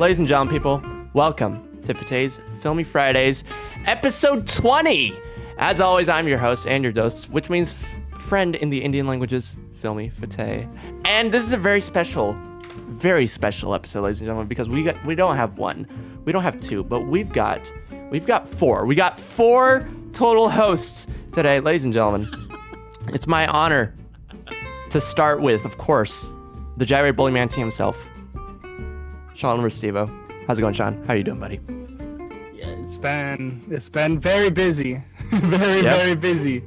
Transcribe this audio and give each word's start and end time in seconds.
ladies 0.00 0.18
and 0.18 0.26
gentlemen, 0.26 0.50
people, 0.50 0.82
welcome 1.12 1.78
to 1.82 1.92
Fateh's 1.92 2.40
Filmy 2.62 2.82
Fridays, 2.82 3.44
episode 3.84 4.48
20. 4.48 5.14
As 5.58 5.78
always, 5.78 6.08
I'm 6.08 6.26
your 6.26 6.38
host 6.38 6.66
and 6.66 6.82
your 6.82 6.94
host, 6.94 7.28
which 7.28 7.50
means 7.50 7.70
f- 7.70 8.22
friend 8.22 8.56
in 8.56 8.70
the 8.70 8.82
Indian 8.82 9.06
languages, 9.06 9.56
Filmy 9.74 10.08
Fateh. 10.08 10.66
And 11.04 11.30
this 11.30 11.44
is 11.44 11.52
a 11.52 11.58
very 11.58 11.82
special, 11.82 12.34
very 12.88 13.26
special 13.26 13.74
episode, 13.74 14.04
ladies 14.04 14.22
and 14.22 14.28
gentlemen, 14.28 14.48
because 14.48 14.70
we 14.70 14.84
got 14.84 15.04
we 15.04 15.14
don't 15.14 15.36
have 15.36 15.58
one, 15.58 15.86
we 16.24 16.32
don't 16.32 16.44
have 16.44 16.58
two, 16.60 16.82
but 16.82 17.00
we've 17.00 17.30
got 17.30 17.70
we've 18.10 18.24
got 18.24 18.48
four. 18.48 18.86
We 18.86 18.94
got 18.94 19.20
four 19.20 19.86
total 20.14 20.48
hosts 20.48 21.08
today, 21.32 21.60
ladies 21.60 21.84
and 21.84 21.92
gentlemen. 21.92 22.26
It's 23.08 23.26
my 23.26 23.46
honor 23.48 23.94
to 24.88 24.98
start 24.98 25.42
with, 25.42 25.66
of 25.66 25.76
course, 25.76 26.32
the 26.78 26.86
Gyrate 26.86 27.16
Bully 27.16 27.32
Man 27.32 27.50
T 27.50 27.60
himself, 27.60 28.08
Sean 29.40 29.60
Restivo. 29.62 30.06
How's 30.46 30.58
it 30.58 30.60
going, 30.60 30.74
Sean? 30.74 31.02
How 31.06 31.14
are 31.14 31.16
you 31.16 31.24
doing, 31.24 31.40
buddy? 31.40 31.60
Yeah, 32.54 32.66
it's 32.82 32.98
been 32.98 33.64
it's 33.70 33.88
been 33.88 34.18
very 34.20 34.50
busy, 34.50 35.02
very 35.30 35.80
Yep. 35.80 35.96
very 35.96 36.14
busy. 36.14 36.62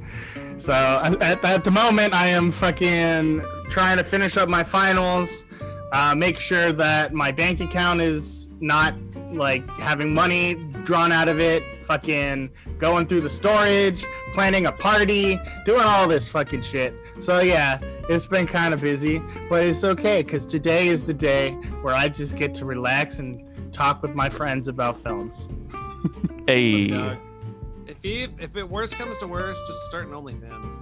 So 0.56 0.72
at, 0.72 1.44
at 1.44 1.62
the 1.62 1.70
moment, 1.70 2.14
I 2.14 2.26
am 2.26 2.50
fucking 2.50 3.44
trying 3.68 3.98
to 3.98 4.02
finish 4.04 4.36
up 4.36 4.48
my 4.48 4.64
finals, 4.64 5.44
uh, 5.92 6.16
make 6.16 6.40
sure 6.40 6.72
that 6.72 7.12
my 7.14 7.30
bank 7.30 7.60
account 7.60 8.00
is 8.00 8.48
not 8.58 8.94
like 9.32 9.64
having 9.78 10.12
money 10.12 10.54
drawn 10.82 11.12
out 11.12 11.28
of 11.28 11.38
it, 11.38 11.62
fucking 11.84 12.50
going 12.78 13.06
through 13.06 13.20
the 13.20 13.30
storage, 13.30 14.04
planning 14.32 14.66
a 14.66 14.72
party, 14.72 15.38
doing 15.64 15.82
all 15.84 16.08
this 16.08 16.28
fucking 16.28 16.62
shit. 16.62 16.92
So 17.20 17.40
yeah, 17.40 17.78
it's 18.08 18.26
been 18.26 18.46
kind 18.46 18.74
of 18.74 18.80
busy, 18.80 19.22
but 19.48 19.62
it's 19.64 19.84
okay 19.84 20.22
because 20.22 20.44
today 20.46 20.88
is 20.88 21.04
the 21.04 21.14
day 21.14 21.52
where 21.82 21.94
I 21.94 22.08
just 22.08 22.36
get 22.36 22.54
to 22.56 22.64
relax 22.64 23.18
and 23.18 23.72
talk 23.72 24.02
with 24.02 24.14
my 24.14 24.28
friends 24.28 24.68
about 24.68 25.02
films. 25.02 25.48
Hey. 26.46 26.92
Oh 26.92 26.98
Dog. 26.98 27.18
If 27.86 27.96
he, 28.02 28.26
if 28.38 28.54
it 28.54 28.68
worst 28.68 28.96
comes 28.96 29.18
to 29.20 29.26
worst, 29.26 29.62
just 29.66 29.80
start 29.86 30.06
an 30.06 30.12
OnlyFans. 30.12 30.78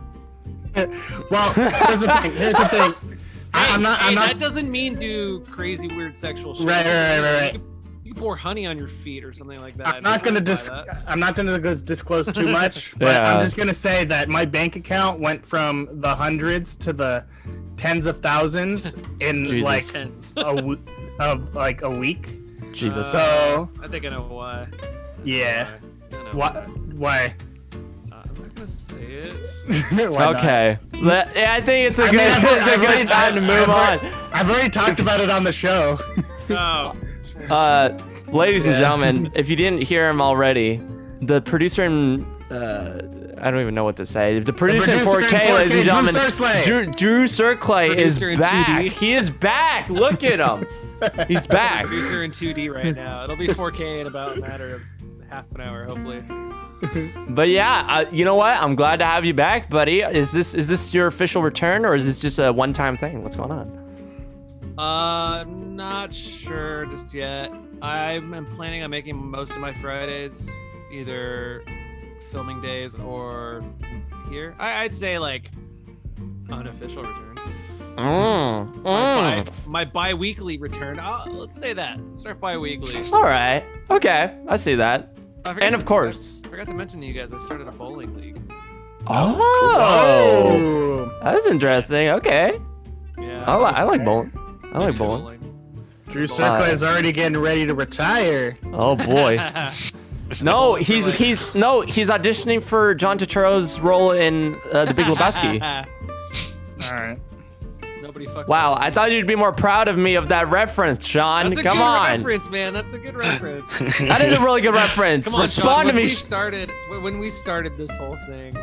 well, 1.30 1.52
here's 1.52 2.00
the 2.00 2.08
thing. 2.20 2.32
Here's 2.32 2.56
the 2.56 2.68
thing. 2.68 2.94
I, 3.54 3.66
Hey, 3.66 3.72
I'm 3.74 3.82
not. 3.82 4.00
hey, 4.00 4.08
I'm 4.08 4.14
not. 4.14 4.28
That 4.28 4.38
doesn't 4.38 4.70
mean 4.70 4.94
do 4.94 5.40
crazy 5.40 5.86
weird 5.86 6.16
sexual 6.16 6.54
shit. 6.54 6.66
Right, 6.66 6.84
right, 6.84 7.20
right, 7.20 7.20
right, 7.20 7.52
right. 7.52 7.60
You 8.12 8.16
can, 8.16 8.24
you 8.24 8.26
can 8.26 8.28
pour 8.28 8.36
honey 8.36 8.66
on 8.66 8.78
your 8.78 8.88
feet 8.88 9.24
or 9.24 9.32
something 9.32 9.60
like 9.60 9.74
that. 9.78 9.94
I'm 9.96 10.02
not 10.02 10.22
gonna 10.22 10.40
dis- 10.40 10.68
dis- 10.68 10.96
I'm 11.06 11.18
not 11.20 11.34
gonna 11.34 11.58
disclose 11.58 12.30
too 12.32 12.48
much, 12.60 12.92
but 12.98 13.06
Yeah. 13.08 13.34
I'm 13.34 13.42
just 13.44 13.56
gonna 13.56 13.72
say 13.74 14.04
that 14.04 14.28
my 14.28 14.44
bank 14.44 14.76
account 14.76 15.20
went 15.20 15.44
from 15.46 15.88
the 16.00 16.14
hundreds 16.14 16.76
to 16.76 16.92
the 16.92 17.24
tens 17.76 18.06
of 18.06 18.20
thousands 18.20 18.94
in 19.20 19.46
Jesus. 19.46 19.64
like 19.64 19.86
Tense. 19.86 20.32
a 20.36 20.54
w- 20.54 20.78
of 21.18 21.54
like 21.54 21.82
a 21.82 21.90
week. 21.90 22.28
Jesus. 22.72 23.10
So 23.12 23.68
I 23.82 23.88
think 23.88 24.04
I 24.04 24.10
know 24.10 24.22
why. 24.22 24.66
yeah, 25.24 25.76
I 26.12 26.16
why? 26.34 26.50
Why? 26.96 27.34
Uh, 28.10 28.14
I'm 28.24 28.34
not 28.42 28.54
gonna 28.54 28.66
say 28.68 28.96
it. 28.96 29.36
Okay. 29.92 30.78
Let- 31.00 31.34
yeah, 31.36 31.54
I 31.54 31.60
think 31.60 31.90
it's 31.90 31.98
a 31.98 32.04
I 32.04 32.10
good, 32.10 32.16
mean, 32.16 32.30
I've 32.30 32.42
it's 32.44 32.52
already- 32.52 32.60
a 32.60 32.72
I've 32.74 32.80
good 32.80 32.88
already- 32.88 33.04
time 33.04 33.34
to 33.34 33.40
move 33.40 33.50
I've 33.50 33.68
on. 33.68 33.76
already- 33.98 34.16
I've 34.32 34.50
already 34.50 34.68
talked 34.70 35.00
about 35.00 35.20
it 35.20 35.30
on 35.30 35.44
the 35.44 35.52
show. 35.52 35.98
Oh, 36.50 36.92
Uh, 37.50 37.98
ladies 38.28 38.66
and 38.66 38.76
gentlemen, 38.76 39.30
if 39.34 39.48
you 39.50 39.56
didn't 39.56 39.82
hear 39.82 40.08
him 40.08 40.20
already, 40.20 40.80
the 41.20 41.40
producer 41.42 41.84
in 41.84 42.24
uh, 42.50 43.00
I 43.42 43.50
don't 43.50 43.60
even 43.60 43.74
know 43.74 43.82
what 43.84 43.96
to 43.96 44.06
say. 44.06 44.38
The 44.38 44.52
producer, 44.52 44.92
in 44.92 44.98
producer 45.00 45.18
in 45.18 45.24
4K, 45.24 45.54
ladies 45.54 45.72
4K, 45.72 45.76
and 45.78 45.84
gentlemen, 45.84 46.14
Drew 46.14 46.22
Sursley. 46.22 46.64
Drew, 46.64 46.86
Drew 46.86 47.24
Surclay 47.24 47.96
is 47.96 48.18
Producer 48.18 48.30
in 48.30 48.38
back. 48.40 48.82
2D. 48.84 48.88
He 48.90 49.14
is 49.14 49.30
back. 49.30 49.88
Look 49.88 50.22
at 50.22 50.38
him. 50.38 50.66
He's 51.26 51.46
back. 51.48 51.86
producer 51.86 52.22
in 52.22 52.30
2D 52.30 52.72
right 52.72 52.94
now. 52.94 53.24
It'll 53.24 53.36
be 53.36 53.48
4K 53.48 54.02
in 54.02 54.06
about 54.06 54.38
a 54.38 54.40
matter 54.40 54.76
of 54.76 54.82
half 55.28 55.50
an 55.54 55.60
hour, 55.60 55.84
hopefully. 55.84 56.22
But 57.28 57.48
yeah, 57.48 57.86
uh, 57.88 58.04
you 58.10 58.24
know 58.24 58.34
what? 58.34 58.56
I'm 58.60 58.74
glad 58.74 58.98
to 58.98 59.04
have 59.04 59.24
you 59.24 59.32
back, 59.32 59.70
buddy. 59.70 60.00
Is 60.00 60.32
this 60.32 60.52
is 60.52 60.66
this 60.66 60.92
your 60.92 61.06
official 61.06 61.40
return 61.40 61.84
or 61.84 61.94
is 61.94 62.04
this 62.04 62.18
just 62.18 62.40
a 62.40 62.52
one-time 62.52 62.96
thing? 62.96 63.22
What's 63.22 63.36
going 63.36 63.52
on? 63.52 63.81
Uh, 64.78 65.40
I'm 65.42 65.76
not 65.76 66.12
sure 66.12 66.86
just 66.86 67.12
yet. 67.12 67.52
I'm, 67.82 68.32
I'm 68.32 68.46
planning 68.46 68.82
on 68.82 68.90
making 68.90 69.16
most 69.16 69.52
of 69.52 69.58
my 69.58 69.72
Fridays 69.74 70.50
either 70.90 71.62
filming 72.30 72.60
days 72.62 72.94
or 72.94 73.62
here. 74.30 74.54
I, 74.58 74.84
I'd 74.84 74.94
say 74.94 75.18
like 75.18 75.50
unofficial 76.50 77.02
return. 77.02 77.28
Mm, 77.96 78.82
My, 78.82 79.44
mm. 79.44 79.46
bi- 79.46 79.52
my 79.66 79.84
bi-weekly 79.84 80.56
return. 80.56 80.98
Uh, 80.98 81.24
let's 81.28 81.58
say 81.58 81.74
that. 81.74 81.98
Start 82.12 82.40
bi-weekly. 82.40 83.02
All 83.12 83.22
right. 83.22 83.62
Okay. 83.90 84.38
I 84.48 84.56
see 84.56 84.74
that. 84.76 85.18
I 85.44 85.52
And 85.60 85.74
of 85.74 85.84
course. 85.84 86.40
I 86.44 86.48
forgot 86.48 86.68
to 86.68 86.74
mention 86.74 87.00
to 87.02 87.06
you 87.06 87.12
guys, 87.12 87.32
I 87.34 87.40
started 87.44 87.68
a 87.68 87.72
bowling 87.72 88.14
league. 88.14 88.40
Oh, 89.06 89.36
Oh, 89.76 91.18
that's 91.22 91.46
interesting. 91.46 92.08
Okay. 92.08 92.58
Yeah. 93.18 93.44
I, 93.46 93.56
li- 93.58 93.64
I 93.76 93.82
like 93.82 94.04
bowling. 94.04 94.32
I 94.72 94.78
like 94.78 94.88
into 94.88 94.98
bowling. 94.98 95.38
Drew 96.08 96.26
Circle 96.26 96.64
is 96.64 96.82
already 96.82 97.12
getting 97.12 97.38
ready 97.38 97.64
to 97.66 97.74
retire. 97.74 98.58
Oh 98.72 98.96
boy. 98.96 99.38
No, 100.42 100.76
he's 100.76 101.04
he's 101.18 101.54
no, 101.54 101.82
he's 101.82 102.08
auditioning 102.08 102.62
for 102.62 102.94
John 102.94 103.18
Turturro's 103.18 103.78
role 103.80 104.12
in 104.12 104.58
uh, 104.72 104.86
The 104.86 104.94
Big 104.94 105.04
Lebowski. 105.04 105.60
All 106.90 106.98
right. 106.98 107.18
Nobody 108.00 108.24
fucks. 108.26 108.48
Wow, 108.48 108.74
I 108.74 108.90
thought 108.90 109.12
you'd 109.12 109.26
be 109.26 109.36
more 109.36 109.52
proud 109.52 109.88
of 109.88 109.98
me 109.98 110.14
of 110.14 110.28
that 110.28 110.48
reference, 110.50 111.04
Sean. 111.04 111.46
That's 111.50 111.58
a 111.58 111.62
Come 111.64 111.76
good 111.76 111.82
on. 111.84 112.10
reference, 112.22 112.48
man. 112.50 112.72
That's 112.72 112.94
a 112.94 112.98
good 112.98 113.14
reference. 113.14 113.78
That 114.00 114.22
is 114.26 114.38
a 114.38 114.40
really 114.42 114.62
good 114.62 114.72
reference. 114.74 115.26
Come 115.26 115.34
on, 115.34 115.40
Respond 115.42 115.66
Sean. 115.66 115.80
to 115.82 115.86
when 115.88 115.96
me. 115.96 116.02
We 116.04 116.08
started 116.08 116.70
when 116.88 117.02
when 117.02 117.18
we 117.18 117.30
started 117.30 117.76
this 117.76 117.90
whole 117.96 118.16
thing. 118.26 118.56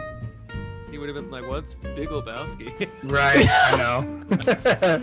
He 1.00 1.06
would 1.08 1.16
have 1.16 1.24
been 1.24 1.32
like, 1.32 1.48
"What's 1.50 1.76
Big 1.76 2.10
Lebowski?" 2.10 2.90
Right. 3.04 3.48
I 3.50 3.78
know. 3.78 4.00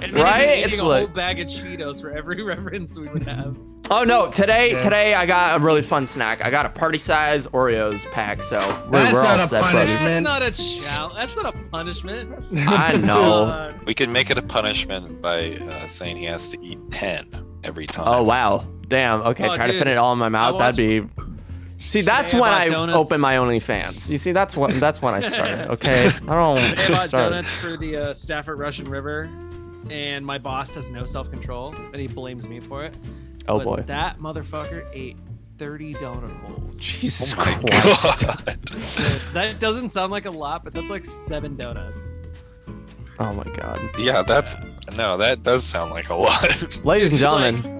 and 0.02 0.12
Right? 0.12 0.42
He'd 0.58 0.64
It's 0.64 0.68
eating 0.68 0.80
a 0.80 0.84
like- 0.84 1.06
whole 1.06 1.14
bag 1.14 1.40
of 1.40 1.46
Cheetos 1.48 2.02
for 2.02 2.10
every 2.10 2.42
reference 2.44 2.98
we 2.98 3.08
would 3.08 3.22
have. 3.22 3.56
Oh 3.90 4.04
no, 4.04 4.30
today 4.30 4.72
Yeah. 4.72 4.80
today 4.80 5.14
I 5.14 5.24
got 5.24 5.58
a 5.58 5.64
really 5.64 5.80
fun 5.80 6.06
snack. 6.06 6.44
I 6.44 6.50
got 6.50 6.66
a 6.66 6.68
party 6.68 6.98
size 6.98 7.46
Oreos 7.46 8.04
pack, 8.12 8.42
so 8.42 8.58
we're, 8.90 8.90
That's 8.98 9.12
we're 9.14 9.22
not 9.22 9.38
all 9.38 9.44
a 9.46 9.48
set, 9.48 9.60
buddy. 9.62 9.76
punishment. 9.78 10.04
That's 10.04 10.22
not 10.22 10.42
a 10.42 10.50
chal- 10.50 11.14
That's 11.14 11.36
not 11.36 11.46
a 11.56 11.68
punishment. 11.70 12.44
I 12.68 12.92
know. 12.98 13.44
Uh, 13.44 13.72
We 13.86 13.94
can 13.94 14.12
make 14.12 14.28
it 14.28 14.36
a 14.36 14.42
punishment 14.42 15.22
by 15.22 15.54
uh, 15.56 15.86
saying 15.86 16.18
he 16.18 16.24
has 16.26 16.50
to 16.50 16.62
eat 16.62 16.78
10 16.90 17.26
every 17.64 17.86
time. 17.86 18.04
Oh 18.06 18.22
wow. 18.22 18.66
Damn. 18.86 19.22
Okay, 19.22 19.48
Oh, 19.48 19.56
try 19.56 19.66
to 19.68 19.78
fit 19.78 19.86
it 19.88 19.96
all 19.96 20.12
in 20.12 20.18
my 20.18 20.28
mouth. 20.28 20.56
I 20.60 20.70
That'd 20.70 20.76
be. 20.76 21.08
See, 21.78 22.00
that's 22.00 22.32
when 22.32 22.44
I 22.44 22.66
donuts. 22.68 22.96
open 22.96 23.20
my 23.20 23.36
OnlyFans. 23.36 24.08
You 24.08 24.18
see, 24.18 24.32
that's 24.32 24.56
what 24.56 24.72
that's 24.74 25.00
when 25.02 25.14
I 25.14 25.20
started. 25.20 25.68
Okay, 25.72 26.06
I 26.06 26.10
don't. 26.44 26.56
Today 26.56 26.84
I 26.84 26.88
bought 26.88 27.08
start- 27.08 27.32
donuts 27.32 27.50
for 27.50 27.76
the 27.76 27.96
uh, 27.96 28.14
staff 28.14 28.48
at 28.48 28.56
Russian 28.56 28.88
River, 28.88 29.28
and 29.90 30.24
my 30.24 30.38
boss 30.38 30.74
has 30.74 30.90
no 30.90 31.04
self-control, 31.04 31.74
and 31.76 31.96
he 31.96 32.06
blames 32.08 32.48
me 32.48 32.60
for 32.60 32.84
it. 32.84 32.96
Oh 33.48 33.58
But 33.58 33.64
boy. 33.64 33.82
that 33.86 34.18
motherfucker 34.18 34.86
ate 34.92 35.16
30 35.58 35.94
donut 35.94 36.36
holes. 36.40 36.80
Jesus 36.80 37.32
Oh 37.32 37.36
Christ. 37.42 38.26
god. 38.26 38.58
That 39.32 39.60
doesn't 39.60 39.90
sound 39.90 40.10
like 40.12 40.24
a 40.24 40.30
lot, 40.30 40.64
but 40.64 40.72
that's 40.72 40.90
like 40.90 41.04
seven 41.04 41.56
donuts. 41.56 42.10
Oh 43.18 43.32
my 43.32 43.44
God. 43.54 43.80
yeah, 43.98 44.22
that's 44.22 44.56
no, 44.96 45.16
that 45.18 45.42
does 45.42 45.64
sound 45.64 45.90
like 45.90 46.10
a 46.10 46.14
lot. 46.14 46.42
Ladies 46.84 47.12
and 47.12 47.20
It's 47.20 47.22
like- 47.22 47.54
gentlemen, 47.54 47.75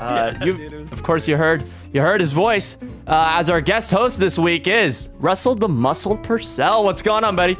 uh, 0.00 0.32
Yeah, 0.40 0.44
you, 0.44 0.52
dude, 0.52 0.72
was- 0.72 0.92
of 0.92 1.02
course 1.02 1.28
you 1.28 1.36
heard 1.36 1.62
you 1.92 2.00
heard 2.00 2.20
his 2.20 2.32
voice. 2.32 2.76
Uh, 3.06 3.34
as 3.38 3.50
our 3.50 3.60
guest 3.60 3.90
host 3.90 4.18
this 4.20 4.38
week 4.38 4.66
is 4.66 5.08
Russell 5.18 5.54
the 5.54 5.68
Muscle 5.68 6.16
Purcell. 6.18 6.84
What's 6.84 7.02
going 7.02 7.24
on, 7.24 7.36
buddy? 7.36 7.56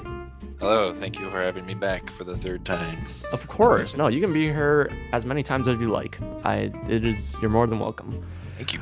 Hello, 0.60 0.92
thank 0.92 1.18
you 1.18 1.28
for 1.30 1.40
having 1.42 1.64
me 1.64 1.74
back 1.74 2.10
for 2.10 2.24
the 2.24 2.36
third 2.36 2.64
time. 2.66 2.98
Of 3.32 3.46
course. 3.48 3.96
No, 3.96 4.08
you 4.08 4.20
can 4.20 4.32
be 4.32 4.46
here 4.46 4.90
as 5.12 5.24
many 5.24 5.42
times 5.42 5.66
as 5.68 5.78
you 5.80 5.88
like. 5.88 6.18
I 6.44 6.70
it 6.88 7.04
is 7.06 7.34
you're 7.40 7.50
more 7.50 7.66
than 7.66 7.78
welcome. 7.78 8.22
Thank 8.60 8.74
you. 8.74 8.80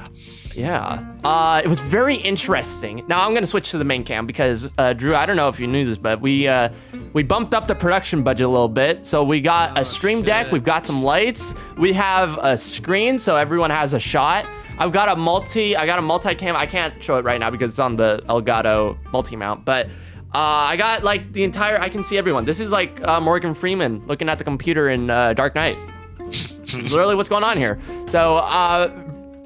Yeah. 0.61 1.05
Uh, 1.23 1.63
it 1.65 1.69
was 1.69 1.79
very 1.79 2.17
interesting. 2.17 3.05
Now 3.07 3.25
I'm 3.25 3.33
gonna 3.33 3.47
switch 3.47 3.71
to 3.71 3.79
the 3.79 3.85
main 3.85 4.03
cam 4.03 4.27
because 4.27 4.69
uh, 4.77 4.93
Drew, 4.93 5.15
I 5.15 5.25
don't 5.25 5.37
know 5.37 5.49
if 5.49 5.61
you 5.61 5.69
knew 5.69 5.85
this, 5.85 5.97
but 5.97 6.21
we 6.21 6.49
uh, 6.49 6.71
we 7.13 7.23
bumped 7.23 7.55
up 7.55 7.69
the 7.69 7.77
production 7.77 8.25
budget 8.25 8.47
a 8.47 8.51
little 8.51 8.69
bit. 8.69 9.07
So 9.07 9.23
we 9.23 9.41
got 9.41 9.79
Oh, 9.79 9.83
a 9.83 9.85
stream 9.85 10.23
deck, 10.23 10.51
we've 10.51 10.65
got 10.65 10.85
some 10.85 11.05
lights, 11.05 11.55
we 11.77 11.93
have 11.93 12.39
a 12.39 12.57
screen 12.59 13.19
so 13.21 13.37
everyone 13.37 13.71
has 13.71 13.95
a 13.95 14.01
shot. 14.01 14.47
I've 14.79 14.93
got 14.93 15.09
a 15.09 15.17
multi, 15.17 15.77
I 15.77 15.87
got 15.87 15.99
a 15.99 16.03
multi-cam. 16.03 16.57
I 16.57 16.67
can't 16.67 17.03
show 17.03 17.19
it 17.19 17.25
right 17.25 17.39
now 17.39 17.51
because 17.51 17.71
it's 17.73 17.79
on 17.81 17.95
the 17.97 18.23
Elgato 18.29 18.97
multi-mount, 19.13 19.65
but 19.65 19.87
uh, 20.35 20.39
I 20.73 20.77
got 20.77 21.05
like 21.05 21.33
the 21.33 21.45
entire. 21.45 21.81
I 21.81 21.89
can 21.89 22.03
see 22.03 22.19
everyone. 22.19 22.45
This 22.45 22.59
is 22.59 22.73
like 22.73 23.01
uh, 23.07 23.21
Morgan 23.21 23.55
Freeman 23.55 24.05
looking 24.09 24.29
at 24.29 24.39
the 24.39 24.45
computer 24.45 24.89
in 24.89 25.09
uh, 25.09 25.35
Dark 25.35 25.55
Knight. 25.55 25.77
Literally, 26.75 27.15
what's 27.15 27.29
going 27.31 27.45
on 27.45 27.57
here? 27.57 27.81
So, 28.09 28.37
uh, 28.37 28.89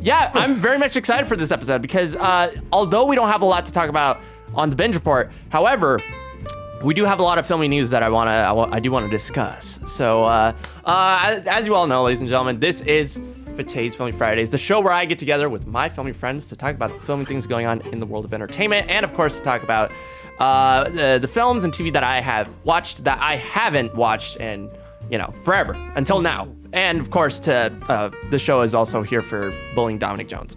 yeah, 0.03 0.33
I'm 0.35 0.57
very 0.57 0.79
much 0.79 0.97
excited 0.97 1.27
for 1.27 1.37
this 1.37 1.53
episode 1.53 1.81
because 1.81 2.17
uh, 2.17 2.55
although 2.73 3.07
we 3.07 3.15
don't 3.15 3.29
have 3.29 3.43
a 3.43 3.47
lot 3.47 3.67
to 3.67 3.73
talk 3.73 3.89
about 3.89 4.21
on 4.55 4.69
the 4.69 4.77
binge 4.77 4.97
report, 4.97 5.31
however, 5.49 6.01
we 6.83 6.93
do 6.93 7.05
have 7.05 7.21
a 7.21 7.23
lot 7.23 7.39
of 7.39 7.47
filming 7.47 7.71
news 7.71 7.91
that 7.91 8.03
I 8.03 8.09
wanna, 8.09 8.69
I, 8.73 8.81
do 8.81 8.91
want 8.91 9.07
to 9.07 9.11
discuss. 9.11 9.79
So, 9.87 10.25
uh, 10.25 10.53
uh, 10.85 11.41
as 11.47 11.67
you 11.69 11.77
all 11.77 11.87
know, 11.87 12.03
ladies 12.03 12.21
and 12.21 12.29
gentlemen, 12.29 12.59
this 12.59 12.81
is 12.81 13.21
Fateh's 13.57 13.95
Filming 13.95 14.17
Fridays, 14.17 14.51
the 14.51 14.59
show 14.59 14.81
where 14.81 14.93
I 14.93 15.05
get 15.05 15.21
together 15.21 15.49
with 15.49 15.69
my 15.69 15.89
filming 15.89 16.15
friends 16.15 16.49
to 16.49 16.57
talk 16.57 16.75
about 16.75 16.93
the 16.93 16.99
filming 17.01 17.27
things 17.27 17.47
going 17.47 17.67
on 17.67 17.81
in 17.93 18.01
the 18.01 18.07
world 18.07 18.25
of 18.25 18.35
entertainment, 18.35 18.91
and 18.91 19.05
of 19.05 19.15
course 19.15 19.39
to 19.39 19.45
talk 19.45 19.63
about 19.63 19.93
uh, 20.41 20.89
the, 20.89 21.19
the 21.21 21.29
films 21.29 21.63
and 21.63 21.73
TV 21.73 21.93
that 21.93 22.03
I 22.03 22.21
have 22.21 22.49
watched 22.65 23.05
that 23.05 23.21
I 23.21 23.37
haven't 23.37 23.95
watched 23.95 24.39
in, 24.39 24.69
you 25.11 25.19
know, 25.19 25.33
forever 25.45 25.73
until 25.97 26.21
now. 26.21 26.49
And 26.73 27.01
of 27.01 27.11
course, 27.11 27.39
to 27.41 27.73
uh, 27.89 28.11
the 28.31 28.39
show 28.39 28.63
is 28.63 28.75
also 28.75 29.03
here 29.03 29.21
for 29.23 29.53
bullying 29.75 29.99
Dominic 29.99 30.29
Jones, 30.29 30.57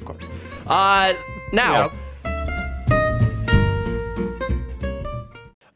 of 0.00 0.04
course. 0.04 0.24
Uh, 0.66 1.14
now. 1.52 1.82
Yep. 1.82 1.92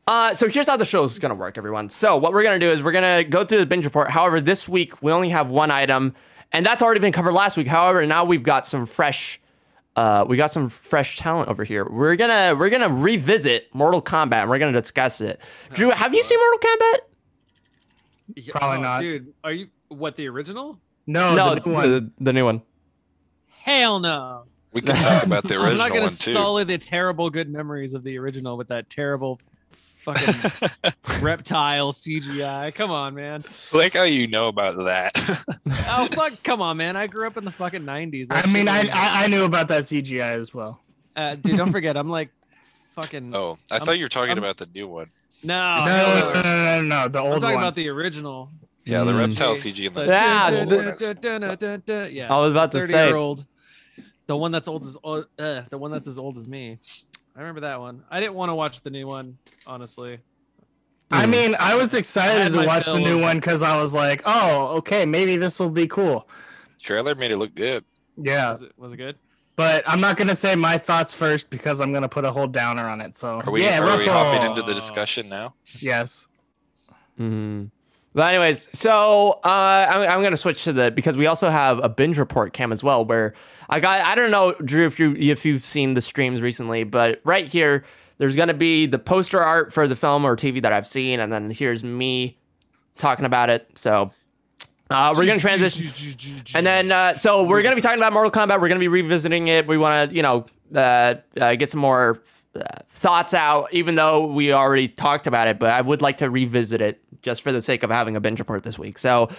Uh, 0.06 0.34
so 0.34 0.49
here's 0.49 0.66
how 0.66 0.76
the 0.76 0.84
show 0.84 1.02
is 1.05 1.19
gonna 1.19 1.34
work, 1.34 1.56
everyone. 1.56 1.88
So 1.88 2.16
what 2.16 2.32
we're 2.32 2.43
gonna 2.43 2.58
do 2.58 2.70
is 2.70 2.82
we're 2.82 2.93
gonna 2.93 3.25
go 3.25 3.44
through 3.44 3.58
the 3.61 3.66
binge 3.66 3.84
report. 3.84 4.11
However, 4.11 4.40
this 4.40 4.69
week 4.69 5.02
we 5.02 5.11
only 5.11 5.31
have 5.31 5.49
one 5.49 5.70
item, 5.70 6.14
and 6.52 6.64
that's 6.64 6.82
already 6.82 7.00
been 7.00 7.12
covered 7.12 7.32
last 7.32 7.56
week. 7.56 7.66
However, 7.66 8.05
now 8.06 8.25
we've 8.25 8.43
got 8.43 8.66
some 8.66 8.84
fresh, 8.84 9.40
uh, 9.96 10.25
we 10.28 10.37
got 10.37 10.52
some 10.52 10.69
fresh 10.69 11.16
talent 11.16 11.49
over 11.49 11.64
here. 11.64 11.88
We're 11.88 12.16
gonna 12.16 12.55
we're 12.55 12.69
gonna 12.69 12.90
revisit 12.90 13.75
Mortal 13.75 14.02
Kombat. 14.02 14.43
and 14.43 14.50
We're 14.50 14.58
gonna 14.58 14.78
discuss 14.78 15.22
it. 15.22 15.40
Drew, 15.72 15.90
have 15.90 16.14
you 16.14 16.22
seen 16.22 16.38
Mortal 16.38 16.58
Kombat? 16.70 16.99
Yeah, 18.35 18.53
Probably 18.55 18.79
oh, 18.79 18.82
not. 18.82 19.00
Dude, 19.00 19.32
are 19.43 19.53
you 19.53 19.69
what 19.88 20.17
the 20.17 20.29
original? 20.29 20.79
No, 21.06 21.35
no, 21.35 21.55
the 21.55 21.61
new 21.69 21.73
one. 21.75 21.91
the, 21.91 22.11
the 22.21 22.32
new 22.32 22.44
one. 22.44 22.62
Hell 23.62 23.99
no. 24.00 24.44
We 24.73 24.81
can 24.81 24.97
talk 24.97 25.25
about 25.25 25.47
the 25.47 25.55
original 25.55 25.73
I'm 25.73 25.76
not 25.79 25.88
gonna 25.91 26.00
one 26.03 26.11
too. 26.11 26.32
sully 26.32 26.65
the 26.65 26.79
terrible 26.79 27.31
good 27.31 27.49
memories 27.50 27.94
of 27.94 28.03
the 28.03 28.19
original 28.19 28.56
with 28.56 28.69
that 28.69 28.91
terrible 28.91 29.41
fucking 30.03 30.93
reptile 31.21 31.93
CGI. 31.93 32.75
Come 32.75 32.91
on, 32.91 33.15
man. 33.15 33.44
like 33.73 33.94
how 33.94 34.03
you 34.05 34.26
know 34.26 34.49
about 34.49 34.76
that. 34.85 35.12
Oh 35.97 36.06
fuck, 36.12 36.43
come 36.43 36.61
on, 36.61 36.76
man. 36.76 36.97
I 36.97 37.06
grew 37.06 37.26
up 37.26 37.37
in 37.37 37.44
the 37.44 37.53
fucking 37.53 37.82
90s. 37.82 38.26
I 38.31 38.43
That 38.43 38.49
mean, 38.49 38.69
I, 38.69 38.81
I 38.93 39.25
I 39.25 39.26
knew 39.29 39.44
about 39.44 39.69
that 39.69 39.85
CGI 39.85 40.35
as 40.35 40.53
well. 40.53 40.81
uh, 41.17 41.37
dude, 41.37 41.56
don't 41.56 41.71
forget, 41.73 41.97
I'm 41.97 42.09
like 42.09 42.31
fucking 42.97 43.35
oh, 43.35 43.59
I 43.71 43.76
I'm- 43.76 43.87
thought 43.87 43.99
you 43.99 44.05
were 44.05 44.09
talking 44.09 44.31
I'm- 44.31 44.38
about 44.38 44.56
the 44.56 44.69
new 44.75 44.88
one. 44.88 45.11
No. 45.44 45.81
No, 45.81 45.87
no, 45.87 46.32
no, 46.32 46.43
no, 46.43 46.43
no, 46.43 46.82
no, 46.82 47.08
the 47.08 47.19
I'm 47.23 47.41
talking 47.41 47.43
one. 47.43 47.55
about 47.64 47.75
the 47.75 47.88
original. 47.88 48.50
Yeah, 48.85 49.05
the 49.05 49.12
Mm. 49.12 49.19
reptile 49.29 49.55
CG 49.55 49.87
in 49.87 49.94
The 49.94 50.00
the 50.02 50.06
Yeah, 50.08 50.50
old 50.58 50.73
is- 50.73 52.14
yeah. 52.14 52.35
I 52.35 52.38
was 52.44 52.50
about 52.52 52.73
to 52.73 52.82
say. 52.82 53.12
old. 53.12 53.46
The 54.26 54.37
one 54.37 54.52
that's 54.52 54.69
old 54.69 54.87
as 54.87 54.96
old, 55.02 55.26
uh, 55.38 55.62
the 55.70 55.79
one 55.79 55.91
that's 55.91 56.06
as 56.06 56.19
old 56.19 56.38
as 56.38 56.49
me. 56.49 56.79
I 57.37 57.41
remember 57.41 57.62
that 57.62 57.81
one. 57.81 58.05
I 58.11 58.20
didn't 58.20 58.35
want 58.35 58.50
to 58.50 58.55
watch 58.55 58.81
the 58.82 58.91
new 58.91 59.06
one, 59.06 59.38
honestly. 59.67 60.19
I 61.11 61.26
mean, 61.26 61.55
I 61.61 61.76
was 61.76 61.94
excited 61.94 62.40
had 62.43 62.52
to 62.52 62.67
watch 62.67 62.87
the 62.87 62.99
new 62.99 63.20
one 63.20 63.37
because 63.38 63.62
I 63.62 63.81
was 63.81 63.93
like, 63.94 64.23
oh, 64.25 64.76
okay, 64.79 65.05
maybe 65.05 65.37
this 65.37 65.58
will 65.58 65.70
be 65.70 65.87
cool. 65.87 66.29
Trailer 66.81 67.14
made 67.14 67.31
it 67.31 67.37
look 67.37 67.55
good. 67.55 67.85
Yeah, 68.17 68.50
Was 68.50 68.62
it 68.62 68.73
was 68.76 68.93
it 68.93 68.97
good? 68.97 69.17
But 69.56 69.85
I'm 69.87 70.01
not 70.01 70.17
gonna 70.17 70.37
say 70.37 70.55
my 70.55 70.79
thoughts 70.79 71.15
first 71.15 71.51
because 71.51 71.81
I'm 71.81 71.93
gonna 71.93 72.09
put 72.09 72.25
a 72.25 72.33
whole 72.33 72.47
downer 72.47 72.89
on 72.89 73.01
it. 73.01 73.17
So 73.19 73.41
Are 73.45 73.51
we, 73.51 73.62
yeah, 73.62 73.81
are 73.81 73.97
we 73.99 74.06
hopping 74.06 74.49
into 74.51 74.62
the 74.62 74.75
discussion 74.75 75.29
now? 75.29 75.55
yes. 75.81 76.27
hmm 77.17 77.65
But 78.15 78.35
anyways, 78.35 78.69
so 78.73 79.41
uh, 79.45 79.87
I'm, 79.91 80.11
I'm 80.11 80.23
gonna 80.23 80.37
switch 80.37 80.65
to 80.65 80.73
the 80.73 80.91
because 80.91 81.17
we 81.17 81.27
also 81.27 81.51
have 81.51 81.79
a 81.83 81.89
binge 81.89 82.19
report 82.19 82.53
cam 82.53 82.73
as 82.73 82.83
well, 82.83 83.05
where 83.05 83.35
I 83.69 83.81
got 83.81 84.01
I 84.03 84.15
don't 84.15 84.31
know 84.31 84.53
Drew 84.65 84.87
if 84.87 84.99
you 84.99 85.15
if 85.17 85.45
you've 85.45 85.65
seen 85.65 85.95
the 85.95 86.00
streams 86.00 86.41
recently, 86.43 86.85
but 86.85 87.21
right 87.25 87.47
here 87.47 87.85
there's 88.19 88.37
gonna 88.37 88.55
be 88.55 88.87
the 88.87 88.99
poster 88.99 89.41
art 89.41 89.73
for 89.73 89.89
the 89.89 89.97
film 89.97 90.25
or 90.25 90.37
TV 90.37 90.62
that 90.62 90.73
I've 90.73 90.87
seen, 90.87 91.19
and 91.21 91.33
then 91.33 91.50
here's 91.50 91.83
me 91.85 92.39
talking 92.99 93.25
about 93.25 93.50
it. 93.50 93.69
So 93.75 94.12
uh, 94.91 95.15
we're 95.17 95.25
gonna 95.27 95.39
transition, 95.39 96.43
and 96.55 96.67
then 96.67 96.93
uh, 96.93 97.17
so 97.17 97.43
we're 97.43 97.63
gonna 97.63 97.75
be 97.75 97.81
talking 97.81 97.99
about 97.99 98.13
Mortal 98.13 98.31
Kombat. 98.31 98.61
We're 98.61 98.69
gonna 98.69 98.81
be 98.81 98.89
revisiting 98.89 99.49
it. 99.49 99.67
We 99.67 99.79
want 99.79 100.11
to 100.11 100.17
you 100.17 100.23
know 100.23 100.45
uh, 100.75 101.15
uh, 101.41 101.55
get 101.55 101.71
some 101.71 101.81
more 101.81 102.21
uh, 102.55 102.61
thoughts 102.91 103.33
out, 103.33 103.73
even 103.73 103.95
though 103.95 104.27
we 104.27 104.53
already 104.53 104.89
talked 104.89 105.27
about 105.27 105.49
it. 105.49 105.59
But 105.59 105.71
I 105.71 105.81
would 105.81 106.03
like 106.03 106.19
to 106.19 106.29
revisit 106.29 106.83
it 106.83 107.01
just 107.23 107.41
for 107.41 107.51
the 107.51 107.63
sake 107.63 107.83
of 107.83 107.91
having 107.91 108.15
a 108.15 108.21
binge 108.21 108.39
report 108.39 108.63
this 108.63 108.79
week. 108.79 108.99
So, 108.99 109.31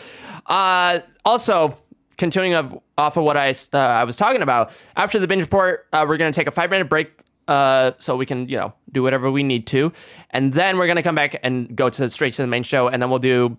uh, 0.48 1.02
also 1.24 1.78
continuing 2.18 2.56
of, 2.56 2.80
off 2.98 3.16
of 3.18 3.24
what 3.24 3.38
I 3.38 3.54
I 3.74 4.04
was 4.04 4.18
talking 4.18 4.42
about 4.42 4.72
after 4.96 5.20
the 5.20 5.28
binge 5.28 5.44
report, 5.44 5.86
we're 5.94 6.18
gonna 6.18 6.34
take 6.34 6.48
a 6.48 6.52
five 6.52 6.72
minute 6.72 6.90
break. 6.90 7.12
Uh, 7.48 7.92
so 8.00 8.16
we 8.16 8.26
can, 8.26 8.50
you 8.50 8.58
know, 8.58 8.74
do 8.92 9.04
whatever 9.04 9.30
we 9.30 9.44
need 9.44 9.68
to, 9.68 9.94
and 10.32 10.54
then 10.54 10.80
we're 10.80 10.88
gonna 10.88 11.04
come 11.04 11.14
back 11.14 11.40
and 11.44 11.76
go 11.76 11.92
to 11.92 12.10
straight 12.10 12.34
to 12.34 12.42
the 12.42 12.48
main 12.48 12.64
show, 12.64 12.88
and 12.88 13.00
then 13.00 13.12
we'll 13.12 13.20
do 13.20 13.56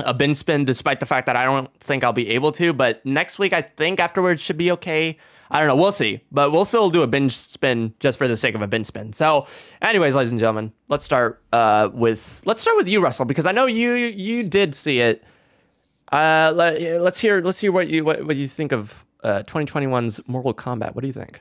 a 0.00 0.14
bin 0.14 0.34
spin 0.34 0.64
despite 0.64 1.00
the 1.00 1.06
fact 1.06 1.26
that 1.26 1.36
I 1.36 1.44
don't 1.44 1.72
think 1.80 2.04
I'll 2.04 2.12
be 2.12 2.30
able 2.30 2.52
to. 2.52 2.72
But 2.72 3.04
next 3.04 3.38
week, 3.38 3.52
I 3.52 3.62
think 3.62 4.00
afterwards 4.00 4.40
should 4.40 4.56
be 4.56 4.70
okay. 4.72 5.18
I 5.50 5.58
don't 5.58 5.68
know. 5.68 5.76
We'll 5.76 5.92
see. 5.92 6.24
But 6.32 6.50
we'll 6.50 6.64
still 6.64 6.88
do 6.88 7.02
a 7.02 7.06
binge 7.06 7.36
spin 7.36 7.94
just 8.00 8.16
for 8.16 8.26
the 8.26 8.36
sake 8.36 8.54
of 8.54 8.62
a 8.62 8.66
bin 8.66 8.84
spin. 8.84 9.12
So, 9.12 9.46
anyways, 9.82 10.14
ladies 10.14 10.30
and 10.30 10.40
gentlemen, 10.40 10.72
let's 10.88 11.04
start 11.04 11.42
uh, 11.52 11.90
with 11.92 12.42
let's 12.46 12.62
start 12.62 12.76
with 12.76 12.88
you, 12.88 13.02
Russell, 13.02 13.26
because 13.26 13.44
I 13.44 13.52
know 13.52 13.66
you 13.66 13.92
you 13.92 14.48
did 14.48 14.74
see 14.74 15.00
it. 15.00 15.22
Uh, 16.10 16.52
let, 16.54 16.80
let's 17.00 17.20
hear 17.20 17.40
let's 17.42 17.60
hear 17.60 17.70
what 17.70 17.88
you 17.88 18.04
what, 18.04 18.24
what 18.24 18.36
you 18.36 18.48
think 18.48 18.72
of 18.72 19.04
uh, 19.22 19.42
2021's 19.46 20.26
Mortal 20.26 20.54
Kombat. 20.54 20.94
What 20.94 21.02
do 21.02 21.06
you 21.06 21.12
think? 21.12 21.40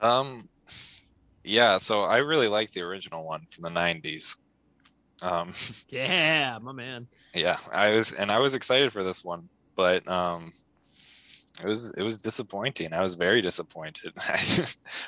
Um, 0.00 0.48
yeah, 1.42 1.78
so 1.78 2.02
I 2.02 2.18
really 2.18 2.48
like 2.48 2.72
the 2.72 2.82
original 2.82 3.24
one 3.24 3.46
from 3.50 3.64
the 3.64 3.70
'90s. 3.70 4.36
Um, 5.22 5.52
Yeah, 5.88 6.58
my 6.62 6.72
man. 6.72 7.06
yeah, 7.34 7.58
I 7.72 7.92
was, 7.92 8.12
and 8.12 8.30
I 8.30 8.38
was 8.38 8.54
excited 8.54 8.92
for 8.92 9.02
this 9.02 9.24
one, 9.24 9.48
but 9.76 10.06
um, 10.08 10.52
it 11.62 11.66
was 11.66 11.92
it 11.92 12.02
was 12.02 12.20
disappointing. 12.20 12.92
I 12.92 13.00
was 13.02 13.14
very 13.14 13.40
disappointed. 13.42 14.12
I 14.18 14.36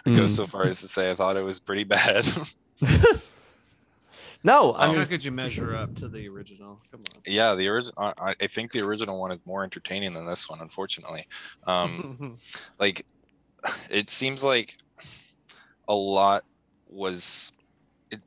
go 0.06 0.24
Mm. 0.24 0.30
so 0.30 0.46
far 0.46 0.64
as 0.64 0.80
to 0.80 0.88
say 0.88 1.10
I 1.10 1.14
thought 1.14 1.36
it 1.36 1.42
was 1.42 1.60
pretty 1.60 1.84
bad. 1.84 2.26
No, 4.44 4.74
I 4.76 4.88
mean, 4.88 4.98
How 4.98 5.04
could 5.06 5.24
you 5.24 5.32
measure 5.32 5.74
up 5.74 5.94
to 5.96 6.08
the 6.08 6.28
original? 6.28 6.80
Come 6.92 7.00
on. 7.14 7.22
yeah, 7.26 7.54
the 7.54 7.66
original. 7.66 8.12
I, 8.18 8.34
I 8.40 8.46
think 8.46 8.70
the 8.70 8.80
original 8.80 9.18
one 9.18 9.32
is 9.32 9.44
more 9.44 9.64
entertaining 9.64 10.12
than 10.12 10.26
this 10.26 10.48
one, 10.48 10.60
unfortunately. 10.60 11.26
Um, 11.66 12.38
like 12.78 13.04
it 13.90 14.08
seems 14.10 14.44
like 14.44 14.76
a 15.88 15.94
lot 15.94 16.44
was 16.86 17.50
it, 18.10 18.20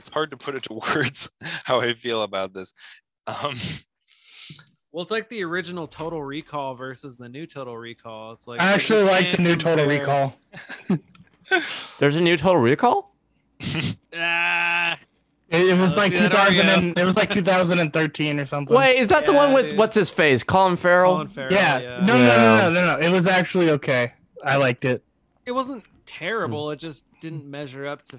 it's 0.00 0.08
hard 0.08 0.30
to 0.32 0.36
put 0.36 0.54
into 0.54 0.72
words 0.94 1.30
how 1.64 1.80
i 1.80 1.94
feel 1.94 2.22
about 2.22 2.52
this 2.54 2.72
um 3.26 3.54
well, 4.92 5.02
it's 5.02 5.12
like 5.12 5.28
the 5.28 5.44
original 5.44 5.86
Total 5.86 6.20
Recall 6.20 6.74
versus 6.74 7.16
the 7.16 7.28
new 7.28 7.46
Total 7.46 7.76
Recall. 7.78 8.32
It's 8.32 8.48
like 8.48 8.60
I 8.60 8.72
actually 8.72 9.04
like 9.04 9.30
the 9.30 9.36
can't 9.36 9.40
new 9.48 9.54
Total 9.54 9.86
compare- 9.86 10.00
Recall. 10.00 10.34
there's 12.00 12.16
a 12.16 12.20
new 12.20 12.36
Total 12.36 12.60
Recall. 12.60 13.14
Ah, 14.16 14.98
It, 15.48 15.68
it 15.70 15.78
was 15.78 15.96
Uh, 15.96 16.00
like 16.00 16.12
see 16.12 16.18
2000 16.18 16.66
and, 16.68 16.98
it 16.98 17.04
was 17.04 17.14
like 17.16 17.30
2013 17.30 18.40
or 18.40 18.46
something. 18.46 18.76
Wait, 18.76 18.98
is 18.98 19.06
that 19.08 19.26
the 19.26 19.32
one 19.32 19.52
with 19.52 19.68
dude. 19.70 19.78
what's 19.78 19.94
his 19.94 20.10
face? 20.10 20.42
Colin 20.42 20.76
Farrell. 20.76 21.12
Colin 21.14 21.28
Farrell, 21.28 21.52
yeah. 21.52 21.78
yeah. 21.78 22.04
No, 22.04 22.16
no, 22.18 22.24
no, 22.24 22.56
no, 22.56 22.70
no, 22.72 22.96
no. 22.96 23.06
It 23.06 23.12
was 23.12 23.26
actually 23.28 23.70
okay. 23.70 24.14
I 24.44 24.56
liked 24.56 24.84
it. 24.84 25.04
It 25.46 25.52
wasn't 25.52 25.84
terrible. 26.06 26.70
It 26.72 26.76
just 26.76 27.04
didn't 27.20 27.48
measure 27.48 27.86
up 27.86 28.02
to 28.06 28.18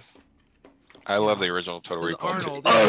i 1.07 1.17
love 1.17 1.39
the 1.39 1.47
original 1.49 1.79
total 1.81 2.03
recall. 2.03 2.29
Arnold. 2.31 2.63
I- 2.65 2.83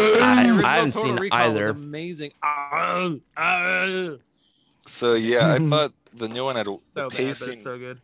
original 0.48 0.66
I 0.66 0.74
haven't 0.76 0.90
Total 0.92 1.02
seen 1.10 1.16
Recall 1.16 1.48
was 1.52 1.56
either. 1.58 1.70
amazing. 1.70 2.32
Ah, 2.42 3.10
ah. 3.36 4.10
so 4.86 5.14
yeah 5.14 5.52
i 5.54 5.58
thought 5.58 5.92
the 6.14 6.28
new 6.28 6.44
one 6.44 6.56
had 6.56 6.66
So 6.66 6.72
the 6.94 7.00
bad, 7.02 7.08
but 7.08 7.12
pacing 7.12 7.52
it's 7.54 7.62
so 7.62 7.78
good. 7.78 8.00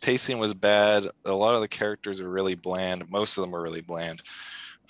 pacing 0.00 0.38
was 0.38 0.54
bad 0.54 1.08
a 1.24 1.32
lot 1.32 1.54
of 1.54 1.60
the 1.60 1.68
characters 1.68 2.20
were 2.20 2.28
really 2.28 2.54
bland 2.54 3.10
most 3.10 3.36
of 3.36 3.42
them 3.42 3.50
were 3.50 3.62
really 3.62 3.80
bland 3.80 4.22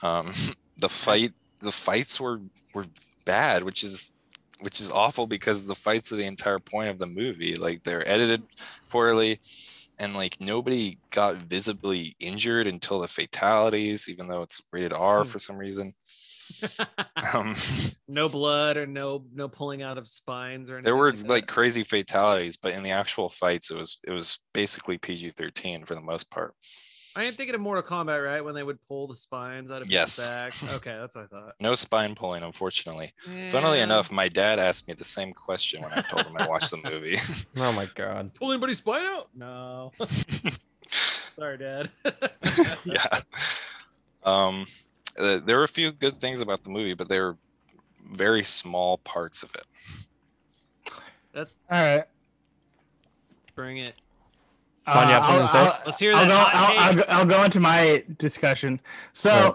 um 0.02 0.32
the 0.78 0.88
fight 0.88 1.32
the 1.60 1.72
fights 1.72 2.20
were 2.20 2.40
were 2.74 2.86
bad 3.24 3.62
which 3.62 3.82
is 3.84 4.12
which 4.60 4.80
is 4.80 4.90
awful 4.90 5.26
because 5.26 5.66
the 5.66 5.74
fights 5.74 6.10
are 6.12 6.16
the 6.16 6.24
entire 6.26 6.58
point 6.58 6.88
of 6.88 6.98
the 6.98 7.06
movie 7.06 7.54
like 7.54 7.82
they're 7.84 8.06
edited 8.08 8.42
poorly 8.88 9.40
and 9.98 10.14
like 10.14 10.40
nobody 10.40 10.98
got 11.10 11.36
visibly 11.36 12.16
injured 12.20 12.66
until 12.66 13.00
the 13.00 13.08
fatalities 13.08 14.08
even 14.08 14.28
though 14.28 14.42
it's 14.42 14.60
rated 14.72 14.92
r 14.92 15.22
Hmm. 15.24 15.28
for 15.30 15.38
some 15.38 15.56
reason 15.56 15.94
um, 17.34 17.54
no 18.08 18.28
blood 18.28 18.76
or 18.76 18.86
no 18.86 19.24
no 19.32 19.48
pulling 19.48 19.82
out 19.82 19.96
of 19.96 20.06
spines 20.06 20.68
or 20.68 20.74
anything. 20.74 20.84
there 20.84 20.96
were 20.96 21.10
like, 21.12 21.28
like 21.28 21.46
crazy 21.46 21.82
fatalities 21.84 22.56
but 22.56 22.74
in 22.74 22.82
the 22.82 22.90
actual 22.90 23.28
fights 23.28 23.70
it 23.70 23.76
was 23.76 23.98
it 24.06 24.10
was 24.12 24.38
basically 24.52 24.98
pg-13 24.98 25.86
for 25.86 25.94
the 25.94 26.00
most 26.02 26.30
part 26.30 26.54
I 27.16 27.24
am 27.24 27.32
thinking 27.32 27.54
of 27.54 27.60
Mortal 27.60 27.82
Kombat, 27.82 28.24
right? 28.24 28.40
When 28.44 28.54
they 28.54 28.62
would 28.64 28.78
pull 28.88 29.06
the 29.06 29.14
spines 29.14 29.70
out 29.70 29.82
of 29.82 29.88
Yes. 29.90 30.16
people's 30.16 30.28
backs. 30.28 30.62
Okay, 30.76 30.96
that's 30.98 31.14
what 31.14 31.24
I 31.24 31.26
thought. 31.28 31.54
no 31.60 31.74
spine 31.74 32.14
pulling 32.14 32.42
unfortunately 32.42 33.12
Funnily 33.50 33.80
enough, 33.80 34.10
my 34.10 34.28
dad 34.28 34.58
asked 34.58 34.88
me 34.88 34.94
the 34.94 35.04
same 35.04 35.32
question 35.32 35.80
when 35.82 35.92
I 35.92 36.00
told 36.02 36.26
him 36.26 36.36
I 36.36 36.46
watched 36.48 36.70
the 36.70 36.78
movie. 36.78 37.16
Oh 37.56 37.72
my 37.72 37.86
god. 37.94 38.34
pull 38.34 38.50
anybody's 38.52 38.78
spine 38.78 39.04
out? 39.04 39.28
No. 39.34 39.92
Sorry, 40.90 41.58
Dad. 41.58 41.90
yeah. 42.84 43.04
Um, 44.24 44.66
uh, 45.18 45.38
there 45.38 45.58
were 45.58 45.64
a 45.64 45.68
few 45.68 45.92
good 45.92 46.16
things 46.16 46.40
about 46.40 46.62
the 46.64 46.70
movie, 46.70 46.94
but 46.94 47.08
they 47.08 47.20
were 47.20 47.36
very 48.12 48.42
small 48.44 48.98
parts 48.98 49.42
of 49.42 49.50
it. 49.54 50.92
Let's 51.34 51.56
All 51.70 51.78
right. 51.80 52.04
bring 53.54 53.78
it. 53.78 53.94
Quan, 54.86 55.08
you 55.08 55.14
have 55.14 55.22
uh, 55.22 55.26
something 55.26 55.42
I'll- 55.42 55.46
to 55.46 55.48
say? 55.52 55.58
I'll- 55.58 55.82
Let's 55.86 56.00
hear 56.00 56.12
I'll 56.14 56.26
that 56.26 56.28
go, 56.28 56.58
I'll, 56.58 56.78
I'll, 56.78 56.94
go- 56.94 57.04
I'll 57.08 57.26
go 57.26 57.44
into 57.44 57.60
my 57.60 58.04
discussion. 58.18 58.80
So, 59.12 59.30
Right. 59.30 59.54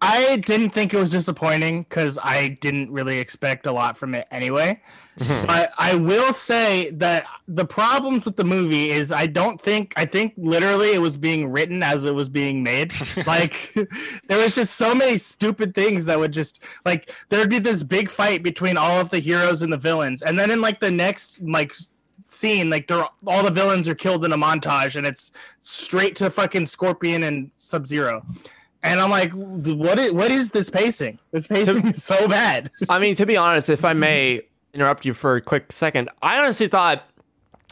I 0.00 0.36
didn't 0.36 0.70
think 0.70 0.92
it 0.92 0.98
was 0.98 1.10
disappointing 1.10 1.84
because 1.84 2.18
I 2.22 2.48
didn't 2.60 2.90
really 2.92 3.18
expect 3.20 3.64
a 3.64 3.72
lot 3.72 3.96
from 3.96 4.14
it 4.14 4.26
anyway. 4.30 4.80
Mm-hmm. 5.18 5.46
but 5.46 5.72
I 5.78 5.94
will 5.94 6.32
say 6.32 6.90
that 6.90 7.24
the 7.46 7.64
problems 7.64 8.24
with 8.24 8.34
the 8.34 8.42
movie 8.44 8.90
is 8.90 9.12
I 9.12 9.26
don't 9.26 9.60
think 9.60 9.94
I 9.96 10.06
think 10.06 10.34
literally 10.36 10.92
it 10.92 10.98
was 10.98 11.16
being 11.16 11.52
written 11.52 11.84
as 11.84 12.02
it 12.04 12.16
was 12.16 12.28
being 12.28 12.64
made. 12.64 12.92
like 13.26 13.72
there 14.26 14.38
was 14.42 14.56
just 14.56 14.74
so 14.74 14.92
many 14.92 15.16
stupid 15.18 15.72
things 15.72 16.06
that 16.06 16.18
would 16.18 16.32
just 16.32 16.58
like 16.84 17.14
there'd 17.28 17.48
be 17.48 17.60
this 17.60 17.84
big 17.84 18.10
fight 18.10 18.42
between 18.42 18.76
all 18.76 18.98
of 18.98 19.10
the 19.10 19.20
heroes 19.20 19.62
and 19.62 19.72
the 19.72 19.76
villains, 19.78 20.20
and 20.20 20.36
then 20.36 20.50
in 20.50 20.60
like 20.60 20.80
the 20.80 20.90
next 20.90 21.40
like 21.40 21.72
scene, 22.34 22.68
like 22.70 22.86
they're 22.88 23.04
all 23.26 23.42
the 23.42 23.50
villains 23.50 23.88
are 23.88 23.94
killed 23.94 24.24
in 24.24 24.32
a 24.32 24.36
montage, 24.36 24.96
and 24.96 25.06
it's 25.06 25.30
straight 25.60 26.16
to 26.16 26.30
fucking 26.30 26.66
Scorpion 26.66 27.22
and 27.22 27.50
Sub 27.56 27.86
Zero. 27.86 28.24
And 28.82 29.00
I'm 29.00 29.10
like, 29.10 29.32
what 29.32 29.98
is 29.98 30.12
what 30.12 30.30
is 30.30 30.50
this 30.50 30.68
pacing? 30.70 31.18
This 31.30 31.46
pacing 31.46 31.88
is 31.88 32.04
so 32.04 32.28
bad. 32.28 32.70
I 32.88 32.98
mean, 32.98 33.14
to 33.16 33.24
be 33.26 33.36
honest, 33.36 33.70
if 33.70 33.84
I 33.84 33.94
may 33.94 34.42
interrupt 34.74 35.04
you 35.06 35.14
for 35.14 35.36
a 35.36 35.40
quick 35.40 35.72
second, 35.72 36.10
I 36.22 36.38
honestly 36.38 36.68
thought. 36.68 37.04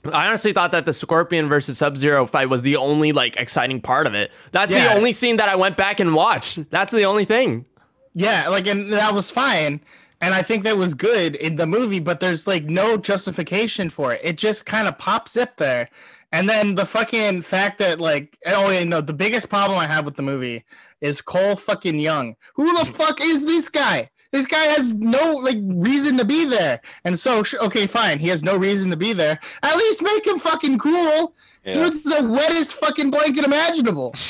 I 0.04 0.26
honestly 0.26 0.52
thought 0.52 0.72
that 0.72 0.84
the 0.84 0.92
Scorpion 0.92 1.48
versus 1.48 1.78
Sub 1.78 1.96
Zero 1.96 2.26
fight 2.26 2.48
was 2.48 2.62
the 2.62 2.74
only 2.76 3.12
like 3.12 3.36
exciting 3.36 3.80
part 3.80 4.08
of 4.08 4.14
it. 4.14 4.32
That's 4.50 4.72
Yeah. 4.72 4.88
the 4.88 4.94
only 4.96 5.12
scene 5.12 5.36
that 5.36 5.48
I 5.48 5.54
went 5.54 5.76
back 5.76 6.00
and 6.00 6.12
watched. 6.14 6.68
That's 6.70 6.92
the 6.92 7.04
only 7.04 7.24
thing. 7.24 7.66
Yeah, 8.14 8.48
like 8.48 8.66
and 8.66 8.92
that 8.92 9.14
was 9.14 9.30
fine. 9.30 9.80
And 10.22 10.34
I 10.34 10.42
think 10.42 10.62
that 10.62 10.76
was 10.76 10.94
good 10.94 11.34
in 11.34 11.56
the 11.56 11.66
movie, 11.66 11.98
but 11.98 12.20
there's 12.20 12.46
like 12.46 12.64
no 12.64 12.96
justification 12.96 13.90
for 13.90 14.12
it. 14.12 14.20
It 14.22 14.38
just 14.38 14.64
kind 14.64 14.86
of 14.86 14.96
pops 14.96 15.36
up 15.36 15.56
there. 15.56 15.90
And 16.30 16.48
then 16.48 16.76
the 16.76 16.86
fucking 16.86 17.42
fact 17.42 17.80
that 17.80 18.00
like 18.00 18.38
oh 18.46 18.70
yeah, 18.70 18.84
no, 18.84 19.00
the 19.00 19.12
biggest 19.12 19.48
problem 19.48 19.80
I 19.80 19.88
have 19.88 20.04
with 20.04 20.14
the 20.14 20.22
movie 20.22 20.64
is 21.00 21.22
Cole 21.22 21.56
fucking 21.56 21.98
Young. 21.98 22.36
Who 22.54 22.72
the 22.78 22.90
fuck 22.92 23.20
is 23.20 23.44
this 23.44 23.68
guy? 23.68 24.10
This 24.30 24.46
guy 24.46 24.64
has 24.64 24.92
no 24.92 25.34
like 25.34 25.58
reason 25.60 26.16
to 26.18 26.24
be 26.24 26.44
there. 26.44 26.80
And 27.04 27.18
so 27.18 27.42
okay, 27.60 27.88
fine, 27.88 28.20
he 28.20 28.28
has 28.28 28.44
no 28.44 28.56
reason 28.56 28.90
to 28.90 28.96
be 28.96 29.12
there. 29.12 29.40
At 29.64 29.76
least 29.76 30.02
make 30.02 30.24
him 30.24 30.38
fucking 30.38 30.78
cool. 30.78 31.34
Yeah. 31.64 31.74
Dude's 31.74 32.02
the 32.02 32.16
wettest 32.22 32.72
fucking 32.72 33.10
blanket 33.10 33.44
imaginable. 33.44 34.14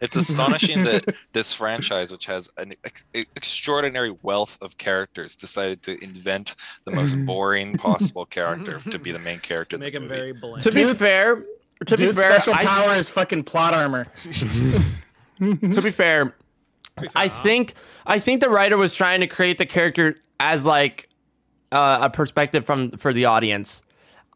It's 0.00 0.16
astonishing 0.16 0.82
that 0.84 1.14
this 1.32 1.52
franchise, 1.52 2.10
which 2.10 2.26
has 2.26 2.50
an 2.56 2.72
ex- 2.84 3.04
extraordinary 3.14 4.10
wealth 4.22 4.58
of 4.60 4.76
characters, 4.76 5.36
decided 5.36 5.80
to 5.84 6.02
invent 6.02 6.56
the 6.84 6.90
most 6.90 7.14
boring 7.26 7.76
possible 7.78 8.26
character 8.26 8.80
to 8.90 8.98
be 8.98 9.12
the 9.12 9.20
main 9.20 9.38
character. 9.38 9.76
in 9.76 9.80
Make 9.80 9.94
him 9.94 10.02
movie. 10.08 10.14
very 10.16 10.32
bland. 10.32 10.62
To 10.62 10.72
be 10.72 10.82
Dude's- 10.82 10.98
fair, 10.98 11.44
to 11.86 11.96
be 11.96 12.10
fair, 12.12 12.32
special 12.32 12.54
I, 12.54 12.64
power 12.64 12.94
is 12.96 13.08
fucking 13.10 13.44
plot 13.44 13.74
armor. 13.74 14.06
to 15.38 15.80
be 15.82 15.90
fair, 15.92 16.34
I 17.14 17.28
think 17.28 17.74
I 18.06 18.18
think 18.18 18.40
the 18.40 18.48
writer 18.50 18.76
was 18.76 18.94
trying 18.94 19.20
to 19.20 19.26
create 19.28 19.58
the 19.58 19.66
character 19.66 20.16
as 20.40 20.66
like 20.66 21.08
uh, 21.70 21.98
a 22.02 22.10
perspective 22.10 22.64
from 22.66 22.90
for 22.92 23.12
the 23.12 23.26
audience. 23.26 23.82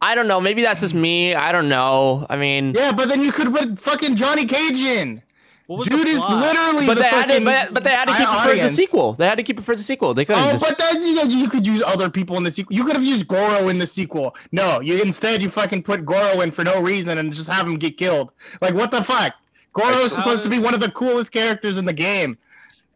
I 0.00 0.14
don't 0.14 0.28
know. 0.28 0.40
Maybe 0.40 0.62
that's 0.62 0.80
just 0.80 0.94
me. 0.94 1.34
I 1.34 1.52
don't 1.52 1.68
know. 1.68 2.26
I 2.28 2.36
mean, 2.36 2.74
Yeah, 2.74 2.92
but 2.92 3.08
then 3.08 3.22
you 3.22 3.32
could 3.32 3.52
put 3.52 3.80
fucking 3.80 4.16
Johnny 4.16 4.44
Cage 4.44 4.78
in. 4.78 5.22
Dude 5.68 6.06
is 6.06 6.20
literally 6.20 6.86
but 6.86 6.94
the 6.94 7.02
they 7.02 7.08
had 7.08 7.26
to, 7.26 7.32
fucking 7.32 7.44
but, 7.44 7.74
but 7.74 7.82
they 7.82 7.90
had 7.90 8.04
to 8.04 8.12
keep 8.14 8.28
it 8.28 8.48
for 8.48 8.54
the 8.54 8.70
sequel. 8.70 9.12
They 9.14 9.26
had 9.26 9.34
to 9.38 9.42
keep 9.42 9.58
it 9.58 9.62
for 9.64 9.74
the 9.74 9.82
sequel. 9.82 10.14
They 10.14 10.24
couldn't 10.24 10.42
Oh, 10.44 10.52
just. 10.52 10.62
but 10.62 10.78
then 10.78 11.02
you, 11.02 11.20
you 11.40 11.48
could 11.48 11.66
use 11.66 11.82
other 11.84 12.08
people 12.08 12.36
in 12.36 12.44
the 12.44 12.52
sequel. 12.52 12.76
You 12.76 12.84
could 12.84 12.94
have 12.94 13.02
used 13.04 13.26
Goro 13.26 13.66
in 13.68 13.78
the 13.80 13.86
sequel. 13.88 14.36
No, 14.52 14.78
you 14.80 15.02
instead 15.02 15.42
you 15.42 15.50
fucking 15.50 15.82
put 15.82 16.04
Goro 16.04 16.40
in 16.40 16.52
for 16.52 16.62
no 16.62 16.80
reason 16.80 17.18
and 17.18 17.32
just 17.32 17.48
have 17.50 17.66
him 17.66 17.78
get 17.78 17.96
killed. 17.96 18.30
Like 18.60 18.74
what 18.74 18.92
the 18.92 19.02
fuck? 19.02 19.34
Goro 19.72 19.92
is 19.94 20.12
supposed 20.12 20.44
to 20.44 20.48
be 20.48 20.60
one 20.60 20.72
of 20.72 20.78
the 20.78 20.90
coolest 20.92 21.32
characters 21.32 21.78
in 21.78 21.84
the 21.84 21.92
game. 21.92 22.38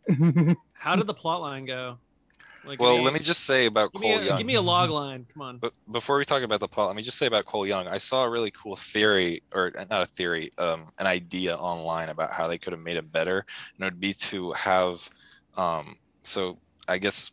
How 0.74 0.94
did 0.94 1.06
the 1.08 1.14
plot 1.14 1.40
line 1.40 1.66
go? 1.66 1.98
Like, 2.64 2.78
Well, 2.80 2.96
give 2.96 3.04
let 3.04 3.14
me 3.14 3.20
just 3.20 3.44
say 3.44 3.66
about 3.66 3.92
give 3.92 4.02
Cole 4.02 4.10
me, 4.10 4.16
a, 4.16 4.24
Young. 4.28 4.38
give 4.38 4.46
me 4.46 4.54
a 4.54 4.60
log 4.62 4.90
line. 4.90 5.26
Come 5.32 5.42
on. 5.42 5.58
But 5.58 5.72
before 5.90 6.18
we 6.18 6.24
talk 6.24 6.42
about 6.42 6.60
the 6.60 6.68
plot, 6.68 6.88
let 6.88 6.96
me 6.96 7.02
just 7.02 7.18
say 7.18 7.26
about 7.26 7.46
Cole 7.46 7.66
Young. 7.66 7.88
I 7.88 7.98
saw 7.98 8.24
a 8.24 8.30
really 8.30 8.50
cool 8.50 8.76
theory, 8.76 9.42
or 9.54 9.72
not 9.90 10.02
a 10.02 10.06
theory, 10.06 10.50
um, 10.58 10.92
an 10.98 11.06
idea 11.06 11.56
online 11.56 12.08
about 12.10 12.30
how 12.32 12.46
they 12.46 12.58
could 12.58 12.72
have 12.72 12.82
made 12.82 12.96
it 12.96 13.10
better, 13.10 13.46
and 13.76 13.82
it 13.82 13.86
would 13.86 14.00
be 14.00 14.12
to 14.12 14.52
have, 14.52 15.08
um, 15.56 15.96
so 16.22 16.58
I 16.88 16.98
guess 16.98 17.30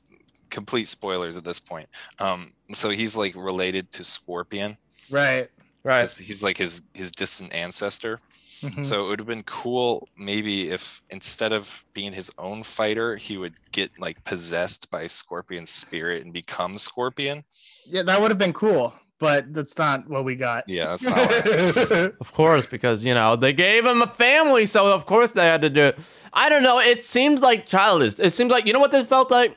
complete 0.50 0.88
spoilers 0.88 1.36
at 1.36 1.43
this 1.43 1.60
point. 1.60 1.89
Um, 2.19 2.53
so 2.74 2.89
he's 2.89 3.17
like 3.17 3.36
related 3.36 3.91
to 3.91 4.03
Scorpion. 4.03 4.77
Right. 5.10 5.50
right. 5.84 6.01
He's, 6.01 6.17
he's 6.17 6.43
like 6.43 6.57
his 6.57 6.84
his 6.93 7.12
distant 7.12 7.53
ancestor. 7.53 8.22
Mhm. 8.61 8.83
So 8.83 9.05
it 9.05 9.09
would 9.09 9.19
have 9.19 9.27
been 9.27 9.43
cool 9.43 10.09
maybe 10.17 10.71
if 10.71 11.01
instead 11.09 11.51
of 11.53 11.85
being 11.93 12.11
his 12.13 12.31
own 12.37 12.63
fighter, 12.63 13.15
he 13.15 13.37
would 13.37 13.53
get 13.71 13.91
like 13.99 14.23
possessed 14.23 14.89
by 14.89 15.05
Scorpion's 15.07 15.69
spirit 15.69 16.23
and 16.23 16.33
become 16.33 16.77
Scorpion. 16.77 17.43
Yeah, 17.85 18.01
that 18.03 18.19
would 18.21 18.31
have 18.31 18.37
been 18.39 18.53
cool, 18.53 18.93
but 19.19 19.53
that's 19.53 19.77
not 19.77 20.09
what 20.09 20.25
we 20.25 20.35
got. 20.35 20.63
Yeah, 20.67 20.85
that's 20.87 21.07
not 21.07 21.17
what. 21.29 22.15
Of 22.19 22.33
course, 22.33 22.65
because 22.65 23.03
you 23.05 23.13
know 23.13 23.35
they 23.35 23.53
gave 23.53 23.85
him 23.85 24.01
a 24.01 24.07
family, 24.07 24.65
so 24.65 24.87
of 24.91 25.05
course 25.05 25.31
they 25.33 25.45
had 25.45 25.61
to 25.61 25.69
do 25.69 25.83
it. 25.85 25.99
I 26.33 26.49
don't 26.49 26.63
know. 26.63 26.79
It 26.79 27.05
seems 27.05 27.41
like 27.41 27.67
childish. 27.67 28.15
It 28.19 28.31
seems 28.33 28.51
like 28.51 28.65
you 28.65 28.73
know 28.73 28.79
what 28.79 28.91
this 28.91 29.07
felt 29.07 29.29
like. 29.29 29.55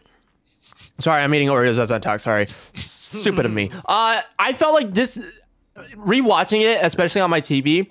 Sorry, 0.99 1.23
I'm 1.23 1.35
eating 1.35 1.49
Oreos 1.49 1.79
as 1.79 1.91
I 1.91 1.99
talk. 1.99 2.21
Sorry, 2.21 2.47
stupid 2.75 3.47
of 3.47 3.53
me. 3.53 3.71
Uh, 3.89 4.21
I 4.39 4.53
felt 4.53 4.75
like 4.75 4.93
this 4.93 5.19
rewatching 5.97 6.61
it, 6.61 6.81
especially 6.83 7.23
on 7.23 7.31
my 7.31 7.41
TV. 7.41 7.91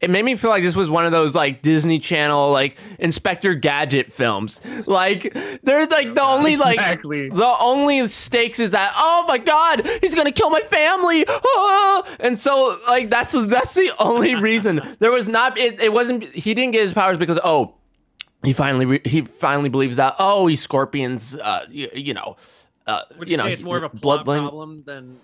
It 0.00 0.08
made 0.08 0.24
me 0.24 0.34
feel 0.34 0.48
like 0.50 0.62
this 0.62 0.74
was 0.74 0.88
one 0.88 1.04
of 1.04 1.12
those 1.12 1.34
like 1.34 1.60
Disney 1.60 1.98
Channel 1.98 2.50
like 2.52 2.78
Inspector 2.98 3.52
Gadget 3.56 4.12
films. 4.12 4.60
Like 4.86 5.32
they're 5.62 5.86
like 5.86 6.14
the 6.14 6.22
only 6.22 6.56
like 6.56 6.76
Exactly. 6.76 7.28
the 7.28 7.56
only 7.60 8.08
stakes 8.08 8.58
is 8.60 8.70
that 8.70 8.92
oh 8.96 9.24
my 9.28 9.36
god 9.38 9.86
he's 10.00 10.14
gonna 10.14 10.32
kill 10.32 10.48
my 10.50 10.60
family 10.62 11.24
ah! 11.28 12.16
and 12.18 12.38
so 12.38 12.78
like 12.88 13.10
that's 13.10 13.32
that's 13.32 13.74
the 13.74 13.92
only 13.98 14.34
reason 14.50 14.80
there 15.00 15.12
was 15.12 15.28
not 15.28 15.58
it, 15.58 15.80
it 15.80 15.92
wasn't 15.92 16.24
he 16.24 16.54
didn't 16.54 16.72
get 16.72 16.82
his 16.82 16.92
powers 16.94 17.18
because 17.18 17.38
oh 17.44 17.74
he 18.42 18.52
finally 18.52 18.86
re- 18.86 19.02
he 19.04 19.20
finally 19.20 19.68
believes 19.68 19.96
that 19.96 20.14
oh 20.18 20.46
he's 20.46 20.62
scorpions 20.62 21.36
uh 21.36 21.66
you, 21.68 21.90
you 21.94 22.14
know 22.14 22.36
uh 22.86 23.02
Would 23.18 23.28
you 23.28 23.32
you 23.32 23.36
know 23.36 23.46
it's 23.46 23.62
more 23.62 23.76
of 23.76 23.84
a 23.84 23.90
bloodline 23.90 24.40
problem 24.48 24.82
than 24.86 25.18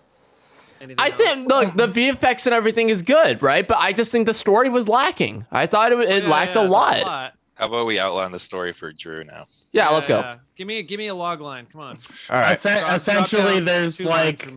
anything 0.87 1.05
I 1.05 1.09
else? 1.11 1.17
think 1.21 1.49
look 1.49 1.75
the 1.77 1.87
VFX 1.89 2.47
and 2.47 2.55
everything 2.55 2.89
is 2.89 3.03
good 3.03 3.43
right 3.43 3.67
but 3.67 3.79
I 3.79 3.93
just 3.93 4.11
think 4.13 4.27
the 4.27 4.35
story 4.35 4.69
was 4.71 4.89
lacking 4.89 5.47
I 5.53 5.67
thought 5.67 5.93
it, 5.93 5.99
it 6.01 6.25
Yeah, 6.25 6.29
lacked 6.31 6.57
yeah, 6.57 6.63
a 6.63 6.65
the 6.65 6.71
lot. 6.71 7.33
How 7.59 7.67
about 7.69 7.87
we 7.87 7.99
outline 7.99 8.33
the 8.33 8.39
story 8.39 8.73
for 8.73 8.93
Drew 8.93 9.25
now? 9.25 9.47
yeah, 9.73 9.89
let's 9.91 10.07
go 10.07 10.19
yeah. 10.21 10.39
Give 10.57 10.67
me 10.67 10.83
give 10.83 10.99
me 10.99 11.07
a 11.09 11.15
log 11.15 11.41
line. 11.41 11.67
Come 11.71 11.81
on. 11.83 11.99
all 12.31 12.39
right 12.41 12.53
Essen- 12.53 12.73
Drop- 12.73 12.87
drop 12.87 12.97
essentially, 12.97 13.55
down 13.57 13.65
there's 13.67 14.01
like 14.01 14.49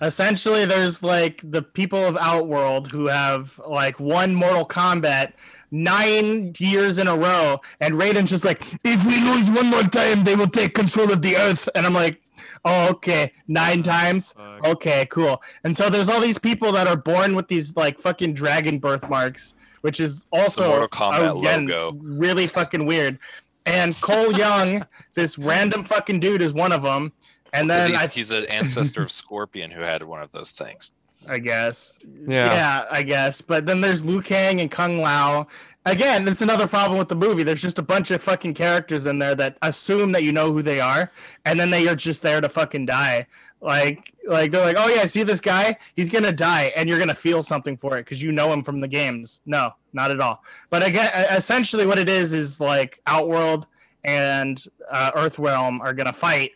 essentially 0.00 0.64
there's 0.64 1.02
like 1.02 1.40
the 1.44 1.62
people 1.62 2.04
of 2.04 2.16
Outworld 2.16 2.90
who 2.92 3.06
have 3.06 3.60
like 3.68 3.98
won 4.00 4.34
Mortal 4.34 4.66
Kombat 4.66 5.32
nine 5.70 6.54
years 6.58 6.96
in 6.98 7.06
a 7.08 7.16
row, 7.16 7.60
and 7.80 7.94
Raiden's 7.94 8.30
just 8.30 8.44
like, 8.44 8.62
if 8.84 9.04
we 9.04 9.20
lose 9.20 9.50
one 9.50 9.66
more 9.66 9.82
time, 9.82 10.24
they 10.24 10.34
will 10.34 10.48
take 10.48 10.74
control 10.74 11.12
of 11.12 11.22
the 11.22 11.36
Earth, 11.36 11.68
and 11.74 11.84
I'm 11.86 11.94
like. 11.94 12.20
Oh, 12.64 12.90
okay. 12.90 13.32
Nine 13.46 13.80
ah, 13.80 13.90
times. 13.90 14.32
Fuck. 14.32 14.66
Okay, 14.66 15.06
cool. 15.10 15.42
And 15.64 15.76
so 15.76 15.88
there's 15.90 16.08
all 16.08 16.20
these 16.20 16.38
people 16.38 16.72
that 16.72 16.86
are 16.86 16.96
born 16.96 17.34
with 17.34 17.48
these 17.48 17.76
like 17.76 17.98
fucking 17.98 18.34
dragon 18.34 18.78
birthmarks, 18.78 19.54
which 19.80 20.00
is 20.00 20.26
also 20.32 20.82
again, 20.82 21.66
logo. 21.66 21.92
really 22.00 22.46
fucking 22.46 22.86
weird. 22.86 23.18
And 23.66 24.00
Cole 24.00 24.32
Young, 24.32 24.86
this 25.14 25.38
random 25.38 25.84
fucking 25.84 26.20
dude, 26.20 26.42
is 26.42 26.54
one 26.54 26.72
of 26.72 26.82
them. 26.82 27.12
And 27.52 27.68
then 27.70 27.90
he's, 27.90 28.02
I, 28.02 28.08
he's 28.08 28.30
an 28.30 28.44
ancestor 28.50 29.02
of 29.02 29.10
Scorpion 29.12 29.70
who 29.70 29.80
had 29.82 30.02
one 30.02 30.22
of 30.22 30.32
those 30.32 30.52
things. 30.52 30.92
I 31.26 31.38
guess. 31.38 31.98
yeah. 32.26 32.46
Yeah. 32.46 32.84
I 32.90 33.02
guess. 33.02 33.40
But 33.40 33.66
then 33.66 33.80
there's 33.80 34.04
Liu 34.04 34.22
Kang 34.22 34.60
and 34.60 34.70
Kung 34.70 34.98
Lao. 35.00 35.46
Again, 35.90 36.28
it's 36.28 36.42
another 36.42 36.66
problem 36.66 36.98
with 36.98 37.08
the 37.08 37.16
movie. 37.16 37.42
There's 37.42 37.62
just 37.62 37.78
a 37.78 37.82
bunch 37.82 38.10
of 38.10 38.22
fucking 38.22 38.52
characters 38.52 39.06
in 39.06 39.18
there 39.18 39.34
that 39.34 39.56
assume 39.62 40.12
that 40.12 40.22
you 40.22 40.32
know 40.32 40.52
who 40.52 40.62
they 40.62 40.80
are, 40.80 41.10
and 41.46 41.58
then 41.58 41.70
they 41.70 41.88
are 41.88 41.96
just 41.96 42.20
there 42.20 42.42
to 42.42 42.48
fucking 42.48 42.84
die. 42.84 43.26
Like, 43.62 44.12
like 44.26 44.50
they're 44.50 44.64
like, 44.64 44.76
oh 44.78 44.88
yeah, 44.88 45.06
see 45.06 45.22
this 45.22 45.40
guy? 45.40 45.78
He's 45.96 46.10
gonna 46.10 46.32
die, 46.32 46.72
and 46.76 46.90
you're 46.90 46.98
gonna 46.98 47.14
feel 47.14 47.42
something 47.42 47.78
for 47.78 47.96
it 47.96 48.04
because 48.04 48.22
you 48.22 48.32
know 48.32 48.52
him 48.52 48.62
from 48.62 48.80
the 48.80 48.88
games. 48.88 49.40
No, 49.46 49.72
not 49.94 50.10
at 50.10 50.20
all. 50.20 50.44
But 50.68 50.86
again, 50.86 51.10
essentially, 51.30 51.86
what 51.86 51.98
it 51.98 52.08
is 52.08 52.34
is 52.34 52.60
like 52.60 53.00
Outworld 53.06 53.66
and 54.04 54.62
uh, 54.90 55.12
Earthrealm 55.12 55.80
are 55.80 55.94
gonna 55.94 56.12
fight, 56.12 56.52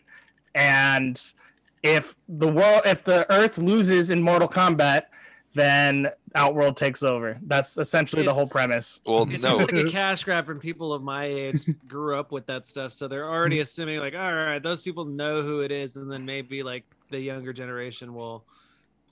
and 0.53 1.19
if 1.81 2.15
the 2.29 2.47
world, 2.47 2.83
if 2.85 3.03
the 3.03 3.25
Earth 3.33 3.57
loses 3.57 4.11
in 4.11 4.21
Mortal 4.21 4.47
Kombat, 4.47 5.05
then 5.53 6.09
Outworld 6.35 6.77
takes 6.77 7.03
over. 7.03 7.37
That's 7.43 7.77
essentially 7.77 8.23
the 8.23 8.33
whole 8.33 8.47
premise. 8.47 8.99
Well, 9.05 9.23
It 9.31 9.41
no, 9.43 9.57
like 9.57 9.71
a 9.73 9.83
cash 9.89 10.23
grab 10.23 10.45
from 10.45 10.59
people 10.59 10.93
of 10.93 11.03
my 11.03 11.25
age 11.25 11.61
grew 11.87 12.17
up 12.19 12.31
with 12.31 12.45
that 12.47 12.65
stuff, 12.67 12.91
so 12.91 13.07
they're 13.07 13.29
already 13.29 13.59
assuming 13.59 13.99
like, 13.99 14.15
all 14.15 14.33
right, 14.33 14.61
those 14.61 14.81
people 14.81 15.05
know 15.05 15.41
who 15.41 15.61
it 15.61 15.71
is, 15.71 15.95
and 15.95 16.11
then 16.11 16.25
maybe 16.25 16.63
like 16.63 16.83
the 17.11 17.19
younger 17.19 17.53
generation 17.53 18.13
will 18.13 18.43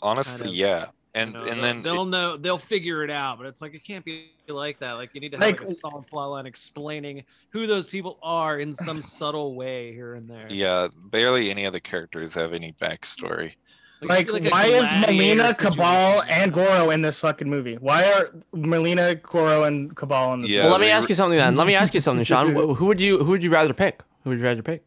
honestly, 0.01 0.49
of, 0.49 0.55
yeah. 0.55 0.85
And 1.13 1.33
You 1.33 1.37
know, 1.39 1.43
and 1.43 1.51
they'll- 1.51 1.61
then 1.61 1.81
they'll 1.83 2.05
know 2.05 2.37
they'll 2.37 2.57
figure 2.57 3.03
it 3.03 3.11
out, 3.11 3.37
but 3.37 3.45
it's 3.45 3.61
like 3.61 3.73
it 3.75 3.83
can't 3.83 4.03
be 4.05 4.29
like 4.47 4.79
that. 4.79 4.93
Like 4.93 5.09
you 5.13 5.19
need 5.19 5.33
to 5.33 5.37
have 5.37 5.45
Like- 5.45 5.59
like, 5.59 5.69
a 5.69 5.73
solid 5.73 6.07
plot 6.07 6.29
line 6.31 6.45
explaining 6.45 7.23
who 7.49 7.67
those 7.67 7.85
people 7.85 8.17
are 8.23 8.59
in 8.61 8.73
some 8.73 9.01
subtle 9.19 9.53
way 9.53 9.93
here 9.93 10.15
and 10.15 10.27
there. 10.29 10.47
yeah, 10.49 10.87
barely 11.07 11.51
any 11.51 11.65
of 11.65 11.73
the 11.73 11.81
characters 11.81 12.33
have 12.33 12.53
any 12.53 12.71
backstory. 12.81 13.53
Like, 14.01 14.29
it'd 14.29 14.49
why 14.49 14.65
is 14.65 14.89
gladiator 14.89 15.43
Mileena, 15.43 15.57
Cabal, 15.57 16.23
and 16.27 16.51
Goro 16.51 16.89
in 16.89 17.03
this 17.03 17.19
fucking 17.19 17.49
movie? 17.49 17.75
Why 17.75 18.03
are 18.11 18.31
Mileena, 18.53 19.21
Goro, 19.21 19.63
and 19.63 19.95
Cabal 19.95 20.33
in 20.33 20.41
this? 20.41 20.51
Yeah, 20.51 20.63
well, 20.63 20.71
let 20.71 20.81
me 20.81 20.89
ask 20.89 21.07
you 21.07 21.15
something 21.15 21.37
then. 21.37 21.55
Let 21.55 21.67
me 21.67 21.75
ask 21.75 21.93
you 21.93 22.01
something, 22.01 22.23
Sean. 22.23 22.53
Who 22.75 22.85
would 22.85 22.99
you 22.99 23.19
who 23.19 23.31
would 23.31 23.43
you 23.43 23.51
rather 23.51 23.73
pick? 23.73 24.01
Who 24.23 24.31
would 24.31 24.39
you 24.39 24.45
rather 24.45 24.63
pick? 24.63 24.83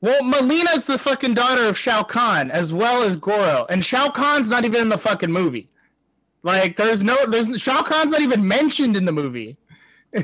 Well, 0.00 0.20
Mileena's 0.22 0.86
the 0.86 0.98
fucking 0.98 1.34
daughter 1.34 1.66
of 1.66 1.76
Shao 1.76 2.02
Kahn 2.02 2.50
as 2.50 2.72
well 2.72 3.02
as 3.02 3.16
Goro, 3.16 3.66
and 3.68 3.84
Shao 3.84 4.08
Kahn's 4.08 4.48
not 4.48 4.64
even 4.64 4.82
in 4.82 4.88
the 4.88 4.98
fucking 4.98 5.32
movie. 5.32 5.68
Like, 6.42 6.76
there's 6.76 7.02
no, 7.02 7.16
there's 7.26 7.60
Shao 7.60 7.82
Kahn's 7.82 8.12
not 8.12 8.20
even 8.20 8.46
mentioned 8.46 8.96
in 8.96 9.04
the 9.04 9.12
movie. 9.12 9.56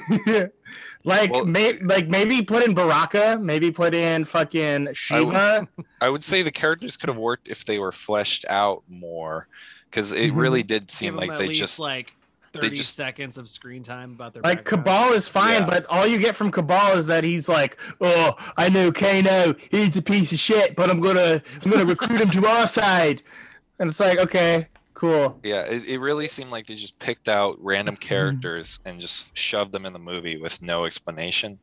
like, 1.05 1.31
Well- 1.31 1.45
may, 1.45 1.75
like 1.81 2.09
maybe 2.09 2.43
put 2.43 2.65
in 2.65 2.75
Baraka, 2.75 3.39
maybe 3.41 3.71
put 3.71 3.95
in 3.95 4.25
fucking 4.25 4.87
Sheeva. 4.89 5.69
I 6.01 6.09
would 6.11 6.25
say 6.25 6.43
the 6.43 6.51
characters 6.51 6.97
could 6.97 7.09
have 7.09 7.17
worked 7.19 7.49
if 7.49 7.65
they 7.65 7.79
were 7.79 7.93
fleshed 7.93 8.45
out 8.49 8.83
more, 8.89 9.47
because 9.91 10.13
it 10.13 10.33
Mhm. 10.33 10.37
really 10.37 10.63
did 10.63 10.91
seem 10.91 11.15
like 11.17 11.37
they 11.39 11.49
just 11.49 11.79
like 11.79 12.13
they 12.61 12.71
just- 12.71 12.95
seconds 12.95 13.37
of 13.37 13.49
screen 13.49 13.83
time 13.83 14.13
about 14.13 14.33
their 14.33 14.43
Like 14.45 14.59
background. 14.59 14.85
Cabal 14.85 15.13
is 15.15 15.27
fine, 15.29 15.63
Yeah. 15.63 15.67
but 15.67 15.87
all 15.91 16.07
you 16.07 16.19
get 16.19 16.37
from 16.37 16.53
Cabal 16.53 16.97
is 16.97 17.07
that 17.07 17.25
he's 17.25 17.49
like, 17.49 17.77
"Oh, 18.01 18.37
I 18.57 18.69
know 18.69 18.93
Kano, 18.93 19.57
he's 19.73 19.97
a 19.97 20.03
piece 20.03 20.31
of 20.31 20.39
shit, 20.39 20.77
but 20.77 20.89
I'm 20.89 21.01
gonna, 21.01 21.43
I'm 21.65 21.71
gonna 21.71 21.85
recruit 21.85 22.21
him 22.21 22.31
to 22.31 22.47
our 22.47 22.69
side." 22.69 23.25
And 23.81 23.91
it's 23.91 23.99
like, 23.99 24.19
okay, 24.19 24.69
cool. 24.95 25.39
yeah, 25.43 25.63
it, 25.63 25.87
it 25.89 25.99
really 25.99 26.29
seemed 26.29 26.51
like 26.51 26.67
they 26.67 26.75
just 26.75 26.99
picked 26.99 27.29
out 27.29 27.57
random 27.61 27.97
Mm-hmm. 27.97 28.09
characters 28.09 28.79
and 28.85 29.01
just 29.01 29.37
shoved 29.37 29.73
them 29.73 29.87
in 29.87 29.93
the 29.93 29.99
movie 29.99 30.37
with 30.41 30.63
no 30.63 30.85
explanation. 30.87 31.59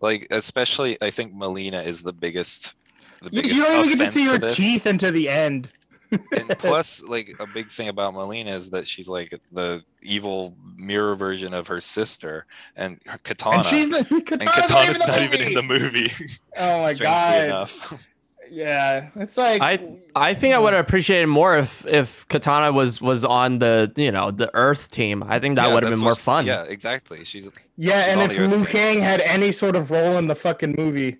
Like 0.00 0.26
especially, 0.30 0.96
I 1.02 1.10
think 1.10 1.34
Mileena 1.34 1.84
is 1.84 2.02
the 2.02 2.12
biggest. 2.12 2.74
The 3.22 3.30
You, 3.30 3.42
biggest 3.42 3.56
you 3.56 3.64
don't 3.64 3.84
even 3.86 3.98
get 3.98 4.04
to 4.06 4.10
see 4.12 4.26
her 4.28 4.38
this. 4.38 4.56
teeth 4.56 4.86
into 4.86 5.10
the 5.10 5.28
end. 5.28 5.68
and 6.10 6.48
plus 6.58 7.04
like 7.04 7.36
a 7.38 7.46
big 7.46 7.70
thing 7.70 7.88
about 7.88 8.14
Mileena 8.14 8.48
is 8.52 8.70
that 8.70 8.86
she's 8.86 9.08
like 9.08 9.32
the 9.52 9.82
evil 10.02 10.56
mirror 10.76 11.14
version 11.14 11.54
of 11.54 11.68
her 11.68 11.80
sister 11.80 12.46
and 12.76 12.98
her 13.06 13.18
katana 13.22 13.58
and 13.58 13.66
she's 13.66 13.88
not, 13.88 14.10
and 14.10 14.26
Katana's 14.26 14.54
katana's 14.54 14.98
not, 15.00 15.08
not 15.08 15.22
even 15.22 15.40
even 15.40 15.48
in 15.48 15.54
the 15.54 15.62
movie 15.62 16.10
Oh 16.56 16.78
my 16.78 16.94
god! 16.98 17.70
Enough. 18.50 18.58
Yeah, 18.68 19.08
it's 19.22 19.36
like 19.36 19.62
I 19.62 19.78
I 20.14 20.34
think 20.34 20.54
I 20.54 20.58
would 20.58 20.72
have 20.72 20.84
appreciated 20.84 21.26
more 21.28 21.56
if 21.58 21.86
if 21.86 22.26
Katana 22.28 22.72
was 22.72 23.00
was 23.00 23.24
on 23.24 23.58
the 23.58 23.92
you 23.96 24.10
know 24.12 24.30
the 24.30 24.50
Earth 24.54 24.90
team. 24.90 25.22
I 25.26 25.38
think 25.38 25.56
that 25.56 25.68
Yeah, 25.68 25.74
would 25.74 25.82
have 25.84 25.92
been 25.92 26.00
more 26.00 26.10
what- 26.12 26.18
fun. 26.18 26.46
yeah 26.46 26.64
exactly 26.64 27.24
she's 27.24 27.50
yeah, 27.76 28.06
and 28.12 28.20
if 28.22 28.36
the 28.36 28.44
Earth 28.44 28.56
Liu. 28.56 28.64
Kang 28.66 29.00
had 29.00 29.20
any 29.22 29.52
sort 29.52 29.76
of 29.76 29.90
role 29.90 30.16
in 30.18 30.26
the 30.26 30.34
fucking 30.34 30.74
movie, 30.76 31.18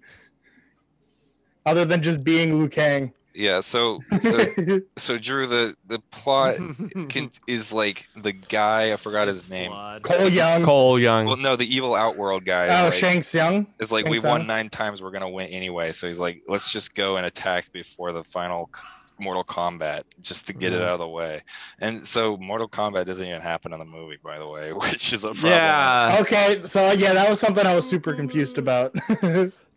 other 1.64 1.84
than 1.84 2.02
just 2.02 2.22
being 2.24 2.58
Liu 2.58 2.68
Kang. 2.68 3.12
Yeah 3.34 3.60
so 3.60 4.00
so 4.22 4.44
so 4.96 5.18
drew 5.18 5.46
the 5.46 5.74
the 5.86 5.98
plot 6.10 6.56
can, 7.08 7.30
is 7.46 7.72
like 7.72 8.08
the 8.16 8.32
guy 8.32 8.92
i 8.92 8.96
forgot 8.96 9.28
his 9.28 9.48
name 9.48 9.70
Blood. 9.70 10.02
Cole 10.02 10.28
Young. 10.28 10.62
Cole 10.64 10.98
Young. 10.98 11.26
well 11.26 11.36
no 11.36 11.56
the 11.56 11.72
evil 11.72 11.94
outworld 11.94 12.44
guy 12.44 12.80
oh, 12.80 12.84
like, 12.86 12.94
Shang 12.94 13.22
Tsung. 13.22 13.66
is 13.78 13.92
like 13.92 14.04
Shang 14.04 14.10
we 14.10 14.18
Tsung. 14.20 14.30
won 14.30 14.46
nine 14.46 14.68
times 14.68 15.02
we're 15.02 15.10
gonna 15.12 15.30
win 15.30 15.46
anyway 15.48 15.92
so 15.92 16.06
he's 16.06 16.18
like 16.20 16.42
let's 16.48 16.72
just 16.72 16.94
go 16.94 17.16
and 17.16 17.26
attack 17.26 17.70
before 17.72 18.12
the 18.12 18.24
final 18.24 18.70
mortal 19.18 19.44
kombat 19.44 20.02
just 20.22 20.46
to 20.46 20.54
get 20.54 20.72
it 20.72 20.80
Mhm. 20.80 20.84
out 20.84 20.92
of 20.94 20.98
the 21.00 21.08
way 21.08 21.42
and 21.80 22.04
so 22.06 22.38
mortal 22.38 22.66
kombat 22.66 23.04
doesn't 23.04 23.26
even 23.26 23.42
happen 23.42 23.72
in 23.72 23.78
the 23.78 23.84
movie 23.84 24.16
by 24.24 24.38
the 24.38 24.48
way 24.48 24.72
which 24.72 25.12
is 25.12 25.24
a 25.24 25.28
problem 25.32 25.52
yeah, 25.52 26.16
Okay, 26.20 26.62
so 26.66 26.92
yeah, 26.92 27.12
that 27.12 27.28
was 27.28 27.38
something 27.38 27.66
I 27.66 27.74
was 27.74 27.86
super 27.88 28.14
confused 28.14 28.56
about. 28.58 28.94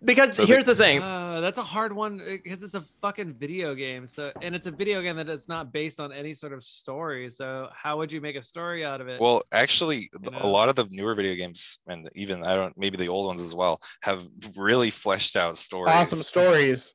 Because 0.06 0.36
So 0.36 0.44
the- 0.44 0.48
here's 0.48 0.66
the 0.66 0.76
thing. 0.76 1.02
Uh, 1.02 1.40
that's 1.42 1.58
a 1.58 1.64
hard 1.64 1.94
one 1.94 2.18
because 2.18 2.62
it's 2.64 2.76
a 2.76 2.82
fucking 3.02 3.34
video 3.34 3.74
game. 3.76 4.06
So, 4.06 4.32
and 4.42 4.54
it's 4.56 4.68
a 4.68 4.72
video 4.72 5.02
game 5.02 5.16
that 5.16 5.30
is 5.30 5.48
not 5.48 5.72
based 5.72 6.00
on 6.00 6.12
any 6.12 6.34
sort 6.34 6.54
of 6.54 6.64
story. 6.64 7.30
So, 7.30 7.70
how 7.74 7.98
would 7.98 8.12
you 8.12 8.22
make 8.22 8.36
a 8.36 8.44
story 8.44 8.86
out 8.86 9.02
of 9.02 9.08
it? 9.08 9.20
well 9.20 9.42
actually 9.52 10.10
th- 10.22 10.32
know? 10.32 10.40
a 10.42 10.48
lot 10.48 10.70
of 10.70 10.76
the 10.76 10.86
newer 10.92 11.16
video 11.16 11.36
games 11.36 11.80
and 11.88 12.10
even 12.16 12.44
i 12.44 12.56
don't 12.56 12.78
maybe 12.78 12.98
the 12.98 13.08
old 13.08 13.26
ones 13.28 13.42
as 13.42 13.54
well 13.56 13.80
have 14.02 14.28
really 14.56 14.90
fleshed 14.90 15.36
out 15.36 15.58
stories 15.58 15.94
awesome 15.94 16.20
stories. 16.20 16.94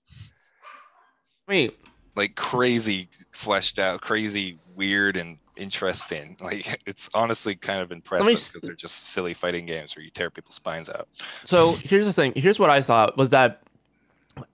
Wait, 1.46 1.78
like 2.16 2.34
crazy 2.34 3.08
fleshed 3.32 3.78
out 3.78 4.00
crazy 4.00 4.58
weird 4.74 5.16
and 5.16 5.38
interesting 5.58 6.36
like 6.42 6.80
it's 6.86 7.10
honestly 7.14 7.54
kind 7.54 7.80
of 7.82 7.92
impressive 7.92 8.32
s- 8.32 8.48
because 8.48 8.66
they're 8.66 8.74
just 8.76 9.08
silly 9.08 9.34
fighting 9.34 9.66
games 9.66 9.94
where 9.96 10.04
you 10.04 10.10
tear 10.10 10.30
people's 10.30 10.54
spines 10.54 10.88
out 10.88 11.08
so 11.44 11.72
here's 11.84 12.06
the 12.06 12.12
thing. 12.12 12.32
Here's 12.36 12.58
what 12.58 12.70
I 12.70 12.80
thought 12.82 13.16
was 13.16 13.30
that 13.30 13.62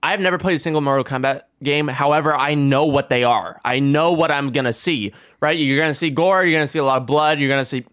I've 0.01 0.19
never 0.19 0.37
played 0.39 0.55
a 0.55 0.59
single 0.59 0.81
Mortal 0.81 1.03
Kombat 1.03 1.41
game. 1.61 1.87
However, 1.87 2.33
I 2.33 2.55
know 2.55 2.85
what 2.85 3.09
they 3.09 3.23
are. 3.23 3.59
I 3.63 3.79
know 3.79 4.13
what 4.13 4.31
I'm 4.31 4.51
gonna 4.51 4.73
see. 4.73 5.13
Right? 5.41 5.57
You're 5.59 5.79
gonna 5.79 5.93
see 5.93 6.09
gore. 6.09 6.43
You're 6.43 6.57
gonna 6.57 6.67
see 6.67 6.79
a 6.79 6.83
lot 6.83 6.97
of 6.97 7.05
blood. 7.05 7.39
You're 7.39 7.49
gonna 7.49 7.65
see 7.65 7.85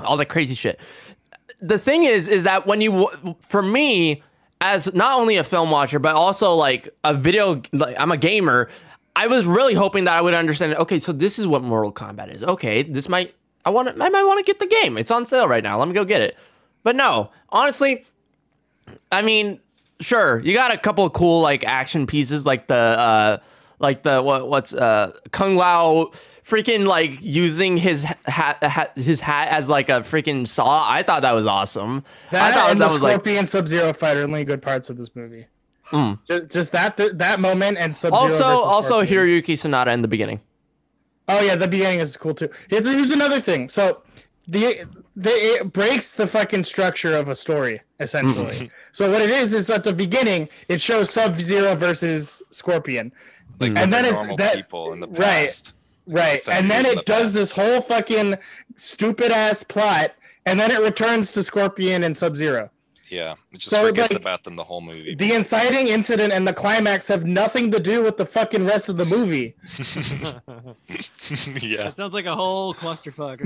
all 0.00 0.16
that 0.18 0.26
crazy 0.26 0.54
shit. 0.54 0.78
The 1.62 1.78
thing 1.78 2.04
is, 2.04 2.28
is 2.28 2.42
that 2.42 2.66
when 2.66 2.82
you, 2.82 3.08
for 3.40 3.62
me, 3.62 4.22
as 4.60 4.92
not 4.94 5.18
only 5.18 5.36
a 5.36 5.44
film 5.44 5.70
watcher 5.70 5.98
but 5.98 6.14
also 6.14 6.52
like 6.52 6.88
a 7.04 7.14
video, 7.14 7.62
like 7.72 7.98
I'm 7.98 8.12
a 8.12 8.16
gamer. 8.18 8.68
I 9.16 9.26
was 9.28 9.46
really 9.46 9.74
hoping 9.74 10.04
that 10.04 10.16
I 10.16 10.20
would 10.20 10.34
understand. 10.34 10.74
Okay, 10.74 10.98
so 10.98 11.12
this 11.12 11.38
is 11.38 11.46
what 11.46 11.62
Mortal 11.62 11.92
Kombat 11.92 12.34
is. 12.34 12.42
Okay, 12.42 12.82
this 12.82 13.08
might 13.08 13.34
I 13.64 13.70
want 13.70 13.88
I 13.88 14.08
might 14.08 14.24
want 14.24 14.38
to 14.38 14.44
get 14.44 14.58
the 14.58 14.66
game. 14.66 14.98
It's 14.98 15.10
on 15.10 15.26
sale 15.26 15.48
right 15.48 15.62
now. 15.62 15.78
Let 15.78 15.88
me 15.88 15.94
go 15.94 16.04
get 16.04 16.20
it. 16.20 16.36
But 16.82 16.96
no, 16.96 17.30
honestly, 17.48 18.04
I 19.10 19.22
mean, 19.22 19.60
sure, 20.00 20.40
you 20.40 20.52
got 20.52 20.72
a 20.72 20.78
couple 20.78 21.04
of 21.04 21.12
cool 21.12 21.40
like 21.40 21.64
action 21.64 22.06
pieces, 22.06 22.44
like 22.44 22.66
the 22.66 22.74
uh, 22.74 23.38
like 23.78 24.02
the 24.02 24.22
what 24.22 24.48
what's 24.48 24.74
uh 24.74 25.12
Kung 25.30 25.56
Lao 25.56 26.10
freaking 26.44 26.86
like 26.86 27.22
using 27.22 27.78
his 27.78 28.02
hat, 28.02 28.62
hat 28.62 28.92
his 28.96 29.20
hat 29.20 29.48
as 29.48 29.68
like 29.68 29.88
a 29.88 30.00
freaking 30.00 30.46
saw. 30.46 30.86
I 30.86 31.02
thought 31.02 31.22
that 31.22 31.32
was 31.32 31.46
awesome. 31.46 32.04
I 32.28 32.32
That 32.32 32.54
thought 32.54 32.70
and 32.72 32.80
that 32.80 32.88
the 32.88 32.94
was 32.94 33.02
like 33.02 33.12
Scorpion 33.14 33.46
Sub 33.46 33.66
Zero 33.66 33.92
fight 33.94 34.18
are 34.18 34.24
only 34.24 34.44
good 34.44 34.60
parts 34.60 34.90
of 34.90 34.98
this 34.98 35.14
movie. 35.16 35.46
Mm. 35.92 36.18
Just, 36.26 36.50
just 36.50 36.72
that 36.72 36.96
that 37.18 37.40
moment 37.40 37.78
and 37.78 37.96
Sub 37.96 38.12
Zero. 38.12 38.22
also 38.22 38.44
also 38.46 39.02
Hiroyuki 39.02 39.54
Sanada 39.54 39.92
in 39.92 40.02
the 40.02 40.08
beginning. 40.08 40.40
Oh 41.28 41.40
yeah, 41.40 41.54
the 41.54 41.68
beginning 41.68 42.00
is 42.00 42.16
cool 42.16 42.34
too. 42.34 42.48
Here's, 42.68 42.84
here's 42.86 43.10
another 43.10 43.40
thing. 43.40 43.68
So 43.68 44.02
the 44.48 44.84
the 45.16 45.30
it 45.30 45.72
breaks 45.72 46.14
the 46.14 46.26
fucking 46.26 46.64
structure 46.64 47.14
of 47.16 47.28
a 47.28 47.34
story 47.36 47.80
essentially. 48.00 48.70
so 48.92 49.10
what 49.10 49.22
it 49.22 49.30
is 49.30 49.54
is 49.54 49.70
at 49.70 49.84
the 49.84 49.92
beginning 49.92 50.48
it 50.68 50.80
shows 50.80 51.10
Sub 51.10 51.36
Zero 51.40 51.74
versus 51.76 52.42
Scorpion, 52.50 53.12
like 53.60 53.76
And 53.76 53.92
then 53.92 54.04
it's 54.04 54.14
normal 54.14 54.36
that- 54.36 54.56
people 54.56 54.92
in 54.92 55.00
the 55.00 55.08
right. 55.08 55.18
past 55.46 55.72
right? 56.06 56.32
Six, 56.32 56.44
seven 56.44 56.58
And 56.62 56.70
then 56.70 56.86
it 56.86 56.96
the 56.96 57.02
does 57.02 57.28
past. 57.28 57.34
this 57.34 57.52
whole 57.52 57.80
fucking 57.80 58.36
stupid 58.76 59.30
ass 59.32 59.62
plot, 59.62 60.14
and 60.44 60.58
then 60.60 60.70
it 60.70 60.80
returns 60.80 61.32
to 61.32 61.42
Scorpion 61.44 62.02
and 62.04 62.16
Sub 62.18 62.36
Zero. 62.36 62.70
Yeah 63.14 63.34
it 63.52 63.58
just 63.58 63.70
So, 63.70 63.86
forgets 63.86 64.12
like, 64.12 64.20
about 64.20 64.44
them 64.44 64.54
the 64.54 64.64
whole 64.64 64.80
movie 64.80 65.14
The 65.14 65.32
inciting 65.32 65.86
incident 65.88 66.32
and 66.32 66.46
the 66.46 66.52
climax 66.52 67.08
have 67.08 67.24
nothing 67.24 67.70
to 67.72 67.80
do 67.80 68.02
with 68.02 68.16
the 68.16 68.26
fucking 68.26 68.66
rest 68.66 68.88
of 68.88 68.96
the 68.96 69.04
movie. 69.04 69.54
yeah 71.60 71.84
That 71.84 71.94
sounds 71.96 72.14
like 72.14 72.26
a 72.26 72.34
whole 72.34 72.74
clusterfuck. 72.74 73.38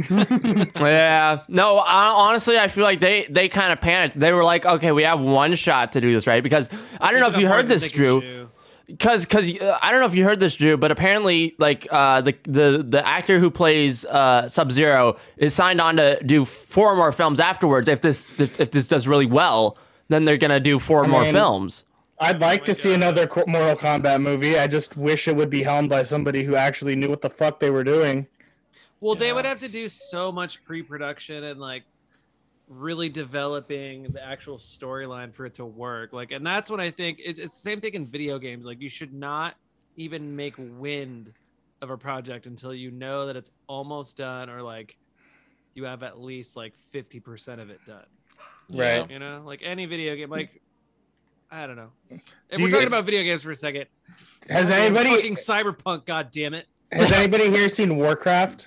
Yeah. 0.81 1.43
No, 1.49 1.79
I, 1.79 2.07
honestly, 2.09 2.59
I 2.59 2.69
feel 2.69 2.85
like 2.85 3.01
they 3.01 3.27
they 3.29 3.49
kind 3.49 3.73
of 3.73 3.81
panicked. 3.81 4.19
They 4.19 4.33
were 4.33 4.45
like, 4.45 4.65
okay, 4.65 4.93
we 4.93 5.03
have 5.03 5.21
one 5.21 5.55
shot 5.55 5.93
to 5.93 6.01
do 6.01 6.13
this, 6.13 6.27
right? 6.27 6.43
Because 6.43 6.69
I 7.01 7.11
don't 7.11 7.21
know 7.21 7.29
if 7.29 7.37
you 7.37 7.49
heard 7.49 7.67
this, 7.67 7.91
Drew. 7.91 8.49
Because 8.89 9.27
because 9.27 9.55
uh, 9.61 9.79
I 9.83 9.91
don't 9.91 10.01
know 10.01 10.07
if 10.07 10.15
you 10.15 10.25
heard 10.25 10.41
this, 10.41 10.57
Drew, 10.57 10.79
but 10.79 10.91
apparently, 10.91 11.55
like 11.59 11.87
uh, 11.91 12.23
the 12.23 12.35
the 12.45 12.83
the 12.83 13.07
actor 13.07 13.39
who 13.39 13.51
plays 13.51 14.07
uh, 14.07 14.49
Sub 14.49 14.73
Zero 14.73 15.19
is 15.37 15.55
signed 15.55 15.81
on 15.81 15.97
to 15.97 16.23
do 16.25 16.47
four 16.47 16.97
more 16.97 17.13
films 17.13 17.39
afterwards. 17.39 17.87
If 17.87 18.01
this 18.01 18.29
if, 18.39 18.59
if 18.59 18.71
this 18.71 18.89
does 18.89 19.07
really 19.07 19.27
well, 19.27 19.77
then 20.09 20.25
they're 20.25 20.39
gonna 20.39 20.59
do 20.59 20.79
four 20.79 21.05
more 21.05 21.23
mean, 21.23 21.35
films. 21.35 21.85
I'd 22.19 22.41
like 22.41 22.65
to 22.65 22.75
see 22.75 22.95
another 22.95 23.29
Mortal 23.47 23.77
Kombat 23.77 24.23
movie. 24.23 24.59
I 24.59 24.67
just 24.67 24.97
wish 24.97 25.29
it 25.29 25.37
would 25.37 25.51
be 25.51 25.63
helmed 25.63 25.91
by 25.91 26.03
somebody 26.03 26.45
who 26.45 26.57
actually 26.57 26.97
knew 26.97 27.11
what 27.11 27.21
the 27.21 27.31
fuck 27.31 27.61
they 27.61 27.71
were 27.71 27.85
doing. 27.85 28.27
Well, 29.01 29.15
they 29.15 29.33
would 29.33 29.45
have 29.45 29.61
to 29.61 29.69
do 29.69 29.89
so 29.89 30.33
much 30.33 30.65
pre-production 30.65 31.45
and 31.45 31.61
like 31.61 31.85
really 32.69 33.09
developing 33.09 34.05
the 34.05 34.23
actual 34.25 34.59
storyline 34.59 35.33
for 35.33 35.47
it 35.47 35.55
to 35.55 35.65
work. 35.65 36.13
Like, 36.13 36.33
and 36.33 36.47
that's 36.47 36.69
when 36.71 36.81
I 36.81 36.91
think 36.91 37.19
it's, 37.25 37.39
it's 37.39 37.55
the 37.55 37.61
same 37.61 37.81
thing 37.81 37.95
in 37.95 38.07
video 38.07 38.39
games. 38.39 38.67
Like, 38.67 38.81
you 38.81 38.89
should 38.89 39.13
not 39.15 39.55
even 39.97 40.35
make 40.37 40.55
wind 40.59 41.33
of 41.81 41.91
a 41.91 41.97
project 41.97 42.47
until 42.47 42.75
you 42.75 42.91
know 42.91 43.27
that 43.27 43.37
it's 43.37 43.51
almost 43.69 44.17
done 44.17 44.51
or 44.51 44.63
like 44.63 44.97
you 45.75 45.85
have 45.85 46.03
at 46.03 46.21
least 46.21 46.57
like 46.57 46.75
50% 46.93 47.61
of 47.61 47.71
it 47.71 47.81
done. 47.87 48.05
Right. 48.75 49.09
You 49.11 49.19
know, 49.19 49.43
like 49.47 49.61
any 49.65 49.87
video 49.87 50.15
game, 50.17 50.29
like 50.29 50.61
I 51.51 51.67
don't 51.67 51.77
know. 51.77 51.91
If 52.11 52.21
Do 52.59 52.63
we're 52.63 52.69
talking 52.69 52.81
guys- 52.81 52.89
about 52.89 53.05
video 53.07 53.23
games 53.23 53.43
for 53.43 53.51
a 53.51 53.55
second, 53.57 53.87
Has 54.51 54.69
anybody 54.71 55.11
fucking 55.11 55.37
cyberpunk? 55.37 56.05
God 56.05 56.31
damn 56.31 56.53
it! 56.53 56.67
Has 56.93 57.11
anybody 57.13 57.49
here 57.49 57.69
seen 57.71 57.97
Warcraft? 57.97 58.67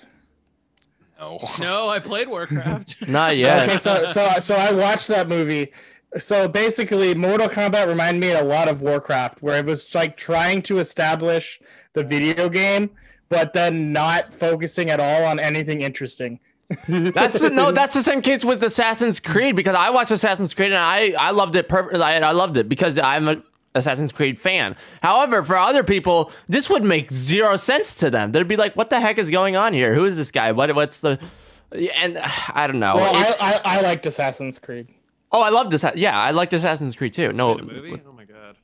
No. 1.22 1.38
no, 1.60 1.88
I 1.88 2.00
played 2.00 2.28
Warcraft. 2.28 2.96
Not 3.08 3.36
yet. 3.36 3.68
Okay, 3.68 3.78
so 3.78 4.06
so 4.06 4.40
so 4.40 4.56
I 4.56 4.72
watched 4.72 5.06
that 5.08 5.28
movie. 5.28 5.72
So 6.18 6.48
basically, 6.48 7.14
Mortal 7.14 7.48
Kombat 7.48 7.86
reminded 7.86 8.20
me 8.20 8.32
a 8.32 8.42
lot 8.44 8.68
of 8.68 8.82
Warcraft, 8.82 9.40
where 9.40 9.58
it 9.58 9.64
was 9.64 9.94
like 9.94 10.16
trying 10.16 10.62
to 10.62 10.78
establish 10.78 11.60
the 11.92 12.02
video 12.02 12.48
game, 12.48 12.90
but 13.28 13.52
then 13.52 13.92
not 13.92 14.32
focusing 14.32 14.90
at 14.90 14.98
all 14.98 15.24
on 15.24 15.38
anything 15.38 15.80
interesting. 15.80 16.40
That's 16.88 17.40
the, 17.40 17.50
no. 17.50 17.70
That's 17.70 17.94
the 17.94 18.02
same 18.02 18.20
case 18.20 18.44
with 18.44 18.62
Assassin's 18.64 19.20
Creed 19.20 19.54
because 19.54 19.76
I 19.76 19.90
watched 19.90 20.10
Assassin's 20.10 20.54
Creed 20.54 20.72
and 20.72 20.80
I 20.80 21.14
I 21.18 21.30
loved 21.30 21.54
it. 21.54 21.68
Per- 21.68 22.02
I, 22.02 22.18
I 22.18 22.32
loved 22.32 22.56
it 22.56 22.68
because 22.68 22.98
I'm 22.98 23.28
a 23.28 23.42
Assassin's 23.74 24.12
Creed 24.12 24.38
fan. 24.40 24.74
However, 25.02 25.42
for 25.42 25.56
other 25.56 25.82
people, 25.82 26.30
this 26.46 26.68
would 26.68 26.84
make 26.84 27.10
zero 27.12 27.56
sense 27.56 27.94
to 27.96 28.10
them. 28.10 28.32
They'd 28.32 28.46
be 28.48 28.56
like, 28.56 28.74
"What 28.76 28.90
the 28.90 29.00
heck 29.00 29.18
is 29.18 29.30
going 29.30 29.56
on 29.56 29.72
here? 29.72 29.94
Who 29.94 30.04
is 30.04 30.16
this 30.16 30.30
guy? 30.30 30.52
What 30.52 30.74
what's 30.74 31.00
the?" 31.00 31.18
And 31.96 32.18
I 32.54 32.66
don't 32.66 32.80
know. 32.80 32.96
Well, 32.96 33.14
I, 33.14 33.60
I 33.64 33.78
I 33.78 33.80
liked 33.80 34.04
Assassin's 34.06 34.58
Creed. 34.58 34.88
oh, 35.32 35.40
I 35.42 35.48
love 35.48 35.70
this. 35.70 35.84
Yeah, 35.94 36.18
I 36.18 36.32
liked 36.32 36.52
Assassin's 36.52 36.94
Creed 36.96 37.12
too. 37.14 37.32
No. 37.32 37.56
Movie? 37.58 38.00
Oh 38.06 38.12
my 38.12 38.24
god. 38.24 38.56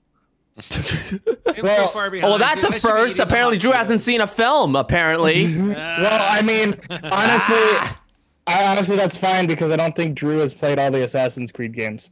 Well- 1.62 1.88
so 1.88 1.98
oh, 2.00 2.10
Well, 2.22 2.38
that's 2.38 2.60
dude. 2.64 2.72
a 2.72 2.74
I 2.74 2.78
should 2.78 2.86
be 2.86 2.88
first. 2.90 3.18
Apparently, 3.18 3.58
Drew 3.58 3.70
Cheetos. 3.72 3.76
hasn't 3.76 4.00
seen 4.00 4.20
a 4.20 4.26
film. 4.26 4.76
Apparently. 4.76 5.46
Well, 5.56 6.20
I 6.22 6.42
mean, 6.42 6.74
honestly, 6.90 7.56
ah. 7.56 8.00
I 8.46 8.66
honestly 8.66 8.96
that's 8.96 9.16
fine 9.16 9.46
because 9.46 9.70
I 9.70 9.76
don't 9.76 9.94
think 9.96 10.16
Drew 10.16 10.38
has 10.38 10.54
played 10.54 10.78
all 10.78 10.90
the 10.90 11.02
Assassin's 11.02 11.50
Creed 11.52 11.72
games. 11.74 12.10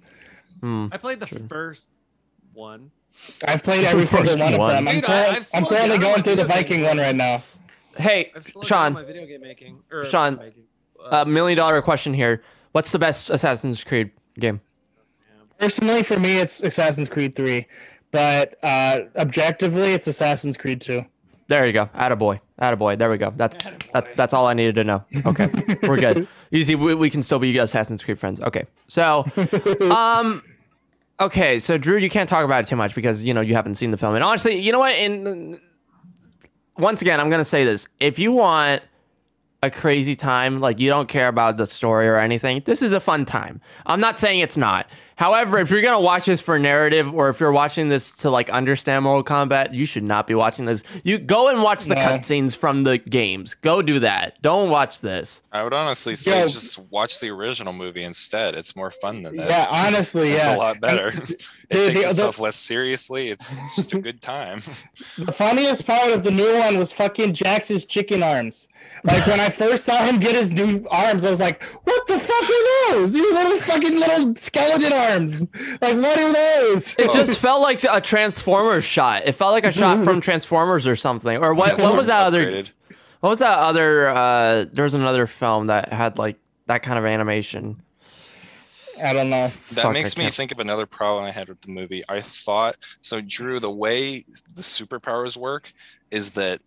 Hmm. 0.61 0.89
I 0.93 0.97
played 0.97 1.21
the 1.21 1.27
first 1.27 1.91
one. 2.57 2.91
I've 3.47 3.63
played 3.63 3.85
every 3.85 4.07
single 4.07 4.29
First 4.33 4.41
one 4.41 4.53
of 4.55 4.59
one. 4.59 4.75
them. 4.85 4.89
I'm, 4.89 4.95
Dude, 4.97 5.05
I- 5.05 5.07
curr- 5.07 5.37
I've 5.37 5.51
I'm 5.55 5.67
currently 5.67 5.99
going 5.99 6.23
through 6.23 6.37
the 6.37 6.45
Viking 6.45 6.79
games. 6.81 6.89
one 6.89 6.99
right 6.99 7.15
now. 7.15 7.43
hey, 7.97 8.33
I've 8.35 8.45
slowed 8.45 8.67
down 8.67 8.93
my 8.95 9.01
Sean. 9.01 9.07
video 9.07 9.27
game 9.27 9.41
making. 9.41 9.79
Or 9.91 10.05
Sean, 10.05 10.37
making. 10.37 10.63
A 11.13 11.25
million 11.25 11.57
dollar 11.57 11.81
question 11.83 12.13
here. 12.15 12.43
What's 12.73 12.91
the 12.93 12.99
best 12.99 13.31
Assassin's 13.31 13.85
Creed 13.85 14.11
game? 14.39 14.61
Personally, 15.59 16.03
for 16.03 16.19
me, 16.19 16.39
it's 16.39 16.63
Assassin's 16.63 17.09
Creed 17.09 17.35
3, 17.35 17.67
but 18.11 18.59
uh, 18.63 19.01
objectively, 19.17 19.93
it's 19.95 20.07
Assassin's 20.07 20.59
Creed 20.59 20.83
2. 20.83 21.03
There 21.49 21.65
you 21.67 21.73
go. 21.73 21.87
Attaboy. 21.95 22.41
Attaboy. 22.61 22.99
There 22.99 23.09
we 23.09 23.17
go. 23.19 23.33
That's 23.37 23.57
that's 23.93 24.11
that's 24.17 24.35
all 24.35 24.47
I 24.49 24.55
needed 24.55 24.75
to 24.75 24.85
know. 24.85 25.05
Okay. 25.25 25.49
We're 25.85 25.97
good. 25.99 26.27
Easy. 26.51 26.75
We, 26.75 26.95
we 26.95 27.09
can 27.09 27.23
still 27.23 27.39
be 27.39 27.57
Assassin's 27.57 28.03
Creed 28.05 28.19
friends. 28.19 28.41
Okay. 28.41 28.65
So 28.89 29.25
um 29.95 30.43
okay, 31.21 31.59
so 31.59 31.79
Drew, 31.79 31.99
you 31.99 32.11
can't 32.11 32.29
talk 32.29 32.45
about 32.45 32.65
it 32.65 32.69
too 32.69 32.77
much 32.77 32.95
because 32.95 33.25
you 33.25 33.35
know 33.35 33.41
you 33.41 33.55
haven't 33.55 33.75
seen 33.75 33.91
the 33.91 33.97
film. 33.97 34.15
And 34.15 34.25
honestly, 34.25 34.59
you 34.59 34.73
know 34.73 34.79
what? 34.79 34.97
In 34.97 35.55
uh, 35.55 35.59
once 36.79 37.03
again, 37.03 37.21
I'm 37.21 37.31
gonna 37.31 37.45
say 37.45 37.65
this. 37.65 37.89
If 38.01 38.19
you 38.19 38.33
want 38.33 38.83
a 39.63 39.71
crazy 39.71 40.15
time, 40.15 40.61
like 40.61 40.79
you 40.79 40.89
don't 40.89 41.09
care 41.09 41.29
about 41.29 41.57
the 41.57 41.67
story 41.67 42.09
or 42.09 42.17
anything, 42.17 42.63
this 42.65 42.83
is 42.83 42.93
a 42.93 43.01
fun 43.01 43.25
time. 43.25 43.61
I'm 43.87 44.01
not 44.01 44.21
saying 44.21 44.41
it's 44.41 44.57
not. 44.57 44.87
However, 45.17 45.59
if 45.59 45.71
you're 45.71 45.81
gonna 45.83 45.99
watch 46.01 46.27
this 46.27 46.41
for 46.43 46.59
narrative, 46.59 47.13
or 47.15 47.31
if 47.31 47.41
you're 47.41 47.51
watching 47.53 47.89
this 47.89 48.13
to 48.19 48.31
like 48.31 48.51
understand 48.51 49.05
Mortal 49.05 49.25
Kombat, 49.25 49.73
you 49.75 49.87
should 49.87 50.03
not 50.05 50.27
be 50.27 50.35
watching 50.35 50.67
this. 50.67 50.83
You 51.05 51.19
go 51.19 51.49
and 51.49 51.63
watch 51.63 51.85
the 51.85 51.95
No. 51.95 52.03
cutscenes 52.03 52.55
from 52.57 52.85
the 52.85 52.99
games. 52.99 53.55
Go 53.55 53.81
do 53.83 53.99
that. 54.01 54.41
Don't 54.43 54.69
watch 54.71 55.01
this. 55.01 55.43
I 55.53 55.65
would 55.65 55.73
honestly 55.73 56.17
say 56.17 56.41
Yo. 56.41 56.49
just 56.49 56.79
watch 56.91 57.19
the 57.21 57.31
original 57.31 57.73
movie 57.73 58.03
instead. 58.05 58.55
It's 58.55 58.77
more 58.77 58.91
fun 58.91 59.23
than 59.23 59.37
this. 59.39 59.49
Yeah, 59.51 59.67
honestly, 59.71 60.33
it's 60.33 60.39
yeah. 60.45 60.53
It's 60.53 60.57
a 60.57 60.59
lot 60.59 60.81
better. 60.81 61.09
And 61.09 61.31
it 61.31 61.47
the- 61.71 61.87
takes 61.87 62.03
the- 62.05 62.11
itself 62.11 62.39
less 62.39 62.57
seriously. 62.57 63.31
It's, 63.31 63.53
it's 63.55 63.77
just 63.77 63.95
a 63.95 64.01
good 64.01 64.21
time. 64.21 64.61
The 65.19 65.33
funniest 65.33 65.87
part 65.87 66.11
of 66.13 66.23
the 66.25 66.31
new 66.31 66.59
one 66.59 66.77
was 66.77 66.93
fucking 66.93 67.33
Jax's 67.33 67.85
chicken 67.87 68.23
arms. 68.23 68.69
Like 69.05 69.27
when 69.27 69.41
I 69.41 69.51
first 69.51 69.85
saw 69.85 70.05
him 70.05 70.19
get 70.19 70.35
his 70.35 70.53
new 70.53 70.85
arms, 70.91 71.25
I 71.25 71.31
was 71.31 71.41
like, 71.41 71.63
"What 71.63 72.07
the 72.07 72.19
fuck 72.19 72.43
are 72.43 72.93
those? 72.93 73.13
These 73.13 73.33
little 73.33 73.57
fucking 73.59 73.95
little 73.95 74.35
skeleton 74.35 74.93
arms! 74.93 75.43
Like 75.81 75.97
what 75.97 76.19
are 76.19 76.33
those?" 76.33 76.97
It 76.99 77.13
just 77.13 77.39
felt 77.39 77.63
like 77.63 77.85
a 77.85 78.01
Transformers 78.01 78.85
shot. 78.85 79.23
It 79.27 79.33
felt 79.33 79.53
like 79.53 79.65
a 79.65 79.73
shot 79.73 80.05
from 80.05 80.21
Transformers 80.21 80.87
or 80.87 80.97
something. 80.97 81.37
Or 81.39 81.55
what? 81.55 81.79
What 81.79 81.97
was 81.97 82.07
that 82.09 82.27
other? 82.27 82.47
upgraded. 82.47 82.71
What 83.21 83.31
was 83.31 83.39
that 83.39 83.59
other? 83.59 84.09
Uh, 84.09 84.67
there 84.73 84.85
was 84.85 84.95
another 84.95 85.27
film 85.27 85.69
that 85.69 85.93
had 85.93 86.19
like 86.19 86.39
that 86.67 86.83
kind 86.83 86.99
of 86.99 87.05
animation. 87.05 87.83
I 89.03 89.13
don't 89.13 89.31
know. 89.31 89.49
That 89.73 89.83
Fuck, 89.83 89.93
makes 89.93 90.17
me 90.17 90.31
think 90.31 90.53
of 90.53 90.59
another 90.59 90.87
problem 90.87 91.25
I 91.25 91.31
had 91.31 91.49
with 91.49 91.61
the 91.61 91.71
movie. 91.71 92.03
I 92.09 92.21
thought 92.21 92.77
so, 93.01 93.21
Drew. 93.21 93.61
The 93.61 93.71
way 93.71 94.25
the 94.55 94.63
superpowers 94.63 95.37
work 95.37 95.73
is 96.11 96.31
that 96.33 96.61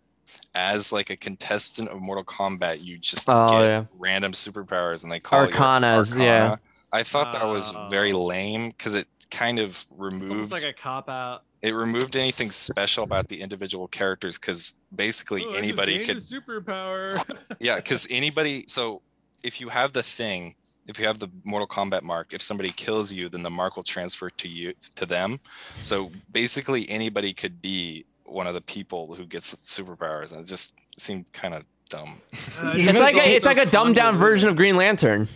as 0.54 0.92
like 0.92 1.10
a 1.10 1.16
contestant 1.16 1.88
of 1.88 2.00
Mortal 2.00 2.24
Kombat, 2.24 2.82
you 2.84 2.98
just 2.98 3.28
Oh, 3.28 3.48
get 3.48 3.68
yeah. 3.68 3.84
random 3.98 4.32
superpowers, 4.32 5.02
and 5.02 5.12
they 5.12 5.20
call 5.20 5.44
it 5.44 5.50
your 5.50 5.58
Arcanas, 5.58 6.18
yeah. 6.18 6.56
I 6.92 7.02
thought 7.04 7.32
that 7.32 7.46
was 7.46 7.72
very 7.88 8.12
Oh. 8.12 8.24
lame 8.26 8.70
because 8.70 8.94
it 8.94 9.06
kind 9.30 9.58
of 9.60 9.86
removed 9.96 10.30
almost 10.32 10.52
like 10.52 10.64
a 10.64 10.72
cop 10.72 11.08
out. 11.08 11.44
it 11.62 11.70
removed 11.72 12.16
anything 12.16 12.50
special 12.50 13.04
about 13.04 13.28
the 13.28 13.40
individual 13.40 13.86
characters 13.86 14.36
because 14.38 14.74
basically 14.94 15.44
Oh, 15.44 15.52
anybody 15.52 16.04
could 16.04 16.16
a 16.16 16.20
superpower. 16.20 17.22
yeah 17.60 17.76
because 17.76 18.08
anybody 18.10 18.64
so 18.66 19.02
if 19.44 19.60
you 19.60 19.68
have 19.68 19.92
the 19.92 20.02
thing 20.02 20.56
if 20.88 20.98
you 20.98 21.06
have 21.06 21.20
the 21.20 21.28
mortal 21.44 21.68
kombat 21.68 22.02
mark 22.02 22.32
if 22.32 22.42
somebody 22.42 22.70
kills 22.70 23.12
you 23.12 23.28
then 23.28 23.44
the 23.44 23.50
mark 23.50 23.76
will 23.76 23.84
transfer 23.84 24.30
to 24.30 24.48
you 24.48 24.72
to 24.96 25.06
them 25.06 25.38
so 25.80 26.10
basically 26.32 26.90
anybody 26.90 27.32
could 27.32 27.62
be 27.62 28.04
one 28.30 28.46
of 28.46 28.54
the 28.54 28.60
people 28.60 29.14
who 29.14 29.24
gets 29.26 29.54
superpowers 29.56 30.32
and 30.32 30.40
it 30.40 30.46
just 30.46 30.74
seemed 30.98 31.30
kind 31.32 31.54
of 31.54 31.64
dumb 31.88 32.20
Uh, 32.62 32.72
It's 32.76 33.00
like 33.00 33.16
a, 33.16 33.34
it's 33.36 33.46
like 33.46 33.58
a 33.58 33.66
dumbed 33.66 33.96
down 33.96 34.16
version 34.16 34.48
of 34.48 34.56
Green 34.56 34.76
Lantern. 34.76 35.28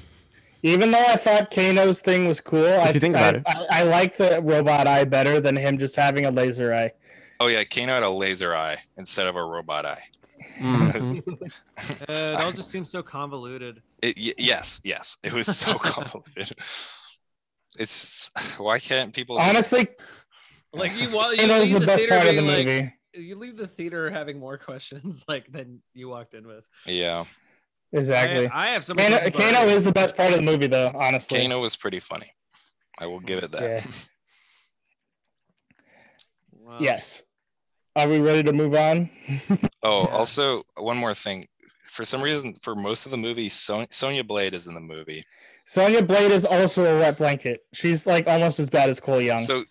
Even 0.62 0.92
though 0.92 1.04
I 1.07 1.16
thought 1.16 1.50
Kano's 1.50 2.00
thing 2.00 2.26
was 2.26 2.40
cool, 2.40 2.66
I, 2.66 2.90
you 2.90 3.00
think 3.00 3.14
about 3.16 3.35
I, 3.35 3.38
it. 3.38 3.42
I, 3.46 3.80
I 3.80 3.83
like 3.83 4.16
the 4.16 4.40
robot 4.42 4.87
eye 4.87 5.04
better 5.04 5.38
than 5.40 5.57
him 5.57 5.76
just 5.78 5.94
having 5.96 6.24
a 6.24 6.30
laser 6.30 6.72
eye. 6.72 6.92
oh 7.40 7.48
yeah 7.48 7.64
kano 7.64 7.92
had 7.94 8.02
a 8.02 8.09
laser 8.11 8.54
eye 8.54 8.78
instead 8.96 9.26
of 9.26 9.37
a 9.37 9.44
robot 9.44 9.85
eye 9.85 10.02
Mhm. 10.61 11.22
Uh, 12.09 12.12
it 12.12 12.40
all 12.40 12.52
just 12.52 12.70
seems 12.70 12.88
so 12.90 13.02
convoluted. 13.02 13.83
it, 14.02 14.16
y- 14.16 14.33
yes 14.38 14.80
yes 14.85 15.16
it 15.24 15.33
was 15.33 15.46
so 15.48 15.74
convoluted. 15.92 16.52
it's 17.78 18.00
just, 18.30 18.61
why 18.61 18.78
can't 18.78 19.12
people 19.12 19.37
just- 19.37 19.48
Honestly, 19.48 19.88
Like 20.74 20.96
you, 21.00 21.08
while 21.08 21.32
you 21.34 21.40
Kano's 21.40 21.70
leave 21.72 21.80
the 21.80 21.87
best 21.87 22.08
part 22.08 22.20
of 22.26 22.34
the 22.34 22.42
being 22.42 22.46
like- 22.46 22.66
movie. 22.66 22.92
you 23.14 23.37
leave 23.37 23.56
the 23.56 23.66
theater 23.66 24.10
having 24.10 24.38
more 24.38 24.58
questions 24.58 25.24
like 25.28 25.50
than 25.50 25.82
you 25.94 26.08
walked 26.08 26.34
in 26.34 26.46
with. 26.46 26.64
yeah 26.87 27.24
Exactly. 27.92 28.48
I, 28.48 28.70
I 28.70 28.70
have 28.72 28.84
some. 28.84 28.96
Kano, 28.96 29.18
Kano 29.30 29.68
is 29.68 29.84
the 29.84 29.92
best 29.92 30.16
part 30.16 30.30
of 30.32 30.37
the 30.37 30.42
movie, 30.42 30.66
though. 30.66 30.90
Honestly. 30.96 31.40
Kano 31.40 31.60
was 31.60 31.76
pretty 31.76 32.00
funny. 32.00 32.28
I 32.98 33.06
will 33.06 33.20
give 33.20 33.44
it 33.44 33.52
that. 33.52 33.62
Yeah. 33.62 33.87
Wow. 36.50 36.78
Yes. 36.80 37.22
Are 37.96 38.08
we 38.08 38.18
ready 38.18 38.42
to 38.42 38.52
move 38.52 38.74
on? 38.74 39.10
Oh, 39.82 40.06
also 40.06 40.62
one 40.78 40.96
more 40.96 41.14
thing. 41.14 41.46
For 41.84 42.04
some 42.04 42.22
reason, 42.22 42.56
for 42.62 42.74
most 42.74 43.04
of 43.04 43.10
the 43.10 43.16
movie, 43.18 43.48
Son- 43.48 43.87
Sonya 43.90 44.24
Blade 44.24 44.54
is 44.54 44.66
in 44.66 44.74
the 44.74 44.80
movie. 44.80 45.24
Sonya 45.66 46.02
Blade 46.02 46.32
is 46.32 46.44
also 46.44 46.84
a 46.84 46.98
wet 47.00 47.18
blanket. 47.18 47.60
She's 47.72 48.06
like 48.06 48.26
almost 48.26 48.58
as 48.58 48.68
bad 48.70 48.90
as 48.90 48.98
Cole 48.98 49.20
Young. 49.20 49.38
So 49.38 49.64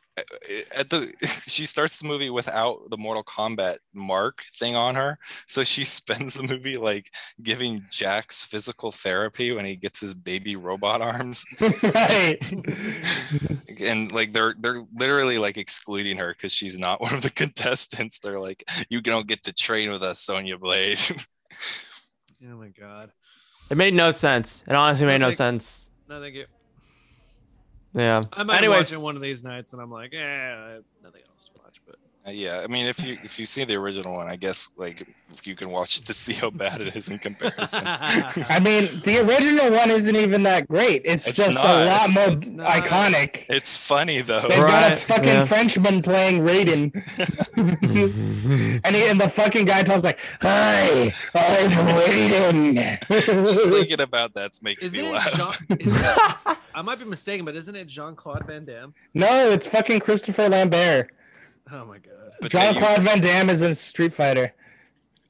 at 0.75 0.89
the 0.89 1.11
she 1.47 1.65
starts 1.65 1.99
the 1.99 2.07
movie 2.07 2.29
without 2.29 2.89
the 2.89 2.97
Mortal 2.97 3.23
Kombat 3.23 3.77
mark 3.93 4.43
thing 4.55 4.75
on 4.75 4.95
her. 4.95 5.17
So 5.47 5.63
she 5.63 5.83
spends 5.83 6.35
the 6.35 6.43
movie 6.43 6.75
like 6.75 7.11
giving 7.41 7.83
Jax 7.89 8.43
physical 8.43 8.91
therapy 8.91 9.51
when 9.53 9.65
he 9.65 9.75
gets 9.75 9.99
his 9.99 10.13
baby 10.13 10.55
robot 10.55 11.01
arms, 11.01 11.43
right. 11.59 12.53
and 13.79 14.11
like 14.11 14.33
they're 14.33 14.55
they're 14.59 14.83
literally 14.95 15.37
like 15.37 15.57
excluding 15.57 16.17
her 16.17 16.33
because 16.33 16.51
she's 16.51 16.77
not 16.77 17.01
one 17.01 17.13
of 17.13 17.21
the 17.21 17.29
contestants. 17.29 18.19
They're 18.19 18.39
like, 18.39 18.63
you 18.89 19.01
don't 19.01 19.27
get 19.27 19.43
to 19.43 19.53
train 19.53 19.91
with 19.91 20.03
us, 20.03 20.19
Sonya 20.19 20.57
Blade. 20.57 20.99
Oh 22.45 22.57
my 22.57 22.69
god. 22.69 23.11
It 23.69 23.77
made 23.77 23.93
no 23.93 24.11
sense. 24.11 24.63
It 24.67 24.75
honestly 24.75 25.05
made 25.05 25.19
no 25.19 25.27
Thanks. 25.27 25.37
sense. 25.37 25.89
No, 26.09 26.19
thank 26.19 26.35
you. 26.35 26.45
Yeah. 27.93 28.21
I 28.33 28.43
might 28.43 28.57
Anyways, 28.57 28.91
watch 28.91 28.93
it 28.93 29.01
one 29.01 29.15
of 29.15 29.21
these 29.21 29.43
nights, 29.43 29.73
and 29.73 29.81
I'm 29.81 29.91
like, 29.91 30.13
eh, 30.13 30.79
nothing 31.03 31.03
else 31.03 31.03
to 31.03 31.11
watch. 31.11 31.21
But 31.21 31.32
Uh, 32.25 32.31
yeah, 32.31 32.61
I 32.63 32.67
mean, 32.67 32.85
if 32.85 33.03
you 33.03 33.17
if 33.21 33.37
you 33.37 33.45
see 33.45 33.65
the 33.65 33.75
original 33.75 34.13
one, 34.13 34.29
I 34.29 34.37
guess 34.37 34.69
like 34.77 35.05
you 35.43 35.55
can 35.57 35.69
watch 35.71 35.97
it 35.97 36.05
to 36.05 36.13
see 36.13 36.31
how 36.31 36.49
bad 36.51 36.79
it 36.79 36.95
is 36.95 37.09
in 37.09 37.19
comparison. 37.19 37.81
I 37.85 38.61
mean, 38.63 39.01
the 39.03 39.19
original 39.27 39.71
one 39.73 39.91
isn't 39.91 40.15
even 40.15 40.43
that 40.43 40.69
great. 40.69 41.01
It's, 41.03 41.27
It's 41.27 41.35
just 41.35 41.57
a 41.59 41.63
not. 41.63 41.85
lot 41.85 42.09
more 42.11 42.37
It's 42.37 42.47
not. 42.47 42.67
iconic. 42.67 43.45
it's 43.49 43.75
funny 43.75 44.21
though. 44.21 44.39
They've 44.39 44.57
got 44.57 44.93
a 44.93 44.95
fucking 44.95 45.25
yeah. 45.25 45.43
Frenchman 45.45 46.01
playing 46.01 46.43
Raiden. 46.43 46.93
and, 48.85 48.95
he, 48.95 49.03
and 49.09 49.19
the 49.19 49.27
fucking 49.27 49.65
guy 49.65 49.83
talks 49.83 50.03
like, 50.03 50.19
Hi, 50.41 51.13
I'm 51.35 51.71
Raiden. 51.71 52.99
Just 53.09 53.69
thinking 53.69 53.99
about 53.99 54.33
that's 54.33 54.61
making 54.61 54.85
isn't 54.87 54.99
me 55.01 55.07
it? 55.09 55.11
laugh. 55.11 55.33
Jean, 55.67 55.77
isn't 55.79 55.95
it 56.05 56.57
I 56.75 56.81
might 56.83 56.99
be 56.99 57.05
mistaken, 57.05 57.43
but 57.43 57.55
isn't 57.55 57.75
it 57.75 57.87
Jean 57.87 58.15
Claude 58.15 58.45
Van 58.45 58.63
Damme? 58.65 58.93
no, 59.13 59.49
it's 59.51 59.67
fucking 59.67 59.99
Christopher 59.99 60.47
Lambert. 60.47 61.11
Oh 61.71 61.85
my 61.85 61.97
god. 61.97 62.12
But 62.43 62.51
Jean 62.51 62.75
Claude 62.75 63.01
Van 63.01 63.19
Damme 63.21 63.49
is 63.49 63.61
in 63.61 63.73
Street 63.75 64.13
Fighter. 64.13 64.53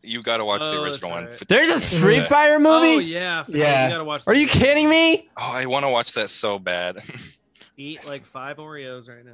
you 0.02 0.21
got 0.21 0.38
to 0.38 0.45
watch 0.45 0.62
the 0.62 0.67
Oh, 0.67 0.84
that's 0.84 0.95
original 0.97 1.12
one. 1.12 1.26
right. 1.26 1.34
for- 1.34 1.45
There's 1.45 1.69
a 1.69 1.80
Street 1.80 2.17
Yeah. 2.17 2.28
Fighter 2.28 2.56
Oh 2.56 2.60
movie. 2.60 3.06
yeah, 3.06 3.45
Yeah. 3.47 3.86
You 3.86 3.91
gotta 3.93 4.04
watch. 4.04 4.23
Are 4.28 4.34
you 4.34 4.47
movie. 4.47 4.60
kidding 4.60 4.89
me? 4.89 5.30
Oh, 5.38 5.52
I 5.54 5.65
want 5.65 5.86
to 5.86 5.89
watch 5.89 6.12
that 6.13 6.30
so 6.30 6.60
bad. 6.60 6.97
Eat 7.78 8.06
like 8.08 8.26
five 8.26 8.58
Oreos 8.58 9.08
right 9.10 9.26
now. 9.26 9.32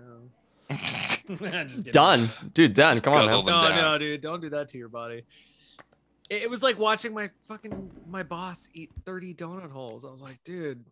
Just 0.78 1.26
kidding. 1.28 1.92
Done, 1.92 2.30
dude. 2.54 2.74
Done. 2.74 2.94
Just 2.96 3.04
Come 3.04 3.14
on, 3.14 3.26
guzzle 3.26 3.44
man. 3.44 3.46
them 3.62 3.62
No, 3.62 3.70
down. 3.70 3.92
no, 3.94 3.98
dude, 3.98 4.22
don't 4.22 4.40
do 4.42 4.50
that 4.52 4.68
to 4.70 4.78
your 4.78 4.90
body. 4.90 5.24
It, 6.30 6.44
it 6.44 6.50
was 6.50 6.62
like 6.62 6.78
watching 6.78 7.14
my 7.14 7.30
fucking 7.48 7.90
my 8.08 8.22
boss 8.24 8.68
eat 8.74 8.92
30 9.06 9.34
donut 9.34 9.72
holes. 9.72 10.06
I 10.06 10.12
was 10.12 10.22
like, 10.22 10.38
dude, 10.44 10.86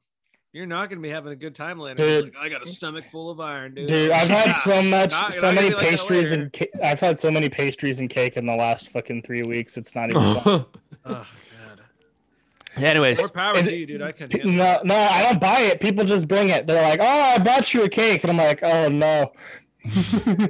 you're 0.53 0.65
not 0.65 0.89
gonna 0.89 1.01
be 1.01 1.09
having 1.09 1.31
a 1.31 1.35
good 1.35 1.53
time 1.55 1.79
later. 1.79 1.97
Dude. 2.03 2.25
like, 2.33 2.37
I 2.37 2.49
got 2.49 2.63
a 2.63 2.65
stomach 2.69 3.05
full 3.11 3.29
of 3.29 3.39
iron, 3.39 3.75
dude. 3.75 3.87
Dude, 3.89 4.11
I've 4.11 4.27
had 4.29 4.53
so 4.57 4.81
much, 4.81 5.11
Not- 5.11 5.33
so 5.35 5.51
many 5.51 5.69
gonna 5.69 5.81
like 5.81 5.89
pastries 5.89 6.31
and 6.31 6.51
ca- 6.53 6.71
I've 6.83 6.99
had 6.99 7.19
so 7.19 7.29
many 7.31 7.49
pastries 7.49 7.99
and 7.99 8.09
cake 8.09 8.37
in 8.37 8.45
the 8.45 8.55
last 8.55 8.89
fucking 8.89 9.21
three 9.23 9.43
weeks. 9.43 9.77
It's 9.77 9.93
not 9.95 10.09
even. 10.09 10.21
fun. 10.41 10.65
Oh 11.05 11.05
god. 11.05 11.25
Anyways, 12.77 13.17
More 13.17 13.29
power 13.29 13.57
Is 13.57 13.67
to 13.67 13.75
you, 13.75 13.85
dude. 13.87 14.01
I 14.03 14.11
can't 14.11 14.31
handle 14.31 14.51
No, 14.51 14.73
it. 14.73 14.85
no, 14.85 14.95
I 14.95 15.23
don't 15.23 15.39
buy 15.41 15.61
it. 15.61 15.79
People 15.81 16.05
just 16.05 16.27
bring 16.27 16.49
it. 16.49 16.67
They're 16.67 16.83
like, 16.87 16.99
"Oh, 17.01 17.05
I 17.05 17.39
bought 17.39 17.73
you 17.73 17.83
a 17.83 17.89
cake," 17.89 18.23
and 18.23 18.29
I'm 18.31 18.37
like, 18.37 18.61
"Oh 18.61 18.87
no." 18.89 19.31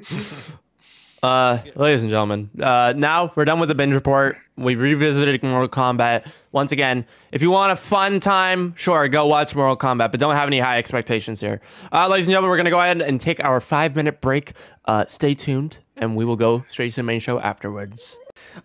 uh, 1.23 1.59
ladies 1.75 2.03
and 2.03 2.09
gentlemen, 2.09 2.49
uh, 2.61 2.93
now 2.95 3.31
we're 3.35 3.45
done 3.45 3.59
with 3.59 3.69
the 3.69 3.75
binge 3.75 3.93
report. 3.93 4.37
We 4.55 4.75
revisited 4.75 5.43
Mortal 5.43 5.69
Kombat 5.69 6.27
once 6.51 6.71
again. 6.71 7.05
If 7.31 7.41
you 7.41 7.51
want 7.51 7.71
a 7.71 7.75
fun 7.75 8.19
time, 8.19 8.73
sure, 8.75 9.07
go 9.07 9.27
watch 9.27 9.55
Mortal 9.55 9.77
Kombat, 9.77 10.11
but 10.11 10.19
don't 10.19 10.35
have 10.35 10.47
any 10.47 10.59
high 10.59 10.77
expectations 10.77 11.39
here. 11.39 11.61
Uh, 11.91 12.07
ladies 12.07 12.25
and 12.25 12.31
gentlemen, 12.31 12.49
we're 12.49 12.57
gonna 12.57 12.69
go 12.69 12.79
ahead 12.79 13.01
and 13.01 13.21
take 13.21 13.43
our 13.43 13.59
five 13.61 13.95
minute 13.95 14.21
break. 14.21 14.53
Uh, 14.85 15.05
stay 15.07 15.33
tuned, 15.33 15.79
and 15.95 16.15
we 16.15 16.25
will 16.25 16.35
go 16.35 16.65
straight 16.69 16.89
to 16.91 16.97
the 16.97 17.03
main 17.03 17.19
show 17.19 17.39
afterwards. 17.39 18.17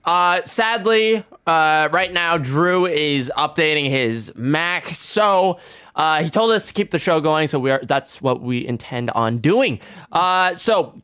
Uh, 0.04 0.42
sadly, 0.44 1.24
uh, 1.46 1.88
right 1.92 2.12
now 2.12 2.38
Drew 2.38 2.86
is 2.86 3.30
updating 3.36 3.88
his 3.88 4.32
Mac, 4.34 4.86
so 4.86 5.58
uh, 5.94 6.22
he 6.22 6.30
told 6.30 6.50
us 6.52 6.68
to 6.68 6.72
keep 6.72 6.90
the 6.90 6.98
show 6.98 7.20
going. 7.20 7.48
So 7.48 7.58
we 7.58 7.70
are 7.70 7.80
that's 7.82 8.22
what 8.22 8.40
we 8.40 8.66
intend 8.66 9.10
on 9.10 9.38
doing. 9.38 9.80
Uh, 10.10 10.54
so 10.54 11.01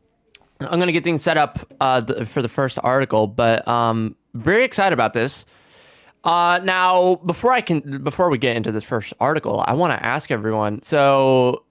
I'm 0.60 0.78
gonna 0.80 0.92
get 0.92 1.04
things 1.04 1.22
set 1.22 1.36
up 1.36 1.72
uh, 1.80 2.02
for 2.24 2.42
the 2.42 2.48
first 2.48 2.78
article, 2.82 3.26
but 3.26 3.66
um, 3.68 4.16
very 4.34 4.64
excited 4.64 4.92
about 4.92 5.12
this. 5.14 5.46
Uh, 6.24 6.60
now, 6.64 7.16
before 7.24 7.52
I 7.52 7.60
can, 7.60 8.02
before 8.02 8.28
we 8.28 8.38
get 8.38 8.56
into 8.56 8.72
this 8.72 8.82
first 8.84 9.12
article, 9.20 9.64
I 9.66 9.74
want 9.74 9.92
to 9.98 10.04
ask 10.04 10.30
everyone. 10.32 10.82
So, 10.82 11.62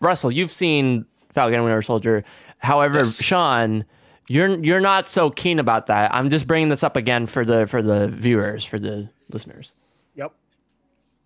Russell, 0.00 0.32
you've 0.32 0.50
seen 0.50 1.04
Falcon 1.34 1.56
and 1.56 1.64
Winter 1.64 1.82
Soldier. 1.82 2.24
However, 2.58 2.98
Yes. 2.98 3.22
Sean, 3.22 3.84
you're 4.26 4.58
you're 4.64 4.80
not 4.80 5.06
so 5.06 5.28
keen 5.28 5.58
about 5.58 5.86
that. 5.88 6.14
I'm 6.14 6.30
just 6.30 6.46
bringing 6.46 6.70
this 6.70 6.82
up 6.82 6.96
again 6.96 7.26
for 7.26 7.44
the 7.44 7.66
for 7.66 7.82
the 7.82 8.08
viewers, 8.08 8.64
for 8.64 8.78
the 8.78 9.10
listeners. 9.30 9.74
Yep. 10.14 10.32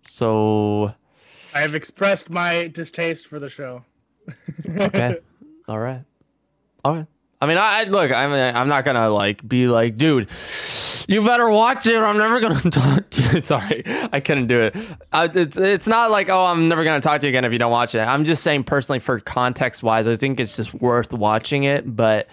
So, 0.05 0.93
I 1.55 1.61
have 1.61 1.75
expressed 1.75 2.29
my 2.29 2.67
distaste 2.67 3.25
for 3.25 3.39
the 3.39 3.49
show. 3.49 3.85
okay, 4.69 5.17
all 5.67 5.79
right, 5.79 6.03
all 6.83 6.95
right. 6.95 7.05
I 7.41 7.45
mean, 7.45 7.57
I 7.57 7.81
I- 7.81 7.83
look. 7.85 8.11
I 8.11 8.27
mean, 8.27 8.55
I'm 8.55 8.67
not 8.67 8.83
gonna 8.83 9.09
like 9.09 9.47
be 9.47 9.67
like, 9.67 9.95
dude, 9.95 10.27
you 11.07 11.23
better 11.25 11.49
watch 11.49 11.87
it. 11.87 11.95
Or 11.95 12.05
I'm 12.05 12.17
never 12.17 12.39
gonna 12.41 12.59
talk 12.71 13.09
to 13.11 13.21
you. 13.37 13.43
Sorry, 13.43 13.83
I 13.85 14.19
couldn't 14.19 14.47
do 14.47 14.61
it. 14.63 14.75
Uh, 15.13 15.29
it's 15.33 15.55
it's 15.55 15.87
not 15.87 16.11
like, 16.11 16.27
oh, 16.29 16.45
I'm 16.45 16.67
never 16.67 16.83
gonna 16.83 16.99
talk 16.99 17.21
to 17.21 17.27
you 17.27 17.29
again 17.29 17.45
if 17.45 17.53
you 17.53 17.59
don't 17.59 17.71
watch 17.71 17.95
it. 17.95 17.99
I'm 18.01 18.25
just 18.25 18.43
saying 18.43 18.65
personally, 18.65 18.99
for 18.99 19.19
context 19.21 19.83
wise, 19.83 20.05
I 20.07 20.15
think 20.17 20.39
it's 20.41 20.57
just 20.57 20.73
worth 20.73 21.13
watching 21.13 21.63
it. 21.63 21.95
But, 21.95 22.27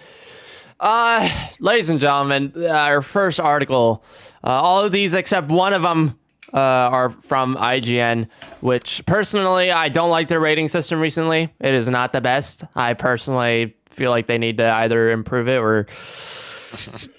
uh, 0.81 1.29
ladies 1.61 1.89
and 1.89 1.99
gentlemen, 2.01 2.51
uh, 2.57 2.67
our 2.67 3.01
first 3.01 3.39
article. 3.39 4.03
Uh, 4.43 4.49
all 4.51 4.83
of 4.83 4.91
these 4.91 5.13
except 5.13 5.49
one 5.49 5.73
of 5.73 5.81
them 5.83 6.17
uh, 6.53 6.57
are 6.59 7.09
from 7.09 7.55
IGN, 7.55 8.27
which 8.61 9.05
personally 9.05 9.71
I 9.71 9.89
don't 9.89 10.09
like 10.09 10.27
their 10.27 10.39
rating 10.39 10.67
system 10.67 10.99
recently. 10.99 11.53
It 11.59 11.73
is 11.73 11.87
not 11.87 12.13
the 12.13 12.21
best. 12.21 12.63
I 12.75 12.93
personally 12.93 13.75
feel 13.97 14.11
like 14.11 14.27
they 14.27 14.37
need 14.37 14.59
to 14.59 14.71
either 14.71 15.09
improve 15.09 15.47
it 15.47 15.57
or 15.57 15.87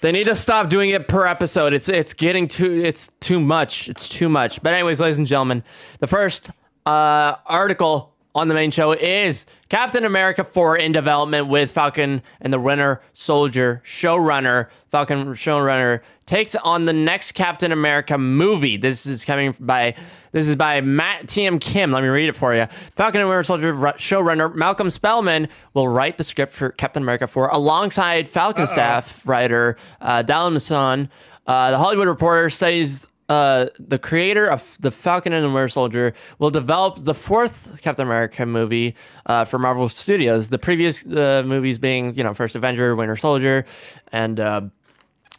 they 0.01 0.11
need 0.11 0.25
to 0.25 0.35
stop 0.35 0.69
doing 0.69 0.89
it 0.91 1.07
per 1.07 1.25
episode. 1.25 1.73
It's 1.73 1.89
it's 1.89 2.13
getting 2.13 2.47
too 2.47 2.81
it's 2.83 3.11
too 3.19 3.39
much. 3.39 3.89
It's 3.89 4.07
too 4.07 4.29
much. 4.29 4.63
But 4.63 4.73
anyways, 4.73 4.99
ladies 4.99 5.17
and 5.19 5.27
gentlemen, 5.27 5.63
the 5.99 6.07
first 6.07 6.51
uh, 6.85 7.35
article 7.45 8.15
on 8.35 8.47
the 8.47 8.53
main 8.53 8.71
show 8.71 8.91
is 8.91 9.45
Captain 9.69 10.05
America 10.05 10.43
4 10.43 10.77
in 10.77 10.91
development 10.91 11.47
with 11.47 11.71
Falcon 11.71 12.21
and 12.39 12.53
the 12.53 12.59
Winter 12.59 13.01
Soldier 13.11 13.81
showrunner. 13.85 14.67
Falcon 14.89 15.33
showrunner 15.33 16.01
takes 16.25 16.55
on 16.55 16.85
the 16.85 16.93
next 16.93 17.31
Captain 17.31 17.71
America 17.71 18.17
movie. 18.17 18.77
This 18.77 19.05
is 19.05 19.25
coming 19.25 19.55
by 19.59 19.95
this 20.31 20.47
is 20.47 20.55
by 20.55 20.79
Matt 20.81 21.27
T.M. 21.27 21.57
Kim. 21.57 21.91
Let 21.91 22.03
me 22.03 22.09
read 22.09 22.29
it 22.29 22.35
for 22.35 22.53
you. 22.53 22.67
Falcon 22.95 23.21
and 23.21 23.29
Winter 23.29 23.43
Soldier 23.43 23.73
ru- 23.73 23.91
showrunner 23.93 24.53
Malcolm 24.53 24.91
Spellman 24.91 25.47
will 25.73 25.87
write 25.87 26.19
the 26.19 26.23
script 26.23 26.53
for 26.53 26.69
Captain 26.69 27.01
America 27.01 27.25
4 27.25 27.49
alongside 27.49 28.29
Falcon 28.29 28.67
staff 28.67 29.25
writer 29.25 29.75
uh, 30.01 30.21
Dalan 30.21 30.53
Musson. 30.53 31.09
Uh, 31.47 31.71
the 31.71 31.79
Hollywood 31.79 32.07
Reporter 32.07 32.51
says 32.51 33.07
uh, 33.29 33.67
the 33.79 33.99
creator 33.99 34.47
of 34.47 34.75
the 34.79 34.91
Falcon 34.91 35.33
and 35.33 35.45
the 35.45 35.49
Winter 35.49 35.69
Soldier 35.69 36.13
will 36.39 36.49
develop 36.49 37.03
the 37.03 37.13
fourth 37.13 37.79
Captain 37.81 38.05
America 38.05 38.45
movie 38.45 38.95
uh, 39.27 39.45
for 39.45 39.59
Marvel 39.59 39.87
Studios. 39.87 40.49
The 40.49 40.57
previous 40.57 41.05
uh, 41.05 41.43
movies 41.45 41.77
being, 41.77 42.15
you 42.15 42.23
know, 42.23 42.33
First 42.33 42.55
Avenger, 42.55 42.95
Winter 42.95 43.15
Soldier, 43.15 43.65
and 44.11 44.39
uh, 44.39 44.61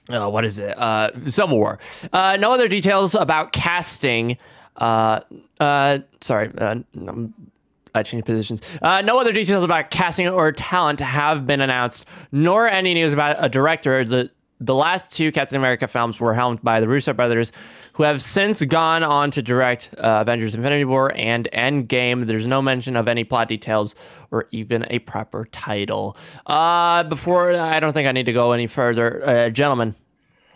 uh, 0.09 0.29
what 0.29 0.45
is 0.45 0.59
it? 0.59 0.79
Uh, 0.79 1.11
Civil 1.29 1.59
War. 1.59 1.79
Uh, 2.13 2.37
no 2.39 2.53
other 2.53 2.69
details 2.69 3.15
about 3.15 3.53
casting. 3.53 4.39
Sorry, 4.79 5.31
I 7.93 8.03
changed 8.05 8.25
positions. 8.25 8.63
No 8.83 9.19
other 9.19 9.33
details 9.33 9.65
about 9.65 9.91
casting 9.91 10.29
or 10.29 10.53
talent 10.53 11.01
have 11.01 11.47
been 11.47 11.61
announced, 11.61 12.07
nor 12.31 12.69
any 12.69 12.95
news 12.95 13.13
about 13.13 13.37
a 13.39 13.49
director. 13.49 14.05
The 14.05 14.31
the 14.61 14.75
last 14.75 15.13
two 15.15 15.33
Captain 15.33 15.57
America 15.57 15.89
films 15.89 16.21
were 16.21 16.35
helmed 16.35 16.63
by 16.63 16.81
the 16.81 16.87
Russo 16.87 17.15
brothers, 17.15 17.51
who 17.95 18.03
have 18.03 18.23
since 18.23 18.63
gone 18.65 19.03
on 19.03 19.31
to 19.33 19.43
direct 19.43 19.91
uh, 19.97 20.19
Avengers: 20.21 20.55
Infinity 20.55 20.85
War 20.85 21.13
and 21.17 21.49
Endgame. 21.53 22.27
There's 22.27 22.47
no 22.47 22.61
mention 22.61 22.95
of 22.97 23.09
any 23.09 23.25
plot 23.25 23.49
details 23.49 23.95
or 24.31 24.47
even 24.51 24.87
a 24.91 24.99
proper 25.01 25.47
title. 25.51 26.17
Uh, 26.47 27.03
before 27.05 27.53
I 27.55 27.81
don't 27.81 27.93
think 27.93 28.07
I 28.07 28.13
need 28.13 28.27
to 28.27 28.33
go 28.33 28.53
any 28.53 28.67
further, 28.67 29.27
uh, 29.27 29.51
gentlemen. 29.51 29.95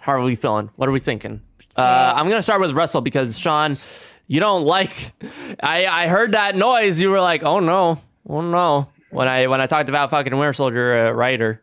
How 0.01 0.13
are 0.13 0.23
we 0.23 0.37
feeling? 0.37 0.71
What 0.77 0.89
are 0.89 0.93
we 0.93 1.01
thinking? 1.01 1.41
Uh, 1.75 2.13
I'm 2.15 2.29
gonna 2.29 2.43
start 2.43 2.61
with 2.61 2.73
Russell 2.73 3.01
because 3.01 3.39
Sean, 3.39 3.77
you 4.27 4.39
don't 4.39 4.65
like. 4.65 5.13
I 5.63 5.87
I 5.87 6.09
heard 6.09 6.33
that 6.33 6.57
noise. 6.57 7.01
You 7.01 7.09
were 7.11 7.21
like, 7.21 7.43
oh 7.43 7.61
no, 7.61 8.01
oh 8.29 8.43
no. 8.43 8.89
When 9.11 9.29
I 9.29 9.47
when 9.47 9.63
I 9.63 9.67
talked 9.67 9.89
about 9.89 10.11
fucking 10.11 10.37
Winter 10.37 10.53
Soldier 10.53 11.07
uh, 11.07 11.11
writer. 11.13 11.63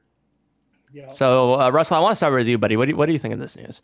Yeah. 0.93 1.07
So 1.09 1.59
uh, 1.59 1.69
Russell, 1.69 1.97
I 1.97 1.99
want 1.99 2.11
to 2.11 2.15
start 2.15 2.33
with 2.33 2.47
you, 2.47 2.57
buddy. 2.57 2.75
What 2.75 2.85
do 2.85 2.91
you, 2.91 2.97
what 2.97 3.05
do 3.05 3.13
you 3.13 3.19
think 3.19 3.33
of 3.33 3.39
this 3.39 3.55
news? 3.55 3.81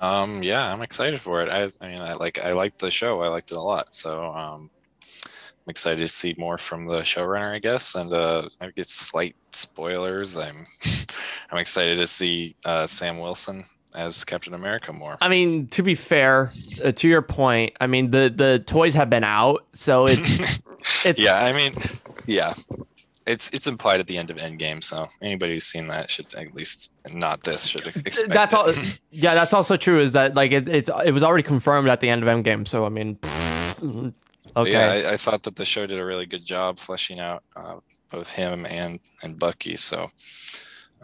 Um, 0.00 0.42
yeah, 0.42 0.72
I'm 0.72 0.82
excited 0.82 1.20
for 1.20 1.42
it. 1.42 1.50
I, 1.50 1.68
I 1.84 1.88
mean, 1.90 2.00
I 2.00 2.14
like 2.14 2.42
I 2.44 2.52
liked 2.52 2.78
the 2.78 2.90
show. 2.90 3.20
I 3.20 3.28
liked 3.28 3.52
it 3.52 3.56
a 3.56 3.60
lot. 3.60 3.94
So 3.94 4.32
um, 4.32 4.70
I'm 5.24 5.70
excited 5.70 5.98
to 5.98 6.08
see 6.08 6.34
more 6.38 6.56
from 6.56 6.86
the 6.86 7.00
showrunner, 7.00 7.54
I 7.54 7.58
guess. 7.58 7.94
And 7.94 8.12
uh, 8.12 8.48
I 8.60 8.70
get 8.70 8.86
slight 8.86 9.36
spoilers. 9.52 10.36
I'm 10.36 10.64
I'm 11.50 11.58
excited 11.58 11.96
to 11.96 12.06
see 12.06 12.56
uh, 12.64 12.86
Sam 12.86 13.18
Wilson 13.18 13.64
as 13.94 14.24
Captain 14.24 14.54
America 14.54 14.92
more. 14.92 15.18
I 15.20 15.28
mean, 15.28 15.66
to 15.68 15.82
be 15.82 15.94
fair, 15.94 16.50
uh, 16.82 16.92
to 16.92 17.08
your 17.08 17.22
point, 17.22 17.74
I 17.80 17.86
mean 17.86 18.10
the 18.10 18.32
the 18.34 18.62
toys 18.64 18.94
have 18.94 19.10
been 19.10 19.24
out, 19.24 19.66
so 19.74 20.06
it's 20.06 20.60
it's 21.04 21.20
yeah, 21.20 21.44
I 21.44 21.52
mean, 21.52 21.74
yeah, 22.26 22.54
it's 23.26 23.50
it's 23.50 23.66
implied 23.66 24.00
at 24.00 24.06
the 24.06 24.16
end 24.16 24.30
of 24.30 24.36
Endgame. 24.38 24.82
So 24.82 25.06
anybody 25.22 25.54
who's 25.54 25.64
seen 25.64 25.88
that 25.88 26.10
should 26.10 26.32
at 26.34 26.54
least 26.54 26.90
not 27.12 27.44
this 27.44 27.66
should 27.66 27.86
expect. 27.86 28.28
that's 28.28 28.54
all. 28.54 28.70
Yeah, 29.10 29.34
that's 29.34 29.52
also 29.52 29.76
true. 29.76 30.00
Is 30.00 30.12
that 30.12 30.34
like 30.34 30.52
it, 30.52 30.68
it's 30.68 30.90
it 31.04 31.12
was 31.12 31.22
already 31.22 31.42
confirmed 31.42 31.88
at 31.88 32.00
the 32.00 32.08
end 32.08 32.22
of 32.22 32.28
Endgame. 32.28 32.66
So 32.66 32.86
I 32.86 32.88
mean, 32.88 33.18
But 33.20 34.14
okay. 34.56 34.72
Yeah, 34.72 35.08
I, 35.08 35.14
I 35.14 35.16
thought 35.16 35.42
that 35.44 35.56
the 35.56 35.64
show 35.64 35.86
did 35.86 35.98
a 35.98 36.04
really 36.04 36.26
good 36.26 36.44
job 36.44 36.78
fleshing 36.78 37.18
out 37.20 37.42
uh, 37.56 37.76
both 38.10 38.30
him 38.30 38.66
and 38.66 39.00
and 39.22 39.38
Bucky. 39.38 39.76
So 39.76 40.10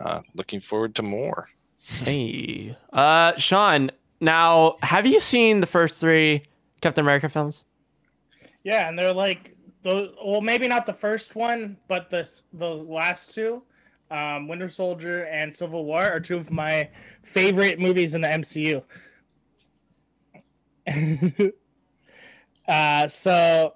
uh, 0.01 0.21
looking 0.35 0.61
forward 0.61 0.95
to 0.97 1.03
more. 1.03 1.49
Hey, 1.89 2.77
uh, 2.93 3.37
Sean. 3.37 3.93
Now, 4.21 4.75
have 4.83 5.07
you 5.07 5.21
seen 5.21 5.61
the 5.61 5.69
first 5.69 6.01
three 6.01 6.43
Captain 6.81 7.05
America 7.05 7.29
films? 7.29 7.63
Yeah, 8.65 8.89
and 8.89 8.99
they're 8.99 9.13
like 9.13 9.56
those. 9.87 10.15
Well, 10.25 10.41
maybe 10.41 10.69
not 10.69 10.87
the 10.87 10.93
first 10.93 11.35
one, 11.35 11.79
but 11.89 12.11
the 12.11 12.29
the 12.53 12.69
last 12.69 13.33
two, 13.35 13.63
um, 14.11 14.49
Winter 14.49 14.69
Soldier 14.69 15.25
and 15.25 15.55
Civil 15.55 15.85
War, 15.85 16.03
are 16.03 16.21
two 16.21 16.37
of 16.37 16.51
my 16.51 16.91
favorite 17.23 17.79
movies 17.79 18.15
in 18.15 18.21
the 18.21 18.29
MCU. 18.29 18.83
uh, 22.69 23.09
so 23.09 23.75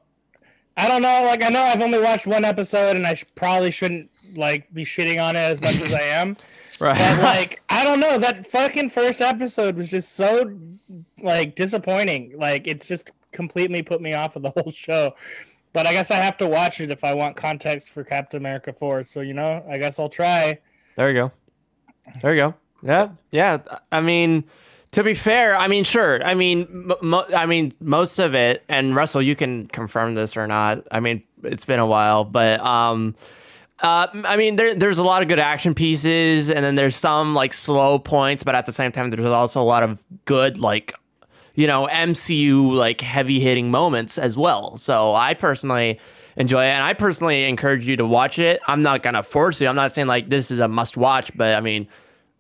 I 0.76 0.88
don't 0.88 1.02
know. 1.02 1.24
Like 1.24 1.42
I 1.42 1.48
know 1.48 1.62
I've 1.62 1.82
only 1.82 2.00
watched 2.00 2.26
one 2.26 2.44
episode, 2.44 2.96
and 2.96 3.06
I 3.06 3.14
sh- 3.14 3.26
probably 3.34 3.70
shouldn't 3.70 4.10
like 4.34 4.72
be 4.72 4.84
shitting 4.84 5.22
on 5.22 5.36
it 5.36 5.40
as 5.40 5.60
much 5.60 5.80
as 5.80 5.94
I 5.94 6.02
am. 6.02 6.36
Right. 6.80 6.96
But 6.96 7.22
like 7.22 7.62
I 7.68 7.84
don't 7.84 8.00
know. 8.00 8.16
That 8.16 8.46
fucking 8.46 8.88
first 8.88 9.20
episode 9.20 9.76
was 9.76 9.90
just 9.90 10.14
so 10.14 10.58
like 11.22 11.54
disappointing. 11.54 12.32
Like 12.38 12.66
it's 12.66 12.88
just 12.88 13.10
completely 13.32 13.82
put 13.82 14.00
me 14.00 14.14
off 14.14 14.34
of 14.34 14.40
the 14.40 14.48
whole 14.48 14.72
show. 14.72 15.14
But 15.72 15.86
I 15.86 15.92
guess 15.92 16.10
I 16.10 16.16
have 16.16 16.36
to 16.38 16.48
watch 16.48 16.80
it 16.80 16.90
if 16.90 17.04
I 17.04 17.14
want 17.14 17.36
context 17.36 17.90
for 17.90 18.02
Captain 18.02 18.38
America 18.38 18.72
4. 18.72 19.04
So 19.04 19.20
you 19.20 19.34
know, 19.34 19.64
I 19.68 19.78
guess 19.78 19.98
I'll 19.98 20.08
try. 20.08 20.58
There 20.96 21.08
you 21.08 21.14
go. 21.14 21.32
There 22.20 22.34
you 22.34 22.40
go. 22.40 22.54
Yeah, 22.82 23.08
yeah. 23.30 23.58
I 23.92 24.00
mean, 24.00 24.44
to 24.92 25.04
be 25.04 25.14
fair, 25.14 25.54
I 25.54 25.68
mean, 25.68 25.84
sure. 25.84 26.22
I 26.24 26.34
mean, 26.34 26.92
mo- 27.02 27.26
I 27.34 27.46
mean, 27.46 27.72
most 27.80 28.18
of 28.18 28.34
it, 28.34 28.64
and 28.68 28.96
Russell, 28.96 29.22
you 29.22 29.36
can 29.36 29.66
confirm 29.68 30.14
this 30.14 30.36
or 30.36 30.46
not. 30.46 30.86
I 30.90 31.00
mean, 31.00 31.22
it's 31.44 31.64
been 31.64 31.78
a 31.78 31.86
while, 31.86 32.24
but 32.24 32.60
um, 32.60 33.14
uh, 33.80 34.08
I 34.24 34.36
mean, 34.36 34.56
there, 34.56 34.74
there's 34.74 34.98
a 34.98 35.04
lot 35.04 35.22
of 35.22 35.28
good 35.28 35.38
action 35.38 35.74
pieces, 35.74 36.50
and 36.50 36.64
then 36.64 36.74
there's 36.74 36.96
some 36.96 37.34
like 37.34 37.52
slow 37.52 37.98
points, 37.98 38.42
but 38.42 38.54
at 38.54 38.66
the 38.66 38.72
same 38.72 38.92
time, 38.92 39.10
there's 39.10 39.24
also 39.24 39.62
a 39.62 39.64
lot 39.64 39.82
of 39.82 40.02
good 40.24 40.58
like 40.58 40.94
you 41.54 41.66
know, 41.66 41.86
MCU 41.90 42.72
like 42.72 43.00
heavy 43.00 43.40
hitting 43.40 43.70
moments 43.70 44.18
as 44.18 44.36
well. 44.36 44.76
So 44.78 45.14
I 45.14 45.34
personally 45.34 45.98
enjoy 46.36 46.64
it 46.64 46.70
and 46.70 46.82
I 46.82 46.94
personally 46.94 47.44
encourage 47.44 47.86
you 47.86 47.96
to 47.96 48.06
watch 48.06 48.38
it. 48.38 48.60
I'm 48.66 48.82
not 48.82 49.02
gonna 49.02 49.22
force 49.22 49.60
you. 49.60 49.68
I'm 49.68 49.76
not 49.76 49.92
saying 49.92 50.06
like 50.08 50.28
this 50.28 50.50
is 50.50 50.58
a 50.58 50.68
must 50.68 50.96
watch, 50.96 51.36
but 51.36 51.54
I 51.54 51.60
mean 51.60 51.88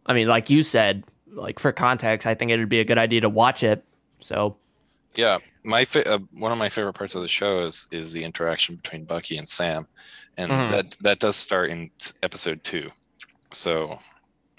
I 0.06 0.14
mean 0.14 0.28
like 0.28 0.48
you 0.50 0.62
said, 0.62 1.04
like 1.32 1.58
for 1.58 1.72
context, 1.72 2.26
I 2.26 2.34
think 2.34 2.50
it 2.50 2.58
would 2.58 2.68
be 2.68 2.80
a 2.80 2.84
good 2.84 2.98
idea 2.98 3.20
to 3.22 3.28
watch 3.28 3.62
it. 3.62 3.84
So 4.20 4.56
Yeah, 5.16 5.38
my 5.64 5.84
fa- 5.84 6.08
uh, 6.08 6.18
one 6.32 6.52
of 6.52 6.58
my 6.58 6.68
favorite 6.68 6.94
parts 6.94 7.14
of 7.14 7.22
the 7.22 7.28
show 7.28 7.64
is 7.64 7.88
is 7.90 8.12
the 8.12 8.24
interaction 8.24 8.76
between 8.76 9.04
Bucky 9.04 9.36
and 9.36 9.48
Sam, 9.48 9.86
and 10.36 10.50
Mhm. 10.50 10.70
that 10.70 10.96
that 11.00 11.18
does 11.18 11.36
start 11.36 11.70
in 11.70 11.90
t- 11.98 12.12
episode 12.22 12.62
two. 12.64 12.90
So, 13.52 13.98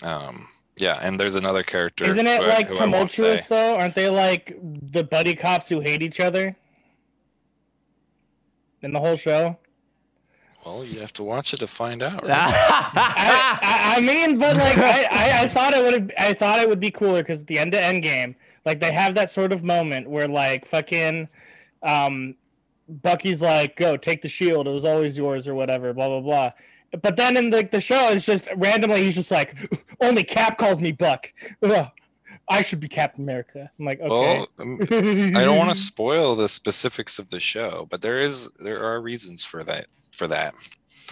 um, 0.03 0.47
yeah, 0.81 0.95
and 0.99 1.19
there's 1.19 1.35
another 1.35 1.63
character. 1.63 2.05
Isn't 2.09 2.25
it 2.25 2.41
who 2.41 2.47
like 2.47 2.67
who 2.67 2.73
I 2.73 2.77
tumultuous 2.77 3.45
though? 3.45 3.77
Aren't 3.77 3.95
they 3.95 4.09
like 4.09 4.57
the 4.61 5.03
buddy 5.03 5.35
cops 5.35 5.69
who 5.69 5.79
hate 5.79 6.01
each 6.01 6.19
other 6.19 6.57
in 8.81 8.91
the 8.91 8.99
whole 8.99 9.15
show? 9.15 9.57
Well, 10.65 10.83
you 10.83 10.99
have 10.99 11.13
to 11.13 11.23
watch 11.23 11.53
it 11.53 11.57
to 11.57 11.67
find 11.67 12.03
out. 12.03 12.23
right? 12.23 12.31
I, 12.31 13.59
I, 13.61 13.97
I 13.97 14.01
mean, 14.01 14.37
but 14.37 14.55
like 14.57 14.77
I, 14.77 15.03
I, 15.11 15.43
I 15.43 15.47
thought 15.47 15.73
it 15.73 15.83
would 15.83 16.13
I 16.17 16.33
thought 16.33 16.59
it 16.59 16.67
would 16.69 16.79
be 16.79 16.91
cooler 16.91 17.21
because 17.21 17.41
at 17.41 17.47
the 17.47 17.59
end 17.59 17.73
of 17.73 17.81
Endgame, 17.81 18.35
like 18.65 18.79
they 18.79 18.91
have 18.91 19.15
that 19.15 19.29
sort 19.29 19.51
of 19.51 19.63
moment 19.63 20.09
where 20.09 20.27
like 20.27 20.65
fucking 20.65 21.29
um 21.83 22.35
Bucky's 22.89 23.41
like, 23.41 23.77
go 23.77 23.95
take 23.97 24.21
the 24.21 24.27
shield, 24.29 24.67
it 24.67 24.71
was 24.71 24.83
always 24.83 25.15
yours 25.15 25.47
or 25.47 25.55
whatever, 25.55 25.93
blah 25.93 26.09
blah 26.09 26.21
blah. 26.21 26.51
But 27.01 27.15
then 27.17 27.37
in 27.37 27.49
like 27.51 27.71
the 27.71 27.79
show, 27.81 28.09
it's 28.09 28.25
just 28.25 28.47
randomly 28.55 29.03
he's 29.03 29.15
just 29.15 29.31
like, 29.31 29.55
only 30.01 30.23
Cap 30.23 30.57
calls 30.57 30.79
me 30.79 30.91
Buck. 30.91 31.31
Ugh, 31.63 31.87
I 32.49 32.61
should 32.61 32.79
be 32.79 32.87
Captain 32.87 33.23
America. 33.23 33.71
I'm 33.79 33.85
like, 33.85 34.01
okay. 34.01 34.09
Well, 34.09 34.47
um, 34.59 34.79
I 35.35 35.43
don't 35.45 35.57
want 35.57 35.69
to 35.69 35.75
spoil 35.91 36.35
the 36.35 36.49
specifics 36.49 37.17
of 37.19 37.29
the 37.29 37.39
show, 37.39 37.87
but 37.89 38.01
there 38.01 38.19
is 38.19 38.49
there 38.59 38.83
are 38.83 39.01
reasons 39.01 39.43
for 39.43 39.63
that 39.63 39.85
for 40.11 40.27
that. 40.27 40.53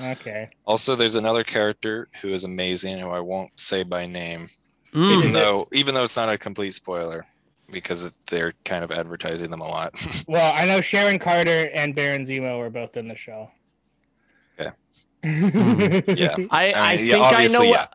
Okay. 0.01 0.49
Also, 0.65 0.95
there's 0.95 1.15
another 1.15 1.43
character 1.43 2.07
who 2.21 2.29
is 2.29 2.43
amazing, 2.45 2.97
who 2.99 3.09
I 3.09 3.19
won't 3.19 3.57
say 3.59 3.83
by 3.83 4.05
name, 4.05 4.47
Mm. 4.93 5.11
even 5.11 5.23
Is 5.25 5.29
it- 5.29 5.33
though 5.33 5.67
even 5.71 5.93
though 5.93 6.03
it's 6.03 6.15
not 6.17 6.29
a 6.29 6.37
complete 6.37 6.71
spoiler, 6.73 7.25
because 7.71 8.11
they're 8.27 8.53
kind 8.65 8.83
of 8.83 8.91
advertising 8.91 9.51
them 9.51 9.61
a 9.61 9.67
lot. 9.67 9.93
Well, 10.27 10.53
I 10.55 10.65
know 10.65 10.81
Sharon 10.81 11.19
Carter 11.19 11.69
and 11.73 11.93
Baron 11.95 12.25
Zemo 12.25 12.57
were 12.59 12.69
both 12.71 12.97
in 12.97 13.07
the 13.07 13.15
show. 13.15 13.51
Okay. 14.59 14.71
Mm-hmm. 15.23 16.09
yeah. 16.11 16.29
yeah, 16.37 16.47
I, 16.49 16.73
I, 16.73 16.89
mean, 16.89 16.97
think 16.97 17.09
yeah, 17.09 17.15
I 17.15 17.19
know 17.19 17.25
obviously, 17.25 17.69
what 17.69 17.93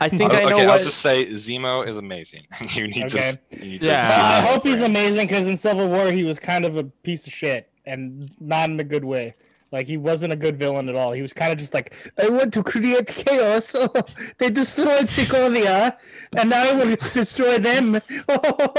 I 0.00 0.08
think 0.08 0.32
I'll, 0.32 0.36
I 0.36 0.40
know 0.40 0.46
okay, 0.56 0.66
what 0.66 0.70
I'll 0.70 0.78
just 0.78 0.98
say 0.98 1.26
Zemo 1.26 1.86
is 1.86 1.98
amazing. 1.98 2.46
you 2.74 2.88
need 2.88 3.04
Okay. 3.04 3.32
to. 3.50 3.64
You 3.64 3.72
need 3.72 3.84
Yeah. 3.84 4.06
see 4.06 4.20
Well, 4.20 4.24
I 4.24 4.40
hope 4.52 4.62
he's 4.64 4.82
amazing 4.82 5.26
because 5.26 5.46
in 5.46 5.56
Civil 5.56 5.88
War 5.88 6.10
he 6.10 6.24
was 6.24 6.38
kind 6.38 6.64
of 6.64 6.76
a 6.76 6.84
piece 6.84 7.26
of 7.26 7.32
shit 7.32 7.70
and 7.84 8.30
not 8.40 8.70
in 8.70 8.80
a 8.80 8.84
good 8.84 9.04
way. 9.04 9.34
Like 9.72 9.88
he 9.88 9.96
wasn't 9.96 10.32
a 10.32 10.36
good 10.36 10.56
villain 10.56 10.88
at 10.88 10.94
all. 10.94 11.12
He 11.12 11.22
was 11.22 11.32
kind 11.32 11.50
of 11.50 11.58
just 11.58 11.74
like, 11.74 11.92
I 12.16 12.28
want 12.28 12.52
to 12.54 12.62
create 12.62 13.08
chaos. 13.08 13.72
they 14.38 14.48
destroyed 14.48 15.08
Sokovia, 15.08 15.96
and 16.36 16.54
I 16.54 16.76
will 16.76 16.96
destroy 17.12 17.58
them. 17.58 18.00
Oh, 18.28 18.72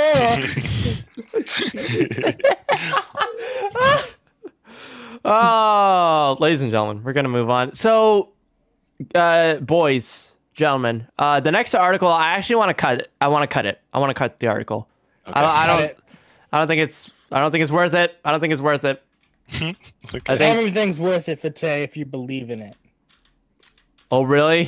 ladies 5.25 6.61
and 6.61 6.71
gentlemen, 6.71 7.03
we're 7.03 7.13
gonna 7.13 7.29
move 7.29 7.49
on. 7.49 7.73
So, 7.73 8.29
uh, 9.13 9.55
boys, 9.55 10.33
gentlemen, 10.53 11.07
uh, 11.17 11.39
the 11.39 11.51
next 11.51 11.73
article 11.75 12.07
I 12.07 12.31
actually 12.33 12.57
want 12.57 12.69
to 12.69 12.73
cut. 12.75 12.99
It. 13.01 13.11
I 13.19 13.27
want 13.27 13.43
to 13.43 13.53
cut 13.53 13.65
it. 13.65 13.81
I 13.93 13.99
want 13.99 14.11
to 14.11 14.13
cut 14.13 14.39
the 14.39 14.47
article. 14.47 14.87
I 15.25 15.41
don't. 15.41 15.51
I 15.51 15.67
don't. 15.67 15.97
I 16.51 16.57
don't 16.59 16.67
think 16.67 16.81
it's. 16.81 17.11
I 17.31 17.39
don't 17.41 17.51
think 17.51 17.63
it's 17.63 17.71
worth 17.71 17.93
it. 17.93 18.17
I 18.23 18.31
don't 18.31 18.39
think 18.39 18.53
it's 18.53 18.61
worth 18.61 18.85
it. 18.85 19.01
I 19.61 19.75
Okay. 20.15 20.37
think. 20.37 20.41
Everything's 20.41 20.99
worth 20.99 21.27
it, 21.27 21.39
Fate, 21.39 21.83
if 21.83 21.97
you 21.97 22.05
believe 22.05 22.49
in 22.49 22.61
it. 22.61 22.75
Oh, 24.11 24.21
really? 24.23 24.65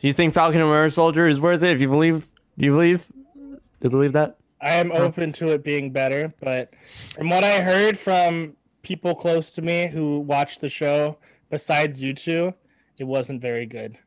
Do 0.00 0.06
you 0.08 0.12
think 0.12 0.34
Falcon 0.34 0.60
and 0.60 0.68
Winter 0.70 0.90
Soldier 0.90 1.26
is 1.26 1.40
worth 1.40 1.62
it? 1.62 1.70
If 1.74 1.80
you 1.80 1.88
believe, 1.88 2.26
do 2.58 2.66
you 2.66 2.72
believe? 2.72 3.06
Do 3.34 3.58
you 3.82 3.90
believe 3.90 4.12
that? 4.12 4.36
I 4.60 4.72
am 4.72 4.92
open 4.92 5.32
to 5.34 5.48
it 5.48 5.64
being 5.64 5.90
better, 5.90 6.32
but 6.40 6.70
from 7.14 7.30
what 7.30 7.42
I 7.44 7.60
heard 7.60 7.98
from 7.98 8.56
people 8.84 9.14
close 9.14 9.50
to 9.52 9.62
me 9.62 9.88
who 9.88 10.20
watched 10.20 10.60
the 10.60 10.68
show, 10.68 11.18
besides 11.50 12.02
you 12.02 12.14
two, 12.14 12.54
it 12.98 13.04
wasn't 13.04 13.40
very 13.40 13.66
good. 13.66 13.98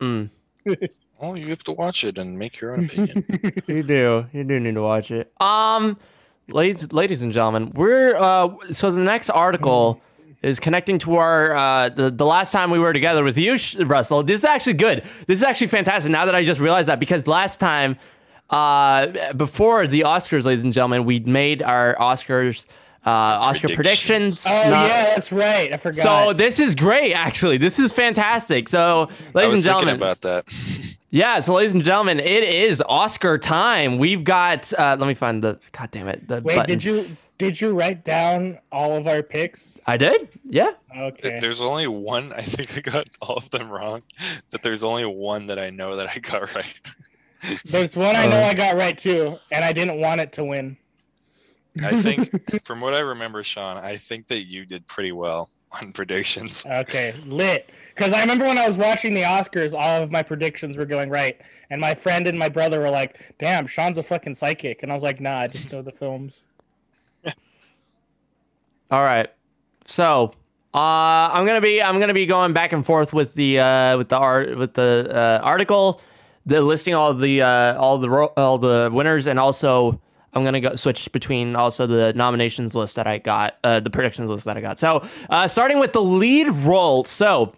Mm. 0.00 0.30
Well, 1.20 1.36
you 1.36 1.48
have 1.48 1.64
to 1.64 1.72
watch 1.72 2.04
it 2.04 2.16
and 2.16 2.38
make 2.38 2.60
your 2.60 2.74
own 2.74 2.84
opinion. 2.84 3.24
You 3.66 3.82
do. 3.82 4.26
You 4.32 4.44
do 4.44 4.60
need 4.60 4.76
to 4.76 4.82
watch 4.82 5.10
it. 5.10 5.32
Um, 5.40 5.98
ladies, 6.48 6.92
ladies 6.92 7.22
and 7.22 7.32
gentlemen, 7.32 7.72
we're 7.74 8.16
uh. 8.16 8.50
So 8.70 8.92
the 8.92 9.00
next 9.00 9.28
article 9.28 10.00
is 10.42 10.60
connecting 10.60 10.98
to 11.00 11.16
our 11.16 11.56
uh 11.56 11.88
the, 11.88 12.12
the 12.12 12.24
last 12.24 12.52
time 12.52 12.70
we 12.70 12.78
were 12.78 12.92
together 12.92 13.24
with 13.24 13.36
you, 13.36 13.58
Russell. 13.84 14.22
This 14.22 14.40
is 14.40 14.44
actually 14.44 14.74
good. 14.74 15.02
This 15.26 15.40
is 15.40 15.42
actually 15.42 15.66
fantastic. 15.66 16.12
Now 16.12 16.24
that 16.24 16.36
I 16.36 16.44
just 16.44 16.60
realized 16.60 16.88
that 16.88 17.00
because 17.00 17.26
last 17.26 17.58
time, 17.58 17.96
uh, 18.50 19.32
before 19.32 19.88
the 19.88 20.02
Oscars, 20.02 20.44
ladies 20.44 20.62
and 20.62 20.72
gentlemen, 20.72 21.04
we 21.04 21.18
made 21.18 21.62
our 21.62 21.96
Oscars. 21.96 22.64
Uh, 23.08 23.40
Oscar 23.40 23.68
predictions. 23.68 24.42
Predictions. 24.42 24.46
Oh 24.46 24.70
not- 24.70 24.86
yeah, 24.88 25.04
that's 25.06 25.32
right. 25.32 25.72
I 25.72 25.76
forgot. 25.78 26.02
So 26.02 26.32
this 26.32 26.58
is 26.60 26.74
great, 26.74 27.14
actually. 27.14 27.56
This 27.56 27.78
is 27.78 27.92
fantastic. 27.92 28.68
So, 28.68 29.08
I 29.10 29.30
ladies 29.34 29.52
was 29.52 29.66
and 29.66 29.76
thinking 29.76 29.88
gentlemen, 29.88 29.96
about 29.96 30.20
that. 30.22 30.96
yeah. 31.10 31.40
So, 31.40 31.54
ladies 31.54 31.74
and 31.74 31.82
gentlemen, 31.82 32.20
it 32.20 32.44
is 32.44 32.82
Oscar 32.88 33.38
time. 33.38 33.98
We've 33.98 34.24
got. 34.24 34.72
Uh, 34.78 34.96
let 34.98 35.06
me 35.08 35.14
find 35.14 35.42
the. 35.42 35.58
God 35.72 35.90
damn 35.90 36.08
it. 36.08 36.28
The 36.28 36.42
Wait, 36.42 36.56
button. 36.56 36.66
did 36.66 36.84
you 36.84 37.16
did 37.38 37.60
you 37.60 37.72
write 37.72 38.04
down 38.04 38.58
all 38.70 38.96
of 38.96 39.06
our 39.06 39.22
picks? 39.22 39.80
I 39.86 39.96
did. 39.96 40.28
Yeah. 40.44 40.72
Okay. 40.94 41.38
There's 41.40 41.62
only 41.62 41.86
one. 41.88 42.32
I 42.32 42.40
think 42.42 42.76
I 42.76 42.80
got 42.80 43.08
all 43.22 43.36
of 43.36 43.48
them 43.50 43.70
wrong, 43.70 44.02
but 44.50 44.62
there's 44.62 44.82
only 44.82 45.06
one 45.06 45.46
that 45.46 45.58
I 45.58 45.70
know 45.70 45.96
that 45.96 46.08
I 46.14 46.18
got 46.18 46.54
right. 46.54 46.74
There's 47.64 47.96
one 47.96 48.16
I 48.16 48.26
know 48.26 48.40
Uh, 48.40 48.46
I 48.48 48.54
got 48.54 48.76
right 48.76 48.98
too, 48.98 49.38
and 49.52 49.64
I 49.64 49.72
didn't 49.72 50.00
want 50.00 50.20
it 50.20 50.32
to 50.32 50.44
win. 50.44 50.76
I 51.82 52.00
think, 52.00 52.64
from 52.64 52.80
what 52.80 52.94
I 52.94 53.00
remember, 53.00 53.42
Sean, 53.42 53.76
I 53.76 53.96
think 53.96 54.26
that 54.28 54.46
you 54.46 54.64
did 54.64 54.86
pretty 54.86 55.12
well 55.12 55.50
on 55.82 55.92
predictions. 55.92 56.66
Okay, 56.66 57.14
lit. 57.26 57.70
Because 57.94 58.12
I 58.12 58.20
remember 58.20 58.44
when 58.44 58.58
I 58.58 58.66
was 58.66 58.76
watching 58.76 59.12
the 59.14 59.22
Oscars, 59.22 59.74
all 59.74 60.02
of 60.02 60.12
my 60.12 60.22
predictions 60.22 60.76
were 60.76 60.84
going 60.84 61.10
right, 61.10 61.40
and 61.68 61.80
my 61.80 61.94
friend 61.94 62.28
and 62.28 62.38
my 62.38 62.48
brother 62.48 62.78
were 62.78 62.90
like, 62.90 63.36
"Damn, 63.38 63.66
Sean's 63.66 63.98
a 63.98 64.04
fucking 64.04 64.36
psychic," 64.36 64.84
and 64.84 64.92
I 64.92 64.94
was 64.94 65.02
like, 65.02 65.20
"Nah, 65.20 65.40
I 65.40 65.48
just 65.48 65.72
know 65.72 65.82
the 65.82 65.90
films." 65.90 66.44
All 68.90 69.02
right. 69.04 69.28
So, 69.86 70.32
uh, 70.74 70.78
I'm 71.32 71.44
gonna 71.44 71.60
be 71.60 71.82
I'm 71.82 71.98
gonna 71.98 72.14
be 72.14 72.26
going 72.26 72.52
back 72.52 72.72
and 72.72 72.86
forth 72.86 73.12
with 73.12 73.34
the 73.34 73.58
uh, 73.58 73.98
with 73.98 74.10
the 74.10 74.16
art 74.16 74.56
with 74.56 74.74
the 74.74 75.10
uh, 75.10 75.40
article, 75.42 76.00
the 76.46 76.60
listing 76.60 76.94
all 76.94 77.12
the 77.14 77.42
uh, 77.42 77.76
all 77.78 77.98
the 77.98 78.08
ro- 78.08 78.32
all 78.36 78.58
the 78.58 78.90
winners, 78.92 79.26
and 79.26 79.40
also 79.40 80.00
I'm 80.34 80.44
gonna 80.44 80.60
go 80.60 80.74
switch 80.74 81.10
between 81.12 81.56
also 81.56 81.86
the 81.86 82.12
nominations 82.12 82.74
list 82.74 82.96
that 82.96 83.06
I 83.06 83.18
got, 83.18 83.56
uh, 83.64 83.80
the 83.80 83.90
predictions 83.90 84.30
list 84.30 84.44
that 84.44 84.56
I 84.56 84.60
got. 84.60 84.78
So, 84.78 85.06
uh, 85.30 85.48
starting 85.48 85.78
with 85.78 85.92
the 85.92 86.02
lead 86.02 86.48
role. 86.48 87.04
So. 87.04 87.54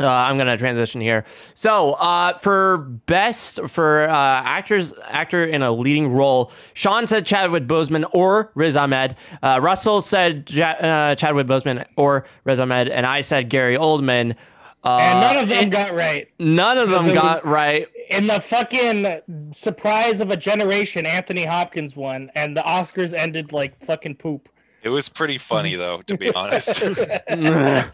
Uh, 0.00 0.08
I'm 0.08 0.36
gonna 0.36 0.56
transition 0.56 1.00
here. 1.00 1.24
So, 1.54 1.92
uh, 1.92 2.36
for 2.38 2.78
best 2.78 3.60
for 3.68 4.08
uh, 4.08 4.12
actors, 4.12 4.92
actor 5.06 5.44
in 5.44 5.62
a 5.62 5.70
leading 5.70 6.08
role, 6.12 6.50
Sean 6.72 7.06
said 7.06 7.24
Chadwick 7.24 7.68
Boseman 7.68 8.04
or 8.12 8.50
Riz 8.56 8.76
Ahmed. 8.76 9.14
Uh, 9.40 9.60
Russell 9.62 10.02
said 10.02 10.50
ja- 10.50 10.70
uh, 10.80 11.14
Chadwick 11.14 11.46
Boseman 11.46 11.84
or 11.96 12.26
Riz 12.42 12.58
Ahmed, 12.58 12.88
and 12.88 13.06
I 13.06 13.20
said 13.20 13.48
Gary 13.48 13.76
Oldman. 13.76 14.34
Uh, 14.82 14.98
And 15.00 15.20
none 15.20 15.36
of 15.36 15.48
them 15.48 15.62
and 15.62 15.70
got 15.72 15.94
right. 15.94 16.28
none 16.40 16.76
of 16.76 16.90
them 16.90 17.06
it 17.10 17.14
got 17.14 17.46
right. 17.46 17.86
In 18.10 18.26
the 18.26 18.40
fucking 18.40 19.52
surprise 19.52 20.20
of 20.20 20.30
a 20.30 20.36
generation, 20.36 21.06
Anthony 21.06 21.44
Hopkins 21.44 21.96
won, 21.96 22.30
and 22.34 22.56
the 22.56 22.62
Oscars 22.62 23.14
ended 23.14 23.52
like 23.52 23.82
fucking 23.84 24.16
poop. 24.16 24.48
It 24.82 24.90
was 24.90 25.08
pretty 25.08 25.38
funny 25.38 25.76
though, 25.76 26.02
to 26.02 26.18
be 26.18 26.32
honest. 26.34 26.82
yeah. 27.28 27.88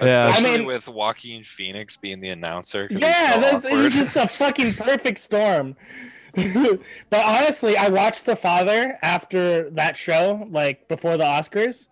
Especially 0.00 0.10
I 0.10 0.40
mean- 0.40 0.66
with 0.66 0.88
Joaquin 0.88 1.44
Phoenix 1.44 1.96
being 1.96 2.20
the 2.20 2.30
announcer. 2.30 2.88
Yeah, 2.90 3.34
so 3.34 3.40
that's, 3.40 3.66
it 3.66 3.76
was 3.76 3.92
just 3.92 4.16
a 4.16 4.26
fucking 4.26 4.72
perfect 4.74 5.18
storm. 5.18 5.76
but 6.34 7.24
honestly, 7.24 7.76
I 7.76 7.90
watched 7.90 8.26
The 8.26 8.34
Father 8.34 8.98
after 9.02 9.70
that 9.70 9.96
show, 9.96 10.48
like 10.50 10.88
before 10.88 11.16
the 11.16 11.24
Oscars. 11.24 11.86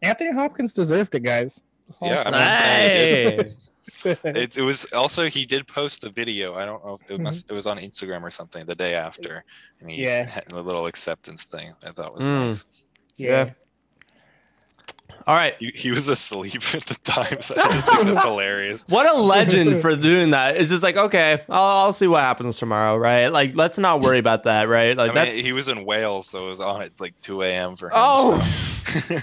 Anthony 0.00 0.32
Hopkins 0.32 0.72
deserved 0.72 1.14
it, 1.14 1.22
guys. 1.22 1.62
Yeah, 2.00 2.22
I'm 2.26 2.32
not 4.04 4.04
saying 4.04 4.16
he 4.16 4.20
Hey. 4.22 4.32
did. 4.32 4.36
It, 4.36 4.58
it 4.58 4.62
was 4.62 4.84
also 4.92 5.28
he 5.28 5.44
did 5.46 5.66
post 5.66 6.04
a 6.04 6.10
video. 6.10 6.54
I 6.54 6.64
don't 6.64 6.84
know 6.84 6.94
if 6.94 7.02
it 7.10 7.14
Mm-hmm. 7.14 7.22
must 7.24 7.50
it 7.50 7.54
was 7.54 7.66
on 7.66 7.78
Instagram 7.78 8.22
or 8.22 8.30
something 8.30 8.64
the 8.66 8.74
day 8.74 8.94
after, 8.94 9.44
and 9.80 9.90
he 9.90 10.04
Yeah. 10.04 10.24
had 10.24 10.52
a 10.52 10.60
little 10.60 10.86
acceptance 10.86 11.44
thing. 11.44 11.72
I 11.86 11.90
thought 11.90 12.14
was 12.14 12.26
Mm. 12.26 12.46
nice. 12.46 12.64
yeah. 13.16 13.50
All 15.26 15.34
right. 15.34 15.54
He, 15.58 15.70
he 15.74 15.90
was 15.90 16.08
asleep 16.08 16.54
at 16.74 16.84
the 16.84 16.96
time, 17.02 17.40
so 17.40 17.54
I 17.56 17.68
just 17.72 17.86
think 17.86 18.02
that's 18.04 18.22
hilarious. 18.22 18.84
What 18.88 19.06
a 19.10 19.18
legend 19.22 19.80
for 19.80 19.96
doing 19.96 20.30
that. 20.32 20.56
It's 20.56 20.68
just 20.68 20.82
like, 20.82 20.96
okay, 20.96 21.42
I'll, 21.48 21.62
I'll 21.86 21.92
see 21.94 22.06
what 22.06 22.20
happens 22.20 22.58
tomorrow, 22.58 22.96
right? 22.96 23.28
Like, 23.28 23.54
let's 23.54 23.78
not 23.78 24.00
worry 24.02 24.18
about 24.18 24.42
that, 24.42 24.68
right? 24.68 24.94
Like, 24.96 25.12
I 25.12 25.14
that's. 25.14 25.36
mean, 25.36 25.44
he 25.44 25.52
was 25.52 25.68
in 25.68 25.86
Wales, 25.86 26.26
so 26.26 26.44
it 26.44 26.48
was 26.50 26.60
on 26.60 26.82
at 26.82 27.00
like 27.00 27.18
2 27.22 27.42
a.m. 27.42 27.74
for 27.76 27.86
him. 27.88 27.92
oh, 27.96 28.40
so. 29.08 29.16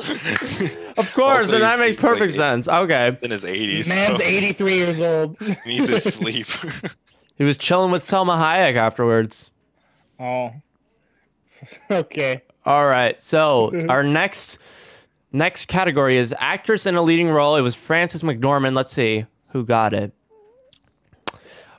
Of 0.00 1.12
course. 1.14 1.40
Also, 1.42 1.52
then 1.52 1.60
that 1.60 1.78
makes 1.78 1.96
he's 1.96 2.02
like 2.02 2.12
perfect 2.12 2.32
eight- 2.34 2.36
sense. 2.36 2.68
Okay. 2.68 3.16
in 3.22 3.30
his 3.30 3.44
80s. 3.44 3.88
Man's 3.88 4.18
so 4.18 4.22
83 4.24 4.74
years 4.74 5.00
old. 5.00 5.36
he 5.40 5.56
needs 5.66 5.88
his 5.88 6.04
sleep. 6.14 6.46
He 7.36 7.44
was 7.44 7.56
chilling 7.56 7.90
with 7.90 8.02
Salma 8.04 8.36
Hayek 8.36 8.74
afterwards. 8.76 9.50
oh. 10.18 10.52
Okay. 11.90 12.42
All 12.66 12.86
right. 12.86 13.20
So 13.22 13.86
our 13.88 14.02
next 14.02 14.58
next 15.32 15.66
category 15.68 16.18
is 16.18 16.34
actress 16.38 16.84
in 16.84 16.96
a 16.96 17.02
leading 17.02 17.30
role. 17.30 17.56
It 17.56 17.62
was 17.62 17.74
Frances 17.74 18.22
McDormand. 18.22 18.74
Let's 18.74 18.92
see 18.92 19.24
who 19.48 19.64
got 19.64 19.94
it. 19.94 20.12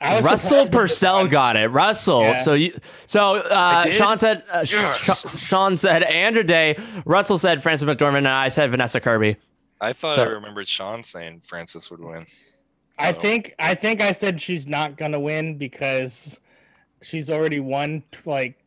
I 0.02 0.16
was 0.16 0.24
Russell 0.24 0.68
Purcell 0.68 1.26
got 1.28 1.56
it. 1.56 1.68
Russell. 1.68 2.22
Yeah. 2.22 2.42
So 2.42 2.54
you. 2.54 2.78
So 3.06 3.36
uh. 3.36 3.82
Sean 3.86 4.18
said. 4.18 4.42
Uh, 4.52 4.64
Yes. 4.68 5.26
Sh- 5.36 5.38
Sean 5.38 5.76
said 5.76 6.02
Andra 6.02 6.44
Day. 6.44 6.76
Russell 7.04 7.38
said 7.38 7.62
Frances 7.62 7.88
McDormand, 7.88 8.18
and 8.18 8.28
I 8.28 8.48
said 8.48 8.70
Vanessa 8.70 9.00
Kirby. 9.00 9.36
I 9.80 9.92
thought 9.92 10.16
So- 10.16 10.22
I 10.22 10.26
remembered 10.26 10.68
Sean 10.68 11.02
saying 11.04 11.40
Francis 11.40 11.90
would 11.90 12.00
win. 12.00 12.26
I 12.98 13.12
think 13.12 13.54
I 13.58 13.74
think 13.74 14.00
I 14.00 14.12
said 14.12 14.40
she's 14.40 14.66
not 14.66 14.96
gonna 14.96 15.18
win 15.18 15.56
because 15.58 16.38
she's 17.02 17.30
already 17.30 17.58
won 17.58 18.04
like 18.24 18.58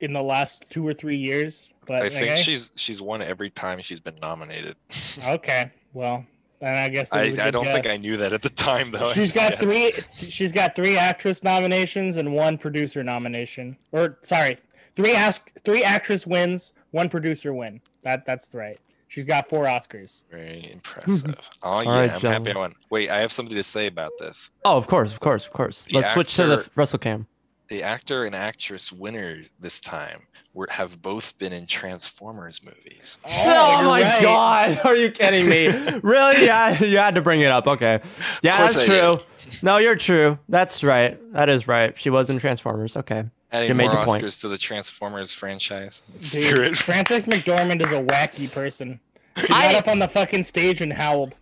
in 0.00 0.12
the 0.12 0.22
last 0.22 0.66
two 0.70 0.86
or 0.86 0.94
three 0.94 1.16
years. 1.16 1.72
But 1.86 2.02
I 2.02 2.08
think 2.08 2.32
okay. 2.32 2.42
she's 2.42 2.72
she's 2.76 3.00
won 3.02 3.22
every 3.22 3.50
time 3.50 3.80
she's 3.82 4.00
been 4.00 4.16
nominated. 4.22 4.76
okay. 5.28 5.70
Well, 5.92 6.26
then 6.60 6.74
I 6.74 6.88
guess 6.88 7.12
it 7.12 7.16
I, 7.16 7.24
was 7.24 7.32
a 7.32 7.42
I 7.42 7.44
good 7.46 7.50
don't 7.52 7.66
think. 7.66 7.86
I 7.86 7.96
knew 7.96 8.16
that 8.16 8.32
at 8.32 8.42
the 8.42 8.48
time 8.48 8.90
though. 8.90 9.12
She's 9.12 9.34
got 9.34 9.58
three. 9.58 9.92
She's 10.12 10.52
got 10.52 10.74
three 10.74 10.96
actress 10.96 11.42
nominations 11.42 12.16
and 12.16 12.32
one 12.32 12.58
producer 12.58 13.02
nomination. 13.02 13.76
Or 13.92 14.18
sorry, 14.22 14.58
three 14.94 15.14
ask 15.14 15.50
three 15.64 15.82
actress 15.82 16.26
wins, 16.26 16.72
one 16.90 17.08
producer 17.08 17.52
win. 17.52 17.80
That 18.02 18.24
that's 18.26 18.52
right. 18.54 18.78
She's 19.08 19.24
got 19.24 19.48
four 19.48 19.64
Oscars. 19.64 20.22
Very 20.30 20.70
impressive. 20.72 21.36
Oh 21.62 21.80
yeah, 21.80 21.88
right, 21.88 22.02
I'm 22.02 22.08
happy 22.08 22.20
gentlemen. 22.20 22.56
I 22.56 22.58
won. 22.58 22.74
Wait, 22.90 23.10
I 23.10 23.20
have 23.20 23.32
something 23.32 23.56
to 23.56 23.62
say 23.62 23.86
about 23.86 24.12
this. 24.18 24.50
Oh, 24.64 24.76
of 24.76 24.86
course, 24.86 25.12
of 25.12 25.20
course, 25.20 25.46
of 25.46 25.52
course. 25.52 25.84
The 25.86 25.94
Let's 25.94 26.12
switch 26.12 26.34
to 26.34 26.46
the 26.46 26.68
Russell 26.74 26.98
Cam. 26.98 27.26
The 27.68 27.82
actor 27.82 28.24
and 28.24 28.34
actress 28.34 28.92
winners 28.92 29.54
this 29.58 29.80
time 29.80 30.22
were 30.52 30.68
have 30.70 31.00
both 31.02 31.36
been 31.38 31.52
in 31.52 31.66
Transformers 31.66 32.62
movies. 32.64 33.18
Oh, 33.24 33.30
you're 33.44 33.54
oh 33.86 33.90
my 33.90 34.02
right. 34.02 34.22
god, 34.22 34.80
are 34.84 34.94
you 34.94 35.10
kidding 35.10 35.48
me? 35.48 35.68
really? 36.02 36.44
Yeah, 36.44 36.82
you 36.82 36.98
had 36.98 37.14
to 37.16 37.22
bring 37.22 37.40
it 37.40 37.50
up. 37.50 37.66
Okay. 37.66 38.00
Yeah, 38.42 38.58
that's 38.58 38.78
I 38.78 38.86
true. 38.86 39.18
No, 39.62 39.78
you're 39.78 39.96
true. 39.96 40.38
That's 40.48 40.84
right. 40.84 41.18
That 41.32 41.48
is 41.48 41.66
right. 41.66 41.98
She 41.98 42.10
was 42.10 42.30
in 42.30 42.38
Transformers. 42.38 42.96
Okay. 42.96 43.24
Adding 43.50 43.68
You 43.68 43.74
made 43.74 43.86
more 43.86 43.94
your 43.96 44.04
point. 44.04 44.24
Oscars 44.24 44.40
to 44.42 44.48
the 44.48 44.58
Transformers 44.58 45.32
franchise. 45.34 46.02
Dude, 46.20 46.24
Spirit. 46.24 46.76
Frances 46.78 47.24
McDormand 47.24 47.80
is 47.82 47.92
a 47.92 48.02
wacky 48.02 48.50
person. 48.50 49.00
She 49.36 49.52
I- 49.52 49.72
got 49.72 49.74
up 49.82 49.88
on 49.88 49.98
the 49.98 50.08
fucking 50.08 50.44
stage 50.44 50.80
and 50.80 50.92
howled. 50.92 51.34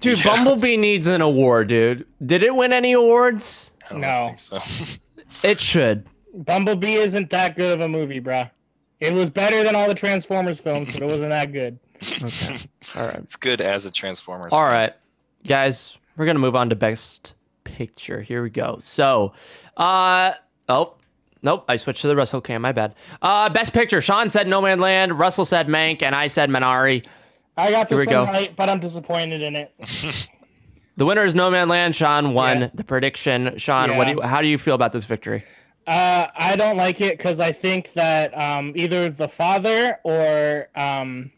Dude, 0.00 0.24
Yeah. 0.24 0.34
Bumblebee 0.36 0.76
needs 0.76 1.06
an 1.06 1.20
award, 1.20 1.68
dude. 1.68 2.06
Did 2.24 2.42
it 2.42 2.54
win 2.54 2.72
any 2.72 2.92
awards? 2.92 3.72
I 3.84 3.92
don't 3.92 4.00
No. 4.00 4.34
think 5.36 5.40
so. 5.42 5.48
It 5.48 5.60
should. 5.60 6.06
Bumblebee 6.34 6.94
isn't 6.94 7.30
that 7.30 7.56
good 7.56 7.72
of 7.72 7.80
a 7.80 7.88
movie, 7.88 8.20
bruh. 8.20 8.50
It 9.00 9.12
was 9.12 9.30
better 9.30 9.62
than 9.62 9.74
all 9.74 9.88
the 9.88 9.94
Transformers 9.94 10.60
films, 10.60 10.94
but 10.94 11.02
it 11.02 11.06
wasn't 11.06 11.30
that 11.30 11.52
good. 11.52 11.78
All 12.96 13.06
right. 13.06 13.16
it's 13.16 13.36
good 13.36 13.60
as 13.60 13.86
a 13.86 13.90
Transformers. 13.90 14.52
All 14.52 14.64
right, 14.64 14.92
fan. 14.92 15.00
Guys, 15.46 15.96
we're 16.16 16.24
going 16.26 16.36
to 16.36 16.40
move 16.40 16.56
on 16.56 16.70
to 16.70 16.76
best 16.76 17.34
picture. 17.64 18.20
Here 18.22 18.42
we 18.42 18.50
go. 18.50 18.78
So, 18.80 19.32
uh 19.76 20.32
oh, 20.68 20.94
nope, 21.42 21.64
I 21.68 21.76
switched 21.76 22.02
to 22.02 22.08
the 22.08 22.16
Russell 22.16 22.40
cam, 22.40 22.62
my 22.62 22.72
bad. 22.72 22.94
Uh 23.20 23.50
best 23.50 23.72
picture. 23.72 24.00
Sean 24.00 24.30
said 24.30 24.46
Nomadland, 24.46 25.18
Russell 25.18 25.44
said 25.44 25.68
Mank, 25.68 26.02
and 26.02 26.14
I 26.14 26.26
said 26.28 26.48
Minari. 26.50 27.04
I 27.56 27.70
got 27.70 27.88
this 27.88 27.98
Here 27.98 28.06
we 28.06 28.14
one 28.14 28.26
go. 28.26 28.32
right, 28.32 28.54
but 28.54 28.68
I'm 28.68 28.80
disappointed 28.80 29.40
in 29.42 29.56
it. 29.56 29.72
The 30.96 31.04
winner 31.04 31.24
is 31.24 31.34
Nomadland. 31.34 31.94
Sean 31.94 32.32
won 32.34 32.60
Yeah. 32.62 32.68
the 32.74 32.84
prediction. 32.84 33.58
Sean, 33.58 33.96
what 33.96 34.04
do 34.06 34.12
you, 34.12 34.20
how 34.22 34.40
do 34.40 34.48
you 34.48 34.58
feel 34.58 34.74
about 34.74 34.92
this 34.92 35.04
victory? 35.04 35.44
Uh, 35.86 36.26
I 36.36 36.56
don't 36.56 36.76
like 36.76 37.00
it 37.00 37.16
because 37.16 37.38
I 37.38 37.52
think 37.52 37.92
that 37.92 38.36
um, 38.36 38.72
either 38.76 39.08
The 39.10 39.28
Father 39.28 39.98
or 40.02 40.68
um, 40.74 41.30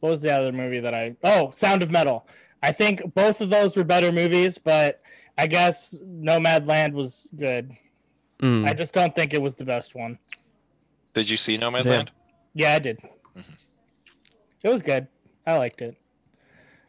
what 0.00 0.10
was 0.10 0.20
the 0.22 0.30
other 0.30 0.52
movie 0.52 0.80
that 0.80 0.94
I? 0.94 1.16
Oh, 1.24 1.52
Sound 1.56 1.82
of 1.82 1.90
Metal. 1.90 2.26
I 2.62 2.72
think 2.72 3.14
both 3.14 3.40
of 3.40 3.50
those 3.50 3.76
were 3.76 3.84
better 3.84 4.12
movies, 4.12 4.58
but 4.58 5.00
I 5.38 5.46
guess 5.46 5.98
Nomadland 6.04 6.92
was 6.92 7.28
good. 7.34 7.76
Mm. 8.40 8.68
I 8.68 8.74
just 8.74 8.92
don't 8.92 9.14
think 9.14 9.32
it 9.32 9.40
was 9.42 9.54
the 9.56 9.64
best 9.64 9.94
one. 9.94 10.18
Did 11.14 11.30
you 11.30 11.36
see 11.36 11.56
Nomadland? 11.58 12.08
Yeah. 12.54 12.68
Yeah, 12.70 12.74
I 12.74 12.78
did. 12.78 12.98
It 14.62 14.68
was 14.68 14.82
good. 14.82 15.08
I 15.46 15.56
liked 15.58 15.80
it. 15.82 15.96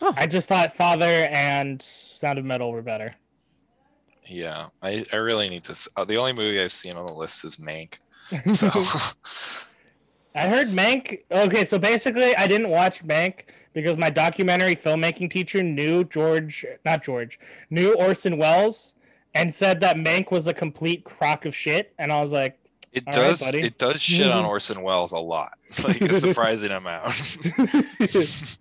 Oh. 0.01 0.13
I 0.15 0.27
just 0.27 0.47
thought 0.47 0.75
Father 0.75 1.05
and 1.05 1.81
Sound 1.81 2.37
of 2.39 2.45
Metal 2.45 2.71
were 2.71 2.81
better. 2.81 3.15
Yeah, 4.25 4.67
I, 4.81 5.05
I 5.13 5.15
really 5.17 5.49
need 5.49 5.63
to. 5.65 5.89
Uh, 5.95 6.03
the 6.03 6.17
only 6.17 6.33
movie 6.33 6.61
I've 6.61 6.71
seen 6.71 6.93
on 6.93 7.05
the 7.05 7.13
list 7.13 7.43
is 7.45 7.57
Mank. 7.57 7.95
So 8.53 8.67
I 10.35 10.47
heard 10.47 10.67
Mank. 10.67 11.19
Okay, 11.31 11.65
so 11.65 11.79
basically, 11.79 12.35
I 12.35 12.45
didn't 12.45 12.69
watch 12.69 13.03
Mank 13.05 13.45
because 13.73 13.97
my 13.97 14.09
documentary 14.09 14.75
filmmaking 14.75 15.31
teacher 15.31 15.63
knew 15.63 16.03
George, 16.03 16.65
not 16.85 17.03
George, 17.03 17.39
knew 17.69 17.93
Orson 17.93 18.37
Welles, 18.37 18.93
and 19.33 19.55
said 19.55 19.79
that 19.79 19.95
Mank 19.95 20.29
was 20.29 20.45
a 20.45 20.53
complete 20.53 21.03
crock 21.05 21.45
of 21.45 21.55
shit. 21.55 21.93
And 21.97 22.11
I 22.11 22.21
was 22.21 22.31
like, 22.33 22.59
it 22.91 23.03
All 23.07 23.13
right, 23.13 23.27
does 23.29 23.41
buddy. 23.41 23.61
it 23.61 23.77
does 23.77 24.01
shit 24.01 24.29
on 24.29 24.45
Orson 24.45 24.81
Welles 24.81 25.11
a 25.11 25.19
lot, 25.19 25.57
like 25.83 26.01
a 26.01 26.13
surprising 26.13 26.71
amount. 26.71 27.13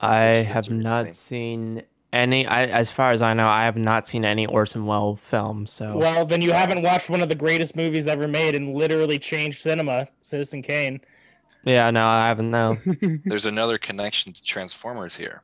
I 0.00 0.34
have 0.36 0.70
not 0.70 1.14
seen 1.16 1.82
any. 2.12 2.46
I, 2.46 2.64
as 2.66 2.90
far 2.90 3.12
as 3.12 3.22
I 3.22 3.34
know, 3.34 3.46
I 3.48 3.64
have 3.64 3.76
not 3.76 4.06
seen 4.08 4.24
any 4.24 4.46
Orson 4.46 4.86
Welles 4.86 5.20
film. 5.20 5.66
So 5.66 5.96
well, 5.96 6.24
then 6.26 6.42
you 6.42 6.52
haven't 6.52 6.82
watched 6.82 7.08
one 7.10 7.20
of 7.22 7.28
the 7.28 7.34
greatest 7.34 7.74
movies 7.76 8.06
ever 8.06 8.28
made 8.28 8.54
and 8.54 8.74
literally 8.74 9.18
changed 9.18 9.62
cinema, 9.62 10.08
Citizen 10.20 10.62
Kane. 10.62 11.00
yeah, 11.64 11.90
no, 11.90 12.06
I 12.06 12.28
haven't. 12.28 12.50
No. 12.50 12.78
There's 13.24 13.46
another 13.46 13.78
connection 13.78 14.32
to 14.32 14.42
Transformers 14.42 15.16
here. 15.16 15.42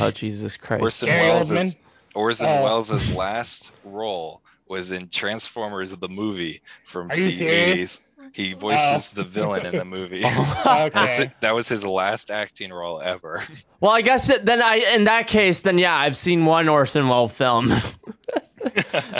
oh 0.00 0.10
Jesus 0.10 0.56
Christ! 0.58 0.82
Orson 0.82 1.08
Welles' 1.08 1.80
Orson 2.14 2.46
Oh. 2.48 2.64
Welles' 2.64 3.14
last 3.14 3.72
role 3.84 4.42
was 4.66 4.92
in 4.92 5.08
Transformers 5.08 5.96
the 5.96 6.08
movie 6.08 6.60
from 6.84 7.10
Are 7.10 7.16
the 7.16 7.32
serious? 7.32 8.00
80s. 8.00 8.00
He 8.38 8.52
voices 8.52 9.10
the 9.10 9.24
villain 9.36 9.66
in 9.66 9.76
the 9.76 9.84
movie. 9.84 10.22
Oh. 10.24 10.88
That's 10.94 11.18
Okay. 11.18 11.24
it. 11.24 11.40
That 11.40 11.56
was 11.56 11.68
his 11.68 11.84
last 11.84 12.30
acting 12.30 12.72
role 12.72 13.00
ever. 13.00 13.42
Well, 13.80 13.90
I 13.92 14.00
guess 14.00 14.28
it, 14.28 14.44
then 14.44 14.62
I 14.62 14.76
in 14.94 15.04
that 15.04 15.26
case, 15.26 15.62
then 15.62 15.76
yeah, 15.78 15.94
I've 15.96 16.16
seen 16.16 16.44
one 16.46 16.68
Orson 16.68 17.08
Welles 17.08 17.32
film. 17.32 17.72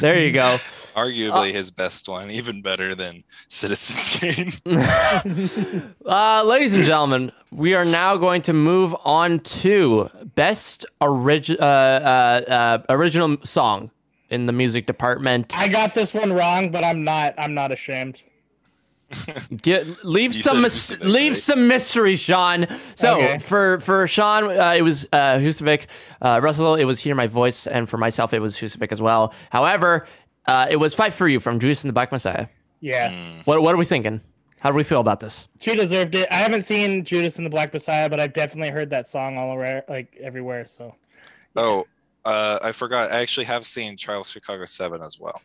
there 0.01 0.19
you 0.25 0.33
go. 0.33 0.59
Arguably 0.95 1.53
his 1.53 1.71
best 1.71 2.09
one, 2.09 2.31
even 2.31 2.61
better 2.63 2.95
than 2.97 3.23
Citizen 3.49 4.03
Kane. 4.03 5.95
Uh, 6.05 6.43
ladies 6.45 6.75
and 6.75 6.85
gentlemen, 6.85 7.31
we 7.53 7.75
are 7.75 7.85
now 7.85 8.17
going 8.17 8.43
to 8.43 8.53
move 8.53 8.95
on 9.05 9.39
to 9.41 10.11
best 10.35 10.85
origi- 11.01 11.59
uh, 11.61 11.63
uh, 11.65 12.43
uh, 12.49 12.79
original 12.89 13.37
song 13.45 13.91
in 14.31 14.47
the 14.47 14.53
music 14.53 14.87
department. 14.87 15.55
I 15.57 15.69
got 15.69 15.95
this 15.95 16.13
one 16.15 16.33
wrong, 16.33 16.71
but 16.73 16.83
I'm 16.85 17.05
not. 17.05 17.35
I'm 17.39 17.55
not 17.55 17.71
ashamed. 17.73 18.23
Get 19.57 20.05
leave 20.05 20.35
You 20.35 20.43
some 20.43 20.57
said 20.69 20.99
mys- 21.01 21.01
leave 21.01 21.33
right? 21.33 21.37
some 21.41 21.67
mystery, 21.69 22.17
Sean. 22.17 22.67
So 22.95 23.17
Okay. 23.17 23.39
for 23.39 23.81
for 23.81 24.07
Sean, 24.07 24.45
uh, 24.45 24.75
it 24.77 24.83
was 24.83 25.07
uh, 25.13 25.37
Husavik. 25.39 25.87
Uh, 26.21 26.41
Russell, 26.43 26.75
it 26.75 26.85
was 26.85 27.01
Hear 27.01 27.15
My 27.15 27.27
Voice, 27.27 27.67
and 27.67 27.89
for 27.89 27.97
myself, 27.97 28.35
it 28.35 28.41
was 28.41 28.57
Husavik 28.59 28.93
as 28.93 29.01
well. 29.01 29.33
However, 29.51 30.07
uh, 30.47 30.67
it 30.71 30.77
was 30.77 30.95
Fight 30.95 31.15
for 31.15 31.27
You 31.27 31.41
from 31.41 31.59
Judas 31.59 31.83
and 31.85 31.89
the 31.89 31.95
Black 31.95 32.13
Messiah. 32.13 32.47
Yeah. 32.81 33.11
Mm. 33.11 33.47
What 33.47 33.63
what 33.63 33.75
are 33.75 33.79
we 33.79 33.85
thinking? 33.87 34.21
How 34.61 34.71
do 34.71 34.77
we 34.77 34.85
feel 34.85 35.01
about 35.01 35.21
this? 35.21 35.49
She 35.61 35.75
deserved 35.77 36.15
it. 36.15 36.27
I 36.31 36.35
haven't 36.35 36.63
seen 36.63 37.05
Judas 37.05 37.37
and 37.37 37.47
the 37.47 37.51
Black 37.51 37.73
Messiah, 37.73 38.11
but 38.11 38.19
I've 38.21 38.33
definitely 38.33 38.71
heard 38.71 38.91
that 38.91 39.07
song 39.09 39.39
all 39.39 39.55
around, 39.55 39.85
like 39.89 40.17
everywhere. 40.21 40.67
So 40.67 40.97
Oh, 41.57 41.87
uh, 42.25 42.59
I 42.63 42.73
forgot. 42.73 43.11
I 43.13 43.21
actually 43.21 43.47
have 43.47 43.65
seen 43.65 43.97
Trial 43.97 44.21
of 44.21 44.27
Chicago 44.27 44.65
Seven 44.67 45.01
as 45.03 45.19
well. 45.19 45.41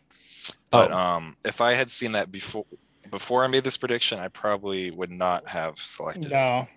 But 0.70 0.92
Oh. 0.92 0.98
um, 0.98 1.38
if 1.46 1.62
I 1.62 1.76
had 1.76 1.90
seen 1.92 2.12
that 2.14 2.32
before 2.32 2.66
before 3.14 3.44
I 3.44 3.48
made 3.48 3.64
this 3.64 3.78
prediction, 3.78 4.18
I 4.18 4.28
probably 4.28 4.90
would 4.90 5.12
not 5.12 5.48
have 5.48 5.78
selected 5.78 6.26
it. 6.26 6.32
no, 6.32 6.68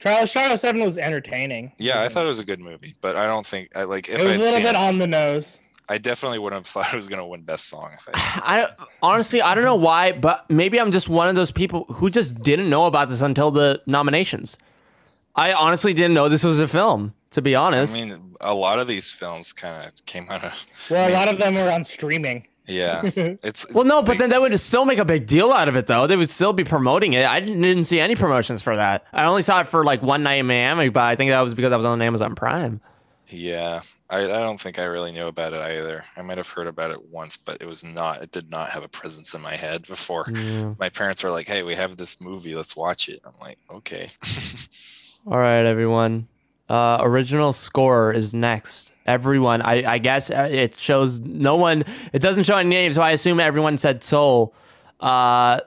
Trial 0.00 0.22
of 0.22 0.30
Chicago 0.30 0.56
Seven 0.56 0.82
was 0.82 0.96
entertaining. 0.96 1.72
Yeah, 1.76 2.02
I 2.02 2.08
thought 2.08 2.24
it 2.24 2.28
was 2.28 2.40
a 2.40 2.44
good 2.44 2.58
movie, 2.58 2.96
but 3.02 3.16
I 3.16 3.26
don't 3.26 3.46
think 3.46 3.68
I 3.76 3.82
like 3.84 4.08
if 4.08 4.14
it 4.14 4.22
I 4.22 4.26
was 4.26 4.36
a 4.36 4.38
little 4.38 4.60
bit 4.60 4.70
it, 4.70 4.76
on 4.76 4.98
the 4.98 5.06
nose. 5.06 5.60
I 5.86 5.98
definitely 5.98 6.38
wouldn't 6.38 6.60
have 6.60 6.66
thought 6.72 6.92
it 6.92 6.96
was 6.96 7.06
gonna 7.06 7.26
win 7.26 7.42
best 7.42 7.68
song 7.68 7.90
if 7.92 8.08
I 8.08 8.18
had 8.18 8.32
seen 8.32 8.42
I 8.44 8.86
honestly 9.02 9.42
I 9.42 9.54
don't 9.54 9.64
know 9.64 9.76
why, 9.76 10.12
but 10.12 10.48
maybe 10.50 10.80
I'm 10.80 10.90
just 10.90 11.10
one 11.10 11.28
of 11.28 11.36
those 11.36 11.50
people 11.50 11.84
who 11.84 12.08
just 12.08 12.42
didn't 12.42 12.70
know 12.70 12.86
about 12.86 13.10
this 13.10 13.20
until 13.20 13.50
the 13.50 13.82
nominations. 13.86 14.56
I 15.36 15.52
honestly 15.52 15.92
didn't 15.92 16.14
know 16.14 16.30
this 16.30 16.44
was 16.44 16.60
a 16.60 16.68
film. 16.68 17.12
To 17.32 17.42
be 17.42 17.54
honest, 17.54 17.94
I 17.94 18.04
mean, 18.04 18.36
a 18.40 18.54
lot 18.54 18.78
of 18.78 18.86
these 18.86 19.10
films 19.10 19.52
kind 19.52 19.84
of 19.84 20.06
came 20.06 20.30
out 20.30 20.44
of 20.44 20.66
Well, 20.88 21.10
a 21.10 21.12
lot 21.12 21.28
of 21.28 21.36
them 21.36 21.54
were 21.54 21.70
on 21.70 21.84
streaming. 21.84 22.46
Yeah. 22.66 23.02
It's 23.42 23.72
well, 23.72 23.84
no, 23.84 24.00
but 24.02 24.10
like- 24.10 24.18
then 24.18 24.30
they 24.30 24.38
would 24.38 24.58
still 24.60 24.84
make 24.84 24.98
a 24.98 25.04
big 25.04 25.26
deal 25.26 25.52
out 25.52 25.68
of 25.68 25.76
it, 25.76 25.86
though. 25.86 26.06
They 26.06 26.16
would 26.16 26.30
still 26.30 26.52
be 26.52 26.64
promoting 26.64 27.12
it. 27.14 27.26
I 27.26 27.40
didn't, 27.40 27.60
didn't 27.60 27.84
see 27.84 28.00
any 28.00 28.14
promotions 28.16 28.62
for 28.62 28.76
that. 28.76 29.04
I 29.12 29.24
only 29.24 29.42
saw 29.42 29.60
it 29.60 29.68
for 29.68 29.84
like 29.84 30.02
one 30.02 30.22
night 30.22 30.34
in 30.36 30.46
Miami, 30.46 30.88
but 30.88 31.02
I 31.02 31.16
think 31.16 31.30
that 31.30 31.40
was 31.40 31.54
because 31.54 31.72
I 31.72 31.76
was 31.76 31.86
on 31.86 32.00
Amazon 32.02 32.34
Prime. 32.34 32.80
Yeah, 33.28 33.80
I, 34.10 34.24
I 34.24 34.26
don't 34.26 34.60
think 34.60 34.78
I 34.78 34.84
really 34.84 35.10
knew 35.10 35.26
about 35.26 35.54
it 35.54 35.60
either. 35.60 36.04
I 36.16 36.22
might 36.22 36.36
have 36.38 36.48
heard 36.48 36.66
about 36.68 36.90
it 36.92 37.08
once, 37.10 37.36
but 37.36 37.60
it 37.60 37.66
was 37.66 37.82
not. 37.82 38.22
It 38.22 38.30
did 38.30 38.50
not 38.50 38.68
have 38.70 38.84
a 38.84 38.88
presence 38.88 39.34
in 39.34 39.40
my 39.40 39.56
head 39.56 39.86
before. 39.86 40.26
Yeah. 40.28 40.74
My 40.78 40.88
parents 40.88 41.22
were 41.24 41.30
like, 41.30 41.48
"Hey, 41.48 41.62
we 41.64 41.74
have 41.74 41.96
this 41.96 42.20
movie. 42.20 42.54
Let's 42.54 42.76
watch 42.76 43.08
it." 43.08 43.20
I'm 43.24 43.32
like, 43.40 43.58
"Okay." 43.70 44.10
All 45.26 45.38
right, 45.38 45.64
everyone. 45.64 46.28
Uh, 46.68 46.98
original 47.00 47.52
score 47.52 48.12
is 48.12 48.34
next. 48.34 48.92
Everyone, 49.06 49.60
I, 49.62 49.84
I 49.94 49.98
guess 49.98 50.30
uh, 50.30 50.48
it 50.50 50.78
shows 50.78 51.20
no 51.20 51.56
one. 51.56 51.84
It 52.14 52.20
doesn't 52.20 52.44
show 52.44 52.56
any 52.56 52.70
names, 52.70 52.94
so 52.94 53.02
I 53.02 53.10
assume 53.10 53.38
everyone 53.38 53.76
said 53.76 54.02
Soul. 54.02 54.54
Uh, 55.00 55.60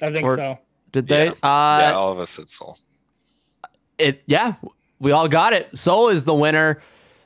I 0.00 0.10
think 0.12 0.22
Or- 0.22 0.36
so. 0.36 0.58
did 0.92 1.08
they? 1.08 1.24
Yeah. 1.26 1.30
Uh, 1.42 1.78
yeah, 1.80 1.92
all 1.94 2.12
of 2.12 2.18
us 2.20 2.30
said 2.30 2.48
Soul. 2.48 2.78
it. 3.98 4.22
Yeah, 4.26 4.54
we 5.00 5.10
all 5.10 5.26
got 5.28 5.52
it. 5.52 5.76
Soul 5.76 6.08
is 6.08 6.24
the 6.24 6.34
winner. 6.34 6.82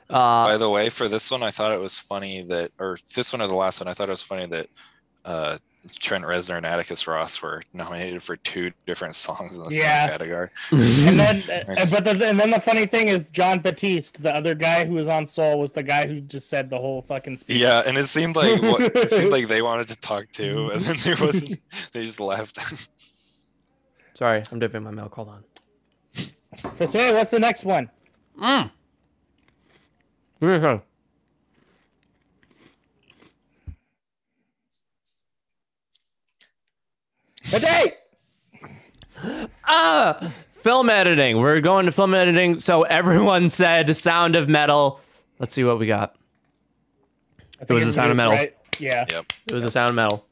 Uh, 0.09 0.45
By 0.47 0.57
the 0.57 0.69
way, 0.71 0.89
for 0.89 1.07
this 1.07 1.29
one, 1.29 1.43
I 1.43 1.51
thought 1.51 1.71
it 1.71 1.79
was 1.79 1.99
funny 1.99 2.41
that, 2.43 2.71
or 2.79 2.97
this 3.15 3.31
one 3.31 3.41
or 3.43 3.47
the 3.47 3.53
last 3.55 3.79
one, 3.79 3.87
I 3.87 3.93
thought 3.93 4.07
it 4.09 4.11
was 4.11 4.23
funny 4.23 4.47
that 4.47 4.67
uh, 5.23 5.57
Trent 5.97 6.23
Reznor 6.23 6.57
and 6.57 6.65
Atticus 6.65 7.07
Ross 7.07 7.41
were 7.41 7.61
nominated 7.73 8.21
for 8.23 8.35
two 8.37 8.71
different 8.85 9.15
songs 9.15 9.57
in 9.57 9.63
the 9.63 9.73
Yeah. 9.73 10.05
same 10.07 10.09
category. 10.11 10.49
And 10.71 11.19
then, 11.19 11.43
uh, 11.77 11.85
but 11.91 12.03
the, 12.03 12.27
and 12.27 12.39
then 12.39 12.51
the 12.51 12.59
funny 12.59 12.85
thing 12.85 13.07
is, 13.07 13.29
Jon 13.29 13.59
Batiste, 13.59 14.21
the 14.21 14.33
other 14.33 14.55
guy 14.55 14.85
who 14.85 14.93
was 14.93 15.07
on 15.07 15.25
Soul, 15.25 15.59
was 15.59 15.71
the 15.71 15.83
guy 15.83 16.07
who 16.07 16.21
just 16.21 16.49
said 16.49 16.69
the 16.69 16.77
whole 16.77 17.01
fucking 17.01 17.37
speech. 17.39 17.57
Yeah, 17.57 17.83
and 17.85 17.97
it 17.97 18.05
seemed 18.05 18.35
like 18.35 18.61
what, 18.61 18.81
it 18.81 19.09
seemed 19.09 19.31
like 19.31 19.47
they 19.47 19.61
wanted 19.61 19.87
to 19.89 19.95
talk 19.95 20.31
too, 20.31 20.69
and 20.71 20.81
then 20.81 20.97
there 21.03 21.15
wasn't. 21.19 21.59
They 21.93 22.03
just 22.05 22.19
left. 22.19 22.57
Sorry, 24.15 24.41
I'm 24.51 24.59
dipping 24.59 24.83
my 24.83 24.91
milk. 24.91 25.15
Hold 25.15 25.29
on. 25.29 25.43
Okay, 26.81 27.13
what's 27.13 27.31
the 27.31 27.39
next 27.39 27.63
one? 27.63 27.89
Mm. 28.41 28.71
Give 30.41 30.79
me 37.51 37.57
a 37.57 37.59
second. 37.59 37.93
Ah, 39.65 40.31
film 40.51 40.89
editing. 40.89 41.37
We're 41.39 41.61
going 41.61 41.85
to 41.85 41.91
film 41.91 42.13
editing. 42.13 42.59
So 42.59 42.83
everyone 42.83 43.49
said 43.49 43.95
Sound 43.95 44.35
of 44.35 44.47
Metal. 44.49 44.99
Let's 45.39 45.53
see 45.53 45.63
what 45.63 45.79
we 45.79 45.87
got. 45.87 46.15
It 47.61 47.69
was 47.73 47.85
The 47.85 47.93
Sound 47.93 48.11
of 48.11 48.17
Metal. 48.17 48.33
right. 48.33 48.55
Yeah. 48.79 49.05
yep. 49.09 49.31
It 49.47 49.53
was 49.53 49.65
a 49.65 49.71
Sound 49.71 49.89
of 49.89 49.95
Metal. 49.95 50.25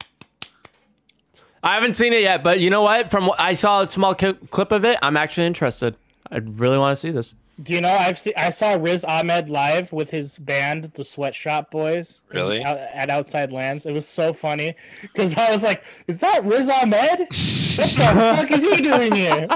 I 1.63 1.73
haven't 1.73 1.95
seen 1.95 2.13
it 2.13 2.21
yet, 2.21 2.43
but 2.43 2.59
you 2.59 2.69
know 2.69 2.81
what? 2.83 3.11
From 3.11 3.27
what 3.27 3.39
I 3.39 3.53
saw 3.53 3.81
a 3.81 3.87
small 3.87 4.15
clip 4.15 4.71
of 4.71 4.85
it, 4.85 4.97
I'm 5.01 5.17
actually 5.17 5.47
interested. 5.47 5.97
I 6.31 6.37
really 6.37 6.77
want 6.77 6.91
to 6.93 6.95
see 6.95 7.09
this. 7.11 7.35
Do 7.61 7.73
you 7.73 7.81
know 7.81 7.89
I've 7.89 8.19
seen 8.19 8.33
I 8.37 8.51
saw 8.51 8.73
Riz 8.75 9.03
Ahmed 9.03 9.49
live 9.49 9.91
with 9.91 10.11
his 10.11 10.37
band, 10.37 10.91
the 10.93 11.03
Swet 11.03 11.33
Shop 11.33 11.71
Boys. 11.71 12.21
in- 12.31 12.37
Really? 12.37 12.63
out- 12.63 12.77
at 12.77 13.09
Outside 13.09 13.51
Lands. 13.51 13.85
It 13.87 13.93
was 13.93 14.07
so 14.07 14.31
funny 14.31 14.75
because 15.01 15.35
I 15.35 15.51
was 15.51 15.63
like, 15.63 15.83
"Is 16.07 16.19
that 16.19 16.45
Riz 16.45 16.69
Ahmed? 16.69 17.19
What 17.19 17.27
the 17.29 18.35
fuck 18.37 18.51
is 18.51 18.61
he 18.61 18.81
doing 18.81 19.15
here?" 19.15 19.47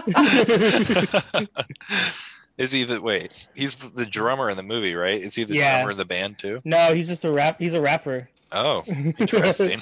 Is 2.57 2.71
he 2.71 2.83
the 2.83 3.01
wait? 3.01 3.47
He's 3.55 3.75
the, 3.75 3.89
the 3.89 4.05
drummer 4.05 4.49
in 4.49 4.57
the 4.57 4.61
movie, 4.63 4.93
right? 4.93 5.19
Is 5.19 5.33
he 5.35 5.43
the 5.45 5.55
Yeah. 5.55 5.77
drummer 5.79 5.91
in 5.91 5.97
the 5.97 6.05
band 6.05 6.37
too? 6.37 6.59
no, 6.63 6.93
he's 6.93 7.07
just 7.07 7.23
a 7.23 7.31
rap. 7.31 7.57
He's 7.59 7.73
a 7.73 7.81
rapper. 7.81 8.29
Oh, 8.51 8.83
interesting. 9.19 9.79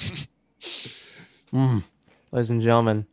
Hmm. 1.50 1.78
ladies 2.32 2.48
and 2.50 2.62
gentlemen. 2.62 3.06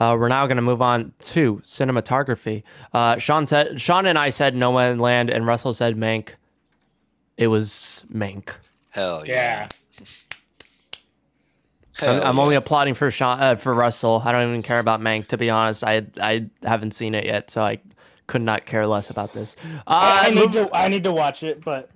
Uh, 0.00 0.16
we're 0.18 0.28
now 0.28 0.46
going 0.46 0.56
to 0.56 0.62
move 0.62 0.80
on 0.82 1.12
to 1.20 1.56
cinematography. 1.64 2.62
Uh, 2.92 3.18
Sean 3.18 3.46
said, 3.46 3.80
Sean 3.80 4.06
and 4.06 4.18
I 4.18 4.30
said 4.30 4.54
Nomadland, 4.54 5.34
and 5.34 5.46
Russell 5.46 5.74
said 5.74 5.96
Mank. 5.96 6.30
It 7.36 7.48
was 7.48 8.04
Mank. 8.12 8.50
Hell 8.90 9.24
Yeah. 9.26 9.62
yeah. 9.62 9.68
I'm, 12.00 12.22
I'm 12.22 12.38
only 12.38 12.54
applauding 12.54 12.94
for 12.94 13.10
Sean, 13.10 13.40
uh, 13.40 13.56
for 13.56 13.74
Russell. 13.74 14.22
I 14.24 14.30
don't 14.32 14.48
even 14.48 14.62
care 14.62 14.78
about 14.78 15.00
Mank. 15.00 15.28
To 15.28 15.36
be 15.36 15.50
honest, 15.50 15.82
I 15.82 16.06
I 16.20 16.46
haven't 16.62 16.92
seen 16.92 17.14
it 17.14 17.24
yet, 17.24 17.50
so 17.50 17.62
I 17.62 17.80
could 18.28 18.42
not 18.42 18.64
care 18.66 18.86
less 18.86 19.10
about 19.10 19.32
this. 19.32 19.56
Uh, 19.64 19.80
I, 19.86 20.26
I 20.26 20.30
need 20.30 20.36
move- 20.40 20.52
to. 20.52 20.70
I 20.76 20.86
need 20.88 21.02
to 21.04 21.12
watch 21.12 21.42
it, 21.42 21.64
but 21.64 21.90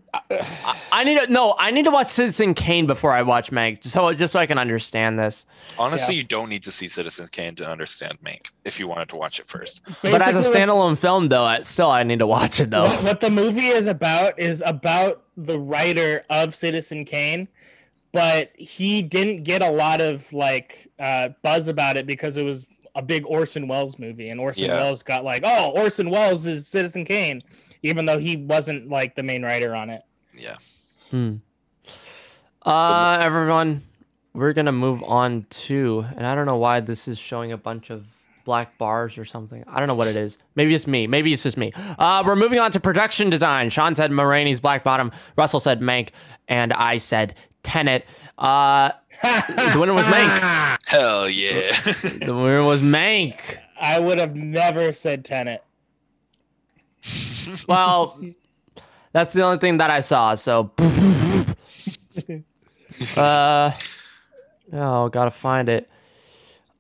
I 0.93 1.05
need 1.05 1.19
to 1.19 1.33
no. 1.33 1.55
I 1.59 1.71
need 1.71 1.85
to 1.85 1.91
watch 1.91 2.09
Citizen 2.09 2.53
Kane 2.55 2.87
before 2.87 3.13
I 3.13 3.23
watch 3.23 3.51
Mank, 3.51 3.83
so 3.83 4.13
just 4.13 4.33
so 4.33 4.41
I 4.41 4.47
can 4.47 4.59
understand 4.59 5.19
this. 5.19 5.47
Honestly, 5.79 6.15
Yeah. 6.15 6.19
you 6.19 6.25
don't 6.25 6.49
need 6.51 6.63
to 6.65 6.73
see 6.73 6.87
Citizen 6.89 7.27
Kane 7.33 7.55
to 7.57 7.69
understand 7.69 8.19
Mank 8.25 8.49
if 8.65 8.79
you 8.79 8.87
wanted 8.89 9.09
to 9.11 9.17
watch 9.17 9.41
it 9.41 9.47
first. 9.47 9.81
But 10.03 10.21
as 10.21 10.37
a 10.37 10.51
standalone 10.51 10.99
film, 10.99 11.29
though, 11.29 11.45
I, 11.45 11.63
still 11.63 11.91
I 11.91 12.03
need 12.03 12.19
to 12.19 12.27
watch 12.27 12.61
it 12.61 12.71
though. 12.71 12.85
what, 12.85 13.03
what 13.03 13.21
the 13.21 13.31
movie 13.31 13.69
is 13.69 13.87
about 13.87 14.39
is 14.39 14.63
about 14.67 15.23
the 15.37 15.59
writer 15.59 16.25
of 16.29 16.55
Citizen 16.55 17.05
Kane, 17.07 17.49
but 18.13 18.51
he 18.57 19.01
didn't 19.03 19.45
get 19.45 19.63
a 19.63 19.71
lot 19.71 20.03
of 20.03 20.31
like 20.35 20.89
uh, 20.99 21.31
buzz 21.43 21.69
about 21.69 21.97
it 21.97 22.07
because 22.07 22.37
it 22.37 22.45
was 22.45 22.67
a 22.95 23.01
big 23.01 23.25
Orson 23.27 23.67
Welles 23.67 23.99
movie, 23.99 24.29
and 24.29 24.39
Orson 24.39 24.65
Yeah. 24.65 24.77
Welles 24.77 25.03
got 25.03 25.25
like, 25.25 25.41
"Oh, 25.47 25.71
Orson 25.71 26.11
Welles 26.11 26.47
is 26.47 26.69
Citizen 26.69 27.07
Kane," 27.07 27.41
even 27.83 28.07
though 28.07 28.19
he 28.19 28.37
wasn't 28.37 28.89
like 28.89 29.15
the 29.15 29.23
main 29.23 29.43
writer 29.43 29.75
on 29.75 29.91
it. 29.91 30.03
Yeah. 30.35 30.57
Hmm. 31.11 31.37
Uh, 32.65 33.19
everyone, 33.21 33.83
we're 34.35 34.53
gonna 34.53 34.73
move 34.73 35.03
on 35.03 35.47
to, 35.51 36.07
and 36.17 36.27
I 36.27 36.35
don't 36.35 36.47
know 36.47 36.57
why 36.57 36.81
this 36.81 37.09
is 37.09 37.19
showing 37.19 37.53
a 37.53 37.57
bunch 37.57 37.91
of 37.91 38.07
black 38.45 38.79
bars 38.79 39.19
or 39.19 39.25
something. 39.25 39.65
I 39.67 39.79
don't 39.79 39.89
know 39.89 39.95
what 39.95 40.09
it 40.09 40.17
is. 40.17 40.39
Maybe 40.55 40.75
it's 40.75 40.87
me. 40.87 41.07
Maybe 41.07 41.33
it's 41.33 41.43
just 41.43 41.57
me. 41.57 41.73
Uh, 41.77 42.23
we're 42.27 42.37
moving 42.37 42.59
on 42.59 42.71
to 42.73 42.81
production 42.81 43.31
design. 43.31 43.71
Sean 43.71 43.95
said 43.95 44.11
Ma 44.11 44.23
Rainey's 44.23 44.61
Black 44.61 44.85
Bottom. 44.85 45.13
Russell 45.37 45.61
said 45.61 45.81
Mank, 45.81 46.11
and 46.49 46.73
I 46.73 46.97
said 46.97 47.35
Tenet. 47.63 48.05
Uh, 48.39 48.91
the 49.23 49.77
winner 49.79 49.93
was 49.93 50.05
Mank. 50.07 50.79
Hell 50.87 51.29
yeah. 51.29 51.73
The 52.25 52.35
winner 52.35 52.63
was 52.65 52.81
Mank. 52.81 53.37
I 53.81 53.99
would 53.99 54.19
have 54.19 54.35
never 54.35 54.93
said 54.93 55.25
Tenet. 55.25 55.63
Well, 57.69 58.19
that's 59.13 59.33
the 59.33 59.43
only 59.43 59.59
thing 59.59 59.79
that 59.79 59.91
I 59.91 60.01
saw. 60.01 60.35
So, 60.37 60.71
uh, 63.17 63.71
oh, 64.73 65.09
gotta 65.09 65.31
find 65.31 65.69
it. 65.69 65.89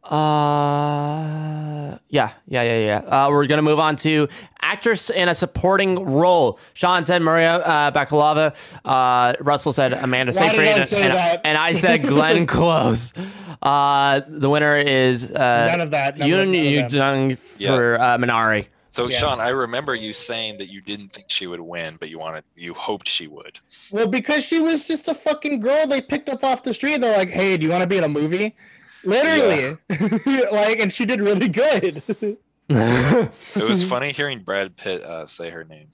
Uh, 0.04 1.96
yeah, 2.08 2.32
yeah, 2.46 2.62
yeah, 2.62 2.78
yeah. 2.78 2.98
Uh, 2.98 3.28
we're 3.30 3.46
gonna 3.46 3.62
move 3.62 3.78
on 3.78 3.96
to 3.96 4.28
actress 4.60 5.10
in 5.10 5.28
a 5.28 5.34
supporting 5.34 6.04
role. 6.04 6.58
Sean 6.74 7.04
said 7.04 7.22
Maria 7.22 7.56
uh, 7.56 7.90
Bakalova. 7.92 8.54
Uh, 8.84 9.34
Russell 9.40 9.72
said 9.72 9.92
Amanda 9.92 10.32
Seyfried, 10.32 10.66
and, 10.68 10.88
say 10.88 11.02
and- 11.10 11.40
and 11.44 11.58
I 11.58 11.72
said 11.72 12.02
Glenn 12.06 12.46
Close. 12.46 13.12
Uh, 13.60 14.20
the 14.26 14.50
winner 14.50 14.76
is 14.76 15.30
uh, 15.30 15.66
None 15.70 15.80
of 15.80 15.90
that. 15.92 16.18
None 16.18 16.30
of- 16.30 16.36
Yoon 16.38 16.46
none 16.52 16.84
of 16.84 16.92
Yu. 16.92 16.98
Jung 16.98 17.36
for 17.36 18.00
uh, 18.00 18.18
Minari. 18.18 18.66
So 18.92 19.08
Yeah. 19.08 19.16
Sean, 19.16 19.40
I 19.40 19.48
remember 19.48 19.94
you 19.94 20.12
saying 20.12 20.58
that 20.58 20.68
you 20.68 20.80
didn't 20.82 21.08
think 21.12 21.28
she 21.30 21.46
would 21.46 21.60
win, 21.60 21.96
but 21.98 22.10
you 22.10 22.18
wanted 22.18 22.44
you 22.54 22.74
hoped 22.74 23.08
she 23.08 23.26
would. 23.26 23.58
Well, 23.90 24.06
because 24.06 24.44
she 24.44 24.60
was 24.60 24.84
just 24.84 25.08
a 25.08 25.14
fucking 25.14 25.60
girl 25.60 25.86
they 25.86 26.00
picked 26.02 26.28
up 26.28 26.44
off 26.44 26.62
the 26.62 26.72
street. 26.74 27.00
They're 27.00 27.16
like, 27.16 27.30
"Hey, 27.30 27.56
do 27.56 27.64
you 27.64 27.70
want 27.72 27.80
to 27.82 27.86
be 27.88 27.96
in 27.96 28.04
a 28.04 28.08
movie?" 28.08 28.54
Literally, 29.02 29.76
like, 30.52 30.78
and 30.78 30.92
she 30.92 31.04
did 31.04 31.20
really 31.20 31.48
good. 31.48 32.02
It 32.68 33.68
was 33.68 33.82
funny 33.88 34.12
hearing 34.12 34.38
Brad 34.38 34.76
Pitt 34.78 35.02
uh, 35.02 35.26
say 35.26 35.50
her 35.50 35.64
name. 35.64 35.88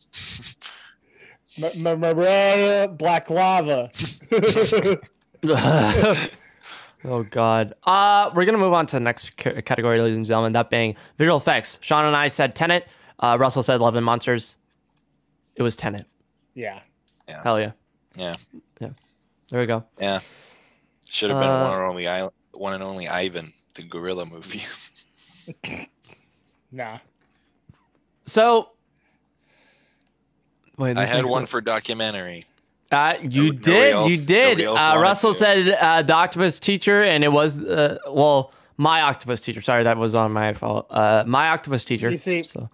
M- 1.61 1.87
M- 1.87 1.99
Mariah 2.01 2.87
Black 2.87 3.31
Lava. 3.31 3.91
Oh 7.05 7.23
God. 7.23 7.75
Uh, 7.85 8.31
we're 8.35 8.45
gonna 8.45 8.59
move 8.59 8.73
on 8.73 8.87
to 8.87 8.97
the 8.97 9.01
next 9.01 9.37
ca- 9.37 9.61
category, 9.63 10.01
ladies 10.01 10.17
and 10.17 10.27
gentlemen. 10.27 10.53
That 10.53 10.71
being 10.71 10.97
visual 11.17 11.37
effects. 11.37 11.79
Sean 11.81 12.05
and 12.05 12.17
I 12.17 12.29
said 12.29 12.55
Tenet. 12.55 12.87
Uh, 13.21 13.37
Russell 13.41 13.63
said 13.63 13.81
Love 13.81 13.95
and 13.97 14.05
Monsters. 14.05 14.57
It 15.57 15.63
was 15.63 15.77
Tenet. 15.77 16.07
Yeah. 16.55 16.81
Hell 17.29 17.61
yeah. 17.61 17.73
Yeah. 18.17 18.35
Yeah. 18.81 18.91
There 19.51 19.61
we 19.61 19.67
go. 19.67 19.85
Yeah. 20.01 20.21
Should 21.09 21.31
have 21.31 21.41
been 21.41 21.49
Uh, 21.49 21.65
one 21.65 21.75
and 21.75 21.83
only 21.85 22.09
I, 22.09 22.29
one 22.53 22.75
and 22.75 22.83
only 22.83 23.09
Ivan, 23.09 23.53
the 23.75 23.83
gorilla 23.83 24.27
movie. 24.27 24.63
Nah. 26.71 26.99
So. 28.27 28.73
Wait, 30.77 30.99
I 30.99 31.07
had 31.07 31.25
one 31.25 31.43
sense. 31.43 31.51
for 31.51 31.61
documentary. 31.63 32.45
Uh, 32.91 33.15
you 33.23 33.45
Nobody 33.53 33.59
did. 33.59 33.93
else- 33.93 34.11
you 34.13 34.27
did. 34.27 34.45
nobody 34.45 34.65
else 34.65 34.81
Uh, 34.89 34.99
Russell 34.99 35.33
to. 35.33 35.39
said 35.39 35.69
uh, 35.69 36.03
the 36.03 36.13
octopus 36.15 36.59
teacher, 36.59 37.03
and 37.03 37.23
it 37.23 37.29
was 37.33 37.59
uh, 37.63 37.99
well, 38.11 38.53
my 38.79 39.03
octopus 39.03 39.41
teacher. 39.41 39.61
Sorry, 39.61 39.85
that 39.85 39.99
was 39.99 40.15
on 40.15 40.33
my 40.33 40.53
fault. 40.55 40.87
Uh, 40.91 41.25
my 41.27 41.49
octopus 41.51 41.85
teacher. 41.85 42.11
You 42.11 42.19
see- 42.19 42.45
so. 42.45 42.71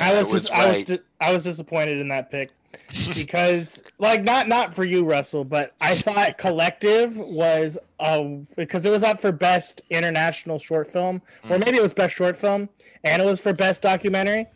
I 0.00 0.10
Yeah, 0.12 0.18
was 0.18 0.28
it 0.28 0.32
was 0.32 0.42
just 0.44 0.52
I 0.54 0.66
was 0.66 0.84
di- 0.84 0.98
I 1.20 1.32
was 1.32 1.44
disappointed 1.44 1.98
in 1.98 2.08
that 2.08 2.30
pick 2.30 2.50
because 3.16 3.82
like 3.98 4.24
not 4.24 4.48
not 4.48 4.74
for 4.74 4.84
you 4.84 5.04
Russell, 5.04 5.44
but 5.44 5.74
I 5.80 5.94
thought 5.94 6.38
Collective 6.38 7.16
was 7.16 7.78
uh 8.00 8.24
because 8.56 8.84
it 8.84 8.90
was 8.90 9.02
up 9.04 9.20
for 9.20 9.30
best 9.30 9.82
international 9.90 10.58
short 10.58 10.90
film 10.92 11.22
or 11.48 11.58
maybe 11.58 11.76
it 11.76 11.82
was 11.82 11.92
best 11.94 12.14
short 12.16 12.36
film 12.36 12.68
and 13.04 13.22
it 13.22 13.24
was 13.24 13.40
for 13.40 13.52
best 13.52 13.82
documentary 13.82 14.46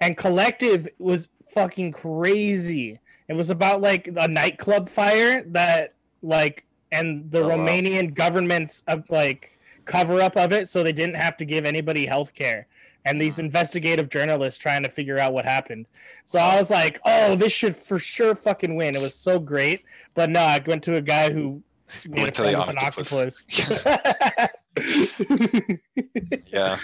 and 0.00 0.16
Collective 0.16 0.86
was 0.98 1.28
fucking 1.48 1.90
crazy. 1.92 3.00
It 3.28 3.34
was 3.36 3.50
about 3.50 3.80
like 3.80 4.08
a 4.16 4.28
nightclub 4.28 4.88
fire 4.88 5.42
that 5.48 5.94
like 6.22 6.64
and 6.92 7.30
the 7.30 7.40
Oh, 7.40 7.48
wow. 7.48 7.56
Romanian 7.56 8.14
government's 8.14 8.82
uh, 8.86 8.98
like 9.08 9.58
cover 9.84 10.20
up 10.20 10.36
of 10.36 10.52
it 10.52 10.68
so 10.68 10.82
they 10.82 10.92
didn't 10.92 11.16
have 11.16 11.36
to 11.38 11.44
give 11.44 11.64
anybody 11.64 12.06
health 12.06 12.34
care 12.34 12.66
and 13.06 13.20
these 13.20 13.38
investigative 13.38 14.08
journalists 14.08 14.58
trying 14.58 14.82
to 14.82 14.88
figure 14.88 15.18
out 15.18 15.32
what 15.34 15.44
happened. 15.44 15.86
So 16.24 16.38
I 16.38 16.56
was 16.56 16.70
like, 16.70 17.00
"Oh, 17.04 17.36
this 17.36 17.52
should 17.52 17.76
for 17.76 17.98
sure 17.98 18.34
fucking 18.34 18.76
win." 18.76 18.94
It 18.96 19.02
was 19.02 19.14
so 19.14 19.38
great, 19.38 19.84
but 20.14 20.30
no, 20.30 20.40
I 20.40 20.62
went 20.66 20.82
to 20.84 20.96
a 20.96 21.02
guy 21.02 21.30
who 21.30 21.62
made 22.08 22.22
Went 22.22 22.34
to 22.36 22.42
the 22.42 22.54
octopus. 22.54 23.12
an 23.12 23.28
octopus. 23.58 24.48
Yeah. 26.46 26.78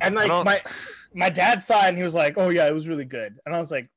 and 0.00 0.14
like 0.14 0.44
my 0.44 0.62
my 1.14 1.28
dad 1.30 1.62
saw 1.62 1.84
it 1.84 1.88
and 1.88 1.96
he 1.96 2.02
was 2.04 2.14
like, 2.14 2.34
"Oh 2.38 2.48
yeah, 2.50 2.66
it 2.66 2.74
was 2.74 2.86
really 2.88 3.04
good," 3.04 3.38
and 3.44 3.54
I 3.54 3.58
was 3.58 3.70
like, 3.70 3.88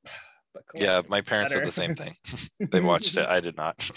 "But 0.56 0.64
Yeah. 0.82 1.01
My 1.08 1.22
parents 1.22 1.53
better." 1.53 1.66
said 1.66 1.68
the 1.68 1.72
same 1.72 1.93
thing. 1.95 2.16
they 2.72 2.80
watched 2.91 3.16
it. 3.18 3.28
I 3.28 3.39
did 3.41 3.56
not. 3.58 3.91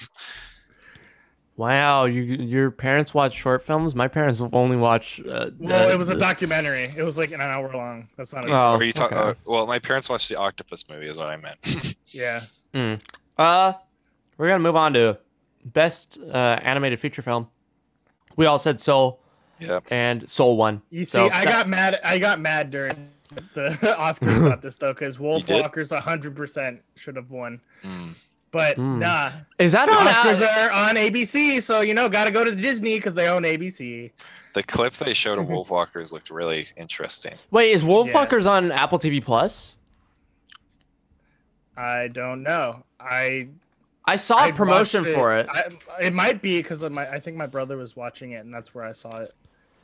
Wow, 1.57 2.05
you 2.05 2.23
your 2.23 2.71
parents 2.71 3.13
watch 3.13 3.33
short 3.35 3.65
films. 3.67 3.93
My 3.95 4.07
parents 4.07 4.41
only 4.53 4.77
watch. 4.77 5.21
Uh, 5.21 5.51
Well, 5.59 5.89
uh, 5.89 5.93
it 5.93 5.99
was 5.99 6.09
a 6.09 6.15
documentary. 6.17 6.93
It 6.97 7.03
was 7.03 7.19
like 7.19 7.33
an 7.33 7.41
hour 7.41 7.73
long. 7.73 8.09
That's 8.17 8.33
not. 8.33 8.45
A, 8.45 8.49
Oh, 8.53 8.53
Are 8.77 8.83
you 8.85 8.93
talking? 8.93 9.19
okay. 9.19 9.31
Uh, 9.31 9.35
well, 9.45 9.67
my 9.67 9.81
parents 9.81 10.09
watched 10.09 10.29
the 10.29 10.37
octopus 10.37 10.85
movie. 10.89 11.09
Is 11.09 11.19
what 11.19 11.27
I 11.29 11.37
meant. 11.37 11.97
yeah. 12.07 12.43
Uh, 13.37 13.73
we're 14.37 14.47
gonna 14.49 14.61
move 14.63 14.77
on 14.77 14.93
to 14.95 15.19
best 15.65 16.19
uh, 16.33 16.59
animated 16.63 17.01
feature 17.01 17.23
film. 17.23 17.49
We 18.37 18.47
all 18.47 18.61
said 18.61 18.81
Soul 18.81 19.21
yeah. 19.61 19.81
and 19.91 20.29
Soul 20.29 20.57
won. 20.57 20.83
You 20.91 21.05
see, 21.05 21.11
So 21.13 21.27
I 21.27 21.45
that- 21.45 21.47
got 21.47 21.69
mad. 21.69 22.01
I 22.05 22.19
got 22.19 22.41
mad 22.41 22.71
during 22.71 23.09
the 23.55 23.71
Oscars 23.99 24.37
about 24.47 24.63
this 24.63 24.77
though, 24.77 24.93
because 24.93 25.19
Wolf? 25.19 25.49
Walkers 25.49 25.91
hundred 25.93 26.35
percent 26.37 26.83
should 26.97 27.17
have 27.17 27.31
won. 27.31 27.61
Mm. 27.83 28.15
But 28.51 28.77
Mm. 28.79 28.99
nah, 28.99 29.33
Is 29.59 29.73
that 29.73 29.87
the 29.87 29.93
on? 29.93 30.07
Oscars 30.07 30.41
Al- 30.41 30.69
are 30.69 30.89
on 30.89 30.95
ABC, 30.97 31.61
so 31.63 31.81
you 31.83 31.93
know, 31.95 32.09
got 32.09 32.25
to 32.25 32.31
go 32.31 32.45
to 32.45 32.55
Disney 32.55 32.97
because 32.97 33.15
they 33.15 33.29
own 33.29 33.43
ABC. 33.43 34.11
The 34.55 34.63
clip 34.63 34.95
they 34.95 35.13
showed 35.13 35.39
of 35.39 35.49
Wolf 35.51 35.71
Walkers 35.71 36.13
looked 36.13 36.31
really 36.31 36.67
interesting. 36.77 37.35
Wait, 37.51 37.73
is 37.73 37.83
Yeah. 37.83 37.89
Wolfwalkers 37.91 38.47
on 38.51 38.73
Apple 38.73 38.99
TV 38.99 39.23
Plus? 39.23 39.77
I 41.77 42.09
don't 42.09 42.43
know. 42.43 42.85
I 42.99 43.49
I 44.05 44.17
saw 44.17 44.39
a 44.39 44.49
I 44.49 44.53
promotion 44.53 45.03
watched 45.05 45.15
for 45.15 45.33
it. 45.35 45.47
I, 45.51 45.69
it 46.01 46.15
might 46.15 46.41
be 46.43 46.59
because 46.61 46.83
my. 46.91 47.09
I 47.09 47.21
think 47.21 47.37
my 47.37 47.47
brother 47.47 47.77
was 47.77 47.95
watching 47.95 48.33
it, 48.33 48.45
and 48.45 48.53
that's 48.53 48.75
where 48.75 48.85
I 48.85 48.93
saw 48.93 49.15
it. 49.19 49.33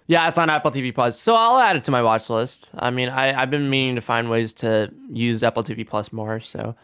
Yeah, 0.06 0.28
it's 0.28 0.38
on 0.38 0.50
Apple 0.50 0.70
TV 0.70 0.94
Plus. 0.94 1.18
So 1.18 1.34
I'll 1.34 1.58
add 1.58 1.76
it 1.76 1.84
to 1.84 1.90
my 1.90 2.02
watch 2.02 2.28
list. 2.28 2.70
I 2.78 2.90
mean, 2.90 3.08
I, 3.08 3.40
I've 3.40 3.50
been 3.50 3.70
meaning 3.70 3.94
to 3.94 4.00
find 4.00 4.28
ways 4.28 4.52
to 4.54 4.92
use 5.10 5.42
Apple 5.42 5.64
TV 5.64 5.86
Plus 5.86 6.12
more. 6.12 6.40
So 6.40 6.74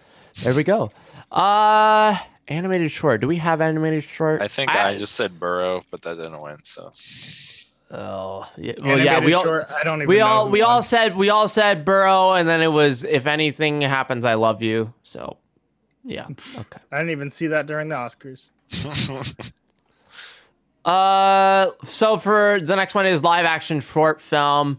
there 0.43 0.55
we 0.55 0.64
go. 0.64 0.91
Uh, 1.31 2.16
animated 2.49 2.91
short. 2.91 3.21
Do 3.21 3.29
we 3.29 3.37
have 3.37 3.61
animated 3.61 4.05
short? 4.05 4.41
I 4.41 4.49
think 4.49 4.75
I, 4.75 4.97
just 4.97 5.14
said 5.14 5.39
Burrow, 5.39 5.85
but 5.91 6.03
that 6.03 6.16
didn't 6.16 6.41
win. 6.41 6.59
So 6.64 6.93
Oh, 7.93 8.49
yeah. 8.57 8.75
Well, 8.81 8.99
yeah. 9.01 9.25
We 9.25 9.35
all 9.35 9.43
short, 9.43 9.66
I 9.71 9.83
don't 9.83 9.99
even. 9.99 10.09
we 10.09 10.21
all 10.21 10.47
who 10.47 10.53
we 10.53 10.62
all 10.62 10.83
said 10.83 11.16
we 11.16 11.29
all 11.29 11.49
said 11.49 11.85
Burrow, 11.85 12.33
and 12.33 12.49
then 12.49 12.62
it 12.62 12.68
was 12.68 13.03
if 13.03 13.27
anything 13.27 13.81
happens, 13.81 14.25
I 14.25 14.35
love 14.35 14.62
you. 14.62 14.95
So 15.03 15.39
yeah. 16.05 16.27
Okay. 16.57 16.81
I 16.93 16.99
didn't 16.99 17.11
even 17.11 17.31
see 17.31 17.49
that 17.49 17.66
during 17.66 17.89
the 17.89 17.97
Oscars. 17.97 18.51
Uh, 20.85 21.70
so 21.85 22.16
for 22.16 22.59
the 22.62 22.74
next 22.76 22.95
one 22.95 23.07
is 23.07 23.22
live 23.22 23.45
action 23.45 23.81
short 23.81 24.20
film. 24.20 24.78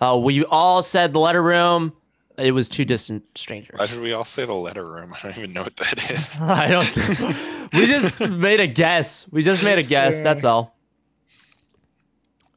Uh, 0.00 0.18
we 0.22 0.44
all 0.44 0.82
said 0.82 1.12
the 1.12 1.18
letter 1.20 1.42
room. 1.42 1.92
It 2.38 2.52
was 2.52 2.68
two 2.68 2.86
distant 2.86 3.24
strangers. 3.36 3.78
why 3.78 3.86
did 3.86 4.00
we 4.00 4.12
all 4.12 4.24
say 4.24 4.46
the 4.46 4.54
letter 4.54 4.86
room? 4.86 5.12
I 5.18 5.20
don't 5.22 5.38
even 5.38 5.52
know 5.52 5.62
what 5.62 5.76
that 5.76 6.10
is. 6.10 6.38
I 6.40 6.68
don't. 6.68 6.96
we 7.74 7.86
just 7.86 8.20
made 8.20 8.60
a 8.60 8.66
guess. 8.66 9.26
We 9.30 9.42
just 9.42 9.62
made 9.62 9.78
a 9.78 9.82
guess. 9.82 10.22
That's 10.22 10.44
all. 10.44 10.76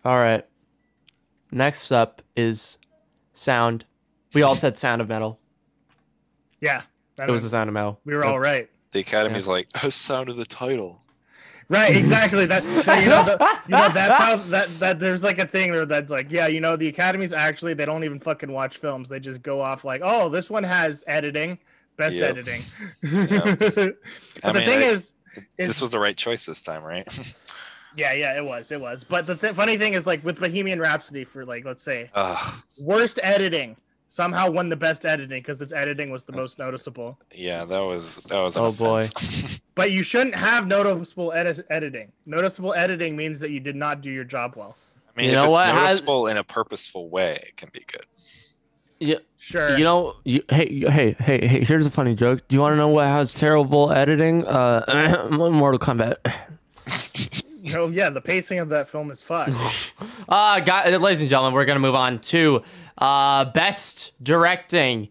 All 0.06 0.18
right. 0.18 0.46
Next 1.52 1.91
up 1.91 2.22
is 2.36 2.78
sound. 3.34 3.86
We 4.34 4.41
all 4.41 4.56
said 4.56 4.78
sound 4.78 5.02
of 5.02 5.10
metal. 5.10 5.39
Yeah, 6.60 6.84
that 7.18 7.30
It 7.30 7.32
was 7.32 7.44
the 7.44 7.50
sound 7.50 7.70
of 7.70 7.74
metal. 7.74 8.00
we 8.06 8.16
were 8.16 8.26
all 8.26 8.39
right. 8.39 8.70
The 8.91 9.02
Academy's 9.02 9.48
like 9.48 9.70
the 9.70 9.91
sound 9.91 10.30
of 10.30 10.38
the 10.38 10.46
title. 10.46 11.03
Right, 11.70 11.95
exactly. 11.95 12.45
That 12.45 12.64
that, 12.86 13.03
you 13.03 13.09
know, 13.09 13.24
the, 13.24 13.59
you 13.68 13.72
know 13.72 13.89
that's 13.93 14.18
how 14.18 14.36
that 14.49 14.68
that 14.80 14.99
there's 14.99 15.24
like 15.24 15.39
a 15.39 15.47
thing 15.47 15.72
where 15.72 15.86
that's 15.86 16.11
like, 16.11 16.32
yeah, 16.32 16.47
you 16.47 16.59
know, 16.61 16.76
the 16.76 16.88
academies 16.88 17.34
actually 17.34 17.74
they 17.74 17.86
don't 17.86 18.03
even 18.03 18.20
fucking 18.20 18.51
watch 18.51 18.78
films. 18.78 19.09
They 19.09 19.20
just 19.20 19.41
go 19.41 19.61
off 19.61 19.84
like, 19.84 20.01
oh, 20.03 20.30
this 20.30 20.49
one 20.49 20.64
has 20.64 21.03
editing, 21.07 21.57
best 21.97 22.16
Yep. 22.16 22.30
editing. 22.30 22.61
Yep. 23.01 23.59
but 23.59 23.95
I 24.43 24.51
the 24.51 24.59
mean, 24.59 24.68
thing 24.70 24.80
I- 24.80 24.91
is, 24.91 25.14
is 25.57 25.68
This 25.70 25.82
was 25.82 25.91
the 25.91 25.99
right 25.99 26.16
choice 26.18 26.45
this 26.45 26.61
time, 26.61 26.84
right? 26.84 27.07
yeah, 27.95 28.14
yeah, 28.14 28.38
it 28.38 28.43
was, 28.45 28.72
it 28.72 28.82
was. 28.82 29.03
But 29.03 29.26
the 29.26 29.36
th- 29.36 29.55
funny 29.55 29.78
thing 29.78 29.93
is, 29.93 30.05
like 30.05 30.24
with 30.24 30.39
Bohemian 30.39 30.80
Rhapsody, 30.80 31.24
for 31.26 31.45
like 31.45 31.66
let's 31.66 31.82
say 31.84 32.09
Ugh, 32.14 32.61
worst 32.82 33.20
editing, 33.24 33.78
somehow 34.14 34.47
won 34.51 34.70
the 34.70 34.76
best 34.76 35.05
editing 35.05 35.39
because 35.41 35.59
its 35.59 35.74
editing 35.74 36.11
was 36.11 36.24
the 36.26 36.34
most 36.34 36.59
noticeable. 36.59 37.18
yeah, 37.34 37.66
that 37.66 37.82
was 37.82 38.18
that 38.30 38.39
was. 38.39 38.55
Oh, 38.55 38.72
boy. 38.72 39.01
But 39.76 39.91
you 39.91 40.03
shouldn't 40.03 40.36
have 40.36 40.68
noticeable 40.68 41.34
edit- 41.34 41.66
editing. 41.72 42.11
Noticeable 42.28 42.76
editing 42.76 43.16
means 43.16 43.39
that 43.39 43.49
you 43.49 43.59
did 43.59 43.76
not 43.76 44.01
do 44.01 44.11
your 44.11 44.24
job 44.24 44.53
well. 44.55 44.76
I 45.18 45.20
mean, 45.20 45.32
You 45.32 45.36
if 45.36 45.38
know 45.38 45.45
it's 45.45 45.51
what? 45.53 45.66
Has- 45.66 45.84
noticeable 45.89 46.28
in 46.28 46.38
a 46.38 46.43
purposeful 46.43 47.09
way, 47.09 47.39
it 47.47 47.57
can 47.57 47.70
be 47.74 47.84
good. 47.91 48.05
Yeah. 48.99 49.16
Sure. 49.39 49.76
You 49.78 49.84
know, 49.84 50.14
you, 50.24 50.43
hey, 50.49 50.80
hey, 50.82 51.16
hey, 51.20 51.47
hey. 51.47 51.64
Here's 51.66 51.88
a 51.88 51.91
funny 51.91 52.14
joke. 52.14 52.47
Do 52.47 52.55
you 52.55 52.61
want 52.61 52.74
to 52.74 52.78
know 52.78 52.88
what 52.88 53.07
has 53.07 53.34
terrible 53.34 53.91
editing? 53.91 54.45
Uh, 54.45 55.28
Mortal 55.32 55.80
Kombat. 55.80 56.18
Oh 57.78 57.88
yeah, 57.88 58.09
the 58.09 58.22
pacing 58.22 58.59
of 58.59 58.70
that 58.70 58.89
film 58.89 59.09
is 59.11 59.22
fucked. 59.22 59.53
Uh, 60.30 60.59
guys, 60.61 60.97
ladies 60.99 61.22
and 61.22 61.30
gentlemen, 61.30 61.53
we're 61.53 61.66
gonna 61.66 61.80
move 61.80 61.95
on 61.95 62.20
to 62.20 62.61
uh 62.97 63.45
best 63.45 64.11
directing. 64.22 65.09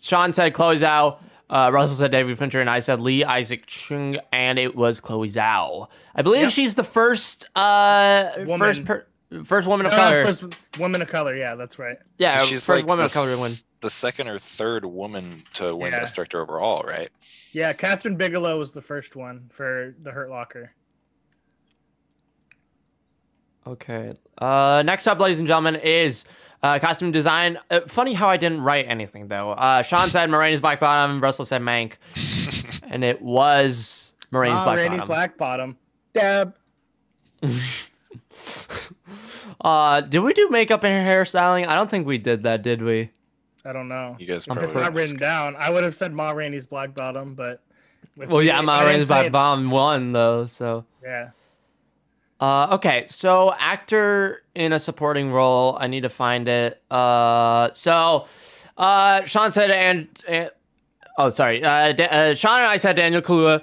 Sean 0.00 0.32
said 0.32 0.54
Chloe 0.54 0.76
Zhao. 0.76 1.18
Uh, 1.50 1.70
Russell 1.72 1.96
said 1.96 2.10
David 2.10 2.38
Fincher, 2.38 2.60
and 2.60 2.70
I 2.70 2.78
said 2.78 3.00
Lee 3.00 3.24
Isaac 3.24 3.66
Chung, 3.66 4.16
and 4.32 4.58
it 4.58 4.74
was 4.74 5.00
Chloe 5.00 5.28
Zhao. 5.28 5.88
I 6.14 6.22
believe 6.22 6.42
Yep. 6.44 6.52
she's 6.52 6.74
the 6.76 6.84
first 6.84 7.46
uh 7.56 8.30
Woman. 8.38 8.58
first 8.58 8.84
per, 8.84 9.06
first 9.44 9.68
woman 9.68 9.86
of 9.86 9.92
No, 9.92 9.98
color. 9.98 10.24
first 10.26 10.44
woman 10.78 11.02
of 11.02 11.08
color. 11.08 11.34
Yeah, 11.36 11.54
that's 11.56 11.78
right. 11.78 11.98
yeah, 12.18 12.38
She's 12.40 12.64
first 12.64 12.82
like 12.84 12.86
woman 12.88 12.98
the, 13.00 13.04
of 13.06 13.12
color 13.12 13.34
to 13.34 13.40
win. 13.42 13.50
the 13.82 13.90
second 13.90 14.28
or 14.28 14.38
third 14.38 14.84
woman 14.84 15.42
to 15.54 15.74
win 15.76 15.92
Yeah. 15.92 16.00
Best 16.00 16.14
Director 16.16 16.40
overall, 16.40 16.82
right? 16.86 17.10
Yeah, 17.52 17.72
Kathryn 17.74 18.16
Bigelow 18.16 18.58
was 18.58 18.72
the 18.72 18.82
first 18.82 19.14
one 19.14 19.50
for 19.52 19.94
The 20.02 20.10
Hurt 20.12 20.30
Locker. 20.30 20.72
Okay. 23.66 24.12
Uh, 24.38 24.82
next 24.84 25.06
up, 25.06 25.18
ladies 25.20 25.38
and 25.38 25.46
gentlemen, 25.46 25.76
is 25.76 26.24
uh, 26.62 26.78
costume 26.78 27.12
design. 27.12 27.58
Uh, 27.70 27.80
funny 27.86 28.12
how 28.14 28.28
I 28.28 28.36
didn't 28.36 28.60
write 28.62 28.86
anything 28.88 29.28
though. 29.28 29.50
Uh, 29.52 29.82
Sean 29.82 30.08
said 30.08 30.28
Ma 30.30 30.38
Rainey's 30.38 30.60
Black 30.60 30.80
Bottom. 30.80 31.20
Russell 31.20 31.44
said 31.44 31.62
Mank, 31.62 31.94
and 32.90 33.04
it 33.04 33.22
was 33.22 34.12
Ma 34.30 34.40
Rainey's 34.40 34.58
Ah, 34.60 34.64
Black 34.64 34.76
Rainey's 34.78 34.96
Bottom. 34.98 35.06
Black 35.08 35.38
Bottom. 35.38 35.76
Dab. 36.14 36.54
Uh, 39.64 40.00
did 40.00 40.18
we 40.20 40.32
do 40.32 40.48
makeup 40.50 40.82
and 40.82 41.06
hairstyling? 41.06 41.68
I 41.68 41.76
don't 41.76 41.88
think 41.88 42.04
we 42.04 42.18
did 42.18 42.42
that, 42.42 42.62
did 42.62 42.82
we? 42.82 43.10
I 43.64 43.72
don't 43.72 43.86
know. 43.88 44.16
You 44.18 44.26
guys 44.26 44.44
probably 44.44 44.64
It's 44.64 44.74
not 44.74 44.92
missed- 44.92 45.12
written 45.12 45.20
down. 45.20 45.54
I 45.56 45.70
would 45.70 45.84
have 45.84 45.94
said 45.94 46.12
Ma 46.12 46.30
Rainey's 46.32 46.66
Black 46.66 46.94
Bottom, 46.96 47.34
but. 47.34 47.62
Well, 48.16 48.42
yeah, 48.42 48.54
I 48.54 48.56
didn't 48.56 48.66
Ma 48.66 48.80
Rainey's 48.80 49.08
say 49.08 49.14
Black. 49.30 49.32
Bottom 49.32 49.70
won 49.70 50.10
though. 50.12 50.46
So, 50.46 50.84
Yeah. 51.02 51.30
Uh, 52.42 52.74
okay, 52.74 53.04
so 53.08 53.54
actor 53.56 54.42
in 54.56 54.72
a 54.72 54.80
supporting 54.80 55.30
role. 55.30 55.76
I 55.78 55.86
need 55.86 56.00
to 56.00 56.08
find 56.08 56.48
it. 56.48 56.82
Uh, 56.90 57.70
so 57.72 58.26
uh, 58.76 59.22
Sean 59.22 59.52
said, 59.52 59.70
and, 59.70 60.08
and 60.26 60.50
oh, 61.18 61.28
sorry. 61.28 61.62
Uh, 61.62 61.92
Da- 61.92 62.08
uh, 62.08 62.34
Sean 62.34 62.58
and 62.58 62.66
I 62.66 62.78
said 62.78 62.96
Daniel 62.96 63.22
Kaluuya. 63.22 63.62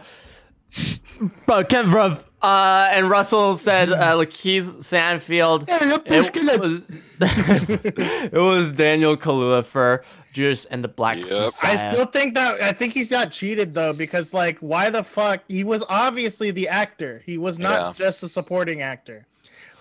Bro, 1.45 1.65
Ken, 1.65 1.91
bro. 1.91 2.19
Uh, 2.41 2.87
and 2.91 3.09
Russell 3.09 3.55
said 3.57 3.91
uh, 3.91 4.13
Lakeith 4.15 4.81
Stanfield. 4.83 5.65
It 5.67 6.59
was, 6.59 6.87
it 7.19 8.33
was 8.33 8.71
Daniel 8.71 9.17
Kaluuya 9.17 9.65
for 9.65 10.03
Judas 10.31 10.63
and 10.65 10.81
the 10.83 10.87
Black 10.87 11.17
Yep. 11.17 11.27
Messiah. 11.29 11.71
I 11.71 11.75
still 11.75 12.05
think 12.05 12.35
that 12.35 12.61
I 12.61 12.71
think 12.71 12.93
he's 12.93 13.09
got 13.09 13.31
cheated 13.31 13.73
though 13.73 13.91
because 13.91 14.33
like 14.33 14.57
why 14.59 14.89
the 14.89 15.03
fuck 15.03 15.41
he 15.49 15.65
was 15.65 15.83
obviously 15.89 16.51
the 16.51 16.69
actor. 16.69 17.21
He 17.25 17.37
was 17.37 17.59
not 17.59 17.99
Yeah. 17.99 18.05
just 18.05 18.23
a 18.23 18.29
supporting 18.29 18.81
actor. 18.81 19.25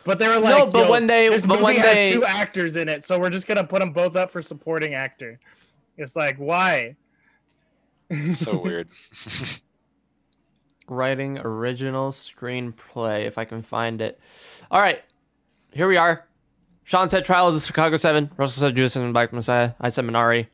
But 0.05 0.19
they 0.19 0.27
were 0.29 0.41
like, 0.41 0.59
No, 0.59 0.67
but 0.67 0.85
"Yo, 0.87 0.91
when 0.91 1.07
they- 1.07 1.29
this 1.29 1.43
but 1.43 1.61
movie 1.61 1.65
when 1.65 1.77
has 1.77 1.95
they- 1.95 2.13
two 2.13 2.25
actors 2.25 2.75
in 2.77 2.89
it, 2.89 3.05
so 3.05 3.19
we're 3.21 3.31
just 3.31 3.47
gonna 3.47 3.63
put 3.65 3.79
them 3.81 3.93
both 3.93 4.17
up 4.17 4.31
for 4.33 4.43
supporting 4.43 4.95
actor." 4.95 5.39
It's 5.97 6.17
like 6.17 6.37
why? 6.39 6.97
So 8.33 8.59
weird. 8.59 8.89
writing 10.91 11.39
original 11.39 12.13
screenplay 12.13 13.25
if 13.27 13.39
I 13.39 13.45
can 13.45 13.63
find 13.63 14.01
it. 14.01 14.19
All 14.71 14.81
right, 14.81 15.03
here 15.73 15.89
we 15.89 15.97
are. 15.97 16.27
Sean 16.85 17.09
said 17.09 17.25
Trial 17.25 17.49
of 17.49 17.55
the 17.55 17.61
Chicago 17.61 17.97
Seven. 17.97 18.31
Russell 18.37 18.63
said 18.63 18.75
Judas 18.77 18.97
and 18.97 19.09
the 19.09 19.13
Black 19.13 19.33
Messiah. 19.33 19.73
I 19.81 19.91
said 19.91 20.05
Minari. 20.05 20.47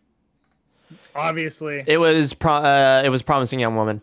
Obviously. 1.15 1.85
It 1.87 1.99
was 1.99 2.33
pro- 2.35 2.55
uh, 2.57 3.03
it 3.05 3.09
was 3.09 3.23
promising 3.23 3.61
young 3.61 3.77
woman. 3.77 4.01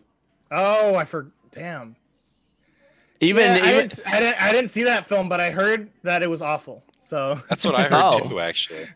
oh, 0.50 0.94
I 0.94 1.04
for 1.04 1.30
damn. 1.52 1.96
Even 3.20 3.44
Yeah, 3.44 3.54
I, 3.54 3.72
didn't, 3.72 4.00
I 4.06 4.20
didn't. 4.20 4.42
I 4.42 4.52
didn't 4.52 4.70
see 4.70 4.82
that 4.84 5.06
film, 5.06 5.28
but 5.28 5.40
I 5.40 5.50
heard 5.50 5.90
that 6.02 6.22
it 6.22 6.30
was 6.30 6.42
awful. 6.42 6.82
So 6.98 7.40
That's 7.48 7.64
what 7.64 7.74
I 7.74 7.82
heard 7.82 7.92
Oh. 7.92 8.28
too, 8.28 8.40
actually. 8.40 8.86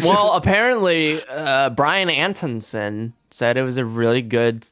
well, 0.02 0.32
apparently 0.32 1.20
uh, 1.28 1.70
Brian 1.70 2.08
Antonson 2.08 3.12
said 3.30 3.56
it 3.58 3.62
was 3.62 3.76
a 3.76 3.84
really 3.84 4.22
good 4.22 4.66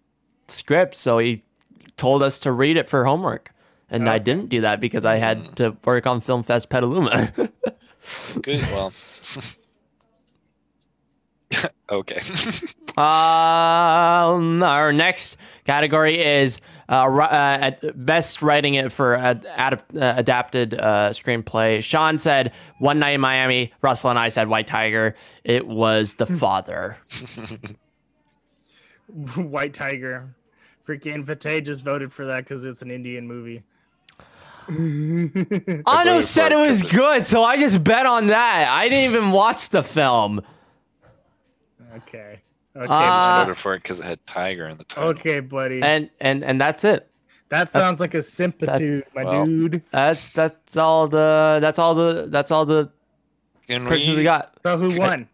script, 0.49 0.95
so 0.95 1.19
he 1.19 1.43
told 1.97 2.23
us 2.23 2.39
to 2.41 2.53
read 2.53 2.77
it 2.77 2.89
for 2.89 3.05
homework. 3.05 3.53
And 3.91 4.09
I 4.09 4.19
didn't 4.19 4.49
do 4.49 4.63
that 4.63 4.81
because 4.81 5.05
I 5.05 5.17
had 5.17 5.57
to 5.57 5.77
work 5.85 6.07
on 6.07 6.21
Film 6.21 6.43
Fest 6.43 6.69
Petaluma. 6.69 7.33
Good. 8.43 8.61
Well. 8.63 8.93
okay. 11.91 12.21
Um, 12.97 14.63
our 14.63 14.93
next 14.93 15.37
category 15.65 16.25
is 16.25 16.61
uh, 16.89 16.93
uh, 17.07 17.29
at 17.61 18.07
best 18.07 18.41
writing 18.41 18.75
it 18.75 18.93
for 18.93 19.17
ad- 19.17 19.45
adap- 19.45 20.01
uh, 20.01 20.15
adapted 20.17 20.75
uh, 20.75 21.11
screenplay. 21.11 21.83
Sean 21.83 22.21
said 22.21 22.53
One 22.79 23.01
Night 23.01 23.17
in 23.17 23.21
Miami. 23.21 23.73
Russell 23.83 24.11
and 24.11 24.19
I 24.19 24.29
said 24.29 24.47
White 24.47 24.69
Tiger. 24.69 25.17
It 25.43 25.67
was 25.67 26.15
The 26.15 26.27
Father. 26.27 26.99
White 29.37 29.75
Tiger, 29.75 30.35
freaking 30.87 31.25
Vate 31.25 31.65
just 31.65 31.83
voted 31.85 32.13
for 32.13 32.25
that 32.27 32.39
because 32.45 32.65
it's 32.65 32.83
an 32.83 32.91
Indian 32.91 33.27
movie. 33.27 33.63
Ano 35.87 36.21
said 36.23 36.53
it 36.53 36.59
it 36.59 36.69
was 36.69 36.83
'cause 36.83 36.91
it- 36.93 36.97
good, 36.97 37.27
so 37.27 37.43
I 37.45 37.59
just 37.59 37.85
bet 37.85 38.07
on 38.07 38.29
that. 38.29 38.69
I 38.71 38.89
didn't 38.89 39.11
even 39.13 39.31
watch 39.31 39.69
the 39.69 39.83
film. 39.83 40.41
Okay. 41.97 42.41
Okay. 42.77 42.87
Uh, 42.87 42.97
I 42.97 43.43
voted 43.45 43.57
for 43.57 43.75
it 43.75 43.83
because 43.83 44.01
it 44.01 44.05
had 44.07 44.27
tiger 44.27 44.67
in 44.67 44.79
the 44.79 44.85
title. 44.85 45.11
okay, 45.11 45.41
buddy. 45.41 45.81
And 45.83 46.11
and 46.21 46.43
and 46.43 46.61
that's 46.61 46.83
it. 46.83 47.09
that 47.51 47.71
sounds 47.71 48.01
like 48.01 48.15
a 48.15 48.23
sympathy, 48.23 49.03
my 49.15 49.23
well. 49.25 49.45
dude. 49.47 49.83
That's 49.93 50.33
that's 50.33 50.77
all 50.77 51.07
the 51.09 51.59
that's 51.61 51.79
all 51.79 51.95
the 51.95 52.27
that's 52.29 52.51
all 52.51 52.65
the 52.67 52.91
Can 53.69 53.87
pictures 53.87 54.09
we 54.09 54.17
we? 54.17 54.23
got. 54.25 54.55
So 54.65 54.77
who 54.79 54.99
won? 54.99 55.29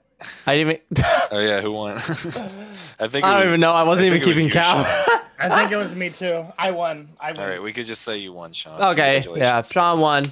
I 0.46 0.56
didn't. 0.56 0.80
Even, 0.90 1.04
Oh 1.32 1.38
yeah, 1.38 1.60
who 1.60 1.72
won? 1.72 1.92
I 1.98 2.00
think. 2.00 3.24
I 3.24 3.30
don't 3.32 3.38
was- 3.40 3.48
even 3.48 3.60
know. 3.60 3.72
I 3.72 3.82
wasn't 3.82 4.06
even 4.06 4.18
think 4.20 4.28
was 4.28 4.36
keeping 4.38 4.50
count. 4.50 4.86
I 5.38 5.58
think 5.58 5.72
it 5.72 5.76
was 5.76 5.94
me 5.94 6.10
too. 6.10 6.44
I 6.58 6.70
won. 6.70 7.08
I 7.18 7.32
won. 7.32 7.40
All 7.40 7.48
right, 7.48 7.62
we 7.62 7.72
could 7.72 7.86
just 7.86 8.02
say 8.02 8.18
you 8.18 8.32
won, 8.32 8.52
Sean. 8.52 8.80
Okay, 8.92 9.24
yeah, 9.36 9.62
Sean 9.62 10.00
won. 10.00 10.24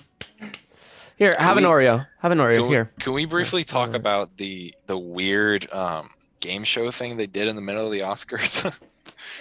Here, 1.17 1.35
have 1.39 1.57
an 1.57 1.65
Oreo. 1.65 2.07
Have 2.21 2.31
an 2.31 2.39
Oreo. 2.39 2.57
Can 2.57 2.63
we, 2.65 2.69
Here. 2.69 2.91
can 3.01 3.13
we 3.13 3.25
briefly 3.25 3.65
talk 3.65 3.95
about 3.95 4.37
the 4.37 4.75
the 4.87 4.97
weird 4.97 5.71
um, 5.73 6.11
game 6.41 6.63
show 6.63 6.91
thing 6.91 7.17
they 7.17 7.27
did 7.27 7.49
in 7.49 7.57
the 7.57 7.63
middle 7.63 7.85
of 7.87 7.93
the 7.93 8.01
Oscars? 8.01 8.65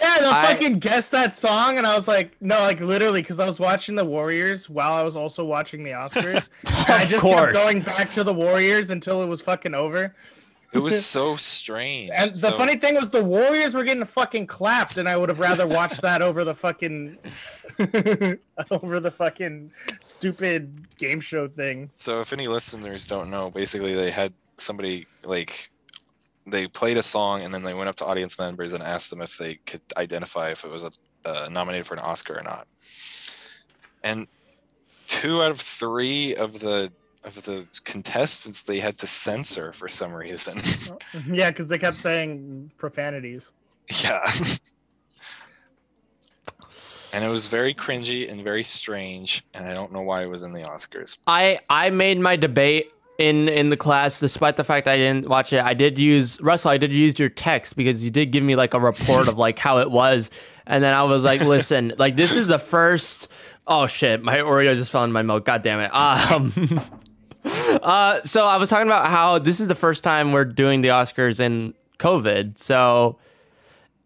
Yeah, 0.00 0.18
they'll 0.20 0.30
fucking 0.30 0.78
guess 0.78 1.08
that 1.10 1.34
song, 1.34 1.76
and 1.78 1.86
I 1.86 1.96
was 1.96 2.06
like, 2.06 2.36
no, 2.40 2.60
like 2.60 2.80
literally, 2.80 3.20
because 3.20 3.40
I 3.40 3.46
was 3.46 3.58
watching 3.58 3.96
the 3.96 4.04
Warriors 4.04 4.68
while 4.68 4.92
I 4.92 5.02
was 5.02 5.16
also 5.16 5.44
watching 5.44 5.82
the 5.82 5.90
Oscars. 5.90 6.48
and 6.66 6.86
I 6.88 7.04
just 7.04 7.20
course. 7.20 7.52
kept 7.52 7.54
going 7.54 7.80
back 7.80 8.12
to 8.12 8.22
the 8.22 8.32
Warriors 8.34 8.90
until 8.90 9.22
it 9.22 9.26
was 9.26 9.40
fucking 9.40 9.74
over. 9.74 10.14
It 10.72 10.78
was 10.80 11.04
so 11.06 11.36
strange. 11.36 12.10
And 12.14 12.32
the 12.32 12.36
So- 12.36 12.52
funny 12.52 12.76
thing 12.76 12.94
was, 12.94 13.10
the 13.10 13.24
Warriors 13.24 13.74
were 13.74 13.84
getting 13.84 14.04
fucking 14.04 14.46
clapped, 14.46 14.96
and 14.98 15.08
I 15.08 15.16
would 15.16 15.28
have 15.28 15.40
rather 15.40 15.66
watched 15.66 16.02
that 16.02 16.20
over 16.22 16.44
the 16.44 16.54
fucking 16.54 17.18
over 18.70 19.00
the 19.00 19.10
fucking 19.10 19.70
stupid 20.02 20.96
game 20.98 21.20
show 21.20 21.48
thing. 21.48 21.90
So 21.94 22.20
if 22.20 22.32
any 22.32 22.46
listeners 22.48 23.06
don't 23.06 23.30
know, 23.30 23.50
basically 23.50 23.94
they 23.94 24.10
had 24.10 24.32
somebody 24.56 25.06
like 25.24 25.70
they 26.46 26.66
played 26.66 26.96
a 26.96 27.02
song 27.02 27.42
and 27.42 27.52
then 27.52 27.62
they 27.62 27.74
went 27.74 27.88
up 27.88 27.96
to 27.96 28.06
audience 28.06 28.38
members 28.38 28.72
and 28.72 28.82
asked 28.82 29.10
them 29.10 29.20
if 29.20 29.36
they 29.38 29.54
could 29.66 29.82
identify 29.96 30.50
if 30.50 30.64
it 30.64 30.70
was 30.70 30.82
a, 30.84 30.90
uh, 31.24 31.48
nominated 31.52 31.86
for 31.86 31.94
an 31.94 32.00
Oscar 32.00 32.38
or 32.38 32.42
not. 32.42 32.66
And 34.02 34.26
two 35.06 35.42
out 35.42 35.50
of 35.50 35.60
three 35.60 36.34
of 36.36 36.58
the 36.60 36.90
of 37.24 37.42
the 37.42 37.66
contestants 37.84 38.62
they 38.62 38.80
had 38.80 38.98
to 38.98 39.06
censor 39.06 39.72
for 39.72 39.88
some 39.88 40.12
reason. 40.12 40.60
Yeah, 41.30 41.50
because 41.50 41.68
they 41.68 41.78
kept 41.78 41.96
saying 41.96 42.70
profanities. 42.78 43.50
yeah. 44.02 44.20
And 47.12 47.24
it 47.24 47.28
was 47.28 47.48
very 47.48 47.74
cringy 47.74 48.30
and 48.30 48.44
very 48.44 48.62
strange, 48.62 49.42
and 49.54 49.66
I 49.66 49.72
don't 49.74 49.92
know 49.92 50.02
why 50.02 50.22
it 50.22 50.26
was 50.26 50.42
in 50.42 50.52
the 50.52 50.60
Oscars. 50.60 51.16
I 51.26 51.60
I 51.70 51.88
made 51.90 52.20
my 52.20 52.36
debate 52.36 52.92
in 53.18 53.48
in 53.48 53.70
the 53.70 53.76
class, 53.78 54.20
despite 54.20 54.56
the 54.56 54.64
fact 54.64 54.86
I 54.86 54.96
didn't 54.96 55.26
watch 55.28 55.52
it. 55.54 55.64
I 55.64 55.72
did 55.72 55.98
use 55.98 56.38
Russell. 56.42 56.70
I 56.70 56.76
did 56.76 56.92
use 56.92 57.18
your 57.18 57.30
text 57.30 57.76
because 57.76 58.04
you 58.04 58.10
did 58.10 58.26
give 58.30 58.44
me 58.44 58.56
like 58.56 58.74
a 58.74 58.80
report 58.80 59.26
of 59.26 59.38
like 59.38 59.58
how 59.58 59.78
it 59.78 59.90
was, 59.90 60.30
and 60.66 60.84
then 60.84 60.92
I 60.92 61.02
was 61.04 61.24
like, 61.24 61.40
listen, 61.56 61.94
like 61.96 62.14
this 62.16 62.36
is 62.36 62.46
the 62.46 62.58
first. 62.58 63.28
Oh 63.66 63.86
shit, 63.86 64.22
my 64.22 64.36
Oreo 64.38 64.76
just 64.76 64.90
fell 64.92 65.04
in 65.04 65.12
my 65.12 65.22
mouth. 65.22 65.44
God 65.44 65.62
damn 65.62 65.80
it. 65.80 65.94
Um. 65.94 66.52
uh, 67.82 68.22
so 68.22 68.44
I 68.46 68.56
was 68.56 68.68
talking 68.70 68.86
about 68.86 69.06
how 69.10 69.38
this 69.38 69.60
is 69.60 69.68
the 69.68 69.74
first 69.74 70.04
time 70.04 70.32
we're 70.32 70.44
doing 70.44 70.82
the 70.82 70.88
Oscars 70.88 71.40
in 71.40 71.74
COVID, 71.98 72.58
so 72.58 73.18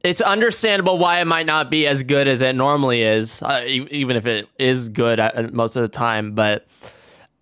it's 0.05 0.21
understandable 0.21 0.99
why 0.99 1.21
it 1.21 1.27
might 1.27 1.47
not 1.47 1.71
be 1.71 1.87
as 1.87 2.03
good 2.03 2.27
as 2.29 2.41
it 2.41 2.55
normally 2.55 3.03
is, 3.03 3.41
uh, 3.43 3.63
e- 3.65 3.87
even 3.91 4.17
if 4.17 4.27
it 4.27 4.49
is 4.59 4.89
good 4.89 5.21
at, 5.21 5.53
most 5.53 5.77
of 5.77 5.83
the 5.83 5.89
time. 5.89 6.33
But 6.35 6.67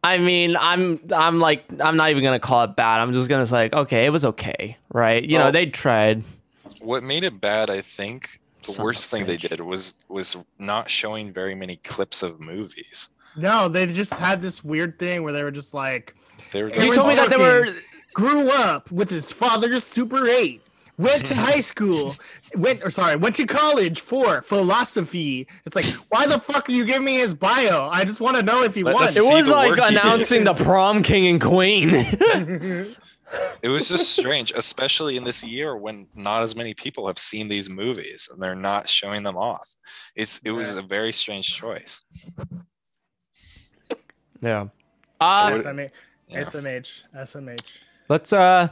I 0.05 0.19
mean, 0.19 0.57
I'm 0.59 1.01
I'm 1.15 1.39
like 1.39 1.65
I'm 1.83 1.97
not 1.97 2.11
even 2.11 2.23
gonna 2.23 2.39
call 2.41 2.65
it 2.65 2.77
bad. 2.77 3.01
I'm 3.01 3.13
just 3.13 3.29
gonna 3.29 3.47
say 3.47 3.55
like, 3.57 3.73
okay, 3.75 4.05
it 4.07 4.11
was 4.11 4.25
okay, 4.25 4.77
right? 4.93 5.23
You 5.23 5.39
know, 5.39 5.51
they 5.51 5.67
tried. 5.67 6.23
what 6.81 7.03
made 7.03 7.25
it 7.25 7.41
bad 7.41 7.69
i 7.69 7.81
think 7.83 8.41
the 8.67 8.73
Son 8.73 8.85
worst 8.85 9.11
thing 9.11 9.27
they 9.27 9.37
did 9.37 9.61
was 9.61 9.95
was 10.09 10.37
not 10.59 10.89
showing 10.89 11.31
very 11.33 11.55
many 11.55 11.77
clips 11.77 12.23
of 12.23 12.41
movies 12.41 13.11
No, 13.37 13.69
they 13.69 13.87
just 13.87 14.13
had 14.15 14.43
this 14.43 14.63
weird 14.65 14.99
thing 14.99 15.23
where 15.23 15.33
they 15.33 15.43
were 15.43 15.51
just 15.51 15.73
like, 15.75 16.15
they 16.53 16.63
were 16.63 16.71
They 16.71 16.87
You 16.87 16.95
told 16.95 17.09
me 17.09 17.15
that 17.15 17.31
they 17.31 17.37
were. 17.37 17.69
grew 18.15 18.51
up 18.51 18.91
with 18.91 19.11
his 19.11 19.31
father's 19.33 19.85
Super 19.85 20.27
8, 20.27 20.61
went 20.99 21.27
to 21.27 21.35
high 21.35 21.61
school, 21.73 22.17
went 22.57 22.83
or 22.83 22.91
sorry, 22.91 23.17
went 23.17 23.37
to 23.37 23.47
college 23.47 24.01
for 24.01 24.43
philosophy. 24.43 25.47
It's 25.65 25.77
like, 25.77 25.87
why 26.09 26.27
the 26.27 26.39
fuck 26.41 26.69
are 26.69 26.73
you 26.73 26.85
giving 26.85 27.05
me 27.05 27.19
his 27.19 27.35
bio? 27.35 27.89
I 27.93 28.05
just 28.05 28.21
want 28.21 28.37
to 28.37 28.43
know 28.43 28.63
if 28.65 28.75
he 28.75 28.83
Let 28.83 28.95
won. 28.95 29.05
It 29.05 29.33
was 29.35 29.49
like 29.49 29.71
work 29.71 29.79
he 29.79 29.95
did. 29.95 30.01
announcing 30.03 30.45
the 30.45 30.55
prom 30.55 31.03
king 31.03 31.27
and 31.29 31.41
queen. 31.41 31.91
it 33.63 33.69
was 33.69 33.89
just 33.89 34.11
strange 34.11 34.51
especially 34.57 35.17
in 35.17 35.23
this 35.23 35.45
year 35.45 35.77
when 35.77 36.09
not 36.17 36.43
as 36.43 36.57
many 36.57 36.75
people 36.75 37.07
have 37.07 37.17
seen 37.17 37.47
these 37.49 37.71
movies 37.71 38.29
and 38.33 38.43
they're 38.43 38.57
not 38.57 38.89
showing 38.89 39.23
them 39.23 39.37
off 39.37 39.77
it's 40.17 40.41
it 40.45 40.51
was 40.51 40.75
a 40.77 40.83
very 40.83 41.13
strange 41.13 41.47
choice 41.55 42.03
yeah. 44.41 44.67
Uh, 45.21 45.51
SMH, 45.51 45.91
Yeah. 46.29 46.45
SMH, 46.45 47.03
SMH. 47.15 47.61
let's 48.09 48.33
uh, 48.33 48.69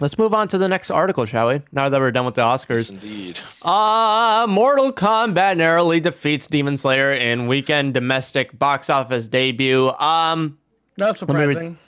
let's 0.00 0.16
move 0.18 0.32
on 0.34 0.46
to 0.48 0.58
the 0.58 0.68
next 0.68 0.90
article, 0.90 1.24
shall 1.24 1.48
we? 1.48 1.62
Now 1.72 1.88
that 1.88 1.98
we're 2.00 2.12
done 2.12 2.26
with 2.26 2.34
the 2.36 2.42
yes 2.42 2.64
Oscars. 2.64 2.90
indeed 2.90 3.38
Uh, 3.62 4.46
Mortal 4.48 4.92
Kombat 4.92 5.56
narrowly 5.56 6.00
defeats 6.00 6.46
Demon 6.46 6.76
Slayer 6.76 7.12
in 7.12 7.46
weekend 7.48 7.94
domestic 7.94 8.56
box 8.58 8.88
office 8.90 9.28
debut. 9.28 9.90
Um, 9.98 10.58
Not 10.98 11.18
surprising. 11.18 11.78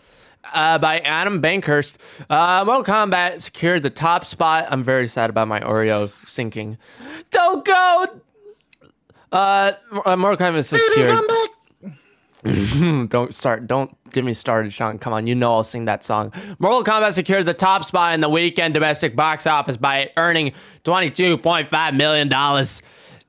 uh, 0.52 0.78
by 0.78 0.98
Adam 1.00 1.40
Bankhurst. 1.40 1.96
Uh, 2.28 2.64
Mortal 2.64 2.82
Kombat 2.84 3.42
secured 3.42 3.82
the 3.84 3.90
top 3.90 4.24
spot. 4.24 4.66
I'm 4.70 4.82
very 4.82 5.06
sad 5.06 5.30
about 5.30 5.46
my 5.46 5.60
Oreo 5.60 6.10
sinking. 6.26 6.78
Don't 7.30 7.64
go. 7.64 8.20
Uh, 9.30 9.72
Mortal 10.16 10.36
Kombat 10.36 10.64
secured. 10.64 11.20
don't 13.08 13.34
start. 13.34 13.66
Don't 13.66 13.94
get 14.12 14.24
me 14.24 14.32
started, 14.32 14.72
Sean. 14.72 14.98
Come 14.98 15.12
on, 15.12 15.26
you 15.26 15.34
know 15.34 15.56
I'll 15.56 15.64
sing 15.64 15.84
that 15.84 16.02
song. 16.02 16.32
Mortal 16.58 16.84
Kombat 16.84 17.12
secured 17.12 17.46
the 17.46 17.54
top 17.54 17.84
spot 17.84 18.14
in 18.14 18.20
the 18.20 18.28
weekend 18.28 18.72
domestic 18.74 19.14
box 19.14 19.46
office 19.46 19.76
by 19.76 20.10
earning 20.16 20.52
$22.5 20.84 21.96
million 21.96 22.32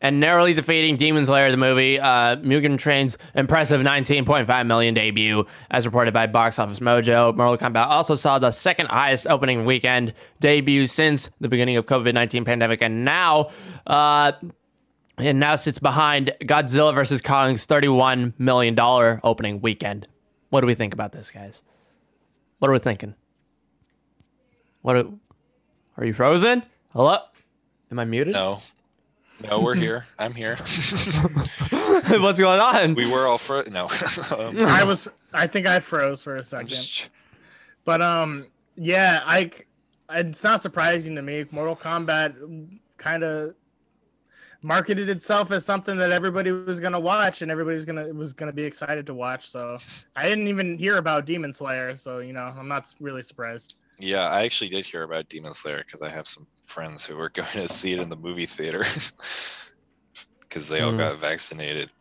and 0.02 0.20
narrowly 0.20 0.54
defeating 0.54 0.96
Demon 0.96 1.26
Slayer, 1.26 1.52
the 1.52 1.58
movie. 1.58 2.00
Uh, 2.00 2.38
Mugen 2.38 2.78
Train's 2.78 3.18
impressive 3.36 3.82
19.5 3.82 4.66
million 4.66 4.94
debut, 4.94 5.46
as 5.70 5.86
reported 5.86 6.14
by 6.14 6.26
Box 6.28 6.58
Office 6.58 6.80
Mojo. 6.80 7.36
Mortal 7.36 7.58
Kombat 7.58 7.88
also 7.88 8.16
saw 8.16 8.40
the 8.40 8.52
second 8.52 8.88
highest 8.88 9.28
opening 9.28 9.66
weekend 9.66 10.14
debut 10.40 10.88
since 10.88 11.30
the 11.40 11.50
beginning 11.50 11.78
of 11.78 11.86
COVID 11.86 12.14
19 12.14 12.46
pandemic, 12.46 12.82
and 12.82 13.06
now. 13.06 13.52
Uh, 13.86 14.32
and 15.18 15.40
now 15.40 15.56
sits 15.56 15.80
behind 15.80 16.34
Godzilla 16.42 16.94
vs. 16.94 17.22
Kong's 17.22 17.66
$31 17.68 18.34
million 18.38 18.78
opening 19.24 19.62
weekend. 19.62 20.08
What 20.50 20.62
do 20.62 20.68
we 20.68 20.76
think 20.76 20.94
about 20.94 21.12
this, 21.12 21.32
guys? 21.32 21.62
What 22.60 22.70
are 22.70 22.74
we 22.74 22.80
thinking? 22.80 23.16
What 24.82 24.96
are, 24.96 25.06
are 25.98 26.06
you 26.06 26.14
frozen? 26.14 26.64
Hello? 26.94 27.18
Am 27.92 28.00
I 28.00 28.06
muted? 28.06 28.34
No, 28.34 28.62
no, 29.44 29.60
we're 29.62 29.76
here. 29.76 30.06
I'm 30.18 30.34
here. 30.34 30.56
What's 32.10 32.40
going 32.40 32.60
on? 32.60 32.96
we 32.96 33.10
were 33.10 33.28
all 33.28 33.38
fro. 33.38 33.64
No, 33.72 33.88
Um, 34.38 34.58
I 34.64 34.84
was. 34.84 35.08
I 35.34 35.48
think 35.48 35.68
I 35.68 35.80
froze 35.80 36.24
for 36.24 36.36
a 36.36 36.40
I'm 36.40 36.44
second. 36.44 36.68
just- 36.70 37.10
But 37.86 38.02
um, 38.02 38.48
yeah, 38.76 39.22
I. 39.26 39.52
It's 40.10 40.44
not 40.44 40.62
surprising 40.62 41.16
to 41.16 41.22
me. 41.22 41.46
Mortal 41.52 41.76
Kombat 41.76 42.36
kind 42.98 43.24
of 43.24 43.56
marketed 44.64 45.10
itself 45.10 45.52
as 45.52 45.66
something 45.66 45.98
that 45.98 46.12
everybody 46.12 46.52
was 46.52 46.80
gonna 46.80 47.00
watch, 47.00 47.42
and 47.42 47.50
everybody's 47.52 47.86
gonna 47.86 48.14
was 48.14 48.34
gonna 48.34 48.54
be 48.54 48.64
excited 48.64 49.06
to 49.08 49.14
watch. 49.14 49.50
So 49.50 49.78
I 50.16 50.28
didn't 50.30 50.48
even 50.48 50.78
hear 50.78 50.98
about 50.98 51.26
Demon 51.26 51.54
Slayer, 51.54 51.96
so 51.96 52.20
you 52.20 52.34
know 52.34 52.54
I'm 52.58 52.68
not 52.68 52.94
really 53.00 53.24
surprised. 53.24 53.74
yeah, 54.00 54.28
I 54.28 54.44
actually 54.44 54.70
did 54.70 54.86
hear 54.86 55.04
about 55.04 55.30
Demon 55.30 55.54
Slayer 55.54 55.84
because 55.86 56.02
I 56.02 56.10
have 56.10 56.28
some 56.28 56.48
friends 56.66 57.06
who 57.06 57.16
were 57.16 57.30
going 57.34 57.48
to 57.58 57.68
see 57.68 57.94
it 57.94 58.00
in 58.00 58.10
the 58.10 58.16
movie 58.16 58.46
theater 58.46 58.86
because 60.42 60.68
they 60.70 60.82
all 60.82 60.92
Hmm. 60.92 60.98
got 60.98 61.20
vaccinated. 61.20 61.92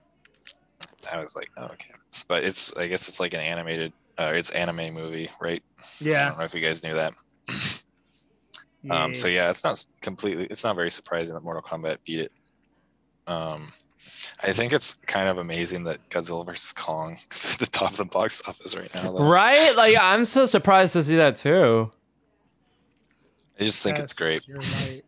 I 1.13 1.21
was 1.23 1.35
like, 1.35 1.49
oh, 1.57 1.65
okay, 1.65 1.95
but 2.29 2.45
it's 2.45 2.77
I 2.77 2.87
guess 2.87 3.09
it's 3.09 3.21
like 3.21 3.33
an 3.35 3.41
animated, 3.41 3.93
uh, 4.19 4.33
it's 4.35 4.51
anime 4.51 4.93
movie, 4.95 5.31
right? 5.41 5.63
Yeah. 5.99 6.27
I 6.27 6.29
don't 6.29 6.39
know 6.39 6.45
if 6.45 6.55
you 6.55 6.61
guys 6.61 6.83
knew 6.83 6.95
that. 6.95 7.15
Um, 8.91 9.13
so 9.15 9.29
yeah, 9.29 9.51
it's 9.51 9.63
not 9.65 9.85
completely. 10.01 10.47
It's 10.47 10.65
not 10.65 10.75
very 10.77 10.91
surprising 10.91 11.35
that 11.35 11.43
Mortal 11.43 11.63
Kombat 11.63 11.99
beat 12.07 12.19
it. 12.21 12.33
Um, 13.31 13.73
I 14.43 14.53
think 14.53 14.73
it's 14.73 14.95
kind 15.07 15.29
of 15.29 15.39
amazing 15.39 15.85
that 15.85 16.09
Godzilla 16.09 16.45
vs 16.45 16.73
Kong 16.73 17.19
is 17.31 17.55
at 17.55 17.61
the 17.61 17.67
top 17.67 17.93
of 17.93 17.97
the 17.99 18.05
box 18.05 18.43
office 18.47 18.77
right 18.77 18.93
now. 18.95 19.13
Though. 19.13 19.31
Right? 19.31 19.75
Like, 19.77 19.97
I'm 20.01 20.25
so 20.25 20.47
surprised 20.47 20.95
to 20.95 21.03
see 21.03 21.17
that 21.17 21.37
too. 21.37 21.91
I 23.59 23.65
just 23.65 23.83
think 23.83 23.99
it's 23.99 24.15
great. 24.15 24.47
You're 24.49 24.59
right. 24.59 25.03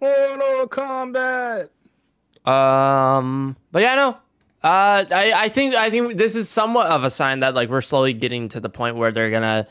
Mortal 0.00 0.68
Kombat. 0.68 1.68
Um, 2.48 3.56
but 3.72 3.82
yeah, 3.82 3.96
no. 3.96 4.10
Uh, 4.62 5.04
I, 5.12 5.32
I 5.34 5.48
think 5.48 5.74
I 5.74 5.90
think 5.90 6.16
this 6.16 6.34
is 6.34 6.48
somewhat 6.48 6.88
of 6.88 7.04
a 7.04 7.10
sign 7.10 7.40
that 7.40 7.54
like 7.54 7.68
we're 7.68 7.80
slowly 7.80 8.12
getting 8.12 8.48
to 8.50 8.60
the 8.60 8.68
point 8.68 8.96
where 8.96 9.12
they're 9.12 9.30
gonna 9.30 9.68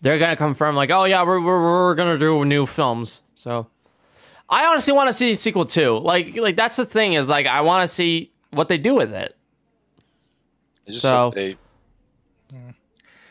they're 0.00 0.18
gonna 0.18 0.34
confirm 0.36 0.74
like 0.74 0.90
oh 0.90 1.04
yeah 1.04 1.22
we're 1.22 1.40
we're, 1.40 1.60
we're 1.60 1.94
gonna 1.94 2.18
do 2.18 2.44
new 2.44 2.66
films. 2.66 3.22
So 3.36 3.68
I 4.50 4.66
honestly 4.66 4.92
want 4.92 5.08
to 5.08 5.12
see 5.12 5.32
a 5.32 5.36
sequel 5.36 5.66
too. 5.66 5.98
Like 5.98 6.36
like 6.36 6.56
that's 6.56 6.76
the 6.76 6.86
thing 6.86 7.12
is 7.14 7.28
like 7.28 7.46
I 7.46 7.60
want 7.60 7.88
to 7.88 7.94
see 7.94 8.32
what 8.50 8.68
they 8.68 8.78
do 8.78 8.94
with 8.94 9.12
it. 9.12 9.36
I 10.86 10.90
just 10.90 11.02
So- 11.02 11.10
hope 11.10 11.34
they 11.34 11.56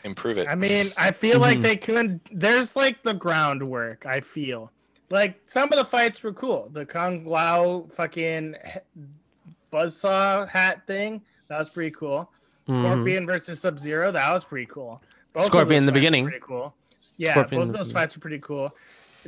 improve 0.04 0.38
it. 0.38 0.48
I 0.48 0.54
mean, 0.54 0.90
I 0.96 1.10
feel 1.10 1.38
like 1.40 1.54
mm-hmm. 1.54 1.62
they 1.62 1.76
could. 1.76 2.20
There's 2.32 2.76
like 2.76 3.02
the 3.02 3.14
groundwork. 3.14 4.06
I 4.06 4.20
feel 4.20 4.70
like 5.10 5.40
some 5.46 5.72
of 5.72 5.78
the 5.78 5.84
fights 5.84 6.22
were 6.22 6.32
cool. 6.32 6.70
The 6.72 6.86
Kung 6.86 7.24
Lao 7.24 7.86
fucking 7.94 8.56
he- 8.64 9.02
buzzsaw 9.72 10.48
hat 10.48 10.86
thing 10.86 11.22
that 11.48 11.58
was 11.58 11.68
pretty 11.68 11.90
cool. 11.90 12.30
Mm-hmm. 12.68 12.82
Scorpion 12.82 13.26
versus 13.26 13.60
Sub 13.60 13.78
Zero 13.78 14.12
that 14.12 14.32
was 14.32 14.44
pretty 14.44 14.66
cool. 14.66 15.02
Both 15.32 15.46
Scorpion 15.46 15.78
in 15.78 15.86
the 15.86 15.92
beginning. 15.92 16.24
pretty 16.24 16.40
cool. 16.40 16.74
Yeah, 17.16 17.32
Scorpion 17.32 17.62
both 17.62 17.68
of 17.70 17.76
those 17.76 17.92
fights 17.92 18.16
were 18.16 18.20
pretty 18.20 18.40
cool. 18.40 18.74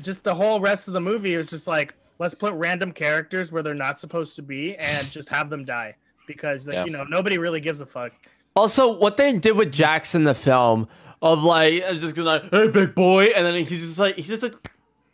Just 0.01 0.25
the 0.25 0.35
whole 0.35 0.61
rest 0.61 0.89
of 0.89 0.95
the 0.95 1.01
movie 1.01 1.37
was 1.37 1.51
just 1.51 1.67
like 1.67 1.95
let's 2.19 2.35
put 2.35 2.53
random 2.55 2.93
characters 2.93 3.51
where 3.51 3.63
they're 3.63 3.75
not 3.75 3.99
supposed 3.99 4.37
to 4.37 4.43
be 4.43 4.77
and 4.77 5.11
just 5.11 5.29
have 5.31 5.49
them 5.51 5.65
die 5.65 5.97
because 6.27 6.67
like, 6.67 6.75
Yeah. 6.75 6.85
you 6.85 6.91
know 6.91 7.05
nobody 7.05 7.39
really 7.39 7.61
gives 7.61 7.81
a 7.81 7.87
fuck. 7.87 8.13
Also, 8.57 8.93
what 8.97 9.17
they 9.17 9.33
did 9.39 9.53
with 9.57 9.73
Jax 9.73 10.15
in 10.15 10.25
the 10.25 10.35
film 10.35 10.89
of 11.23 11.43
like 11.43 11.83
just 11.99 12.15
gonna 12.15 12.29
like, 12.29 12.51
hey 12.51 12.69
big 12.69 12.95
boy, 12.95 13.27
and 13.27 13.45
then 13.47 13.55
he's 13.55 13.69
just 13.81 13.99
like 13.99 14.17
he's 14.17 14.29
just 14.29 14.43
like 14.43 14.55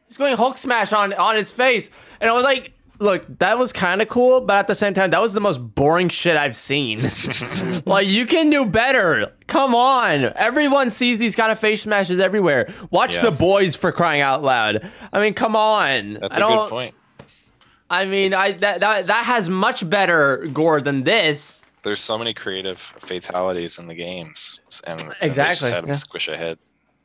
he's 0.09 0.17
going 0.17 0.37
Hulk 0.37 0.59
smash 0.59 0.93
on 0.93 1.13
on 1.15 1.37
his 1.37 1.51
face, 1.53 1.91
and 2.21 2.29
I 2.31 2.33
was 2.33 2.45
like, 2.45 2.73
look, 2.99 3.25
that 3.39 3.59
was 3.59 3.73
kind 3.73 4.01
of 4.03 4.09
cool, 4.09 4.41
but 4.41 4.57
at 4.57 4.67
the 4.67 4.75
same 4.75 4.95
time, 4.95 5.11
that 5.11 5.21
was 5.21 5.33
the 5.35 5.41
most 5.41 5.59
boring 5.59 6.09
shit 6.09 6.37
I've 6.37 6.57
seen. 6.57 7.01
like 7.87 8.07
you 8.07 8.27
can 8.27 8.51
do 8.51 8.67
better. 8.67 9.33
Come 9.47 9.75
on, 9.75 10.33
everyone 10.37 10.91
sees 10.91 11.19
these 11.19 11.37
kind 11.37 11.51
of 11.53 11.59
face 11.59 11.83
smashes 11.83 12.21
everywhere. 12.21 12.73
Watch 12.91 13.17
Yeah. 13.17 13.25
the 13.25 13.31
boys 13.33 13.77
for 13.77 13.93
crying 13.93 14.21
out 14.21 14.43
loud. 14.43 14.89
I 15.13 15.21
mean, 15.21 15.35
come 15.35 15.55
on. 15.57 16.15
That's 16.15 16.37
I 16.39 16.45
a 16.45 16.49
good 16.49 16.71
point. 16.71 16.95
I 17.89 18.05
mean, 18.05 18.35
I 18.35 18.53
that, 18.53 18.81
that 18.81 19.07
that 19.07 19.25
has 19.27 19.49
much 19.49 19.89
better 19.89 20.47
gore 20.53 20.81
than 20.81 21.05
this. 21.05 21.63
There's 21.83 22.01
so 22.01 22.19
many 22.19 22.35
creative 22.35 22.81
fatalities 22.81 23.79
in 23.79 23.87
the 23.87 23.95
games, 23.95 24.59
and 24.85 25.01
and 25.01 25.11
they 25.11 25.15
just 25.15 25.23
Exactly, 25.23 25.71
had 25.71 25.87
yeah. 25.87 25.93
squish 25.93 26.27
ahead. 26.29 26.59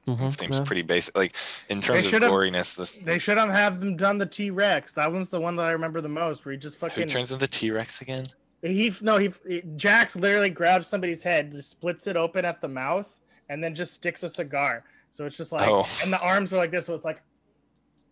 Mm-hmm, 0.08 0.24
it 0.26 0.32
seems 0.34 0.58
yeah. 0.58 0.64
pretty 0.64 0.82
basic. 0.82 1.16
Like 1.16 1.36
in 1.70 1.80
terms 1.80 2.06
of 2.06 2.12
should've- 2.12 2.30
goriness, 2.30 2.76
this 2.76 2.98
They 2.98 3.20
should 3.20 3.38
have 3.38 3.50
have 3.50 3.80
them 3.80 3.96
done 3.98 4.18
the 4.18 4.26
T 4.26 4.50
Rex. 4.50 4.94
That 4.96 5.12
one's 5.12 5.30
the 5.30 5.40
one 5.40 5.56
that 5.58 5.66
I 5.68 5.72
remember 5.72 6.02
the 6.02 6.10
most, 6.10 6.44
where 6.44 6.54
he 6.54 6.58
just 6.58 6.76
who 6.80 6.88
fucking 6.90 7.08
turns 7.08 7.32
into 7.32 7.40
the 7.40 7.48
T 7.48 7.72
Rex 7.72 8.02
again? 8.02 8.26
he 8.64 8.94
no 9.02 9.18
he, 9.18 9.32
he 9.48 9.62
Jax 9.76 10.16
literally 10.16 10.50
grabs 10.50 10.88
somebody's 10.88 11.24
head, 11.24 11.52
just 11.52 11.70
splits 11.70 12.08
it 12.08 12.16
open 12.16 12.46
at 12.46 12.62
the 12.62 12.68
mouth, 12.68 13.20
and 13.50 13.64
then 13.64 13.74
just 13.76 13.94
sticks 13.94 14.24
a 14.24 14.30
cigar. 14.30 14.84
So 15.12 15.26
it's 15.26 15.38
just 15.38 15.52
like, 15.52 15.68
Oh. 15.68 15.86
and 16.04 16.12
the 16.14 16.20
arms 16.20 16.54
are 16.54 16.58
like 16.58 16.72
this, 16.72 16.86
so 16.86 16.96
it's 16.96 17.06
like, 17.06 17.22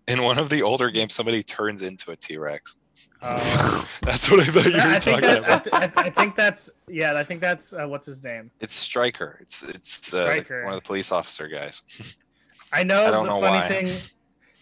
In 0.07 0.21
one 0.23 0.37
of 0.37 0.49
the 0.49 0.61
older 0.63 0.89
games, 0.91 1.13
somebody 1.13 1.43
turns 1.43 1.81
into 1.81 2.11
a 2.11 2.15
T 2.15 2.37
Rex. 2.37 2.77
Uh, 3.21 3.85
That's 4.01 4.31
what 4.31 4.39
I 4.39 4.43
thought 4.45 4.65
you 4.65 4.77
I 4.79 4.85
were 4.93 4.99
think 4.99 5.03
talking 5.03 5.21
that, 5.21 5.37
about. 5.39 5.73
I, 5.73 5.87
th- 5.87 5.93
I 5.97 6.09
think 6.09 6.35
that's 6.35 6.69
yeah, 6.87 7.15
I 7.17 7.23
think 7.23 7.41
that's 7.41 7.73
uh, 7.73 7.85
what's 7.87 8.07
his 8.07 8.23
name. 8.23 8.49
It's 8.61 8.73
Stryker. 8.73 9.37
It's 9.41 9.61
it's 9.61 10.13
uh, 10.13 10.23
Stryker. 10.23 10.63
one 10.63 10.73
of 10.73 10.79
the 10.81 10.85
police 10.87 11.11
officer 11.11 11.47
guys. 11.49 11.83
I 12.71 12.83
know 12.83 13.07
I 13.07 13.11
don't 13.11 13.25
the 13.25 13.29
know 13.31 13.41
funny 13.41 13.57
why. 13.57 13.67
thing. 13.67 14.11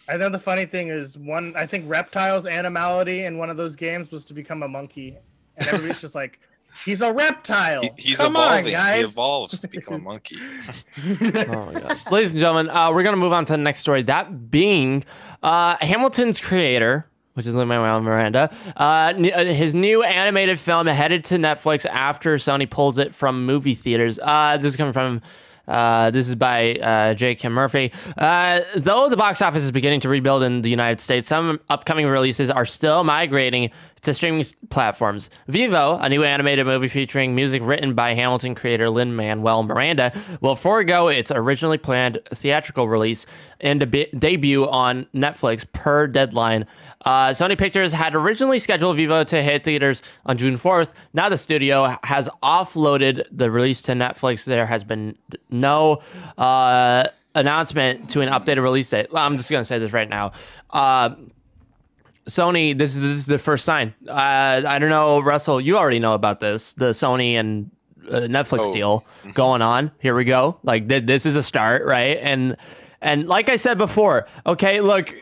I 0.10 0.18
know 0.18 0.30
the 0.30 0.40
funny 0.40 0.66
thing 0.66 0.88
is 0.88 1.18
one. 1.18 1.54
I 1.56 1.66
think 1.68 1.86
Reptile's 1.88 2.48
animality 2.48 3.26
in 3.26 3.38
one 3.38 3.50
of 3.50 3.58
those 3.58 3.76
games 3.76 4.12
was 4.12 4.26
to 4.26 4.34
become 4.34 4.64
a 4.64 4.68
monkey, 4.68 5.18
and 5.58 5.68
everybody's 5.68 6.02
just 6.02 6.16
like, 6.16 6.40
"He's 6.86 7.02
a 7.04 7.14
reptile." 7.14 7.84
He, 7.84 7.90
he's 7.98 8.18
Come 8.18 8.36
evolving. 8.36 8.76
on, 8.76 8.94
he 8.96 9.00
evolves 9.02 9.60
to 9.60 9.68
become 9.68 9.94
a 9.94 10.00
monkey. 10.00 10.38
Oh 10.98 11.72
my 11.72 11.80
god. 11.80 11.98
Ladies 12.12 12.32
and 12.32 12.40
gentlemen, 12.40 12.70
uh, 12.72 12.92
we're 12.92 13.04
gonna 13.04 13.18
move 13.18 13.34
on 13.34 13.46
to 13.46 13.54
the 13.54 13.58
next 13.58 13.82
story. 13.82 14.02
That 14.02 14.50
being 14.50 15.04
uh, 15.44 15.76
Hamilton's 15.82 16.40
creator, 16.40 17.08
which 17.38 17.46
is 17.46 17.54
Lin 17.54 17.68
Manuel 17.68 18.02
Miranda, 18.02 18.52
uh, 18.76 19.14
uh, 19.14 19.46
his 19.46 19.76
new 19.76 20.02
animated 20.02 20.60
film 20.60 20.88
headed 20.88 21.24
to 21.26 21.36
Netflix 21.36 21.86
after 21.86 22.38
Sony 22.38 22.68
pulls 22.68 22.98
it 22.98 23.14
from 23.14 23.46
movie 23.46 23.76
theaters. 23.76 24.20
Uh, 24.20 24.58
this 24.58 24.72
is 24.72 24.76
coming 24.76 24.92
from. 24.92 25.22
Uh, 25.68 26.10
this 26.12 26.30
is 26.30 26.36
by 26.36 26.76
uh, 26.76 27.14
J. 27.14 27.36
Kim 27.36 27.52
Murphy. 27.52 27.92
Uh, 28.18 28.62
though 28.78 29.10
the 29.10 29.18
box 29.18 29.42
office 29.42 29.64
is 29.64 29.72
beginning 29.72 30.00
to 30.00 30.08
rebuild 30.08 30.42
in 30.42 30.62
the 30.62 30.70
United 30.70 31.02
States, 31.02 31.28
some 31.28 31.60
upcoming 31.70 32.08
releases 32.08 32.50
are 32.50 32.66
still 32.66 33.04
migrating 33.04 33.72
to 34.08 34.14
streaming 34.14 34.46
platforms. 34.70 35.30
Vivo, 35.48 35.98
a 35.98 36.08
new 36.08 36.24
animated 36.24 36.66
movie 36.66 36.88
featuring 36.88 37.36
music 37.36 37.62
written 37.64 37.94
by 37.94 38.14
Hamilton 38.14 38.56
creator 38.56 38.90
Lin 38.90 39.16
Manuel 39.16 39.64
Miranda, 39.64 40.14
will 40.42 40.56
forego 40.56 41.10
its 41.10 41.30
originally 41.30 41.78
planned 41.78 42.20
theatrical 42.34 42.88
release 42.88 43.26
and 43.60 43.82
deb- 43.82 44.18
debut 44.18 44.68
on 44.68 45.08
Netflix 45.14 45.66
per 45.74 46.08
deadline. 46.08 46.66
Uh, 47.06 47.30
Sony 47.30 47.58
Pictures 47.58 47.92
had 47.92 48.16
originally 48.16 48.60
scheduled 48.60 48.96
Vivo 48.96 49.26
to 49.26 49.44
hit 49.44 49.66
theaters 49.66 50.02
on 50.26 50.38
June 50.38 50.56
4th. 50.56 50.94
Now 51.14 51.28
the 51.28 51.38
studio 51.38 51.98
has 52.04 52.30
offloaded 52.42 53.26
the 53.30 53.52
release 53.52 53.82
to 53.84 53.92
Netflix. 53.92 54.46
There 54.46 54.66
has 54.66 54.86
been 54.86 55.18
no 55.50 56.02
uh, 56.38 57.08
announcement 57.36 58.10
to 58.12 58.22
an 58.22 58.30
updated 58.30 58.64
release 58.64 58.90
date. 58.90 59.08
I'm 59.14 59.36
just 59.36 59.52
going 59.52 59.62
to 59.62 59.66
say 59.66 59.80
this 59.80 59.92
right 59.92 60.10
now. 60.10 60.32
Uh, 60.72 61.16
Sony, 62.28 62.78
this 62.78 62.96
is 62.96 63.02
this 63.02 63.14
is 63.18 63.26
the 63.26 63.38
first 63.40 63.64
sign. 63.66 63.94
Uh, 64.08 64.12
I 64.68 64.80
don't 64.80 64.90
know, 64.90 65.20
Russell. 65.20 65.60
You 65.62 65.78
already 65.78 66.00
know 66.00 66.14
about 66.14 66.40
this, 66.40 66.74
the 66.74 66.90
Sony 66.92 67.34
and 67.34 67.72
uh, 68.10 68.22
Netflix 68.22 68.60
Oh. 68.70 68.74
deal 68.74 69.06
going 69.34 69.62
on. 69.62 69.92
Here 70.00 70.16
we 70.16 70.26
go. 70.26 70.60
Like 70.64 70.88
th- 70.90 71.06
this 71.06 71.26
is 71.26 71.36
a 71.36 71.44
start, 71.44 71.86
right? 71.86 72.18
And 72.22 72.58
and 73.02 73.28
like 73.28 73.50
I 73.50 73.56
said 73.56 73.78
before, 73.78 74.28
okay, 74.46 74.82
look. 74.82 75.14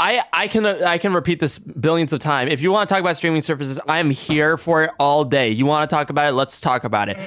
I, 0.00 0.22
I 0.32 0.46
can 0.46 0.64
I 0.64 0.96
can 0.98 1.12
repeat 1.12 1.40
this 1.40 1.58
billions 1.58 2.12
of 2.12 2.20
times. 2.20 2.52
If 2.52 2.60
you 2.60 2.70
want 2.70 2.88
to 2.88 2.94
talk 2.94 3.00
about 3.00 3.16
streaming 3.16 3.40
services, 3.40 3.80
I 3.88 3.98
am 3.98 4.10
here 4.10 4.56
for 4.56 4.84
it 4.84 4.92
all 5.00 5.24
day. 5.24 5.50
You 5.50 5.66
want 5.66 5.90
to 5.90 5.92
talk 5.92 6.08
about 6.08 6.28
it? 6.28 6.34
Let's 6.34 6.60
talk 6.60 6.84
about 6.84 7.08
it. 7.08 7.18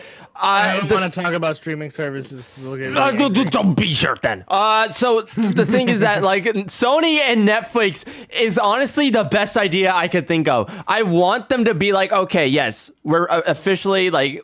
I 0.42 0.70
Uh, 0.70 0.78
don't 0.80 0.88
the- 0.90 0.96
want 0.96 1.14
to 1.14 1.22
talk 1.22 1.34
about 1.34 1.56
streaming 1.58 1.92
services. 1.92 2.54
Uh, 2.60 3.12
don't 3.12 3.76
be 3.76 3.94
sure 3.94 4.18
then. 4.22 4.44
Uh, 4.48 4.90
so 4.90 5.22
the 5.38 5.66
thing 5.66 5.88
is 5.90 6.00
that 6.00 6.24
like 6.24 6.46
Sony 6.46 7.20
and 7.20 7.48
Netflix 7.48 8.06
is 8.30 8.58
honestly 8.58 9.10
the 9.10 9.24
best 9.24 9.56
idea 9.58 9.94
I 9.94 10.08
could 10.08 10.28
think 10.28 10.48
of. 10.48 10.70
I 10.88 11.04
want 11.04 11.50
them 11.50 11.66
to 11.66 11.74
be 11.74 11.94
like, 11.94 12.12
okay, 12.12 12.48
yes, 12.48 12.90
we're 13.04 13.30
uh, 13.30 13.42
officially 13.46 14.10
like. 14.10 14.42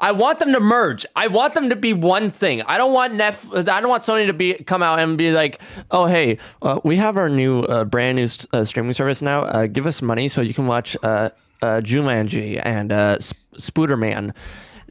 I 0.00 0.10
want 0.10 0.40
them 0.40 0.52
to 0.52 0.58
merge. 0.58 1.06
I 1.14 1.28
want 1.28 1.54
them 1.54 1.70
to 1.70 1.76
be 1.76 1.92
one 1.92 2.30
thing. 2.30 2.60
I 2.62 2.76
don't 2.76 2.92
want 2.92 3.14
Nef. 3.14 3.46
I 3.54 3.62
don't 3.62 3.88
want 3.88 4.02
Sony 4.02 4.26
to 4.26 4.32
be 4.32 4.54
come 4.54 4.82
out 4.82 4.98
and 4.98 5.16
be 5.16 5.30
like, 5.30 5.60
"Oh, 5.92 6.06
hey, 6.06 6.38
uh, 6.60 6.80
we 6.82 6.96
have 6.96 7.16
our 7.16 7.28
new 7.28 7.60
uh, 7.60 7.84
brand 7.84 8.16
new 8.16 8.26
st- 8.26 8.52
uh, 8.52 8.64
streaming 8.64 8.94
service 8.94 9.22
now. 9.22 9.42
Uh, 9.42 9.66
give 9.68 9.86
us 9.86 10.02
money 10.02 10.26
so 10.26 10.40
you 10.40 10.54
can 10.54 10.66
watch 10.66 10.96
uh, 11.04 11.30
uh, 11.62 11.80
Jumanji 11.84 12.60
and 12.64 12.90
uh, 12.92 13.20
Sp- 13.22 13.38
Spooderman." 13.58 14.32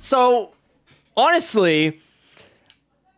So 0.02 0.52
honestly, 1.16 2.02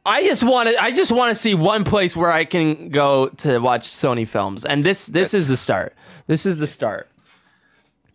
I 0.06 0.24
just 0.24 0.44
want 0.44 0.70
to. 0.70 0.78
I 0.84 0.92
just 0.92 1.12
want 1.12 1.32
to 1.32 1.36
see 1.36 1.56
one 1.56 1.84
place 1.86 2.16
where 2.16 2.32
I 2.32 2.44
can 2.46 2.90
go 2.90 3.30
to 3.30 3.60
watch 3.60 3.88
Sony 3.88 4.28
films, 4.28 4.66
and 4.66 4.84
this 4.84 5.08
this 5.08 5.34
is 5.34 5.48
the 5.48 5.58
start. 5.58 5.96
This 6.28 6.46
is 6.46 6.58
the 6.60 6.68
start. 6.68 7.10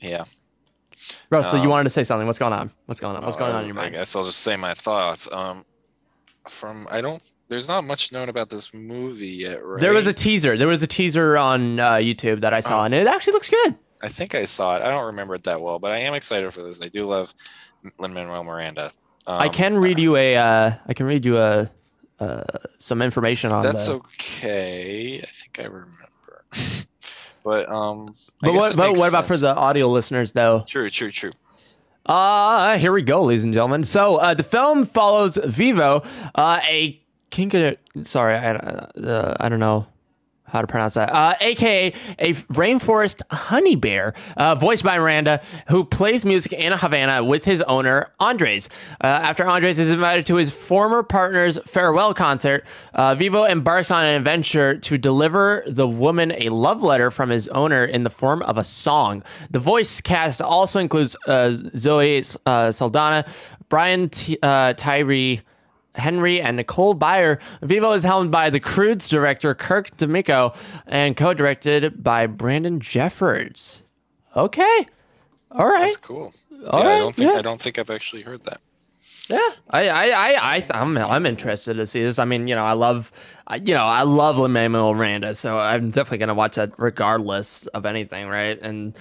Yeah. 0.00 0.24
Russell, 1.30 1.58
you 1.58 1.64
Um, 1.64 1.70
wanted 1.70 1.84
to 1.84 1.90
say 1.90 2.04
something. 2.04 2.26
What's 2.26 2.38
going 2.38 2.52
on? 2.52 2.70
What's 2.86 3.00
going 3.00 3.16
on? 3.16 3.24
What's 3.24 3.36
going 3.36 3.54
on 3.54 3.62
in 3.62 3.68
your 3.68 3.74
mind? 3.74 3.94
I 3.96 3.98
guess 4.00 4.14
I'll 4.14 4.24
just 4.24 4.40
say 4.40 4.56
my 4.56 4.74
thoughts. 4.74 5.30
Um, 5.32 5.64
from 6.46 6.86
I 6.90 7.00
don't. 7.00 7.22
There's 7.48 7.68
not 7.68 7.84
much 7.84 8.12
known 8.12 8.28
about 8.28 8.50
this 8.50 8.74
movie 8.74 9.26
yet, 9.28 9.64
right? 9.64 9.80
There 9.80 9.94
was 9.94 10.06
a 10.06 10.12
teaser. 10.12 10.58
There 10.58 10.68
was 10.68 10.82
a 10.82 10.86
teaser 10.86 11.38
on 11.38 11.80
uh, 11.80 11.92
YouTube 11.94 12.42
that 12.42 12.52
I 12.52 12.60
saw, 12.60 12.82
Oh. 12.82 12.84
and 12.84 12.92
it 12.92 13.06
actually 13.06 13.32
looks 13.32 13.48
good. 13.48 13.74
I 14.02 14.08
think 14.08 14.34
I 14.34 14.44
saw 14.44 14.76
it. 14.76 14.82
I 14.82 14.90
don't 14.90 15.06
remember 15.06 15.34
it 15.34 15.44
that 15.44 15.60
well, 15.62 15.78
but 15.78 15.90
I 15.92 15.98
am 16.00 16.12
excited 16.12 16.52
for 16.52 16.60
this. 16.62 16.80
I 16.82 16.88
do 16.88 17.06
love 17.06 17.32
Lin 17.98 18.14
Manuel 18.14 18.44
Miranda. 18.44 18.92
Um, 19.26 19.40
I 19.40 19.48
can 19.48 19.76
read 19.76 19.98
you 19.98 20.16
a. 20.16 20.36
Uh, 20.36 20.72
I 20.86 20.94
can 20.94 21.06
read 21.06 21.24
you 21.24 21.38
a. 21.38 21.70
Uh, 22.20 22.42
some 22.78 23.00
information 23.00 23.52
on 23.52 23.62
that. 23.62 23.72
That's 23.72 23.86
the. 23.86 23.94
okay. 23.94 25.20
I 25.22 25.26
think 25.26 25.60
I 25.60 25.64
remember. 25.64 26.44
but 27.44 27.68
um. 27.68 28.12
But 28.40 28.54
what? 28.54 28.76
But 28.76 28.98
what 28.98 29.08
about 29.08 29.26
for 29.26 29.36
the 29.36 29.54
audio 29.54 29.88
listeners 29.88 30.32
though? 30.32 30.64
True. 30.66 30.90
True. 30.90 31.10
True. 31.10 31.32
Uh, 32.06 32.78
here 32.78 32.90
we 32.90 33.02
go, 33.02 33.22
ladies 33.24 33.44
and 33.44 33.52
gentlemen. 33.52 33.84
So, 33.84 34.16
uh, 34.16 34.32
the 34.32 34.42
film 34.42 34.86
follows 34.86 35.36
Vivo, 35.44 36.02
uh, 36.34 36.58
a 36.66 37.02
kinka. 37.30 37.76
Sorry, 38.04 38.34
I, 38.34 38.52
uh, 38.54 39.36
I 39.38 39.50
don't 39.50 39.60
know 39.60 39.86
how 40.48 40.60
to 40.60 40.66
pronounce 40.66 40.94
that. 40.94 41.12
Uh, 41.12 41.34
AKA 41.40 41.92
a 42.18 42.34
rainforest 42.34 43.22
honey 43.30 43.76
bear, 43.76 44.14
uh, 44.36 44.54
voiced 44.54 44.84
by 44.84 44.98
Miranda, 44.98 45.40
who 45.68 45.84
plays 45.84 46.24
music 46.24 46.52
in 46.52 46.72
Havana 46.72 47.22
with 47.24 47.44
his 47.44 47.62
owner 47.62 48.12
Andres. 48.18 48.68
Uh, 49.02 49.06
after 49.06 49.46
Andres 49.46 49.78
is 49.78 49.90
invited 49.90 50.26
to 50.26 50.36
his 50.36 50.50
former 50.50 51.02
partner's 51.02 51.58
farewell 51.66 52.14
concert, 52.14 52.64
uh, 52.94 53.14
Vivo 53.14 53.44
embarks 53.44 53.90
on 53.90 54.04
an 54.04 54.16
adventure 54.16 54.76
to 54.78 54.98
deliver 54.98 55.62
the 55.66 55.88
woman 55.88 56.32
a 56.32 56.48
love 56.48 56.82
letter 56.82 57.10
from 57.10 57.30
his 57.30 57.48
owner 57.48 57.84
in 57.84 58.02
the 58.02 58.10
form 58.10 58.42
of 58.42 58.58
a 58.58 58.64
song. 58.64 59.22
The 59.50 59.58
voice 59.58 60.00
cast 60.00 60.40
also 60.40 60.80
includes 60.80 61.16
uh, 61.26 61.52
Zoe 61.76 62.22
uh, 62.46 62.72
Saldana, 62.72 63.24
Brian 63.68 64.08
T- 64.08 64.36
Tyree. 64.36 65.42
Henry 65.98 66.40
and 66.40 66.56
Nicole 66.56 66.94
Byer. 66.94 67.40
Vivo 67.62 67.92
is 67.92 68.04
helmed 68.04 68.30
by 68.30 68.50
the 68.50 68.60
Croods' 68.60 69.08
director 69.08 69.54
Kirk 69.54 69.90
DeMicco 69.98 70.56
and 70.86 71.16
co-directed 71.16 72.02
by 72.02 72.26
Brandon 72.26 72.80
Jeffords. 72.80 73.82
Okay, 74.36 74.86
all 75.50 75.66
right, 75.66 75.84
That's 75.84 75.96
cool. 75.98 76.32
All 76.68 76.80
yeah, 76.80 76.86
right, 76.88 76.96
I 76.96 76.98
don't 76.98 77.16
think 77.16 77.30
yeah. 77.32 77.38
I 77.38 77.42
don't 77.42 77.60
think 77.60 77.78
I've 77.78 77.90
actually 77.90 78.22
heard 78.22 78.44
that. 78.44 78.60
yeah. 79.30 79.38
I, 79.70 79.88
I, 79.88 80.06
I, 80.08 80.56
I, 80.56 80.66
I'm, 80.70 80.98
I'm 80.98 81.26
interested 81.26 81.74
to 81.74 81.86
see 81.86 82.02
this. 82.02 82.18
I 82.18 82.24
mean, 82.24 82.48
you 82.48 82.54
know, 82.54 82.64
I 82.64 82.72
love, 82.74 83.12
you 83.64 83.74
know, 83.74 83.84
I 83.86 84.02
love 84.02 84.38
Lin 84.38 84.52
Manuel 84.52 84.94
Miranda, 84.94 85.34
so 85.34 85.58
I'm 85.58 85.90
definitely 85.90 86.18
gonna 86.18 86.34
watch 86.34 86.56
that 86.56 86.72
regardless 86.78 87.66
of 87.68 87.86
anything, 87.86 88.28
right? 88.28 88.60
And 88.60 88.96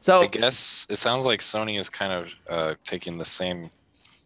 so, 0.00 0.22
I 0.22 0.26
guess 0.28 0.86
it 0.90 0.96
sounds 0.96 1.26
like 1.26 1.40
Sony 1.40 1.78
is 1.78 1.88
kind 1.88 2.12
of 2.12 2.34
uh, 2.48 2.74
taking 2.84 3.18
the 3.18 3.24
same 3.24 3.70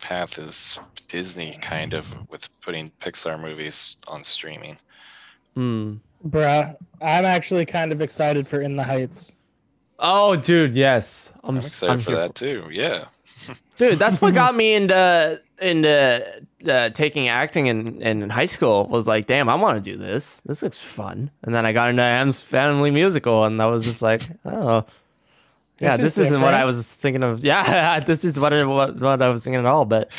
path 0.01 0.39
is 0.39 0.79
Disney, 1.09 1.59
kind 1.61 1.95
of, 1.95 2.15
with 2.31 2.49
putting 2.61 2.91
Pixar 3.01 3.41
movies 3.41 3.97
on 4.07 4.25
streaming. 4.25 4.79
hmm. 5.55 5.95
Bruh, 6.27 6.77
I'm 7.01 7.25
actually 7.25 7.65
kind 7.65 7.93
of 7.93 8.01
excited 8.01 8.49
for 8.49 8.61
In 8.61 8.75
the 8.77 8.83
Heights. 8.83 9.33
oh, 10.01 10.35
dude, 10.35 10.75
yes, 10.75 11.33
I'm, 11.45 11.51
I'm 11.51 11.59
excited 11.59 11.93
I'm 11.93 11.99
for 12.01 12.11
here 12.11 12.21
that 12.21 12.35
too. 12.35 12.69
Yeah. 12.73 13.05
dude 13.77 13.99
that's 13.99 14.21
what 14.21 14.35
got 14.35 14.55
me 14.55 14.75
into 14.75 15.41
into 15.61 16.43
uh, 16.69 16.91
taking 16.91 17.29
acting 17.29 17.67
in, 17.67 18.03
in 18.03 18.31
high 18.31 18.45
school 18.45 18.87
was 18.89 19.07
like 19.07 19.27
damn 19.27 19.49
i 19.49 19.55
want 19.55 19.83
to 19.83 19.93
do 19.93 19.97
this 19.97 20.41
this 20.47 20.63
looks 20.63 20.79
fun 20.79 21.31
and 21.43 21.55
then 21.55 21.65
i 21.67 21.73
got 21.73 21.89
into 21.89 22.03
am's 22.03 22.41
family 22.41 22.91
musical 22.91 23.45
and 23.45 23.61
i 23.61 23.67
was 23.67 23.85
just 23.85 24.03
like 24.03 24.23
oh 24.45 24.85
yeah 25.81 25.97
This 25.97 26.19
is 26.19 26.27
isn't 26.27 26.41
what 26.41 26.55
i 26.55 26.65
was 26.65 26.87
thinking 26.87 27.23
of 27.25 27.45
yeah 27.45 28.01
this 28.07 28.25
is 28.25 28.39
what, 28.39 28.53
I- 28.53 28.65
what, 28.65 28.97
what 29.01 29.23
i 29.23 29.29
was 29.29 29.45
thinking 29.45 29.61
at 29.61 29.67
all 29.67 29.85
but 29.85 30.11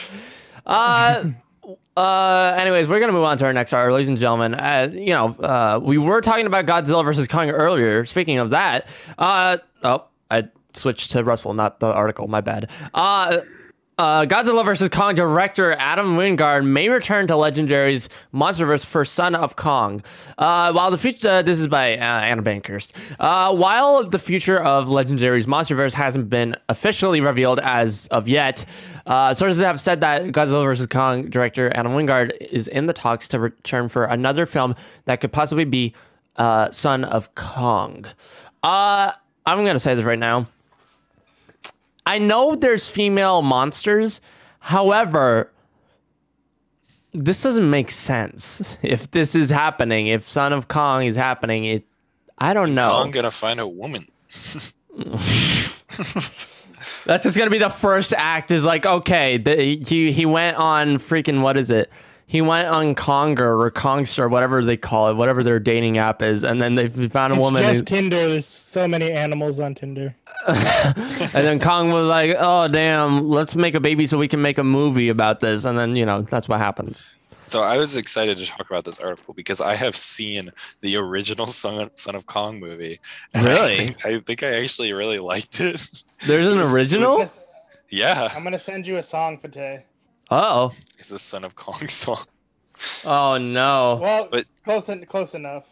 uh 0.65 1.23
uh, 1.97 2.55
anyways, 2.57 2.87
we're 2.87 2.99
gonna 3.01 3.11
move 3.11 3.25
on 3.25 3.37
to 3.37 3.45
our 3.45 3.51
next 3.51 3.73
hour, 3.73 3.91
ladies 3.91 4.07
and 4.07 4.17
gentlemen. 4.17 4.53
Uh, 4.53 4.89
you 4.93 5.09
know, 5.09 5.33
uh, 5.35 5.79
we 5.83 5.97
were 5.97 6.21
talking 6.21 6.45
about 6.45 6.65
Godzilla 6.65 7.03
versus 7.03 7.27
Kong 7.27 7.49
earlier. 7.49 8.05
Speaking 8.05 8.37
of 8.37 8.51
that, 8.51 8.87
uh, 9.17 9.57
oh, 9.83 10.05
I 10.31 10.47
switched 10.73 11.11
to 11.11 11.25
Russell, 11.25 11.53
not 11.53 11.81
the 11.81 11.87
article. 11.91 12.29
My 12.29 12.39
bad. 12.39 12.69
Uh, 12.93 13.39
uh, 13.99 14.25
Godzilla 14.25 14.63
vs. 14.63 14.87
Kong 14.89 15.13
director 15.13 15.73
Adam 15.73 16.15
Wingard 16.15 16.65
may 16.65 16.87
return 16.87 17.27
to 17.27 17.33
Legendary's 17.33 18.07
MonsterVerse 18.33 18.85
for 18.85 19.03
Son 19.03 19.35
of 19.35 19.57
Kong. 19.57 20.01
Uh, 20.37 20.71
while 20.71 20.89
the 20.89 20.97
future, 20.97 21.27
uh, 21.27 21.41
this 21.41 21.59
is 21.59 21.67
by 21.67 21.97
uh, 21.97 22.01
Anna 22.01 22.41
Bankhurst. 22.41 22.93
Uh, 23.19 23.53
while 23.53 24.05
the 24.05 24.17
future 24.17 24.57
of 24.57 24.87
Legendary's 24.87 25.47
MonsterVerse 25.47 25.91
hasn't 25.93 26.29
been 26.29 26.55
officially 26.69 27.19
revealed 27.19 27.59
as 27.59 28.07
of 28.07 28.29
yet, 28.29 28.63
uh, 29.05 29.33
sources 29.33 29.61
have 29.61 29.81
said 29.81 29.99
that 29.99 30.23
Godzilla 30.27 30.63
vs. 30.63 30.87
Kong 30.87 31.29
director 31.29 31.69
Adam 31.75 31.91
Wingard 31.91 32.37
is 32.39 32.69
in 32.69 32.85
the 32.85 32.93
talks 32.93 33.27
to 33.27 33.39
return 33.39 33.89
for 33.89 34.05
another 34.05 34.45
film 34.45 34.75
that 35.05 35.19
could 35.19 35.33
possibly 35.33 35.65
be 35.65 35.93
Son 36.71 37.03
of 37.03 37.35
Kong. 37.35 38.05
I'm 38.63 39.13
gonna 39.45 39.79
say 39.79 39.93
this 39.93 40.05
right 40.05 40.17
now. 40.17 40.47
I 42.09 42.17
know 42.17 42.55
there's 42.55 42.89
female 42.89 43.43
monsters. 43.43 44.19
However, 44.61 45.51
this 47.13 47.43
doesn't 47.43 47.69
make 47.69 47.91
sense. 47.91 48.77
If 48.83 49.11
this 49.11 49.35
is 49.35 49.51
happening, 49.51 50.07
if 50.07 50.27
Son 50.27 50.51
of 50.51 50.67
Kong 50.67 51.05
is 51.05 51.15
happening, 51.15 51.65
it 51.65 51.85
I 52.39 52.55
don't 52.55 52.73
know. 52.73 52.89
Kong 52.89 53.11
gonna 53.11 53.29
find 53.29 53.59
a 53.59 53.67
woman. 53.67 54.07
That's 57.05 57.23
just 57.23 57.37
gonna 57.37 57.51
be 57.51 57.59
the 57.59 57.69
first 57.69 58.11
act. 58.17 58.49
Is 58.49 58.65
like 58.65 58.87
okay, 58.87 59.37
the, 59.37 59.55
he 59.85 60.11
he 60.11 60.25
went 60.25 60.57
on 60.57 60.97
freaking 60.97 61.41
what 61.41 61.57
is 61.57 61.69
it? 61.69 61.91
He 62.31 62.41
went 62.41 62.67
on 62.67 62.93
Conger 62.93 63.59
or 63.59 63.71
Kongster, 63.71 64.29
whatever 64.29 64.63
they 64.63 64.77
call 64.77 65.09
it, 65.09 65.15
whatever 65.15 65.41
their 65.41 65.59
dating 65.59 65.97
app 65.97 66.21
is, 66.21 66.43
and 66.43 66.61
then 66.61 66.75
they 66.75 66.87
found 66.87 67.33
a 67.33 67.35
It's 67.35 67.41
woman. 67.43 67.63
just 67.63 67.79
who- 67.79 67.85
Tinder. 67.85 68.29
There's 68.29 68.45
so 68.45 68.87
many 68.87 69.11
animals 69.11 69.59
on 69.59 69.73
Tinder. 69.73 70.15
and 70.47 70.95
then 71.33 71.59
Kong 71.59 71.89
was 71.89 72.05
like, 72.07 72.35
"Oh 72.37 72.67
damn, 72.67 73.27
let's 73.29 73.55
make 73.55 73.73
a 73.73 73.79
baby 73.79 74.05
so 74.05 74.17
we 74.19 74.27
can 74.27 74.41
make 74.43 74.59
a 74.59 74.63
movie 74.63 75.09
about 75.09 75.39
this." 75.39 75.65
And 75.65 75.77
then 75.77 75.95
you 75.95 76.05
know 76.05 76.21
that's 76.21 76.47
what 76.47 76.59
happens. 76.59 77.01
So 77.47 77.61
I 77.63 77.77
was 77.77 77.95
excited 77.95 78.37
to 78.37 78.45
talk 78.45 78.69
about 78.69 78.85
this 78.85 78.99
article 78.99 79.33
because 79.33 79.59
I 79.59 79.73
have 79.73 79.97
seen 79.97 80.51
the 80.81 80.97
original 80.97 81.47
Son, 81.47 81.89
Son 81.95 82.13
of 82.13 82.27
Kong 82.27 82.59
movie. 82.59 82.99
and 83.33 83.47
I 83.47 83.49
Really? 83.49 83.75
think, 83.75 84.05
I 84.05 84.19
think 84.19 84.43
I 84.43 84.53
actually 84.61 84.93
really 84.93 85.17
liked 85.17 85.59
it. 85.59 85.81
There's 86.27 86.47
an 86.47 86.53
It 86.53 86.57
was- 86.57 86.65
it 86.67 86.69
was 86.69 86.75
original. 86.77 87.25
Yeah, 87.89 88.29
I'm 88.35 88.43
gonna 88.43 88.59
send 88.59 88.85
you 88.85 88.97
a 88.97 89.03
song, 89.03 89.39
Fate. 89.39 89.81
Oh, 90.31 90.71
it's 90.97 91.09
the 91.09 91.19
Son 91.19 91.43
of 91.43 91.55
Kong 91.55 91.87
song. 91.89 92.25
oh 93.05 93.37
no. 93.37 93.99
Well, 94.01 94.27
But- 94.31 94.45
close 94.63 94.89
en- 94.89 95.05
close 95.05 95.33
enough. 95.33 95.65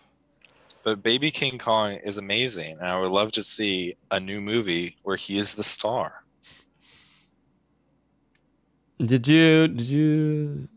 But 0.84 1.04
Baby 1.04 1.32
King 1.32 1.58
Kong 1.58 1.94
is 2.04 2.18
amazing, 2.18 2.78
and 2.78 2.88
I 2.88 2.98
would 2.98 3.12
love 3.12 3.34
to 3.34 3.44
see 3.44 3.98
a 4.10 4.20
new 4.22 4.40
movie 4.40 4.96
where 5.04 5.18
he 5.18 5.38
is 5.38 5.54
the 5.54 5.64
star. 5.64 6.24
Did 9.00 9.28
you 9.28 9.68
did 9.68 9.88
you 9.88 10.68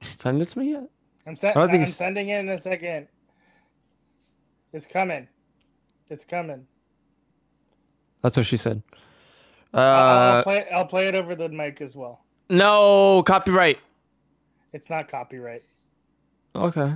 send 0.00 0.42
it 0.42 0.48
to 0.48 0.58
me 0.58 0.72
yet? 0.72 0.84
I'm, 1.26 1.36
sen- 1.36 1.50
I 1.50 1.54
don't 1.54 1.68
think 1.70 1.74
I'm 1.76 1.82
it's- 1.82 1.96
sending 1.96 2.28
it 2.28 2.38
in 2.40 2.48
a 2.50 2.60
second. 2.60 3.08
It's 4.72 4.86
coming. 4.86 5.28
It's 6.10 6.24
coming. 6.24 6.66
That's 8.22 8.36
what 8.36 8.46
she 8.46 8.56
said. 8.56 8.82
I'll, 9.72 9.80
I'll 9.82 10.36
Uh, 10.38 10.42
play. 10.42 10.68
I'll 10.70 10.86
play 10.86 11.08
it 11.08 11.14
over 11.14 11.34
the 11.34 11.48
mic 11.48 11.80
as 11.80 11.96
well. 11.96 12.23
No, 12.48 13.22
copyright. 13.22 13.78
It's 14.72 14.90
not 14.90 15.10
copyright. 15.10 15.62
Okay. 16.54 16.94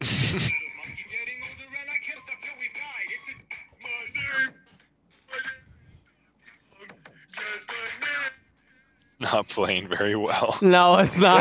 not 9.20 9.48
playing 9.48 9.88
very 9.88 10.16
well. 10.16 10.56
No, 10.60 10.98
it's 10.98 11.18
not. 11.18 11.40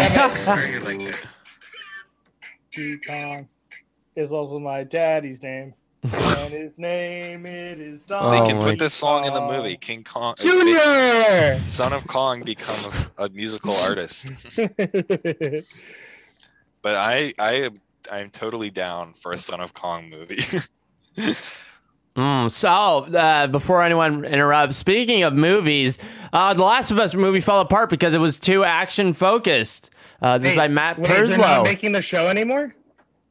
G 2.71 2.97
Kong 3.07 3.47
is 4.15 4.31
also 4.31 4.59
my 4.59 4.83
daddy's 4.83 5.41
name 5.41 5.73
and 6.03 6.53
his 6.53 6.77
name 6.77 7.45
it 7.45 7.79
is 7.79 8.03
they 8.03 8.41
can 8.45 8.59
put 8.59 8.77
this 8.77 8.93
song 8.93 9.25
in 9.25 9.33
the 9.33 9.41
movie. 9.41 9.77
King 9.77 10.03
Kong. 10.03 10.35
Junior. 10.37 11.59
Son 11.65 11.93
of 11.93 12.05
Kong 12.07 12.43
becomes 12.43 13.09
a 13.17 13.29
musical 13.29 13.73
artist. 13.75 14.31
But 16.83 16.95
I 16.95 17.33
I 17.39 17.53
am 17.53 17.81
I'm 18.11 18.29
totally 18.29 18.69
down 18.69 19.13
for 19.13 19.31
a 19.31 19.37
Son 19.37 19.61
of 19.61 19.73
Kong 19.73 20.09
movie. 20.09 20.43
Mm, 22.15 22.51
so, 22.51 22.69
uh, 22.69 23.47
before 23.47 23.81
anyone 23.81 24.23
interrupts, 24.23 24.77
speaking 24.77 25.23
of 25.23 25.33
movies, 25.33 25.97
uh, 26.31 26.53
The 26.53 26.63
Last 26.63 26.91
of 26.91 26.99
Us 26.99 27.15
movie 27.15 27.39
fell 27.39 27.59
apart 27.59 27.89
because 27.89 28.13
it 28.13 28.19
was 28.19 28.37
too 28.37 28.63
action 28.63 29.13
focused. 29.13 29.89
Uh, 30.21 30.37
this 30.37 30.51
is 30.51 30.55
by 30.55 30.67
Matt 30.67 30.99
wait, 30.99 31.09
they're 31.09 31.37
not 31.39 31.63
making 31.63 31.91
the 31.91 32.03
show 32.03 32.27
anymore. 32.27 32.75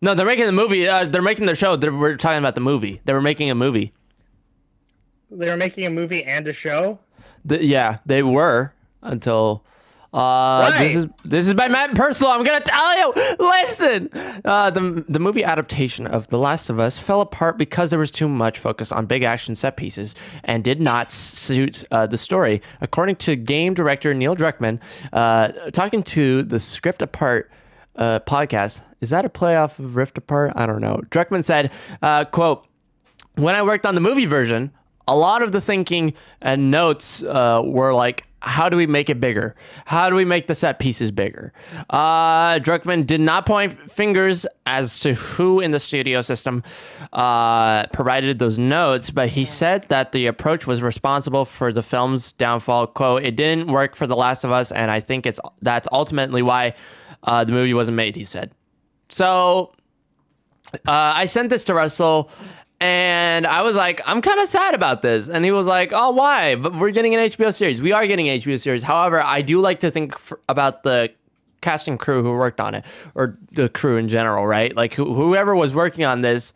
No, 0.02 0.16
they're 0.16 0.26
making 0.26 0.46
the 0.46 0.52
movie. 0.52 0.88
Uh, 0.88 1.04
they're 1.04 1.22
making 1.22 1.46
the 1.46 1.54
show. 1.54 1.76
They're, 1.76 1.94
we're 1.94 2.16
talking 2.16 2.38
about 2.38 2.56
the 2.56 2.60
movie. 2.60 3.00
They 3.04 3.12
were 3.12 3.22
making 3.22 3.50
a 3.50 3.54
movie. 3.54 3.92
They 5.30 5.48
were 5.48 5.56
making 5.56 5.86
a 5.86 5.90
movie 5.90 6.24
and 6.24 6.46
a 6.48 6.52
show. 6.52 6.98
The, 7.44 7.64
yeah, 7.64 7.98
they 8.04 8.22
were 8.22 8.74
until. 9.00 9.64
Uh, 10.12 10.70
this 10.78 10.94
is 10.94 11.06
this 11.24 11.46
is 11.46 11.54
by 11.54 11.68
Matt 11.68 11.94
Purslow. 11.94 12.28
I'm 12.28 12.42
gonna 12.42 12.60
tell 12.60 12.98
you. 12.98 13.36
Listen, 13.38 14.10
uh, 14.44 14.68
the 14.68 15.02
the 15.08 15.18
movie 15.18 15.42
adaptation 15.42 16.06
of 16.06 16.28
The 16.28 16.36
Last 16.36 16.68
of 16.68 16.78
Us 16.78 16.98
fell 16.98 17.22
apart 17.22 17.56
because 17.56 17.88
there 17.88 17.98
was 17.98 18.10
too 18.12 18.28
much 18.28 18.58
focus 18.58 18.92
on 18.92 19.06
big 19.06 19.22
action 19.22 19.54
set 19.54 19.78
pieces 19.78 20.14
and 20.44 20.62
did 20.62 20.82
not 20.82 21.12
suit 21.12 21.84
uh, 21.90 22.06
the 22.06 22.18
story, 22.18 22.60
according 22.82 23.16
to 23.16 23.36
game 23.36 23.72
director 23.72 24.12
Neil 24.12 24.36
Druckmann. 24.36 24.80
Uh, 25.14 25.48
talking 25.70 26.02
to 26.02 26.42
the 26.42 26.60
Script 26.60 27.00
Apart 27.00 27.50
uh, 27.96 28.18
podcast. 28.26 28.82
Is 29.02 29.10
that 29.10 29.26
a 29.26 29.28
playoff 29.28 29.78
of 29.78 29.96
Rift 29.96 30.16
Apart? 30.16 30.54
I 30.56 30.64
don't 30.64 30.80
know. 30.80 31.02
Druckmann 31.10 31.44
said, 31.44 31.70
uh, 32.00 32.24
"quote." 32.24 32.66
when 33.36 33.54
I 33.54 33.62
worked 33.62 33.86
on 33.86 33.94
the 33.94 34.00
movie 34.00 34.26
version, 34.26 34.72
a 35.08 35.16
lot 35.16 35.42
of 35.42 35.52
the 35.52 35.60
thinking 35.60 36.14
and 36.40 36.70
notes 36.70 37.22
uh, 37.22 37.62
were 37.64 37.94
like, 37.94 38.24
how 38.40 38.68
do 38.68 38.76
we 38.76 38.86
make 38.86 39.08
it 39.08 39.20
bigger? 39.20 39.54
How 39.84 40.10
do 40.10 40.16
we 40.16 40.24
make 40.24 40.48
the 40.48 40.56
set 40.56 40.80
pieces 40.80 41.12
bigger? 41.12 41.52
Uh, 41.88 42.58
Druckmann 42.58 43.06
did 43.06 43.20
not 43.20 43.46
point 43.46 43.90
fingers 43.90 44.46
as 44.66 44.98
to 45.00 45.14
who 45.14 45.60
in 45.60 45.70
the 45.70 45.78
studio 45.78 46.22
system 46.22 46.64
uh, 47.12 47.86
provided 47.88 48.40
those 48.40 48.58
notes, 48.58 49.10
but 49.10 49.28
he 49.28 49.44
said 49.44 49.84
that 49.84 50.10
the 50.10 50.26
approach 50.26 50.66
was 50.66 50.82
responsible 50.82 51.44
for 51.44 51.72
the 51.72 51.84
film's 51.84 52.32
downfall. 52.32 52.88
"Quote: 52.88 53.22
It 53.22 53.36
didn't 53.36 53.68
work 53.68 53.94
for 53.94 54.08
The 54.08 54.16
Last 54.16 54.42
of 54.42 54.50
Us, 54.50 54.72
and 54.72 54.90
I 54.90 54.98
think 54.98 55.24
it's 55.24 55.38
that's 55.60 55.86
ultimately 55.92 56.42
why 56.42 56.74
uh, 57.22 57.44
the 57.44 57.52
movie 57.52 57.74
wasn't 57.74 57.96
made." 57.96 58.16
He 58.16 58.24
said. 58.24 58.50
So 59.12 59.72
uh, 60.74 60.90
I 60.90 61.26
sent 61.26 61.50
this 61.50 61.64
to 61.64 61.74
Russell, 61.74 62.30
and 62.80 63.46
I 63.46 63.62
was 63.62 63.76
like, 63.76 64.00
I'm 64.06 64.22
kind 64.22 64.40
of 64.40 64.48
sad 64.48 64.74
about 64.74 65.02
this. 65.02 65.28
And 65.28 65.44
he 65.44 65.50
was 65.50 65.66
like, 65.66 65.92
Oh, 65.92 66.10
why? 66.10 66.56
But 66.56 66.74
we're 66.74 66.90
getting 66.90 67.14
an 67.14 67.20
HBO 67.20 67.54
series. 67.54 67.80
We 67.80 67.92
are 67.92 68.06
getting 68.06 68.28
an 68.28 68.40
HBO 68.40 68.58
series. 68.58 68.82
However, 68.82 69.22
I 69.22 69.42
do 69.42 69.60
like 69.60 69.80
to 69.80 69.90
think 69.90 70.14
about 70.48 70.82
the 70.82 71.12
cast 71.60 71.86
and 71.86 71.98
crew 71.98 72.22
who 72.22 72.32
worked 72.32 72.60
on 72.60 72.74
it, 72.74 72.84
or 73.14 73.38
the 73.52 73.68
crew 73.68 73.96
in 73.98 74.08
general, 74.08 74.46
right? 74.46 74.74
Like 74.74 74.94
who 74.94 75.14
whoever 75.14 75.54
was 75.54 75.74
working 75.74 76.04
on 76.04 76.22
this. 76.22 76.52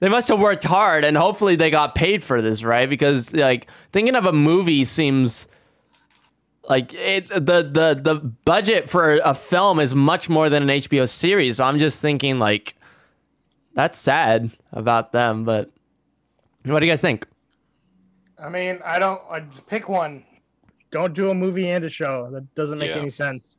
They 0.00 0.08
must 0.08 0.28
have 0.28 0.40
worked 0.40 0.64
hard, 0.64 1.04
and 1.04 1.14
hopefully 1.14 1.56
they 1.56 1.70
got 1.70 1.94
paid 1.94 2.24
for 2.24 2.40
this, 2.40 2.64
right? 2.64 2.88
Because 2.88 3.34
like 3.34 3.66
thinking 3.92 4.16
of 4.16 4.24
a 4.24 4.32
movie 4.32 4.86
seems 4.86 5.46
like 6.70 6.94
it 6.94 7.28
the 7.28 7.62
the 7.62 8.00
the 8.02 8.14
budget 8.46 8.88
for 8.88 9.16
a 9.22 9.34
film 9.34 9.78
is 9.80 9.94
much 9.94 10.28
more 10.30 10.48
than 10.48 10.62
an 10.62 10.68
HBO 10.80 11.06
series. 11.08 11.56
So 11.58 11.64
I'm 11.64 11.78
just 11.78 12.00
thinking 12.00 12.38
like 12.38 12.74
that's 13.74 13.98
sad 13.98 14.50
about 14.72 15.12
them, 15.12 15.44
but 15.44 15.70
what 16.64 16.80
do 16.80 16.86
you 16.86 16.92
guys 16.92 17.00
think? 17.02 17.26
I 18.42 18.48
mean, 18.48 18.80
I 18.84 18.98
don't. 18.98 19.20
I 19.30 19.40
just 19.40 19.66
pick 19.66 19.88
one. 19.88 20.24
Don't 20.90 21.12
do 21.14 21.30
a 21.30 21.34
movie 21.34 21.68
and 21.68 21.84
a 21.84 21.88
show. 21.90 22.28
That 22.32 22.52
doesn't 22.54 22.78
make 22.78 22.90
Yeah. 22.90 22.96
any 23.02 23.10
sense. 23.10 23.58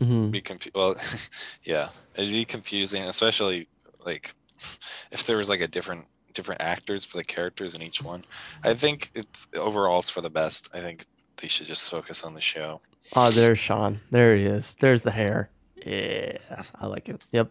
Mm-hmm. 0.00 0.30
be 0.30 0.40
confu- 0.40 0.70
well 0.76 0.94
yeah 1.64 1.88
it'd 2.14 2.30
be 2.30 2.44
confusing 2.44 3.02
especially 3.02 3.66
like 4.06 4.32
if 5.10 5.26
there 5.26 5.36
was 5.36 5.48
like 5.48 5.60
a 5.60 5.66
different 5.66 6.04
different 6.34 6.62
actors 6.62 7.04
for 7.04 7.16
the 7.16 7.24
characters 7.24 7.74
in 7.74 7.82
each 7.82 8.00
one 8.00 8.22
i 8.62 8.72
think 8.74 9.10
it 9.16 9.26
overall 9.56 9.98
it's 9.98 10.08
for 10.08 10.20
the 10.20 10.30
best 10.30 10.68
i 10.72 10.78
think 10.78 11.04
they 11.40 11.48
should 11.48 11.66
just 11.66 11.90
focus 11.90 12.22
on 12.22 12.34
the 12.34 12.40
show 12.40 12.80
Oh, 13.16 13.30
there's 13.30 13.58
Sean. 13.58 14.00
There 14.10 14.36
he 14.36 14.44
is. 14.44 14.74
There's 14.76 15.02
the 15.02 15.10
hair. 15.10 15.48
Yeah, 15.84 16.36
I 16.74 16.86
like 16.86 17.08
it. 17.08 17.24
Yep. 17.32 17.50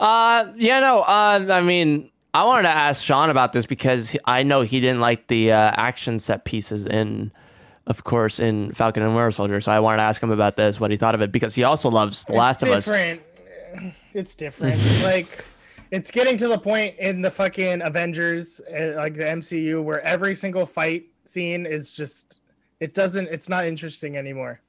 Uh, 0.00 0.46
yeah, 0.56 0.80
no. 0.80 1.00
Uh, 1.00 1.46
I 1.50 1.60
mean, 1.60 2.10
I 2.32 2.44
wanted 2.44 2.62
to 2.62 2.70
ask 2.70 3.04
Sean 3.04 3.30
about 3.30 3.52
this 3.52 3.66
because 3.66 4.16
I 4.24 4.42
know 4.44 4.62
he 4.62 4.80
didn't 4.80 5.00
like 5.00 5.26
the 5.26 5.52
uh, 5.52 5.72
action 5.76 6.18
set 6.18 6.44
pieces 6.44 6.86
in, 6.86 7.32
of 7.86 8.04
course, 8.04 8.40
in 8.40 8.70
Falcon 8.70 9.02
and 9.02 9.14
Winter 9.14 9.30
Soldier. 9.30 9.60
So 9.60 9.72
I 9.72 9.80
wanted 9.80 9.98
to 9.98 10.04
ask 10.04 10.22
him 10.22 10.30
about 10.30 10.56
this, 10.56 10.80
what 10.80 10.90
he 10.90 10.96
thought 10.96 11.14
of 11.14 11.20
it, 11.20 11.32
because 11.32 11.54
he 11.54 11.64
also 11.64 11.90
loves 11.90 12.24
The 12.24 12.32
Last 12.32 12.62
of 12.62 12.68
it's 12.68 12.76
Us. 12.76 12.84
different. 12.86 13.94
It's 14.14 14.34
different. 14.34 14.80
like, 15.02 15.44
it's 15.90 16.10
getting 16.10 16.38
to 16.38 16.48
the 16.48 16.58
point 16.58 16.96
in 16.98 17.20
the 17.20 17.30
fucking 17.30 17.82
Avengers, 17.82 18.60
uh, 18.60 18.94
like 18.96 19.14
the 19.14 19.24
MCU, 19.24 19.82
where 19.82 20.00
every 20.00 20.34
single 20.34 20.64
fight 20.64 21.06
scene 21.26 21.66
is 21.66 21.92
just. 21.92 22.37
It 22.80 22.94
doesn't. 22.94 23.28
It's 23.28 23.48
not 23.48 23.66
interesting 23.66 24.16
anymore. 24.16 24.60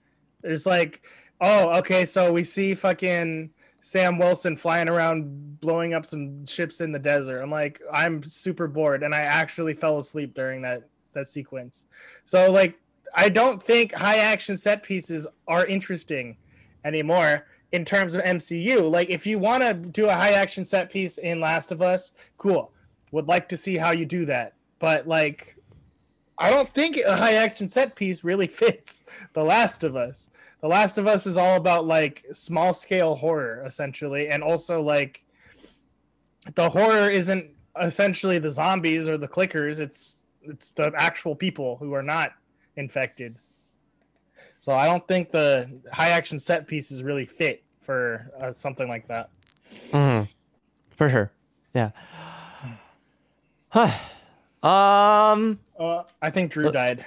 There's 0.41 0.66
like, 0.66 1.01
oh, 1.41 1.78
okay, 1.80 2.05
so 2.05 2.32
we 2.32 2.43
see 2.43 2.74
fucking 2.74 3.51
Sam 3.82 4.18
Wilson 4.18 4.57
flying 4.57 4.89
around, 4.89 5.60
blowing 5.60 5.93
up 5.93 6.05
some 6.05 6.45
ships 6.45 6.82
in 6.82 6.91
the 6.91 6.99
desert. 6.99 7.41
I'm 7.41 7.51
like, 7.51 7.82
I'm 7.91 8.24
super 8.24 8.68
bored, 8.68 9.03
and 9.03 9.14
I 9.14 9.22
actually 9.22 9.74
fell 9.74 9.99
asleep 9.99 10.34
during 10.34 10.62
that 10.62 10.88
that 11.14 11.28
sequence. 11.28 11.86
So 12.26 12.51
like, 12.51 12.80
I 13.16 13.30
don't 13.30 13.62
think 13.62 13.93
high 13.93 14.18
action 14.18 14.57
set 14.57 14.84
pieces 14.84 15.28
are 15.47 15.66
interesting 15.66 16.38
anymore 16.84 17.45
in 17.72 17.86
terms 17.86 18.16
of 18.16 18.22
MCU. 18.22 18.89
Like, 18.89 19.10
if 19.10 19.28
you 19.28 19.39
want 19.39 19.64
to 19.64 19.74
do 19.74 20.07
a 20.07 20.14
high 20.14 20.34
action 20.34 20.66
set 20.66 20.91
piece 20.91 21.18
in 21.18 21.39
Last 21.39 21.72
of 21.72 21.82
Us, 21.82 22.14
cool. 22.38 22.72
Would 23.12 23.28
like 23.28 23.49
to 23.49 23.57
see 23.57 23.78
how 23.78 23.91
you 23.91 24.05
do 24.05 24.26
that. 24.26 24.53
But 24.80 25.07
like, 25.07 25.55
I 26.39 26.49
don't 26.49 26.74
think 26.74 26.97
a 26.97 27.17
high 27.17 27.33
action 27.33 27.67
set 27.67 27.95
piece 27.95 28.24
really 28.24 28.47
fits 28.61 29.03
The 29.33 29.43
Last 29.43 29.83
of 29.83 29.95
Us. 29.95 30.29
The 30.61 30.67
Last 30.67 30.97
of 30.97 31.05
Us 31.05 31.25
is 31.25 31.37
all 31.37 31.57
about 31.57 31.86
like 31.86 32.25
small 32.32 32.74
scale 32.74 33.16
horror 33.16 33.63
essentially, 33.66 34.29
and 34.29 34.41
also 34.43 34.82
like 34.82 35.25
the 36.55 36.70
horror 36.70 37.09
isn't 37.09 37.51
essentially 37.79 38.39
the 38.39 38.49
zombies 38.49 39.07
or 39.07 39.17
the 39.17 39.28
clickers. 39.28 39.79
It's 39.79 40.25
it's 40.41 40.70
the 40.70 40.91
actual 40.95 41.36
people 41.36 41.78
who 41.78 41.93
are 41.93 42.03
not 42.03 42.33
infected. 42.75 43.36
So 44.61 44.74
I 44.74 44.86
don't 44.86 45.07
think 45.07 45.32
the 45.32 45.82
high 45.91 46.09
action 46.09 46.39
set 46.39 46.67
pieces 46.67 47.03
really 47.03 47.25
fit 47.25 47.63
for 47.82 48.32
uh, 48.39 48.53
something 48.53 48.87
like 48.87 49.07
that. 49.07 49.29
Mm-hmm. 49.91 50.29
For 50.95 51.09
sure. 51.09 51.32
Yeah. 51.74 51.91
Huh. 53.71 53.91
Um. 54.62 55.60
Uh, 55.80 56.04
I 56.22 56.30
think 56.30 56.52
Drew 56.52 56.72
died. 56.72 57.06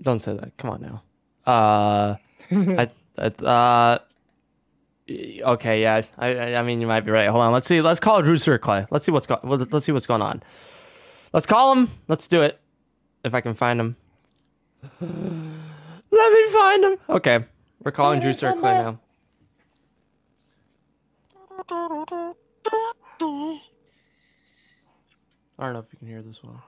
Don't 0.00 0.20
say 0.20 0.34
that. 0.34 0.56
Come 0.56 0.70
on 0.70 0.80
now. 0.80 1.02
Uh, 1.46 2.16
I, 2.50 2.88
I, 3.18 3.26
uh, 3.44 3.98
okay, 5.08 5.82
yeah. 5.82 6.02
I, 6.16 6.34
I, 6.34 6.54
I 6.56 6.62
mean, 6.62 6.80
you 6.80 6.86
might 6.86 7.00
be 7.00 7.10
right. 7.10 7.28
Hold 7.28 7.42
on. 7.42 7.52
Let's 7.52 7.66
see. 7.66 7.80
Let's 7.80 8.00
call 8.00 8.22
Rooster 8.22 8.56
Clay. 8.58 8.86
Let's 8.90 9.04
see 9.04 9.12
what's 9.12 9.26
going. 9.26 9.40
Let's 9.42 9.84
see 9.84 9.92
what's 9.92 10.06
going 10.06 10.22
on. 10.22 10.42
Let's 11.32 11.46
call 11.46 11.72
him. 11.72 11.90
Let's 12.08 12.28
do 12.28 12.42
it. 12.42 12.60
If 13.24 13.34
I 13.34 13.40
can 13.40 13.54
find 13.54 13.80
him. 13.80 13.96
Let 15.00 16.32
me 16.32 16.50
find 16.50 16.84
him. 16.84 16.98
Okay, 17.08 17.44
we're 17.82 17.92
calling 17.92 18.20
Drew 18.20 18.32
Clay 18.32 18.54
now. 18.62 19.00
I 25.60 25.64
don't 25.64 25.74
know 25.74 25.80
if 25.80 25.92
you 25.92 25.98
can 25.98 26.08
hear 26.08 26.22
this 26.22 26.42
one. 26.42 26.58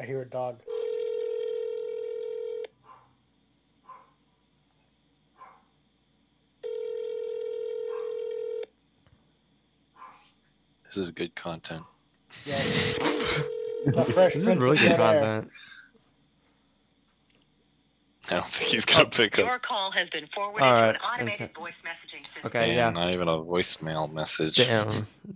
I 0.00 0.04
hear 0.06 0.22
a 0.22 0.26
dog. 0.28 0.60
this 10.84 10.96
is 10.96 11.10
good 11.10 11.34
content 11.34 11.82
Yeah. 12.46 12.54
A 13.96 14.04
fresh 14.04 14.34
This 14.34 14.42
is 14.42 14.56
really 14.56 14.78
good 14.78 14.96
Bel-Air. 14.96 15.20
content. 15.20 15.50
I 18.32 18.40
don't 18.40 18.46
think 18.46 18.70
he's 18.70 18.84
gonna 18.84 19.04
pick 19.06 19.38
up 19.38 19.44
Your 19.46 19.58
call 19.58 19.90
has 19.92 20.08
been 20.10 20.26
forwarded 20.34 20.62
All 20.62 20.72
to 20.80 20.88
an 20.90 20.96
automated 20.96 21.42
okay. 21.42 21.50
voice 21.56 21.72
messaging 21.84 22.24
system. 22.24 22.42
Okay, 22.46 22.66
Damn, 22.68 22.76
yeah. 22.76 22.90
not 22.90 23.12
even 23.12 23.28
a 23.28 23.38
voicemail 23.38 24.12
message 24.12 24.56
Damn. 24.56 24.88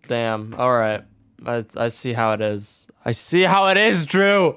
Damn. 0.09 0.55
All 0.55 0.73
right. 0.73 1.03
I, 1.45 1.65
I 1.77 1.89
see 1.91 2.13
how 2.13 2.33
it 2.33 2.41
is. 2.41 2.87
I 3.05 3.13
see 3.13 3.43
how 3.43 3.69
it 3.69 3.77
is, 3.77 4.07
Drew. 4.07 4.57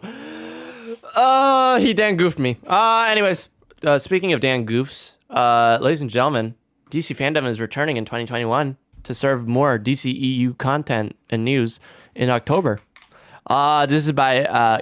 Uh, 1.15 1.79
he 1.79 1.93
Dan 1.93 2.15
goofed 2.17 2.39
me. 2.39 2.57
Uh, 2.65 3.05
anyways, 3.09 3.49
uh, 3.83 3.99
speaking 3.99 4.33
of 4.33 4.39
Dan 4.41 4.65
goofs, 4.65 5.15
uh, 5.29 5.77
ladies 5.81 6.01
and 6.01 6.09
gentlemen, 6.09 6.55
DC 6.89 7.15
Fandom 7.15 7.47
is 7.47 7.59
returning 7.59 7.97
in 7.97 8.05
2021 8.05 8.77
to 9.03 9.13
serve 9.13 9.47
more 9.47 9.77
DCEU 9.77 10.57
content 10.57 11.15
and 11.29 11.43
news 11.45 11.79
in 12.15 12.29
October. 12.29 12.79
Uh, 13.47 13.85
this 13.85 14.05
is 14.05 14.13
by 14.13 14.45
uh, 14.45 14.79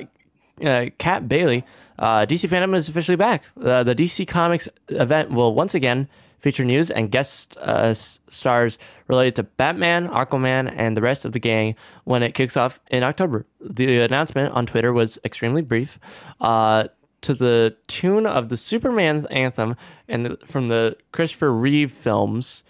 uh, 0.64 0.86
Kat 0.98 1.28
Bailey. 1.28 1.64
Uh, 2.00 2.26
DC 2.26 2.48
Fandom 2.50 2.76
is 2.76 2.90
officially 2.90 3.16
back. 3.16 3.44
Uh, 3.62 3.84
the 3.84 3.96
DC 3.96 4.28
Comics 4.28 4.68
event 4.90 5.32
will 5.32 5.54
once 5.54 5.74
again 5.74 6.08
feature 6.40 6.64
news 6.64 6.92
and 6.92 7.12
guest 7.12 7.58
uh, 7.58 7.94
stars 7.94 8.78
related 9.08 9.36
to 9.36 9.44
Batman, 9.44 10.08
Aquaman, 10.10 10.72
and 10.76 10.96
the 10.96 11.02
rest 11.02 11.26
of 11.26 11.32
the 11.32 11.40
gang 11.40 11.76
when 12.04 12.22
it 12.22 12.34
kicks 12.34 12.56
off 12.56 12.80
in 12.90 13.04
October. 13.04 13.46
The 13.60 14.02
announcement 14.02 14.54
on 14.54 14.66
Twitter 14.66 14.94
was 14.94 15.18
extremely 15.26 15.62
brief. 15.62 16.00
Uh, 16.40 16.90
to 17.22 17.34
the 17.34 17.76
tune 17.88 18.26
of 18.26 18.50
the 18.50 18.58
Superman 18.58 19.26
anthem 19.32 19.76
and 20.08 20.38
from 20.46 20.68
the 20.68 20.98
Christopher 21.12 21.52
Reeve 21.52 21.92
films. 21.92 22.64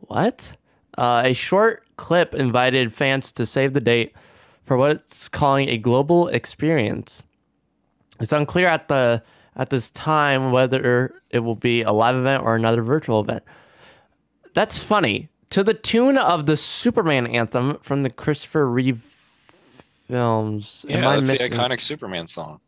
What? 0.00 0.56
Uh, 0.98 1.22
a 1.24 1.32
short 1.32 1.84
clip 1.96 2.34
invited 2.34 2.92
fans 2.92 3.32
to 3.32 3.46
save 3.46 3.72
the 3.72 3.80
date 3.80 4.14
for 4.62 4.76
what 4.76 4.90
it's 4.90 5.28
calling 5.28 5.68
a 5.68 5.78
global 5.78 6.28
experience. 6.28 7.24
It's 8.20 8.32
unclear 8.32 8.68
at 8.68 8.88
the 8.88 9.22
at 9.56 9.70
this 9.70 9.90
time 9.90 10.52
whether 10.52 11.20
it 11.30 11.40
will 11.40 11.56
be 11.56 11.82
a 11.82 11.92
live 11.92 12.16
event 12.16 12.42
or 12.42 12.54
another 12.54 12.82
virtual 12.82 13.20
event. 13.20 13.42
That's 14.54 14.78
funny. 14.78 15.28
To 15.50 15.64
the 15.64 15.74
tune 15.74 16.16
of 16.16 16.46
the 16.46 16.56
Superman 16.56 17.26
anthem 17.26 17.78
from 17.82 18.02
the 18.02 18.10
Christopher 18.10 18.68
Reeve 18.68 19.02
films. 20.06 20.86
Am 20.88 21.02
Yeah, 21.02 21.08
I 21.08 21.14
that's 21.20 21.26
the 21.30 21.48
iconic 21.48 21.80
Superman 21.80 22.26
song. 22.26 22.60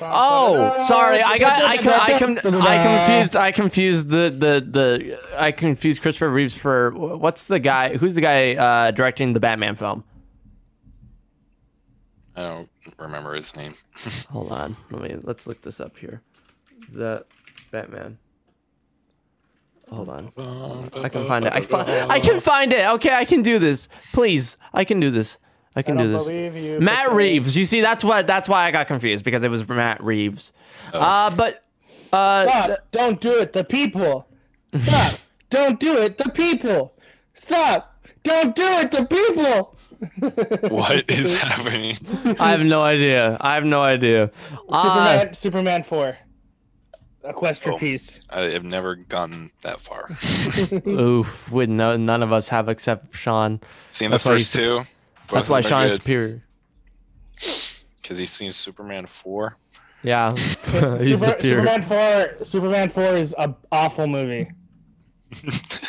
Oh, 0.00 0.82
sorry. 0.82 1.22
I 1.22 1.38
got 1.38 1.62
I 1.62 1.74
I, 1.74 2.18
com- 2.18 2.38
I 2.42 3.06
confused 3.06 3.36
I 3.36 3.52
confused 3.52 4.08
the 4.08 4.30
the 4.30 4.66
the 4.68 5.20
I 5.38 5.52
confused 5.52 6.02
Christopher 6.02 6.30
Reeves 6.30 6.56
for 6.56 6.90
what's 6.90 7.46
the 7.46 7.60
guy 7.60 7.96
who's 7.96 8.14
the 8.14 8.20
guy 8.20 8.54
uh, 8.54 8.90
directing 8.90 9.34
the 9.34 9.40
Batman 9.40 9.76
film? 9.76 10.04
I 12.36 12.42
don't 12.42 12.68
remember 12.98 13.34
his 13.34 13.54
name. 13.56 13.74
Hold 14.30 14.50
on. 14.52 14.76
Let 14.90 15.02
me 15.02 15.16
let's 15.22 15.46
look 15.46 15.62
this 15.62 15.80
up 15.80 15.96
here. 15.96 16.20
The 16.92 17.24
Batman. 17.70 18.18
Hold 19.90 20.10
on. 20.10 20.32
I 20.94 21.08
can 21.08 21.26
find 21.26 21.44
it. 21.46 21.52
I, 21.52 21.60
fi- 21.60 22.06
I 22.08 22.18
can 22.18 22.40
find 22.40 22.72
it. 22.72 22.84
Okay, 22.94 23.14
I 23.14 23.24
can 23.24 23.42
do 23.42 23.58
this. 23.58 23.88
Please. 24.12 24.56
I 24.72 24.84
can 24.84 24.98
do 24.98 25.10
this. 25.10 25.38
I 25.76 25.82
can 25.82 25.98
I 25.98 26.02
do 26.02 26.08
don't 26.10 26.18
this. 26.18 26.26
believe 26.28 26.56
you. 26.56 26.80
Matt 26.80 27.12
Reeves. 27.12 27.56
You 27.56 27.64
see, 27.64 27.80
that's 27.80 28.02
what 28.04 28.26
that's 28.26 28.48
why 28.48 28.66
I 28.66 28.70
got 28.70 28.86
confused 28.86 29.24
because 29.24 29.42
it 29.42 29.50
was 29.50 29.68
Matt 29.68 30.02
Reeves. 30.02 30.52
Uh, 30.92 31.34
but 31.36 31.64
uh, 32.12 32.46
Stop! 32.48 32.78
Don't 32.92 33.20
do 33.20 33.38
it. 33.40 33.52
The 33.52 33.64
people. 33.64 34.28
Stop! 34.72 35.18
Don't 35.50 35.78
do 35.80 35.98
it. 35.98 36.16
The 36.18 36.30
people. 36.30 36.94
Stop! 37.34 38.00
Don't 38.22 38.54
do 38.54 38.62
it. 38.64 38.90
The 38.92 39.04
people. 39.04 39.73
What 40.68 41.04
is 41.10 41.40
happening? 41.40 41.96
I 42.38 42.50
have 42.50 42.62
no 42.64 42.82
idea. 42.82 43.36
I 43.40 43.54
have 43.54 43.64
no 43.64 43.82
idea. 43.82 44.30
Uh, 44.68 44.82
Superman. 44.82 45.34
Superman 45.34 45.82
four. 45.82 46.18
Equestria 47.24 47.72
Oh. 47.74 47.78
peace. 47.78 48.20
I 48.28 48.40
have 48.50 48.64
never 48.64 48.96
gotten 48.96 49.50
that 49.62 49.80
far. 49.80 50.06
oof. 50.88 51.50
With 51.50 51.70
no, 51.70 51.96
none 51.96 52.22
of 52.22 52.32
us 52.32 52.48
have 52.48 52.68
except 52.68 53.16
Sean. 53.16 53.60
Seen 53.90 54.10
That's 54.10 54.24
the 54.24 54.30
why 54.30 54.36
first 54.36 54.52
two. 54.54 54.82
That's 55.32 55.48
why 55.48 55.60
Sean 55.62 55.84
is 55.84 55.94
superior. 55.94 56.42
Because 58.02 58.18
he's 58.18 58.32
seen 58.32 58.52
Superman 58.52 59.06
four. 59.06 59.56
Yeah, 60.02 60.30
he's 60.98 61.18
Super- 61.18 61.40
Superman 61.40 61.82
four. 61.84 62.44
Superman 62.44 62.90
four 62.90 63.16
is 63.16 63.34
a 63.38 63.54
awful 63.72 64.06
movie. 64.06 64.50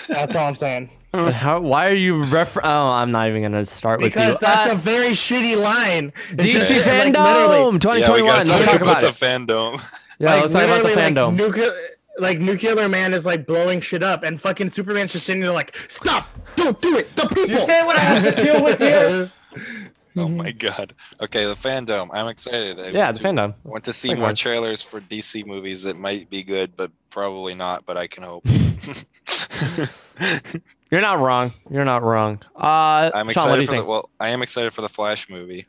That's 0.07 0.33
all 0.33 0.47
I'm 0.47 0.55
saying. 0.55 0.91
How, 1.31 1.59
why 1.59 1.87
are 1.87 1.93
you 1.93 2.23
refer? 2.25 2.61
Oh, 2.63 2.87
I'm 2.89 3.11
not 3.11 3.27
even 3.29 3.41
gonna 3.41 3.65
start 3.65 3.99
with 4.01 4.13
Because 4.13 4.33
you. 4.33 4.39
that's 4.41 4.67
Uh, 4.67 4.73
a 4.73 4.75
very 4.75 5.09
shitty 5.11 5.55
line. 5.61 6.11
It's 6.31 6.51
just, 6.51 6.71
DC 6.71 6.77
like, 6.77 7.13
fandom 7.13 7.23
literally- 7.25 7.73
Yeah, 7.73 7.79
2021. 7.79 8.27
gotta 8.27 8.49
let's 8.49 8.65
talk 8.65 8.73
talk 8.73 8.81
about 8.81 9.01
the 9.01 9.07
fandom. 9.07 9.81
Yeah, 10.19 10.31
like, 10.33 10.41
let's 10.41 10.53
talk 10.53 10.63
about 10.63 10.83
the 10.83 10.89
fandom. 10.89 11.27
Like, 11.27 11.33
nuclear, 11.47 11.71
like 12.17 12.39
nuclear 12.39 12.87
man 12.89 13.13
is 13.13 13.25
like 13.25 13.45
blowing 13.45 13.81
shit 13.81 14.01
up, 14.03 14.23
and 14.23 14.39
fucking 14.39 14.69
Superman's 14.69 15.11
just 15.13 15.25
sitting 15.25 15.41
there 15.41 15.51
like, 15.51 15.75
"Stop! 15.89 16.27
Don't 16.55 16.79
do 16.81 16.97
it! 16.97 17.13
The 17.15 17.23
people." 17.27 17.47
You 17.47 17.59
say 17.59 17.85
what 17.85 17.97
I 17.97 17.99
have 17.99 18.23
to 18.35 18.43
deal 18.43 18.63
with 18.63 18.79
here? 18.79 19.31
Oh 20.17 20.29
my 20.29 20.51
god. 20.51 20.93
Okay, 21.19 21.43
the 21.43 21.55
fandom. 21.55 22.07
I'm 22.13 22.29
excited. 22.29 22.79
I 22.79 22.87
Yeah, 22.87 23.11
the 23.11 23.19
to- 23.19 23.25
fandom. 23.25 23.53
Want 23.65 23.83
to 23.83 23.91
see 23.91 24.07
Like 24.07 24.17
more 24.19 24.27
one. 24.29 24.35
trailers 24.35 24.81
for 24.81 25.01
DC 25.01 25.45
movies 25.45 25.83
that 25.83 25.97
might 25.97 26.29
be 26.29 26.41
good, 26.41 26.77
but 26.77 26.89
probably 27.09 27.53
not. 27.53 27.85
But 27.85 27.97
I 27.97 28.07
can 28.07 28.23
hope. 28.23 28.45
You're 30.91 31.01
not 31.01 31.19
wrong. 31.19 31.51
You're 31.69 31.85
not 31.85 32.03
wrong. 32.03 32.41
Uh, 32.55 33.11
I'm 33.13 33.29
Sean, 33.29 33.29
excited 33.29 33.65
for 33.67 33.75
the 33.75 33.85
well. 33.85 34.09
I 34.19 34.29
am 34.29 34.41
excited 34.41 34.73
for 34.73 34.81
the 34.81 34.89
Flash 34.89 35.29
movie, 35.29 35.65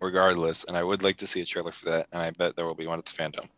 regardless, 0.00 0.64
and 0.64 0.76
I 0.76 0.82
would 0.82 1.02
like 1.02 1.16
to 1.18 1.26
see 1.26 1.40
a 1.40 1.44
trailer 1.44 1.72
for 1.72 1.86
that. 1.86 2.08
And 2.12 2.22
I 2.22 2.30
bet 2.30 2.56
there 2.56 2.66
will 2.66 2.74
be 2.74 2.86
one 2.86 2.98
at 2.98 3.04
the 3.04 3.12
fandom. 3.12 3.48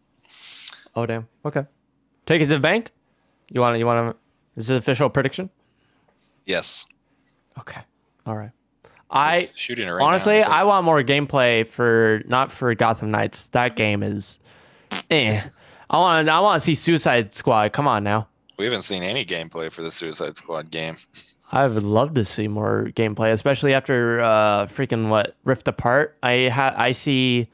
Oh 0.95 1.07
damn. 1.07 1.29
Okay. 1.45 1.65
Take 2.27 2.43
it 2.43 2.47
to 2.47 2.55
the 2.55 2.61
bank. 2.61 2.91
You 3.51 3.61
want 3.61 3.75
to? 3.75 3.79
You 3.79 3.87
want 3.87 4.15
to? 4.15 4.61
Is 4.61 4.71
it 4.71 4.77
official 4.77 5.09
prediction? 5.11 5.51
Yes. 6.47 6.85
Okay. 7.59 7.81
All 8.27 8.37
right. 8.37 8.51
I 9.11 9.49
shooting 9.57 9.89
right 9.89 9.99
now, 9.99 10.05
honestly, 10.07 10.41
but- 10.41 10.51
I 10.51 10.65
want 10.65 10.85
more 10.85 11.03
gameplay 11.03 11.67
for 11.67 12.23
not 12.27 12.53
for 12.53 12.75
Gotham 12.75 13.11
Knights. 13.11 13.47
That 13.49 13.75
game 13.75 14.03
is, 14.03 14.39
eh. 15.11 15.41
I 15.89 15.99
want. 15.99 16.29
I 16.29 16.39
want 16.41 16.61
to 16.61 16.65
see 16.65 16.75
Suicide 16.77 17.35
Squad. 17.35 17.73
Come 17.73 17.89
on 17.89 18.05
now. 18.05 18.29
We 18.61 18.67
haven't 18.67 18.83
seen 18.83 19.03
any 19.03 19.25
gameplay 19.25 19.73
for 19.73 19.81
the 19.81 19.91
Suicide 19.91 20.37
Squad 20.37 20.71
game. 20.71 20.95
I 21.51 21.67
would 21.67 21.83
love 21.83 22.13
to 22.13 22.27
see 22.27 22.47
more 22.47 22.91
gameplay, 22.95 23.33
especially 23.33 23.73
after 23.73 24.21
uh, 24.21 24.67
freaking 24.67 25.09
what 25.09 25.35
Rift 25.45 25.67
Apart. 25.67 26.19
I 26.23 26.49
ha- 26.49 26.75
I 26.77 26.93
see, 26.93 27.49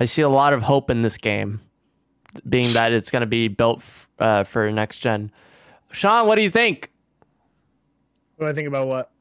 I 0.00 0.06
see 0.06 0.22
a 0.22 0.28
lot 0.28 0.52
of 0.52 0.64
hope 0.64 0.90
in 0.90 1.02
this 1.02 1.18
game, 1.18 1.60
being 2.48 2.72
that 2.72 2.92
it's 2.92 3.12
going 3.12 3.20
to 3.20 3.28
be 3.28 3.46
built 3.46 3.78
f- 3.78 4.10
uh, 4.18 4.42
for 4.42 4.68
next 4.72 4.98
gen. 4.98 5.30
Sean, 5.92 6.26
what 6.26 6.34
do 6.34 6.42
you 6.42 6.50
think? 6.50 6.90
What 8.36 8.46
do 8.46 8.50
I 8.50 8.52
think 8.52 8.66
about 8.66 8.88
what? 8.88 9.12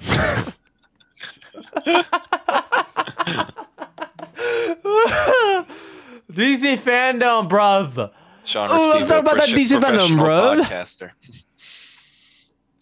DC 6.32 6.76
fandom, 6.78 7.48
bruv. 7.48 8.12
Sean 8.50 8.68
Oh, 8.70 8.74
let's 8.74 8.84
Restivo, 9.04 9.08
talk 9.08 9.20
about 9.20 9.36
that 9.36 9.48
DC 9.50 9.80
Venom, 9.80 10.18
bro. 10.18 10.56
podcaster. 10.62 11.10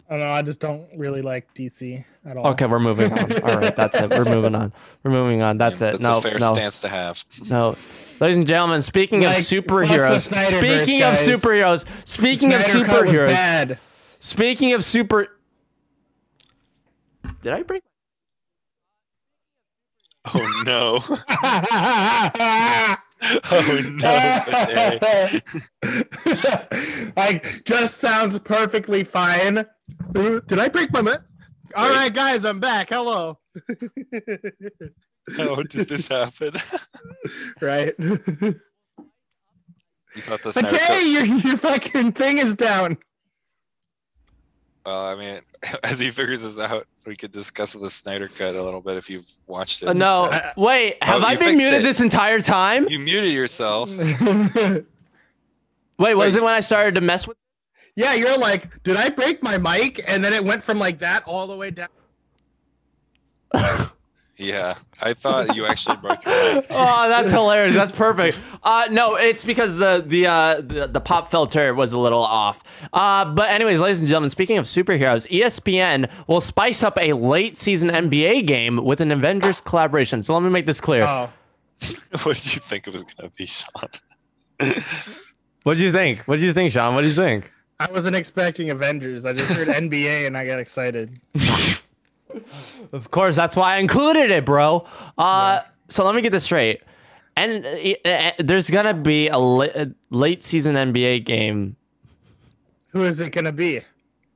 I 0.09 0.13
don't 0.13 0.19
know. 0.21 0.31
I 0.31 0.41
just 0.41 0.59
don't 0.59 0.87
really 0.97 1.21
like 1.21 1.53
DC 1.53 2.03
at 2.25 2.35
all. 2.35 2.47
Okay, 2.47 2.65
we're 2.65 2.79
moving 2.79 3.13
on. 3.13 3.31
All 3.43 3.57
right, 3.59 3.75
that's 3.75 3.95
it. 3.95 4.09
We're 4.09 4.25
moving 4.25 4.55
on. 4.55 4.73
We're 5.03 5.11
moving 5.11 5.43
on. 5.43 5.59
That's 5.59 5.79
it. 5.81 5.91
That's 5.93 6.01
no, 6.03 6.17
a 6.17 6.21
fair 6.21 6.39
no, 6.39 6.53
stance 6.53 6.81
to 6.81 6.87
have. 6.87 7.23
no. 7.49 7.77
Ladies 8.19 8.37
and 8.37 8.47
gentlemen, 8.47 8.81
speaking 8.81 9.23
of 9.23 9.29
Like, 9.31 9.43
fuck 9.43 9.49
the 9.49 9.61
superheroes, 9.61 10.29
Snyderverse, 10.29 10.57
speaking 10.57 11.03
of 11.03 11.13
superheroes, 11.13 12.07
speaking 12.07 12.53
of 12.53 12.63
Snyder 12.63 12.85
Cut 12.85 13.05
was 13.05 13.15
superheroes, 13.15 13.27
bad. 13.27 13.79
speaking 14.19 14.73
of 14.73 14.83
super. 14.83 15.27
Did 17.43 17.53
I 17.53 17.61
break? 17.63 17.83
Oh 20.33 20.63
no! 20.65 20.99
oh 23.51 23.81
no! 23.91 25.29
Like 27.15 27.63
just 27.65 27.97
sounds 27.97 28.37
perfectly 28.39 29.03
fine. 29.03 29.65
Did 30.13 30.59
I 30.59 30.69
break 30.69 30.91
my 30.93 31.01
mic? 31.01 31.19
All 31.75 31.89
Wait. 31.89 31.95
right, 31.95 32.13
guys, 32.13 32.45
I'm 32.45 32.59
back. 32.59 32.89
Hello. 32.89 33.39
How 35.37 35.55
did 35.63 35.89
this 35.89 36.07
happen? 36.07 36.53
right. 37.61 37.93
You 37.99 38.15
thought 40.21 40.41
the 40.41 40.51
But 40.53 40.71
hey, 40.71 41.11
your 41.11 41.25
your 41.25 41.57
fucking 41.57 42.13
thing 42.13 42.37
is 42.39 42.55
down. 42.55 42.97
Well, 44.85 45.01
I 45.05 45.15
mean, 45.15 45.39
as 45.83 45.99
he 45.99 46.09
figures 46.09 46.41
this 46.43 46.57
out, 46.59 46.87
we 47.05 47.15
could 47.15 47.31
discuss 47.31 47.73
the 47.73 47.89
Snyder 47.89 48.27
Cut 48.27 48.55
a 48.55 48.63
little 48.63 48.81
bit 48.81 48.97
if 48.97 49.09
you've 49.09 49.29
watched 49.47 49.83
it. 49.83 49.87
Uh, 49.89 49.93
no, 49.93 50.29
I- 50.31 50.53
wait. 50.57 51.03
Have 51.03 51.21
Oh, 51.21 51.25
I 51.25 51.35
been 51.35 51.55
muted 51.55 51.81
it. 51.81 51.83
this 51.83 51.99
entire 51.99 52.39
time? 52.39 52.87
You 52.89 52.99
muted 52.99 53.31
yourself. 53.33 53.89
Wait, 55.97 56.15
was 56.15 56.33
Wait. 56.33 56.39
it 56.41 56.43
when 56.45 56.53
I 56.53 56.61
started 56.61 56.95
to 56.95 57.01
mess 57.01 57.27
with? 57.27 57.35
yeah, 57.95 58.13
you're 58.13 58.37
like, 58.37 58.81
did 58.83 58.95
I 58.95 59.09
break 59.09 59.43
my 59.43 59.57
mic? 59.57 60.01
And 60.07 60.23
then 60.23 60.31
it 60.31 60.45
went 60.45 60.63
from 60.63 60.79
like 60.79 60.99
that 60.99 61.23
all 61.25 61.45
the 61.47 61.57
way 61.57 61.71
down. 61.71 61.89
Yeah, 64.39 64.75
I 65.01 65.13
thought 65.15 65.53
you 65.53 65.65
actually 65.65 65.97
broke 65.97 66.23
your 66.23 66.55
mic. 66.55 66.67
oh, 66.69 67.09
that's 67.09 67.29
hilarious. 67.29 67.75
That's 67.75 67.91
perfect. 67.91 68.39
Uh, 68.63 68.87
no, 68.89 69.15
it's 69.15 69.43
because 69.43 69.75
the 69.75 70.01
the, 70.05 70.27
uh, 70.27 70.61
the 70.61 70.87
the 70.87 71.01
pop 71.01 71.29
filter 71.29 71.73
was 71.75 71.91
a 71.91 71.99
little 71.99 72.23
off. 72.23 72.63
Uh, 72.93 73.25
but 73.25 73.49
anyways, 73.49 73.81
ladies 73.81 73.99
and 73.99 74.07
gentlemen, 74.07 74.29
speaking 74.29 74.57
of 74.57 74.63
superheroes, 74.63 75.27
ESPN 75.29 76.09
will 76.27 76.39
spice 76.39 76.83
up 76.83 76.97
a 76.97 77.11
late 77.11 77.57
season 77.57 77.89
NBA 77.89 78.47
game 78.47 78.77
with 78.77 79.01
an 79.01 79.11
Avengers 79.11 79.59
collaboration. 79.59 80.23
So 80.23 80.33
let 80.35 80.43
me 80.43 80.49
make 80.49 80.65
this 80.65 80.79
clear. 80.79 81.03
Oh, 81.03 81.29
what 82.23 82.37
did 82.37 82.55
you 82.55 82.61
think 82.61 82.87
it 82.87 82.93
was 82.93 83.03
gonna 83.03 83.29
be, 83.35 83.45
Sean? 83.45 83.89
what 85.63 85.75
do 85.75 85.83
you 85.83 85.91
think? 85.91 86.19
What 86.19 86.39
do 86.39 86.45
you 86.45 86.53
think, 86.53 86.71
Sean? 86.71 86.95
What 86.95 87.01
do 87.01 87.07
you 87.07 87.13
think? 87.13 87.51
I 87.77 87.91
wasn't 87.91 88.15
expecting 88.15 88.69
Avengers. 88.69 89.25
I 89.25 89.33
just 89.33 89.51
heard 89.51 89.67
NBA 89.67 90.27
and 90.27 90.37
I 90.37 90.45
got 90.45 90.59
excited. 90.59 91.19
Of 92.91 93.11
course, 93.11 93.35
that's 93.35 93.55
why 93.55 93.75
I 93.75 93.77
included 93.77 94.31
it, 94.31 94.45
bro. 94.45 94.85
Uh, 95.17 95.61
so 95.89 96.05
let 96.05 96.15
me 96.15 96.21
get 96.21 96.31
this 96.31 96.43
straight. 96.45 96.81
And 97.35 97.65
uh, 97.65 98.09
uh, 98.09 98.31
there's 98.39 98.69
gonna 98.69 98.93
be 98.93 99.27
a, 99.27 99.37
la- 99.37 99.67
a 99.75 99.87
late 100.09 100.43
season 100.43 100.75
NBA 100.75 101.25
game 101.25 101.75
Who 102.89 103.03
is 103.03 103.19
it 103.19 103.31
gonna 103.31 103.51
be? 103.51 103.81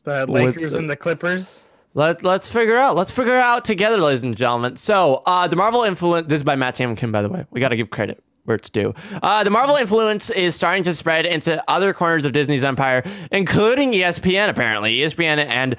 The 0.03 0.25
Lakers 0.25 0.73
the- 0.73 0.79
and 0.79 0.89
the 0.89 0.95
Clippers. 0.95 1.63
Let, 1.95 2.23
let's 2.23 2.47
figure 2.47 2.77
out. 2.77 2.95
Let's 2.95 3.11
figure 3.11 3.37
out 3.37 3.65
together, 3.65 3.97
ladies 3.97 4.23
and 4.23 4.35
gentlemen. 4.35 4.77
So, 4.77 5.21
uh, 5.27 5.47
the 5.47 5.55
Marvel 5.55 5.83
influence. 5.83 6.27
This 6.27 6.37
is 6.37 6.43
by 6.43 6.55
Matt 6.55 6.73
T.M. 6.75 6.95
Kim, 6.95 7.11
by 7.11 7.21
the 7.21 7.29
way. 7.29 7.45
We 7.51 7.61
got 7.61 7.69
to 7.69 7.75
give 7.75 7.91
credit 7.91 8.23
where 8.45 8.55
it's 8.55 8.69
due. 8.69 8.93
Uh, 9.21 9.43
the 9.43 9.49
Marvel 9.51 9.75
influence 9.75 10.29
is 10.31 10.55
starting 10.55 10.83
to 10.83 10.93
spread 10.95 11.25
into 11.27 11.63
other 11.69 11.93
corners 11.93 12.25
of 12.25 12.33
Disney's 12.33 12.63
empire, 12.63 13.03
including 13.31 13.91
ESPN. 13.93 14.49
Apparently, 14.49 14.97
ESPN 14.97 15.37
and 15.45 15.75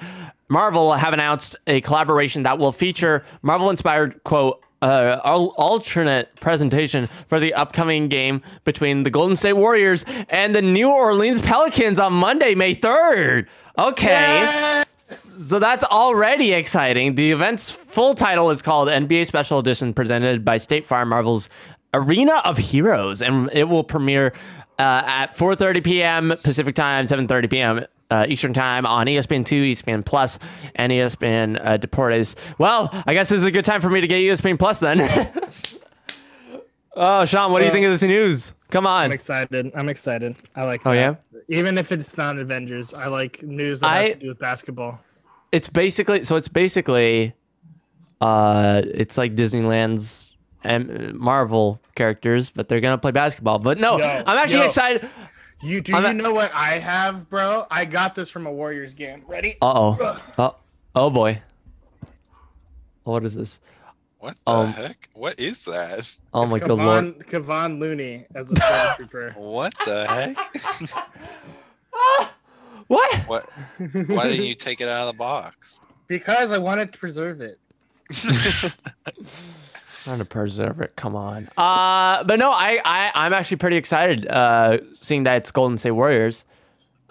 Marvel 0.49 0.93
have 0.93 1.13
announced 1.13 1.55
a 1.67 1.81
collaboration 1.81 2.43
that 2.43 2.59
will 2.59 2.71
feature 2.71 3.23
Marvel-inspired 3.41 4.23
quote. 4.23 4.61
Uh, 4.81 5.19
alternate 5.23 6.35
presentation 6.35 7.09
for 7.27 7.39
the 7.39 7.51
upcoming 7.55 8.07
game 8.07 8.43
between 8.65 9.01
the 9.01 9.09
Golden 9.09 9.35
State 9.35 9.53
Warriors 9.53 10.05
and 10.29 10.53
the 10.53 10.61
New 10.61 10.91
Orleans 10.91 11.41
Pelicans 11.41 11.97
on 11.97 12.13
Monday, 12.13 12.53
May 12.53 12.75
3rd. 12.75 13.47
Okay. 13.79 14.83
So 14.97 15.59
that's 15.59 15.83
already 15.85 16.53
exciting. 16.53 17.15
The 17.15 17.31
event's 17.31 17.71
full 17.71 18.13
title 18.13 18.51
is 18.51 18.61
called 18.61 18.87
NBA 18.87 19.25
Special 19.25 19.57
Edition, 19.57 19.93
presented 19.93 20.45
by 20.45 20.57
State 20.57 20.85
Farm 20.85 21.09
Marvel's 21.09 21.49
Arena 21.93 22.41
of 22.43 22.57
Heroes, 22.57 23.21
and 23.21 23.49
it 23.53 23.65
will 23.65 23.83
premiere 23.83 24.33
uh, 24.77 25.03
at 25.05 25.35
4:30 25.35 25.83
p.m. 25.83 26.33
Pacific 26.43 26.75
Time, 26.75 27.05
7:30 27.05 27.49
p.m. 27.49 27.85
Uh, 28.11 28.25
Eastern 28.29 28.53
Time 28.53 28.85
on 28.85 29.07
ESPN 29.07 29.43
two, 29.45 29.63
ESPN 29.63 30.05
Plus, 30.05 30.37
and 30.75 30.91
ESPN 30.91 31.59
uh, 31.59 31.77
Deportes. 31.79 32.35
Well, 32.59 32.89
I 33.07 33.13
guess 33.15 33.29
this 33.29 33.39
is 33.39 33.43
a 33.45 33.51
good 33.51 33.65
time 33.65 33.81
for 33.81 33.89
me 33.89 33.99
to 34.01 34.07
get 34.07 34.21
ESPN 34.21 34.59
Plus 34.59 34.79
then. 34.79 35.01
oh, 36.95 37.25
Sean, 37.25 37.51
what 37.51 37.59
do 37.59 37.65
you 37.65 37.71
think 37.71 37.85
of 37.85 37.91
this 37.91 38.03
news? 38.03 38.51
Come 38.69 38.87
on. 38.87 39.05
I'm 39.05 39.11
excited. 39.11 39.71
I'm 39.75 39.89
excited. 39.89 40.35
I 40.55 40.63
like. 40.65 40.85
Oh 40.85 40.91
yeah. 40.91 41.15
Even 41.47 41.77
if 41.77 41.91
it's 41.91 42.17
not 42.17 42.37
Avengers, 42.37 42.93
I 42.93 43.07
like 43.07 43.43
news 43.43 43.79
that 43.81 43.87
I- 43.87 44.03
has 44.03 44.13
to 44.13 44.19
do 44.19 44.27
with 44.29 44.39
basketball. 44.39 44.99
it's 45.51 45.69
basically 45.69 46.23
so 46.23 46.35
it's 46.35 46.47
basically 46.47 47.33
uh 48.21 48.81
it's 48.85 49.17
like 49.17 49.35
disneyland's 49.35 50.37
and 50.63 51.13
Marvel 51.13 51.79
characters, 51.95 52.49
but 52.49 52.67
they're 52.67 52.81
gonna 52.81 52.97
play 52.97 53.11
basketball. 53.11 53.59
But 53.59 53.77
no, 53.77 53.99
Yo, 53.99 54.05
I'm 54.25 54.37
actually 54.37 54.61
yo. 54.61 54.65
excited. 54.65 55.07
You 55.65 55.81
do 55.81 55.95
I'm 55.95 56.03
you 56.03 56.09
a- 56.09 56.13
know 56.13 56.31
what 56.33 56.51
I 56.53 56.77
have, 56.79 57.29
bro? 57.29 57.65
I 57.71 57.85
got 57.85 58.13
this 58.15 58.29
from 58.29 58.45
a 58.45 58.51
Warriors 58.51 58.93
game. 58.93 59.23
Ready? 59.27 59.57
Uh 59.61 59.73
oh. 59.97 60.21
Oh, 60.37 60.55
oh 60.93 61.09
boy. 61.09 61.41
What 63.03 63.25
is 63.25 63.33
this? 63.35 63.59
What 64.19 64.35
the 64.45 64.51
Um, 64.51 64.73
heck? 64.73 65.09
What 65.13 65.39
is 65.39 65.65
that? 65.65 66.15
Oh 66.33 66.45
my 66.45 66.59
good 66.59 66.69
lord. 66.69 67.19
Kevon, 67.19 67.25
Kevon 67.29 67.79
Looney 67.79 68.25
as 68.35 68.51
a 68.51 68.55
stormtrooper. 68.55 69.35
What 69.37 69.73
the 69.85 70.05
heck? 70.07 70.37
What? 72.87 73.15
What? 73.27 73.49
Why 73.79 74.27
didn't 74.27 74.45
you 74.45 74.53
take 74.53 74.79
it 74.79 74.87
out 74.87 75.07
of 75.07 75.13
the 75.15 75.17
box? 75.17 75.79
because 76.07 76.51
I 76.51 76.59
wanted 76.59 76.93
to 76.93 76.99
preserve 76.99 77.41
it. 77.41 77.57
Trying 80.05 80.19
to 80.19 80.25
preserve 80.25 80.79
it. 80.81 80.95
Come 80.95 81.15
on. 81.15 81.49
Uh, 81.57 82.23
but 82.23 82.37
no, 82.39 82.51
I, 82.51 82.79
I 82.85 83.11
I'm 83.15 83.33
actually 83.33 83.57
pretty 83.57 83.75
excited. 83.77 84.27
Uh, 84.27 84.77
seeing 85.01 85.23
that 85.23 85.37
it's 85.37 85.51
Golden 85.51 85.77
State 85.77 85.91
Warriors. 85.91 86.45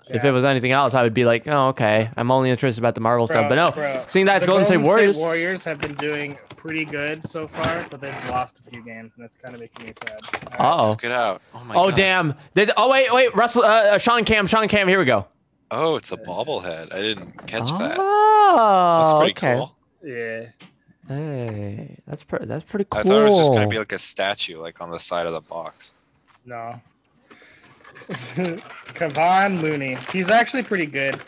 If 0.07 0.23
it 0.23 0.31
was 0.33 0.45
anything 0.45 0.71
else, 0.71 0.93
I 0.95 1.03
would 1.03 1.15
be 1.15 1.25
like, 1.25 1.49
oh, 1.49 1.69
okay. 1.69 2.11
I'm 2.17 2.31
only 2.31 2.51
interested 2.51 2.81
about 2.81 2.95
the 2.95 3.01
Marvel 3.01 3.27
stuff. 3.27 3.49
But 3.49 3.55
no, 3.55 3.71
bro. 3.71 4.05
seeing 4.07 4.27
that 4.27 4.37
it's 4.37 4.45
The 4.45 4.49
Golden 4.51 4.67
State 4.67 4.77
Warriors. 4.77 5.17
Warriors 5.17 5.65
have 5.65 5.81
been 5.81 5.95
doing 5.95 6.37
pretty 6.57 6.85
good 6.85 7.29
so 7.29 7.49
far, 7.49 7.87
but 7.91 8.01
they've 8.03 8.31
lost 8.31 8.57
a 8.65 8.71
few 8.71 8.83
games, 8.85 9.13
and 9.17 9.25
that's 9.25 9.37
kind 9.37 9.55
of 9.55 9.61
making 9.61 9.87
me 9.87 9.93
sad. 10.05 10.19
Uh 10.53 10.57
oh. 10.77 10.91
Took 10.95 11.05
it 11.05 11.11
out. 11.11 11.41
Oh 11.55 11.65
my 11.65 11.75
Oh 11.75 11.89
god. 11.89 11.97
damn! 11.97 12.35
Did, 12.55 12.71
oh 12.77 12.91
wait, 12.91 13.13
wait, 13.13 13.35
Russell, 13.35 13.63
uh, 13.65 13.67
uh, 13.95 13.99
Sean 13.99 14.25
Cam, 14.25 14.47
Sean 14.47 14.69
Cam. 14.69 14.87
Here 14.89 14.99
we 14.99 15.05
go. 15.07 15.27
Oh, 15.71 15.97
it's 15.97 16.13
a 16.13 16.17
bobblehead. 16.19 16.93
I 16.95 17.01
didn't 17.01 17.47
catch 17.47 17.71
that. 17.79 17.97
Oh, 17.99 19.01
That's 19.03 19.19
pretty 19.19 19.33
okay. 19.33 19.57
cool. 19.59 19.77
Yeah. 20.05 20.47
Hey, 21.09 21.99
that's 22.07 22.25
pretty. 22.25 22.47
That's 22.47 22.65
pretty 22.65 22.87
cool. 22.89 23.01
I 23.01 23.03
thought 23.05 23.23
it 23.23 23.29
was 23.29 23.39
just 23.39 23.53
gonna 23.53 23.69
be 23.69 23.79
like 23.79 23.93
a 23.93 23.99
statue, 23.99 24.61
like 24.61 24.81
on 24.81 24.91
the 24.91 24.99
side 24.99 25.27
of 25.27 25.33
the 25.33 25.41
box. 25.43 25.93
No. 26.47 26.81
Kevon 28.95 29.63
Looney. 29.63 29.97
He's 30.13 30.29
actually 30.29 30.63
pretty 30.63 30.87
good. 30.87 31.21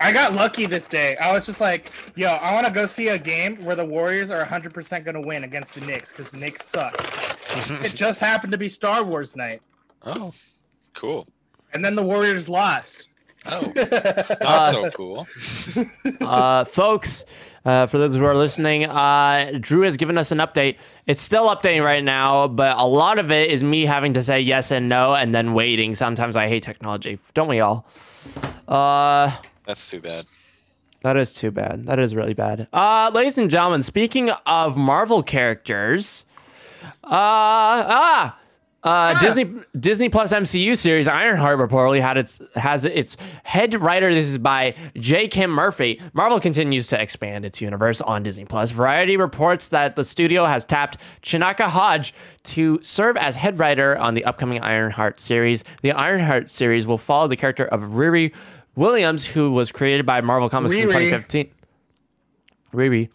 I 0.00 0.12
got 0.12 0.32
lucky 0.32 0.66
this 0.66 0.86
day. 0.86 1.16
I 1.16 1.32
was 1.32 1.46
just 1.46 1.60
like, 1.60 1.92
yo, 2.14 2.28
I 2.28 2.52
want 2.54 2.66
to 2.66 2.72
go 2.72 2.86
see 2.86 3.08
a 3.08 3.18
game 3.18 3.64
where 3.64 3.74
the 3.74 3.84
Warriors 3.84 4.30
are 4.30 4.44
100% 4.44 5.04
going 5.04 5.14
to 5.14 5.20
win 5.20 5.44
against 5.44 5.74
the 5.74 5.80
Knicks 5.80 6.12
because 6.12 6.30
the 6.30 6.36
Knicks 6.36 6.66
suck. 6.66 6.94
it 7.84 7.94
just 7.94 8.20
happened 8.20 8.52
to 8.52 8.58
be 8.58 8.68
Star 8.68 9.02
Wars 9.02 9.34
night. 9.34 9.60
Oh, 10.04 10.32
cool. 10.94 11.26
And 11.72 11.84
then 11.84 11.96
the 11.96 12.02
Warriors 12.02 12.48
lost. 12.48 13.08
Oh, 13.46 13.72
not 14.40 14.70
so 14.70 14.90
cool. 14.90 15.26
uh, 16.20 16.64
folks, 16.64 17.24
uh, 17.64 17.86
for 17.86 17.98
those 17.98 18.14
who 18.14 18.24
are 18.24 18.34
listening, 18.36 18.84
uh, 18.86 19.58
Drew 19.60 19.82
has 19.82 19.96
given 19.96 20.16
us 20.18 20.30
an 20.32 20.38
update. 20.38 20.76
It's 21.06 21.20
still 21.20 21.46
updating 21.48 21.84
right 21.84 22.02
now, 22.04 22.48
but 22.48 22.76
a 22.78 22.86
lot 22.86 23.18
of 23.18 23.30
it 23.30 23.50
is 23.50 23.62
me 23.62 23.84
having 23.84 24.14
to 24.14 24.22
say 24.22 24.40
yes 24.40 24.70
and 24.70 24.88
no 24.88 25.14
and 25.14 25.34
then 25.34 25.54
waiting. 25.54 25.94
Sometimes 25.94 26.36
I 26.36 26.48
hate 26.48 26.62
technology, 26.62 27.18
don't 27.34 27.48
we 27.48 27.60
all? 27.60 27.86
Uh, 28.66 29.36
That's 29.66 29.88
too 29.90 30.00
bad. 30.00 30.26
that 31.02 31.16
is 31.16 31.34
too 31.34 31.50
bad. 31.50 31.86
That 31.86 31.98
is 31.98 32.14
really 32.14 32.34
bad. 32.34 32.68
Uh, 32.72 33.10
ladies 33.12 33.38
and 33.38 33.50
gentlemen, 33.50 33.82
speaking 33.82 34.30
of 34.46 34.76
Marvel 34.76 35.22
characters, 35.22 36.24
uh, 37.04 37.08
ah. 37.10 38.37
Uh, 38.84 39.18
Disney 39.18 39.52
Disney 39.78 40.08
Plus 40.08 40.32
MCU 40.32 40.76
series 40.76 41.08
Ironheart 41.08 41.58
reportedly 41.58 42.00
had 42.00 42.16
its 42.16 42.40
has 42.54 42.84
its 42.84 43.16
head 43.42 43.74
writer. 43.80 44.14
This 44.14 44.28
is 44.28 44.38
by 44.38 44.74
J. 44.96 45.26
Kim 45.26 45.50
Murphy. 45.50 46.00
Marvel 46.12 46.38
continues 46.38 46.86
to 46.88 47.00
expand 47.00 47.44
its 47.44 47.60
universe 47.60 48.00
on 48.00 48.22
Disney 48.22 48.44
Plus. 48.44 48.70
Variety 48.70 49.16
reports 49.16 49.68
that 49.70 49.96
the 49.96 50.04
studio 50.04 50.44
has 50.44 50.64
tapped 50.64 50.98
Chinaka 51.22 51.66
Hodge 51.68 52.14
to 52.44 52.78
serve 52.82 53.16
as 53.16 53.34
head 53.34 53.58
writer 53.58 53.98
on 53.98 54.14
the 54.14 54.24
upcoming 54.24 54.60
Ironheart 54.60 55.18
series. 55.18 55.64
The 55.82 55.90
Ironheart 55.90 56.48
series 56.48 56.86
will 56.86 56.98
follow 56.98 57.26
the 57.26 57.36
character 57.36 57.66
of 57.66 57.80
Riri 57.80 58.32
Williams, 58.76 59.26
who 59.26 59.50
was 59.50 59.72
created 59.72 60.06
by 60.06 60.20
Marvel 60.20 60.48
Comics 60.48 60.72
in 60.74 60.82
2015. 60.82 61.50
Riri, 62.72 63.08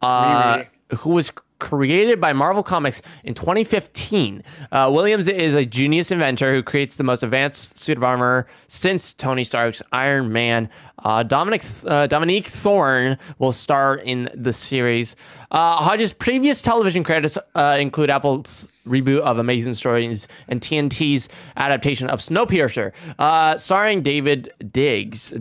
uh, 0.00 0.56
Riri. 0.56 0.66
who 1.00 1.10
was 1.10 1.30
created 1.60 2.20
by 2.20 2.32
Marvel 2.32 2.62
Comics 2.62 3.00
in 3.22 3.34
2015. 3.34 4.42
Uh, 4.72 4.90
Williams 4.92 5.28
is 5.28 5.54
a 5.54 5.64
genius 5.64 6.10
inventor 6.10 6.52
who 6.52 6.62
creates 6.62 6.96
the 6.96 7.04
most 7.04 7.22
advanced 7.22 7.78
suit 7.78 7.96
of 7.96 8.02
armor 8.02 8.46
since 8.66 9.12
Tony 9.12 9.44
Stark's 9.44 9.82
Iron 9.92 10.32
Man. 10.32 10.68
Uh, 11.02 11.22
Dominic 11.22 11.62
uh, 11.86 12.06
Dominique 12.06 12.46
Thorne 12.46 13.18
will 13.38 13.52
star 13.52 13.96
in 13.96 14.28
the 14.34 14.52
series. 14.52 15.16
Uh, 15.50 15.76
Hodges' 15.76 16.12
previous 16.12 16.60
television 16.60 17.04
credits 17.04 17.38
uh, 17.54 17.76
include 17.80 18.10
Apple's 18.10 18.70
reboot 18.86 19.20
of 19.20 19.38
Amazing 19.38 19.74
Stories 19.74 20.28
and 20.48 20.60
TNT's 20.60 21.28
adaptation 21.56 22.10
of 22.10 22.18
Snowpiercer, 22.20 22.92
uh, 23.18 23.56
starring 23.56 24.02
David 24.02 24.52
Diggs. 24.72 25.32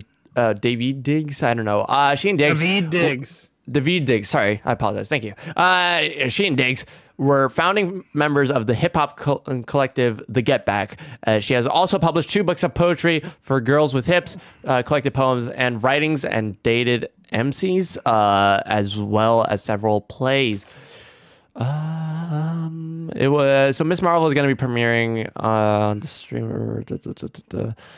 David 0.61 1.03
Diggs, 1.03 1.43
I 1.43 1.53
don't 1.53 1.65
know. 1.65 1.85
Sheen 2.15 2.37
Diggs. 2.37 2.61
David 2.61 2.91
Diggs. 2.91 3.49
David 3.71 4.05
Diggs, 4.05 4.29
sorry, 4.29 4.61
I 4.65 4.71
apologize. 4.71 5.09
Thank 5.09 5.23
you. 5.23 5.33
Uh, 5.55 6.27
she 6.29 6.47
and 6.47 6.57
Diggs 6.57 6.85
were 7.17 7.49
founding 7.49 8.03
members 8.13 8.49
of 8.49 8.65
the 8.65 8.73
hip 8.73 8.95
hop 8.95 9.17
co- 9.17 9.39
collective 9.67 10.21
The 10.29 10.41
Get 10.41 10.65
Back. 10.65 10.99
Uh, 11.27 11.39
she 11.39 11.53
has 11.53 11.67
also 11.67 11.99
published 11.99 12.29
two 12.29 12.43
books 12.43 12.63
of 12.63 12.73
poetry 12.73 13.21
for 13.41 13.59
girls 13.59 13.93
with 13.93 14.05
hips, 14.05 14.37
uh, 14.65 14.81
collected 14.83 15.13
poems 15.13 15.49
and 15.49 15.83
writings, 15.83 16.23
and 16.23 16.61
dated 16.63 17.09
MCs, 17.33 17.97
uh, 18.05 18.61
as 18.65 18.97
well 18.97 19.45
as 19.49 19.61
several 19.63 20.01
plays. 20.01 20.65
Um, 21.55 23.11
it 23.15 23.27
was 23.27 23.75
so 23.75 23.83
Miss 23.83 24.01
Marvel 24.01 24.27
is 24.27 24.33
going 24.33 24.47
to 24.47 24.55
be 24.55 24.59
premiering 24.67 25.29
on 25.35 25.99
the 25.99 26.07
streamer. 26.07 26.83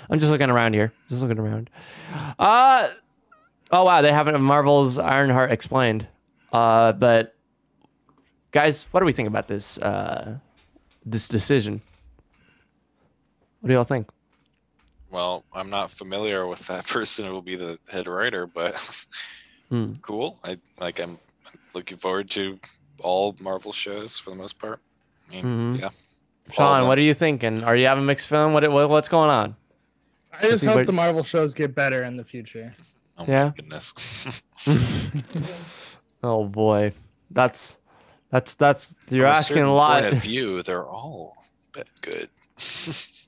I'm 0.10 0.20
just 0.20 0.32
looking 0.32 0.50
around 0.50 0.74
here, 0.74 0.94
just 1.10 1.22
looking 1.22 1.38
around. 1.38 1.70
Uh 2.40 2.90
Oh 3.72 3.84
wow, 3.86 4.02
they 4.02 4.12
haven't 4.12 4.40
Marvel's 4.42 5.00
Ironheart 5.00 5.52
explained. 5.52 6.08
Uh, 6.52 6.92
but 6.92 7.36
guys, 8.52 8.86
what 8.92 9.00
do 9.00 9.06
we 9.06 9.14
think 9.14 9.28
about 9.28 9.48
this 9.48 9.78
uh, 9.78 10.38
this 11.06 11.28
decision? 11.28 11.82
What 13.62 13.68
do 13.70 13.74
y'all 13.74 13.84
think? 13.84 14.10
Well, 15.10 15.44
I'm 15.54 15.70
not 15.70 15.92
familiar 15.92 16.48
with 16.48 16.66
that 16.68 16.86
person 16.88 17.26
who 17.26 17.32
will 17.34 17.42
be 17.42 17.56
the 17.56 17.78
head 17.92 18.08
writer, 18.08 18.48
but 18.48 19.06
Hmm. 19.70 19.94
cool. 20.02 20.38
I 20.44 20.58
like. 20.82 21.00
I'm, 21.00 21.12
I'm 21.48 21.60
looking 21.74 21.98
forward 21.98 22.30
to 22.32 22.60
all 23.00 23.38
Marvel 23.40 23.72
shows 23.72 24.20
for 24.20 24.32
the 24.32 24.36
most 24.36 24.60
part. 24.60 24.82
I 25.30 25.36
mean, 25.36 25.46
Mhm. 25.76 25.80
yeah. 25.80 25.90
Sean, 26.52 26.88
what 26.88 26.98
are 26.98 27.02
you 27.02 27.14
thinking? 27.14 27.64
Are 27.64 27.78
you 27.78 27.86
having 27.88 28.06
mixed 28.06 28.28
feeling? 28.28 28.52
What, 28.52 28.70
what 28.70 28.90
what's 28.90 29.08
going 29.08 29.30
on? 29.30 29.56
I 30.34 30.42
just 30.50 30.66
hope 30.66 30.76
what- 30.76 30.86
the 30.88 30.92
Marvel 30.92 31.24
shows 31.24 31.54
get 31.54 31.74
better 31.74 32.04
in 32.04 32.18
the 32.18 32.26
future. 32.26 32.76
Oh 33.22 33.32
Yeah. 33.32 33.46
my 33.46 33.54
goodness. 33.56 34.44
Oh 36.24 36.46
boy, 36.46 36.94
that's 37.32 37.80
that's 38.30 38.54
that's 38.54 38.94
you're 39.10 39.26
From 39.26 39.34
asking 39.36 39.56
certain 39.56 39.70
a 39.70 39.74
lot. 39.74 40.04
Point 40.04 40.14
of 40.16 40.22
view, 40.30 40.62
they're 40.62 40.86
all 40.88 41.36
been 41.74 41.84
good. 42.02 42.30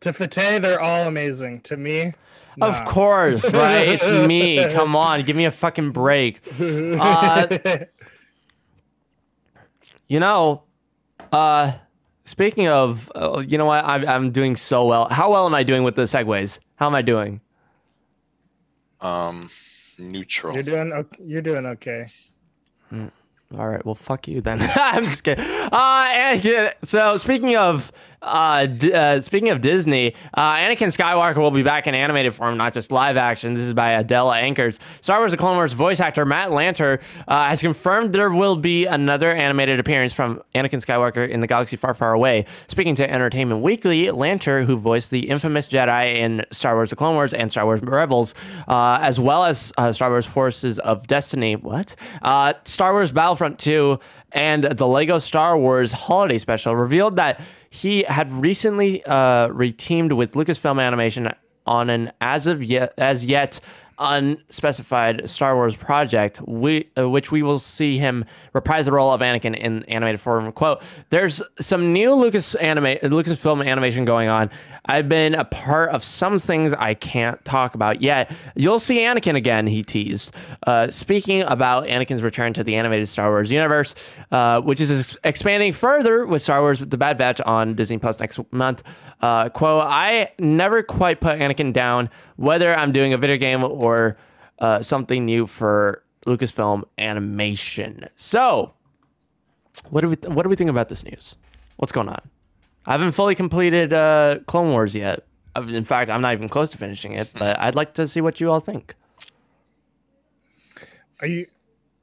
To 0.00 0.12
Fateh, 0.12 0.60
they're 0.60 0.80
all 0.80 1.08
amazing. 1.08 1.60
To 1.62 1.76
me, 1.76 2.14
Of 2.62 2.84
course, 2.86 3.44
right? 3.52 3.88
It's 3.88 4.08
me. 4.28 4.64
Come 4.72 4.94
on, 4.96 5.24
give 5.24 5.34
me 5.36 5.44
a 5.44 5.50
fucking 5.50 5.90
break. 5.90 6.40
Uh, 6.60 7.46
You 10.06 10.20
know, 10.20 10.62
uh, 11.32 11.72
speaking 12.24 12.68
of, 12.68 13.10
uh, 13.14 13.40
you 13.46 13.58
know 13.58 13.66
what? 13.66 13.84
I'm 13.84 14.08
I'm 14.08 14.30
doing 14.30 14.56
so 14.56 14.86
well. 14.86 15.08
How 15.10 15.30
well 15.32 15.44
am 15.46 15.54
I 15.54 15.64
doing 15.64 15.82
with 15.82 15.96
the 15.96 16.02
segues? 16.04 16.60
How 16.76 16.86
am 16.86 16.94
I 16.94 17.02
doing? 17.02 17.40
Um, 19.00 19.48
neutral. 19.98 20.54
you're 20.54 20.62
doing 20.62 20.92
okay. 20.92 21.22
You're 21.22 21.42
doing 21.42 21.66
okay. 21.66 22.06
All 23.56 23.66
right, 23.66 23.84
well, 23.84 23.94
fuck 23.94 24.28
you 24.28 24.40
then. 24.42 24.60
I'm 24.76 25.04
just 25.04 25.24
kidding. 25.24 25.44
Uh, 25.44 26.08
Anakin. 26.08 26.72
So 26.84 27.16
speaking 27.16 27.56
of, 27.56 27.90
uh, 28.22 28.66
D- 28.66 28.92
uh, 28.92 29.20
speaking 29.20 29.50
of 29.50 29.60
Disney, 29.60 30.14
uh, 30.34 30.54
Anakin 30.56 30.88
Skywalker 30.88 31.36
will 31.36 31.50
be 31.50 31.62
back 31.62 31.86
in 31.86 31.94
animated 31.94 32.34
form, 32.34 32.56
not 32.56 32.72
just 32.74 32.90
live 32.90 33.16
action. 33.16 33.54
This 33.54 33.64
is 33.64 33.74
by 33.74 33.92
Adele 33.92 34.28
Ankers. 34.28 34.78
Star 35.00 35.20
Wars: 35.20 35.30
The 35.32 35.36
Clone 35.38 35.56
Wars 35.56 35.72
voice 35.72 36.00
actor 36.00 36.24
Matt 36.24 36.50
Lanter 36.50 37.00
uh, 37.28 37.44
has 37.48 37.60
confirmed 37.60 38.12
there 38.12 38.30
will 38.30 38.56
be 38.56 38.86
another 38.86 39.30
animated 39.30 39.78
appearance 39.78 40.12
from 40.12 40.42
Anakin 40.54 40.84
Skywalker 40.84 41.28
in 41.28 41.40
the 41.40 41.46
galaxy 41.46 41.76
far, 41.76 41.94
far 41.94 42.12
away. 42.12 42.44
Speaking 42.66 42.94
to 42.96 43.10
Entertainment 43.10 43.62
Weekly, 43.62 44.06
Lanter, 44.06 44.64
who 44.64 44.76
voiced 44.76 45.10
the 45.10 45.28
infamous 45.28 45.68
Jedi 45.68 46.16
in 46.16 46.44
Star 46.50 46.74
Wars: 46.74 46.90
The 46.90 46.96
Clone 46.96 47.14
Wars 47.14 47.32
and 47.32 47.50
Star 47.50 47.64
Wars 47.64 47.80
Rebels, 47.82 48.34
uh, 48.66 48.98
as 49.00 49.20
well 49.20 49.44
as 49.44 49.72
uh, 49.78 49.92
Star 49.92 50.10
Wars: 50.10 50.26
Forces 50.26 50.78
of 50.80 51.06
Destiny. 51.06 51.56
What? 51.56 51.94
Uh, 52.22 52.54
Star 52.64 52.92
Wars 52.92 53.12
Battlefront 53.12 53.58
2 53.58 53.98
and 54.32 54.64
the 54.64 54.86
Lego 54.86 55.18
Star 55.18 55.56
Wars 55.56 55.92
Holiday 55.92 56.38
Special 56.38 56.76
revealed 56.76 57.16
that 57.16 57.40
he 57.70 58.02
had 58.04 58.32
recently 58.32 59.04
uh, 59.04 59.48
reteamed 59.48 60.12
with 60.14 60.32
Lucasfilm 60.32 60.82
Animation 60.82 61.32
on 61.66 61.90
an 61.90 62.12
as 62.20 62.46
of 62.46 62.64
yet 62.64 62.94
as 62.96 63.26
yet 63.26 63.60
unspecified 63.98 65.28
Star 65.28 65.54
Wars 65.56 65.74
project, 65.74 66.40
we, 66.46 66.88
uh, 66.96 67.08
which 67.08 67.32
we 67.32 67.42
will 67.42 67.58
see 67.58 67.98
him 67.98 68.24
reprise 68.52 68.86
the 68.86 68.92
role 68.92 69.12
of 69.12 69.20
Anakin 69.20 69.56
in 69.56 69.82
animated 69.84 70.20
form. 70.20 70.50
Quote: 70.52 70.82
There's 71.10 71.42
some 71.60 71.92
new 71.92 72.14
Lucas 72.14 72.54
Lucasfilm 72.54 73.66
animation 73.66 74.04
going 74.04 74.28
on. 74.28 74.50
I've 74.88 75.08
been 75.08 75.34
a 75.34 75.44
part 75.44 75.90
of 75.90 76.02
some 76.02 76.38
things 76.38 76.72
I 76.72 76.94
can't 76.94 77.44
talk 77.44 77.74
about 77.74 78.00
yet. 78.00 78.30
You'll 78.56 78.78
see 78.78 79.00
Anakin 79.00 79.36
again, 79.36 79.66
he 79.66 79.82
teased. 79.82 80.32
Uh, 80.66 80.88
speaking 80.88 81.42
about 81.42 81.86
Anakin's 81.86 82.22
return 82.22 82.54
to 82.54 82.64
the 82.64 82.74
animated 82.74 83.08
Star 83.08 83.28
Wars 83.28 83.50
universe, 83.50 83.94
uh, 84.32 84.62
which 84.62 84.80
is 84.80 84.90
ex- 84.90 85.16
expanding 85.24 85.74
further 85.74 86.26
with 86.26 86.40
Star 86.40 86.62
Wars 86.62 86.80
The 86.80 86.96
Bad 86.96 87.18
Batch 87.18 87.40
on 87.42 87.74
Disney 87.74 87.98
Plus 87.98 88.18
next 88.18 88.40
month. 88.50 88.82
Uh, 89.20 89.50
quote, 89.50 89.84
I 89.86 90.30
never 90.38 90.82
quite 90.82 91.20
put 91.20 91.38
Anakin 91.38 91.72
down, 91.72 92.08
whether 92.36 92.74
I'm 92.74 92.92
doing 92.92 93.12
a 93.12 93.18
video 93.18 93.36
game 93.36 93.62
or 93.62 94.16
uh, 94.58 94.82
something 94.82 95.24
new 95.24 95.46
for 95.46 96.02
Lucasfilm 96.26 96.84
animation. 96.96 98.06
So, 98.16 98.74
what 99.90 100.00
do 100.00 100.08
we 100.08 100.16
th- 100.16 100.32
what 100.32 100.42
do 100.42 100.48
we 100.48 100.56
think 100.56 100.70
about 100.70 100.88
this 100.88 101.04
news? 101.04 101.36
What's 101.76 101.92
going 101.92 102.08
on? 102.08 102.20
I 102.88 102.92
haven't 102.92 103.12
fully 103.12 103.34
completed 103.34 103.92
uh, 103.92 104.38
Clone 104.46 104.70
Wars 104.70 104.94
yet. 104.94 105.26
Uh, 105.54 105.60
In 105.68 105.84
fact, 105.84 106.08
I'm 106.08 106.22
not 106.22 106.32
even 106.32 106.48
close 106.48 106.70
to 106.70 106.78
finishing 106.78 107.12
it, 107.12 107.30
but 107.38 107.60
I'd 107.60 107.74
like 107.74 107.92
to 107.94 108.08
see 108.08 108.22
what 108.22 108.40
you 108.40 108.50
all 108.50 108.60
think. 108.60 108.94
Are 111.20 111.26
you? 111.26 111.46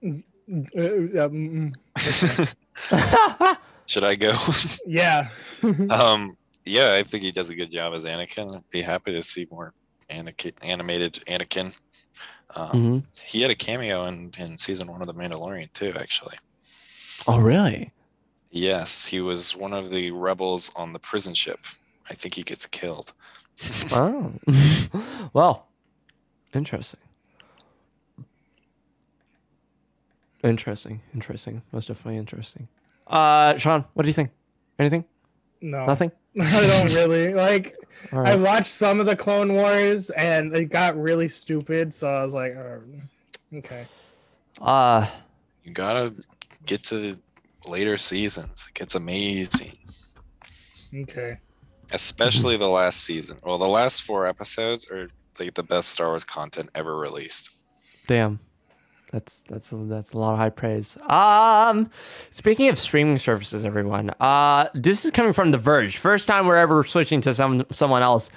Uh, 0.04 1.26
um, 1.26 1.72
Should 3.88 4.04
I 4.04 4.14
go? 4.16 4.36
yeah. 4.86 5.30
um, 5.90 6.38
yeah, 6.66 6.94
I 6.94 7.02
think 7.02 7.24
he 7.24 7.32
does 7.32 7.50
a 7.50 7.56
good 7.56 7.72
job 7.72 7.96
as 7.96 8.06
Anakin. 8.06 8.56
I'd 8.56 8.70
be 8.70 8.84
happy 8.84 9.12
to 9.14 9.24
see 9.24 9.48
more 9.50 9.74
Anakin, 10.12 10.54
animated 10.64 11.24
Anakin. 11.28 11.76
Um, 12.56 12.70
Mhm. 12.72 13.04
He 13.24 13.42
had 13.42 13.50
a 13.50 13.56
cameo 13.56 14.06
in, 14.06 14.32
in 14.38 14.58
season 14.60 14.88
one 14.88 15.02
of 15.02 15.08
The 15.08 15.16
Mandalorian 15.16 15.74
too, 15.74 15.94
actually. 16.00 16.38
Oh, 17.28 17.40
really? 17.40 17.92
Yes, 18.56 19.04
he 19.04 19.20
was 19.20 19.54
one 19.54 19.74
of 19.74 19.92
the 19.92 20.12
rebels 20.12 20.72
on 20.78 20.94
the 20.94 21.00
prison 21.00 21.34
ship. 21.34 21.60
I 22.10 22.14
think 22.14 22.36
he 22.36 22.44
gets 22.44 22.66
killed. 22.66 23.12
Oh, 23.94 24.32
well, 25.34 25.68
interesting. 26.54 27.00
Interesting, 30.44 31.02
interesting. 31.14 31.64
Most 31.74 31.88
definitely 31.90 32.18
interesting. 32.18 32.68
Uh, 33.08 33.58
Sean, 33.58 33.86
what 33.94 34.04
do 34.04 34.10
you 34.10 34.14
think? 34.14 34.32
Anything? 34.80 35.04
No. 35.62 35.86
Nothing. 35.86 36.12
I 36.42 36.68
don't 36.68 36.94
really 36.96 37.34
like. 37.34 37.76
All 38.14 38.26
I 38.26 38.36
watched 38.36 38.68
some 38.72 39.00
of 39.00 39.06
the 39.06 39.16
Clone 39.16 39.54
Wars 39.54 40.10
and 40.12 40.54
it 40.56 40.66
got 40.66 40.98
really 41.02 41.28
stupid, 41.30 41.94
so 41.94 42.08
I 42.08 42.24
was 42.24 42.34
like, 42.34 42.56
oh, 42.56 42.82
okay. 43.56 43.86
Uh, 44.62 45.08
You 45.64 45.72
gotta 45.72 46.14
get 46.66 46.84
to 46.86 46.98
the 46.98 47.20
later 47.68 47.98
seasons. 47.98 48.66
It 48.70 48.74
gets 48.74 48.96
amazing. 48.96 49.78
Okay. 50.94 51.38
Especially 51.92 52.58
the 52.58 52.68
last 52.68 53.02
season. 53.04 53.38
Well, 53.44 53.58
the 53.58 53.68
last 53.68 54.04
four 54.04 54.26
episodes 54.26 54.90
are 54.90 55.08
like 55.40 55.54
the 55.54 55.64
best 55.64 55.90
Star 55.90 56.08
Wars 56.08 56.24
content 56.24 56.70
ever 56.76 56.96
released. 56.96 57.52
damn. 58.08 58.40
That's 59.12 59.44
that's 59.48 59.72
that's 59.74 60.12
a 60.12 60.18
lot 60.18 60.34
of 60.34 60.40
high 60.40 60.50
praise. 60.50 60.98
Um, 61.08 61.90
speaking 62.32 62.68
of 62.68 62.78
streaming 62.78 63.18
services, 63.18 63.64
everyone. 63.64 64.10
Uh, 64.20 64.68
this 64.74 65.06
is 65.06 65.12
coming 65.12 65.32
from 65.32 65.52
The 65.52 65.58
Verge. 65.58 65.96
First 65.96 66.28
time 66.28 66.48
we're 66.48 66.58
ever 66.58 66.84
switching 66.84 67.22
to 67.22 67.34
some 67.34 67.66
someone 67.72 68.02
else 68.02 68.30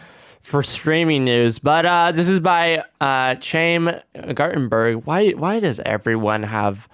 for 0.42 0.62
streaming 0.62 1.24
news. 1.24 1.59
But 1.59 1.84
uh, 1.84 2.12
this 2.12 2.28
is 2.28 2.38
by 2.38 2.84
uh, 3.00 3.34
Chaim 3.42 3.90
Gartenberg. 4.14 5.05
Why 5.05 5.30
why 5.30 5.59
does 5.59 5.80
everyone 5.80 6.44
have 6.44 6.88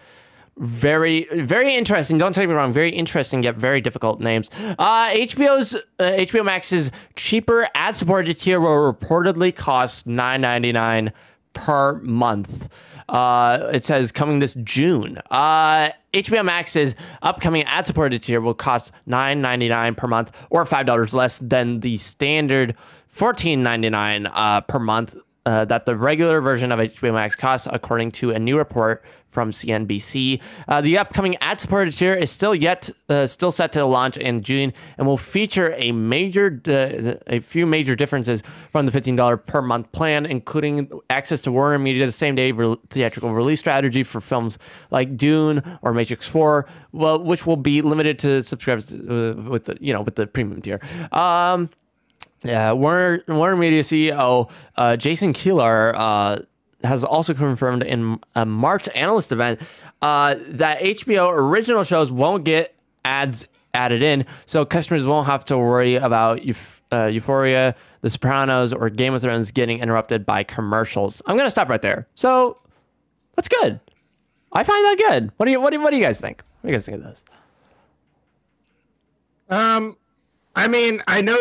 very 0.56 1.26
very 1.32 1.74
interesting. 1.74 2.18
Don't 2.18 2.32
take 2.32 2.48
me 2.48 2.54
wrong. 2.54 2.72
Very 2.72 2.90
interesting 2.90 3.42
yet 3.42 3.56
very 3.56 3.80
difficult 3.80 4.20
names. 4.20 4.50
Uh 4.78 5.08
hbo's 5.10 5.74
uh, 5.74 5.78
hbo 5.98 6.44
max's 6.44 6.90
cheaper 7.16 7.68
ad 7.74 7.96
supported 7.96 8.38
tier 8.38 8.60
will 8.60 8.92
reportedly 8.92 9.54
cost 9.54 10.06
9.99 10.06 11.12
per 11.54 11.94
month. 12.00 12.68
Uh 13.08 13.70
it 13.72 13.84
says 13.84 14.12
coming 14.12 14.38
this 14.38 14.54
june. 14.54 15.18
Uh 15.30 15.90
hbo 16.12 16.44
max's 16.44 16.94
upcoming 17.22 17.64
ad 17.64 17.86
supported 17.86 18.22
tier 18.22 18.40
will 18.40 18.54
cost 18.54 18.92
9.99 19.08 19.96
per 19.96 20.06
month 20.06 20.30
or 20.50 20.64
$5 20.64 21.12
less 21.12 21.38
than 21.38 21.80
the 21.80 21.96
standard 21.96 22.76
14.99 23.16 24.30
uh 24.32 24.60
per 24.62 24.78
month 24.78 25.16
uh, 25.46 25.64
that 25.66 25.86
the 25.86 25.96
regular 25.96 26.40
version 26.40 26.72
of 26.72 26.78
HBO 26.78 27.14
Max 27.14 27.34
costs, 27.34 27.68
according 27.70 28.12
to 28.12 28.30
a 28.30 28.38
new 28.38 28.56
report 28.56 29.04
from 29.34 29.50
CNBC. 29.50 30.40
Uh, 30.68 30.80
the 30.80 30.96
upcoming 30.96 31.36
ad-supported 31.40 31.92
tier 31.92 32.14
is 32.14 32.30
still 32.30 32.54
yet 32.54 32.88
uh, 33.08 33.26
still 33.26 33.50
set 33.50 33.72
to 33.72 33.84
launch 33.84 34.16
in 34.16 34.42
June 34.42 34.72
and 34.96 35.06
will 35.08 35.18
feature 35.18 35.74
a 35.76 35.90
major 35.90 36.60
uh, 36.68 37.18
a 37.26 37.40
few 37.40 37.66
major 37.66 37.96
differences 37.96 38.42
from 38.70 38.86
the 38.86 38.92
$15 38.92 39.44
per 39.44 39.60
month 39.60 39.90
plan, 39.90 40.24
including 40.24 40.88
access 41.10 41.40
to 41.42 41.50
Warner 41.50 41.80
Media 41.80 42.06
the 42.06 42.12
same 42.12 42.36
day 42.36 42.52
re- 42.52 42.76
theatrical 42.88 43.34
release 43.34 43.58
strategy 43.58 44.04
for 44.04 44.20
films 44.20 44.56
like 44.92 45.16
Dune 45.16 45.62
or 45.82 45.92
Matrix 45.92 46.28
4, 46.28 46.66
well, 46.92 47.18
which 47.18 47.44
will 47.44 47.56
be 47.56 47.82
limited 47.82 48.20
to 48.20 48.42
subscribers 48.42 48.92
uh, 48.92 49.34
with 49.48 49.64
the 49.64 49.76
you 49.80 49.92
know 49.92 50.00
with 50.00 50.14
the 50.14 50.28
premium 50.28 50.62
tier. 50.62 50.80
Um, 51.10 51.70
yeah, 52.44 52.72
Warner 52.72 53.22
Warner 53.28 53.56
Media 53.56 53.82
CEO 53.82 54.50
uh, 54.76 54.96
Jason 54.96 55.32
Kilar 55.32 55.94
uh, 55.94 56.38
has 56.86 57.02
also 57.04 57.34
confirmed 57.34 57.82
in 57.82 58.20
a 58.34 58.44
March 58.44 58.88
analyst 58.94 59.32
event 59.32 59.60
uh, 60.02 60.36
that 60.48 60.80
HBO 60.80 61.30
original 61.32 61.82
shows 61.84 62.12
won't 62.12 62.44
get 62.44 62.74
ads 63.04 63.46
added 63.72 64.02
in, 64.02 64.24
so 64.46 64.64
customers 64.64 65.04
won't 65.06 65.26
have 65.26 65.44
to 65.46 65.58
worry 65.58 65.96
about 65.96 66.40
Euph- 66.40 66.80
uh, 66.92 67.06
Euphoria, 67.06 67.74
The 68.02 68.10
Sopranos, 68.10 68.72
or 68.72 68.88
Game 68.90 69.14
of 69.14 69.22
Thrones 69.22 69.50
getting 69.50 69.80
interrupted 69.80 70.24
by 70.24 70.44
commercials. 70.44 71.20
I'm 71.26 71.36
gonna 71.36 71.50
stop 71.50 71.68
right 71.68 71.82
there. 71.82 72.06
So 72.14 72.58
that's 73.34 73.48
good. 73.48 73.80
I 74.52 74.62
find 74.62 74.84
that 74.84 74.98
good. 75.08 75.32
What 75.36 75.46
do 75.46 75.52
you 75.52 75.60
what 75.60 75.70
do, 75.70 75.80
what 75.80 75.90
do 75.90 75.96
you 75.96 76.02
guys 76.02 76.20
think? 76.20 76.42
What 76.60 76.68
do 76.68 76.72
you 76.72 76.78
guys 76.78 76.86
think 76.86 76.98
of 76.98 77.04
this? 77.04 77.24
Um, 79.50 79.96
I 80.56 80.68
mean, 80.68 81.02
I 81.06 81.20
know 81.20 81.38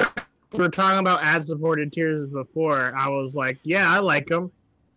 were 0.54 0.70
talking 0.70 1.00
about 1.00 1.24
ad-supported 1.24 1.92
tiers 1.92 2.30
before. 2.30 2.94
I 2.96 3.10
was 3.10 3.36
like, 3.36 3.58
yeah, 3.64 3.90
I 3.90 4.00
like 4.00 4.28
them. 4.28 4.52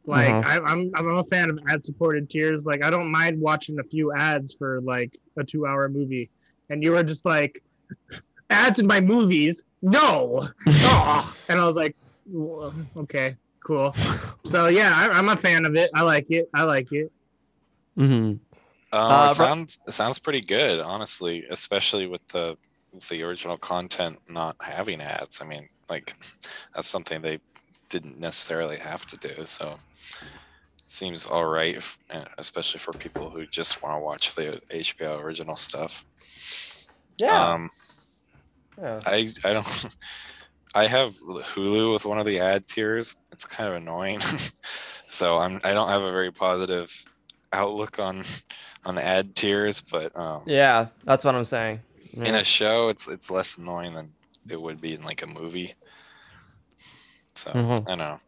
Like, 0.06 0.34
Mhm. 0.34 0.46
I, 0.46 0.58
I'm 0.60 0.90
I'm 0.94 1.08
a 1.18 1.24
fan 1.24 1.50
of 1.50 1.58
ad-supported 1.68 2.30
tiers. 2.30 2.64
Like, 2.66 2.84
I 2.84 2.90
don't 2.90 3.10
mind 3.10 3.40
watching 3.40 3.78
a 3.80 3.84
few 3.84 4.12
ads 4.12 4.52
for 4.54 4.80
like 4.82 5.16
a 5.38 5.44
two-hour 5.44 5.88
movie. 5.88 6.30
And 6.70 6.82
you 6.82 6.92
were 6.92 7.02
just 7.02 7.24
like, 7.24 7.62
ads 8.50 8.78
in 8.78 8.86
my 8.86 9.00
movies? 9.00 9.62
No. 9.82 10.48
Aw. 10.66 11.36
and 11.48 11.60
I 11.60 11.66
was 11.66 11.76
like, 11.76 11.94
"Well, 12.26 12.74
okay, 12.98 13.36
cool. 13.64 13.94
So 14.46 14.68
yeah, 14.68 14.92
I, 14.94 15.08
I'm 15.18 15.28
a 15.28 15.36
fan 15.36 15.64
of 15.64 15.74
it. 15.76 15.90
I 15.94 16.02
like 16.02 16.26
it. 16.30 16.48
I 16.54 16.62
like 16.64 16.90
it. 16.92 17.10
hmm 17.96 18.34
Uh, 18.92 18.96
Uh, 18.96 19.28
it 19.30 19.34
sounds 19.34 19.78
it 19.86 19.92
sounds 19.92 20.18
pretty 20.18 20.40
good, 20.40 20.80
honestly, 20.80 21.44
especially 21.50 22.06
with 22.06 22.26
the 22.28 22.50
with 22.50 22.75
the 23.08 23.22
original 23.22 23.56
content 23.56 24.18
not 24.28 24.56
having 24.60 25.00
ads. 25.00 25.40
I 25.40 25.46
mean, 25.46 25.68
like 25.88 26.14
that's 26.74 26.88
something 26.88 27.22
they 27.22 27.40
didn't 27.88 28.18
necessarily 28.18 28.78
have 28.78 29.06
to 29.06 29.16
do. 29.16 29.46
So 29.46 29.78
it 30.78 30.90
seems 30.90 31.26
all 31.26 31.46
right, 31.46 31.76
if, 31.76 31.98
eh, 32.10 32.24
especially 32.38 32.78
for 32.78 32.92
people 32.92 33.30
who 33.30 33.46
just 33.46 33.82
want 33.82 33.96
to 33.96 34.00
watch 34.00 34.34
the 34.34 34.60
HBO 34.70 35.20
original 35.20 35.56
stuff. 35.56 36.04
Um, 37.52 37.68
yeah. 38.78 38.98
I 39.06 39.30
I 39.44 39.52
don't. 39.52 39.86
I 40.74 40.86
have 40.88 41.14
Hulu 41.14 41.94
with 41.94 42.04
one 42.04 42.18
of 42.18 42.26
the 42.26 42.38
ad 42.38 42.66
tiers. 42.66 43.16
It's 43.32 43.46
kind 43.46 43.70
of 43.70 43.76
annoying, 43.76 44.20
so 45.08 45.38
I'm 45.38 45.58
I 45.64 45.72
don't 45.72 45.88
have 45.88 46.02
a 46.02 46.12
very 46.12 46.30
positive 46.30 46.92
outlook 47.52 47.98
on 47.98 48.22
on 48.84 48.98
ad 48.98 49.34
tiers, 49.34 49.80
but 49.80 50.16
um, 50.16 50.42
Yeah, 50.46 50.88
that's 51.04 51.24
what 51.24 51.34
I'm 51.34 51.44
saying. 51.44 51.80
In 52.14 52.34
a 52.34 52.44
show, 52.44 52.88
it's 52.88 53.08
it's 53.08 53.30
less 53.30 53.56
annoying 53.58 53.94
than 53.94 54.10
it 54.48 54.60
would 54.60 54.80
be 54.80 54.94
in 54.94 55.02
like 55.02 55.22
a 55.22 55.26
movie. 55.26 55.74
So 57.34 57.50
Mhm. 57.52 57.82
I 57.86 57.88
don't 57.90 57.98
know. 57.98 58.18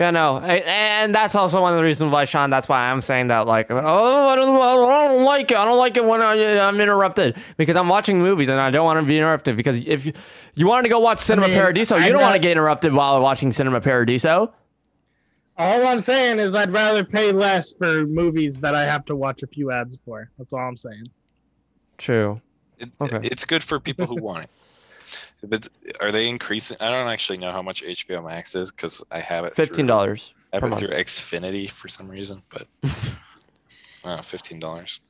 Yeah, 0.00 0.10
no, 0.10 0.38
I- 0.38 0.56
and 0.66 1.14
that's 1.14 1.36
also 1.36 1.62
one 1.62 1.72
of 1.72 1.76
the 1.76 1.84
reasons 1.84 2.10
why, 2.10 2.24
Sean. 2.24 2.50
That's 2.50 2.68
why 2.68 2.90
I'm 2.90 3.00
saying 3.00 3.28
that, 3.28 3.46
like, 3.46 3.70
oh, 3.70 4.26
I 4.28 4.34
don't, 4.34 4.48
I 4.60 5.06
don't 5.06 5.22
like 5.22 5.52
it. 5.52 5.56
I 5.56 5.64
don't 5.64 5.78
like 5.78 5.96
it 5.96 6.04
when 6.04 6.20
I, 6.20 6.58
I'm 6.58 6.80
interrupted 6.80 7.36
because 7.56 7.76
I'm 7.76 7.88
watching 7.88 8.18
movies 8.18 8.48
and 8.48 8.60
I 8.60 8.70
don't 8.72 8.84
want 8.84 8.98
to 9.00 9.06
be 9.06 9.16
interrupted. 9.16 9.56
Because 9.56 9.76
if 9.76 10.04
you, 10.04 10.12
you 10.56 10.66
wanted 10.66 10.82
to 10.84 10.88
go 10.88 10.98
watch 10.98 11.20
Cinema 11.20 11.46
mean, 11.46 11.56
Paradiso, 11.56 11.96
you 11.96 12.06
I'm 12.06 12.12
don't 12.12 12.22
want 12.22 12.34
to 12.34 12.40
get 12.40 12.50
interrupted 12.52 12.92
while 12.92 13.20
watching 13.20 13.52
Cinema 13.52 13.80
Paradiso. 13.80 14.52
All 15.56 15.86
I'm 15.86 16.00
saying 16.00 16.40
is 16.40 16.56
I'd 16.56 16.72
rather 16.72 17.04
pay 17.04 17.30
less 17.30 17.72
for 17.74 18.04
movies 18.04 18.58
that 18.60 18.74
I 18.74 18.82
have 18.86 19.04
to 19.04 19.14
watch 19.14 19.44
a 19.44 19.46
few 19.46 19.70
ads 19.70 19.96
for. 20.04 20.28
That's 20.38 20.52
all 20.52 20.58
I'm 20.58 20.76
saying. 20.76 21.06
True. 21.98 22.40
It, 22.78 22.90
Okay. 23.00 23.20
It's 23.26 23.44
good 23.44 23.62
for 23.62 23.78
people 23.80 24.06
who 24.06 24.16
want 24.16 24.44
it. 24.44 24.50
But 25.42 25.68
are 26.00 26.10
they 26.10 26.28
increasing? 26.28 26.76
I 26.80 26.90
don't 26.90 27.08
actually 27.08 27.38
know 27.38 27.52
how 27.52 27.62
much 27.62 27.82
HBO 27.82 28.24
Max 28.24 28.54
is 28.54 28.70
because 28.70 29.04
I 29.10 29.20
have 29.20 29.44
it. 29.44 29.54
Fifteen 29.54 29.86
dollars. 29.86 30.32
I 30.52 30.56
have 30.56 30.64
it 30.64 30.70
month. 30.70 30.80
through 30.80 30.90
Xfinity 30.90 31.70
for 31.70 31.88
some 31.88 32.08
reason, 32.08 32.42
but 32.48 32.66
uh, 34.04 34.22
fifteen 34.22 34.58
dollars. 34.58 35.00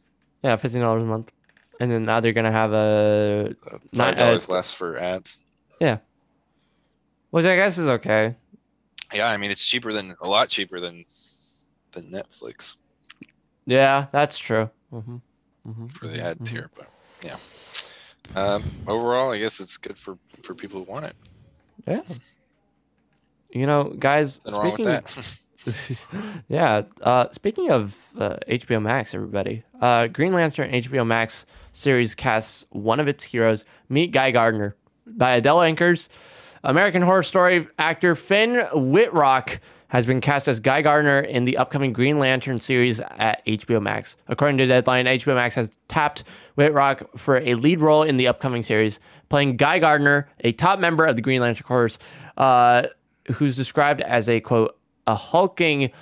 Yeah, 0.42 0.56
fifteen 0.56 0.80
dollars 0.80 1.04
a 1.04 1.06
month, 1.06 1.32
and 1.80 1.90
then 1.90 2.04
now 2.04 2.20
they're 2.20 2.32
gonna 2.32 2.50
have 2.52 2.72
a, 2.72 3.54
So 3.62 3.80
Five 3.94 4.16
dollars 4.16 4.48
less 4.48 4.72
for 4.74 4.98
ads. 4.98 5.36
Yeah, 5.80 5.98
which 7.30 7.44
I 7.44 7.56
guess 7.56 7.78
is 7.78 7.88
okay. 7.88 8.36
Yeah, 9.12 9.28
I 9.28 9.36
mean 9.36 9.50
it's 9.50 9.64
cheaper 9.64 9.92
than 9.92 10.16
a 10.20 10.28
lot 10.28 10.48
cheaper 10.48 10.80
than 10.80 11.04
than 11.92 12.04
Netflix 12.10 12.76
Yeah, 13.66 14.06
that's 14.10 14.36
true. 14.38 14.70
hmm 14.90 15.16
hmm 15.64 15.86
for 15.86 16.06
the 16.06 16.22
ad 16.22 16.44
tier, 16.44 16.70
but 16.76 16.88
yeah. 17.24 17.36
Um, 18.34 18.64
overall, 18.86 19.32
I 19.32 19.38
guess 19.38 19.60
it's 19.60 19.76
good 19.76 19.98
for 19.98 20.18
for 20.42 20.54
people 20.54 20.84
who 20.84 20.90
want 20.90 21.06
it. 21.06 21.16
Yeah. 21.86 22.02
You 23.50 23.66
know, 23.66 23.84
guys. 23.98 24.40
Speaking, 24.46 25.00
yeah. 26.48 26.82
Uh, 27.00 27.30
speaking 27.30 27.70
of 27.70 27.96
uh, 28.18 28.36
HBO 28.48 28.82
Max, 28.82 29.14
everybody, 29.14 29.62
uh, 29.80 30.08
Green 30.08 30.32
Lantern 30.32 30.70
HBO 30.72 31.06
Max 31.06 31.46
series 31.72 32.14
casts 32.14 32.66
one 32.70 33.00
of 33.00 33.08
its 33.08 33.24
heroes, 33.24 33.64
Meet 33.88 34.12
Guy 34.12 34.30
Gardner, 34.30 34.76
by 35.06 35.34
Adele 35.34 35.58
Ankers. 35.58 36.08
American 36.62 37.02
Horror 37.02 37.22
Story 37.22 37.66
actor 37.78 38.14
Finn 38.14 38.66
Wittrock 38.72 39.60
has 39.94 40.06
been 40.06 40.20
cast 40.20 40.48
as 40.48 40.58
Guy 40.58 40.82
Gardner 40.82 41.20
in 41.20 41.44
the 41.44 41.56
upcoming 41.56 41.92
Green 41.92 42.18
Lantern 42.18 42.58
series 42.60 42.98
at 43.00 43.46
HBO 43.46 43.80
Max. 43.80 44.16
According 44.26 44.58
to 44.58 44.66
Deadline, 44.66 45.06
HBO 45.06 45.36
Max 45.36 45.54
has 45.54 45.70
tapped 45.86 46.24
Wittrock 46.56 47.16
for 47.16 47.36
a 47.36 47.54
lead 47.54 47.80
role 47.80 48.02
in 48.02 48.16
the 48.16 48.26
upcoming 48.26 48.64
series, 48.64 48.98
playing 49.28 49.56
Guy 49.56 49.78
Gardner, 49.78 50.28
a 50.40 50.50
top 50.50 50.80
member 50.80 51.04
of 51.04 51.14
the 51.14 51.22
Green 51.22 51.40
Lantern 51.40 51.64
Corps, 51.64 51.96
uh, 52.36 52.88
who's 53.34 53.54
described 53.54 54.00
as 54.00 54.28
a 54.28 54.40
quote 54.40 54.76
a 55.06 55.14
hulking 55.14 55.92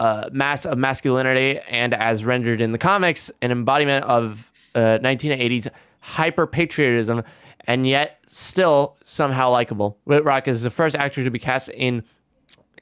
uh, 0.00 0.28
mass 0.32 0.66
of 0.66 0.76
masculinity 0.76 1.60
and 1.70 1.94
as 1.94 2.24
rendered 2.24 2.60
in 2.60 2.72
the 2.72 2.78
comics, 2.78 3.30
an 3.42 3.52
embodiment 3.52 4.04
of 4.06 4.50
uh, 4.74 4.98
1980s 4.98 5.68
hyper 6.00 6.48
patriotism, 6.48 7.22
and 7.60 7.86
yet 7.86 8.18
still 8.26 8.96
somehow 9.04 9.50
likable. 9.50 9.98
Wittrock 10.04 10.48
is 10.48 10.64
the 10.64 10.70
first 10.70 10.96
actor 10.96 11.22
to 11.22 11.30
be 11.30 11.38
cast 11.38 11.68
in 11.68 12.02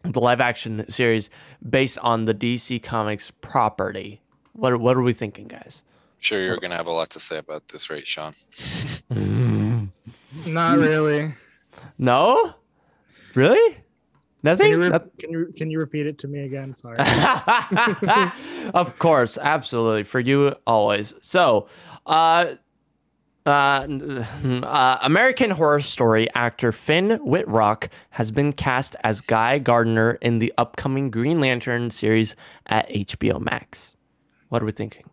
the 0.04 0.20
live 0.20 0.40
action 0.40 0.84
series 0.88 1.30
based 1.68 1.98
on 1.98 2.26
the 2.26 2.34
DC 2.34 2.82
Comics 2.82 3.30
property. 3.40 4.20
What, 4.52 4.78
what 4.80 4.96
are 4.96 5.02
we 5.02 5.12
thinking, 5.12 5.48
guys? 5.48 5.82
sure, 6.20 6.40
you're 6.42 6.56
gonna 6.56 6.76
have 6.76 6.86
a 6.86 6.92
lot 6.92 7.10
to 7.10 7.20
say 7.20 7.36
about 7.36 7.68
this, 7.68 7.90
right, 7.90 8.06
Sean? 8.06 8.32
Not 10.46 10.78
really. 10.78 11.34
No? 11.98 12.54
Really? 13.34 13.74
Can 13.74 13.82
Nothing? 14.42 14.70
you, 14.72 14.80
re- 14.82 14.88
Noth- 14.90 15.18
can 15.18 15.30
you 15.30 15.52
can 15.56 15.70
you 15.70 15.78
repeat 15.78 16.06
it 16.06 16.18
to 16.18 16.28
me 16.28 16.40
again? 16.40 16.74
Sorry. 16.74 16.98
of 18.74 18.98
course, 18.98 19.38
absolutely. 19.38 20.02
For 20.02 20.20
you, 20.20 20.54
always. 20.66 21.14
So, 21.20 21.68
uh, 22.06 22.54
uh, 23.46 23.86
uh, 24.64 24.98
American 25.02 25.50
Horror 25.50 25.80
Story 25.80 26.28
actor 26.34 26.72
Finn 26.72 27.18
Wittrock 27.22 27.90
has 28.10 28.30
been 28.30 28.52
cast 28.52 28.96
as 29.04 29.20
Guy 29.20 29.58
Gardner 29.58 30.12
in 30.22 30.38
the 30.38 30.52
upcoming 30.56 31.10
Green 31.10 31.40
Lantern 31.40 31.90
series 31.90 32.36
at 32.66 32.88
HBO 32.88 33.40
Max. 33.40 33.92
What 34.48 34.62
are 34.62 34.66
we 34.66 34.72
thinking? 34.72 35.04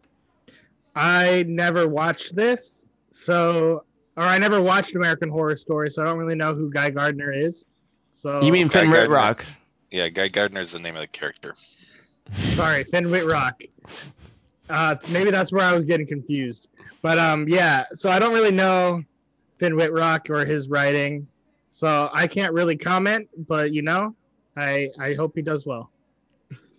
I 0.95 1.43
never 1.47 1.87
watched 1.87 2.35
this, 2.35 2.85
so 3.11 3.83
or 4.17 4.23
I 4.23 4.37
never 4.37 4.61
watched 4.61 4.95
American 4.95 5.29
Horror 5.29 5.57
Story, 5.57 5.89
so 5.89 6.01
I 6.01 6.05
don't 6.05 6.17
really 6.17 6.35
know 6.35 6.53
who 6.53 6.69
Guy 6.71 6.89
Gardner 6.89 7.31
is. 7.31 7.67
So 8.13 8.41
You 8.41 8.51
mean 8.51 8.67
Guy 8.67 8.81
Finn 8.81 8.91
Gardner. 8.91 9.09
Wittrock? 9.09 9.45
Yeah, 9.89 10.09
Guy 10.09 10.27
Gardner 10.29 10.61
is 10.61 10.71
the 10.71 10.79
name 10.79 10.95
of 10.95 11.01
the 11.01 11.07
character. 11.07 11.53
sorry, 12.31 12.83
Finn 12.85 13.09
Wittrock. 13.09 13.61
Uh, 14.69 14.95
maybe 15.09 15.31
that's 15.31 15.51
where 15.51 15.65
I 15.65 15.73
was 15.73 15.83
getting 15.85 16.07
confused. 16.07 16.69
But 17.02 17.18
um, 17.18 17.48
yeah. 17.48 17.86
So 17.94 18.10
I 18.10 18.19
don't 18.19 18.34
really 18.34 18.52
know 18.52 19.03
Finn 19.60 19.76
Wittrock 19.76 20.30
or 20.30 20.45
his 20.45 20.68
writing, 20.69 21.28
so 21.69 22.10
I 22.14 22.28
can't 22.28 22.53
really 22.53 22.78
comment. 22.78 23.28
But 23.48 23.72
you 23.73 23.82
know, 23.82 24.15
I 24.56 24.90
I 24.99 25.14
hope 25.14 25.34
he 25.36 25.41
does 25.41 25.65
well. 25.65 25.91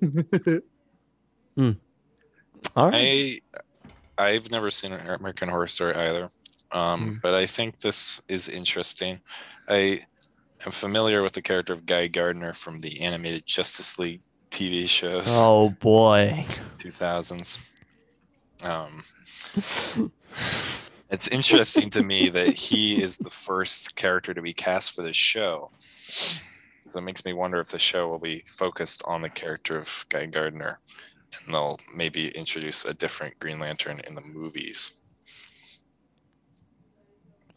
All 2.77 2.91
right. 2.91 2.95
I 2.95 3.41
I've 4.19 4.51
never 4.51 4.71
seen 4.71 4.93
an 4.93 5.07
American 5.07 5.49
Horror 5.49 5.67
Story 5.67 5.95
either, 5.95 6.29
um, 6.71 7.19
but 7.23 7.35
I 7.35 7.47
think 7.47 7.81
this 7.81 8.21
is 8.29 8.49
interesting. 8.49 9.21
I 9.69 10.01
am 10.65 10.71
familiar 10.73 11.23
with 11.23 11.33
the 11.33 11.43
character 11.43 11.73
of 11.73 11.87
Guy 11.87 12.07
Gardner 12.07 12.53
from 12.53 12.79
the 12.79 13.01
animated 13.01 13.47
Justice 13.47 13.99
League 13.99 14.21
TV 14.51 14.89
shows, 14.89 15.25
Oh 15.29 15.71
boy. 15.71 16.45
2000s. 16.79 17.72
Um, 18.65 19.03
it's 21.11 21.29
interesting 21.29 21.91
to 21.91 22.03
me 22.03 22.29
that 22.29 22.49
he 22.49 23.03
is 23.03 23.19
the 23.19 23.31
first 23.31 23.97
character 23.97 24.33
to 24.35 24.43
be 24.43 24.53
cast 24.53 24.93
for 24.93 25.03
this 25.03 25.17
show. 25.17 25.71
So 26.09 26.99
it 26.99 27.03
makes 27.03 27.25
me 27.25 27.33
wonder 27.33 27.59
if 27.59 27.69
the 27.69 27.79
show 27.79 28.09
will 28.09 28.19
be 28.19 28.45
focused 28.47 29.03
on 29.07 29.23
the 29.23 29.31
character 29.31 29.79
of 29.79 30.07
Guy 30.09 30.27
Gardner 30.27 30.79
and 31.47 31.55
they'll 31.55 31.81
maybe 31.95 32.29
introduce 32.29 32.85
a 32.85 32.95
different 32.95 33.39
Green 33.39 33.59
Lantern 33.59 34.01
in 34.07 34.15
the 34.15 34.21
movies. 34.21 34.99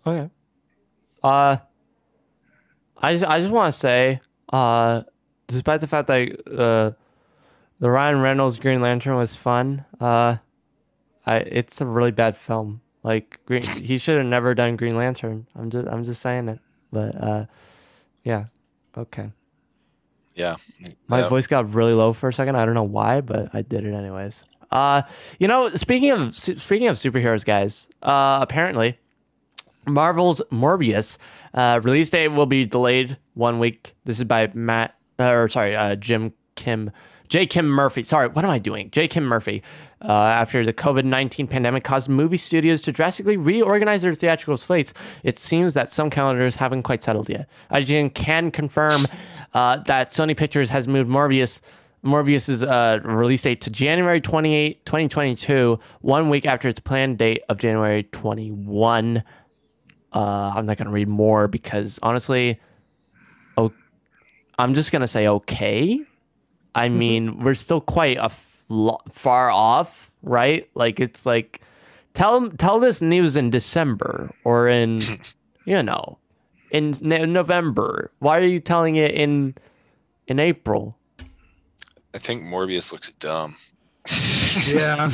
Okay. 0.08 0.30
Uh, 1.24 1.58
I 2.98 3.14
just 3.14 3.26
I 3.26 3.40
just 3.40 3.52
want 3.52 3.74
to 3.74 3.78
say, 3.78 4.22
uh, 4.54 5.04
despite 5.48 5.82
the 5.82 5.88
fact 5.88 6.08
that 6.08 6.48
uh, 6.48 6.92
the 7.80 7.90
Ryan 7.90 8.22
Reynolds 8.22 8.58
Green 8.58 8.82
Lantern 8.82 9.16
was 9.16 9.36
fun, 9.36 9.86
uh, 10.00 10.38
I 11.26 11.38
it's 11.38 11.82
a 11.82 11.86
really 11.86 12.12
bad 12.12 12.38
film. 12.38 12.82
Like 13.04 13.40
Green, 13.46 13.62
he 13.62 13.98
should 13.98 14.18
have 14.18 14.26
never 14.26 14.54
done 14.56 14.76
Green 14.76 14.96
Lantern. 14.96 15.48
I'm 15.56 15.70
just 15.70 15.88
I'm 15.88 16.04
just 16.04 16.22
saying 16.22 16.50
it. 16.50 16.60
But 16.92 17.22
uh, 17.22 17.46
yeah, 18.24 18.46
okay. 18.98 19.32
Yeah. 20.34 20.56
My 21.08 21.20
Yeah. 21.20 21.30
voice 21.30 21.48
got 21.48 21.74
really 21.74 21.94
low 21.94 22.12
for 22.14 22.30
a 22.30 22.34
second. 22.34 22.56
I 22.58 22.66
don't 22.66 22.74
know 22.76 22.84
why, 22.84 23.22
but 23.22 23.54
I 23.54 23.62
did 23.62 23.86
it 23.86 23.94
anyways. 23.94 24.44
Uh, 24.72 25.04
you 25.40 25.48
know, 25.48 25.70
speaking 25.76 26.12
of 26.12 26.38
speaking 26.38 26.88
of 26.88 26.98
superheroes, 26.98 27.46
guys, 27.46 27.88
uh, 28.04 28.40
apparently 28.42 28.98
Marvel's 29.88 30.42
Morbius 30.52 31.18
uh, 31.54 31.80
release 31.84 32.10
date 32.10 32.30
will 32.30 32.48
be 32.48 32.66
delayed 32.66 33.18
one 33.36 33.60
week. 33.60 33.96
This 34.06 34.18
is 34.18 34.24
by 34.26 34.50
Matt, 34.54 34.96
uh, 35.20 35.30
or 35.32 35.48
sorry, 35.48 35.76
uh, 35.76 35.96
Jim 35.96 36.34
Kim, 36.56 36.92
J. 37.30 37.46
Kim 37.46 37.68
Murphy. 37.68 38.04
Sorry, 38.04 38.28
what 38.28 38.46
am 38.46 38.52
I 38.52 38.60
doing? 38.60 38.90
J. 38.92 39.08
Kim 39.08 39.24
Murphy. 39.24 39.64
Uh, 40.02 40.12
after 40.12 40.64
the 40.64 40.74
COVID 40.74 41.04
19 41.06 41.48
pandemic 41.48 41.84
caused 41.84 42.10
movie 42.10 42.38
studios 42.38 42.82
to 42.84 42.92
drastically 42.92 43.38
reorganize 43.38 44.02
their 44.04 44.14
theatrical 44.14 44.58
slates, 44.58 44.94
it 45.24 45.38
seems 45.38 45.74
that 45.74 45.90
some 45.90 46.10
calendars 46.10 46.58
haven't 46.58 46.84
quite 46.84 47.02
settled 47.02 47.30
yet. 47.30 47.50
IGN 47.72 48.14
can 48.14 48.52
confirm 48.52 49.06
uh, 49.54 49.78
that 49.88 50.10
Sony 50.10 50.38
Pictures 50.38 50.70
has 50.70 50.88
moved 50.88 51.10
Morbius. 51.10 51.62
Morbius's 52.04 52.64
uh, 52.64 53.00
release 53.04 53.42
date 53.42 53.62
to 53.62 53.72
January 53.72 54.22
28, 54.22 54.86
2022, 54.86 55.80
one 56.02 56.30
week 56.30 56.46
after 56.46 56.70
its 56.70 56.80
planned 56.80 57.18
date 57.18 57.42
of 57.50 57.58
January 57.58 58.04
21. 58.04 59.24
Uh, 60.14 60.54
I'm 60.56 60.68
not 60.68 60.78
going 60.78 60.86
to 60.86 60.94
read 60.94 61.08
more 61.08 61.48
because 61.48 62.00
honestly, 62.04 62.60
oh, 63.58 63.74
I'm 64.60 64.76
just 64.76 64.92
going 64.92 65.02
to 65.02 65.08
say 65.08 65.28
okay. 65.28 66.00
I 66.76 66.88
mm-hmm. 66.88 66.98
mean, 66.98 67.44
we're 67.44 67.56
still 67.56 67.82
quite 67.82 68.18
a 68.18 68.26
f- 68.26 68.66
lo- 68.70 69.02
far 69.12 69.50
off, 69.50 70.12
right? 70.22 70.70
Like 70.76 71.00
it's 71.00 71.26
like 71.26 71.62
tell 72.14 72.50
tell 72.52 72.80
this 72.80 73.02
news 73.02 73.36
in 73.36 73.50
December 73.50 74.36
or 74.44 74.68
in 74.68 75.00
you 75.66 75.82
know 75.82 76.20
in 76.72 76.94
n- 77.12 77.34
November. 77.34 78.12
Why 78.20 78.38
are 78.38 78.44
you 78.44 78.60
telling 78.60 78.98
it 78.98 79.12
in 79.12 79.56
in 80.28 80.40
April? 80.40 80.98
I 82.14 82.18
think 82.18 82.44
Morbius 82.44 82.92
looks 82.92 83.12
dumb. 83.14 83.56
Yeah. 84.68 85.12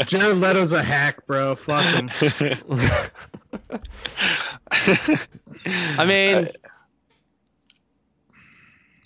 Jared 0.06 0.36
Leto's 0.36 0.72
a 0.72 0.82
hack, 0.82 1.26
bro. 1.26 1.56
Fuck 1.56 1.82
him. 1.84 2.08
I 5.98 6.04
mean, 6.04 6.46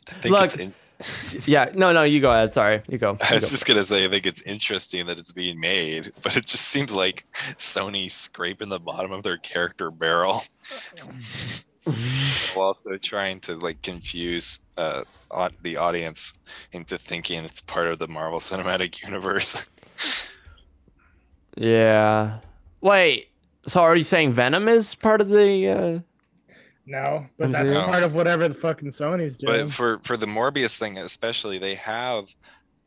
I 0.09 0.13
think 0.13 0.33
Look, 0.33 0.45
it's 0.45 0.57
in- 0.57 0.75
yeah, 1.47 1.71
no, 1.75 1.93
no, 1.93 2.03
you 2.03 2.21
go 2.21 2.31
ahead. 2.31 2.53
Sorry, 2.53 2.83
you 2.89 2.99
go. 2.99 3.17
I 3.31 3.35
was 3.35 3.45
go. 3.45 3.51
just 3.51 3.67
gonna 3.67 3.85
say 3.85 4.05
I 4.05 4.09
think 4.09 4.27
it's 4.27 4.43
interesting 4.43 5.07
that 5.07 5.19
it's 5.19 5.33
being 5.33 5.59
made, 5.59 6.13
but 6.23 6.37
it 6.37 6.47
just 6.47 6.67
seems 6.69 6.95
like 6.95 7.25
Sony 7.57 8.11
scraping 8.11 8.69
the 8.69 8.81
bottom 8.81 9.13
of 9.13 9.23
their 9.23 9.39
character 9.39 9.91
barrel. 9.91 10.43
While 12.55 12.67
also 12.69 12.97
trying 12.99 13.41
to 13.41 13.55
like 13.55 13.81
confuse 13.83 14.61
uh, 14.77 15.03
the 15.63 15.77
audience 15.77 16.35
into 16.73 16.99
thinking 16.99 17.45
it's 17.45 17.61
part 17.61 17.89
of 17.89 17.99
the 17.99 18.07
Marvel 18.07 18.39
Cinematic 18.39 19.03
Universe. 19.03 19.67
Yeah. 21.57 22.39
Wait. 22.81 23.29
So 23.67 23.81
are 23.81 23.97
you 23.97 24.05
saying 24.05 24.33
Venom 24.33 24.69
is 24.69 24.95
part 24.95 25.21
of 25.21 25.29
the? 25.29 25.69
Uh... 25.69 26.01
No, 26.91 27.25
but 27.39 27.45
I'm 27.45 27.53
that's 27.53 27.69
serious. 27.71 27.87
part 27.87 28.03
of 28.03 28.15
whatever 28.17 28.49
the 28.49 28.55
fucking 28.55 28.89
Sony's 28.89 29.37
doing. 29.37 29.67
But 29.67 29.73
for 29.73 30.01
for 30.03 30.17
the 30.17 30.27
Morbius 30.27 30.77
thing 30.77 30.99
especially, 30.99 31.59
they 31.59 31.77
have 31.77 32.35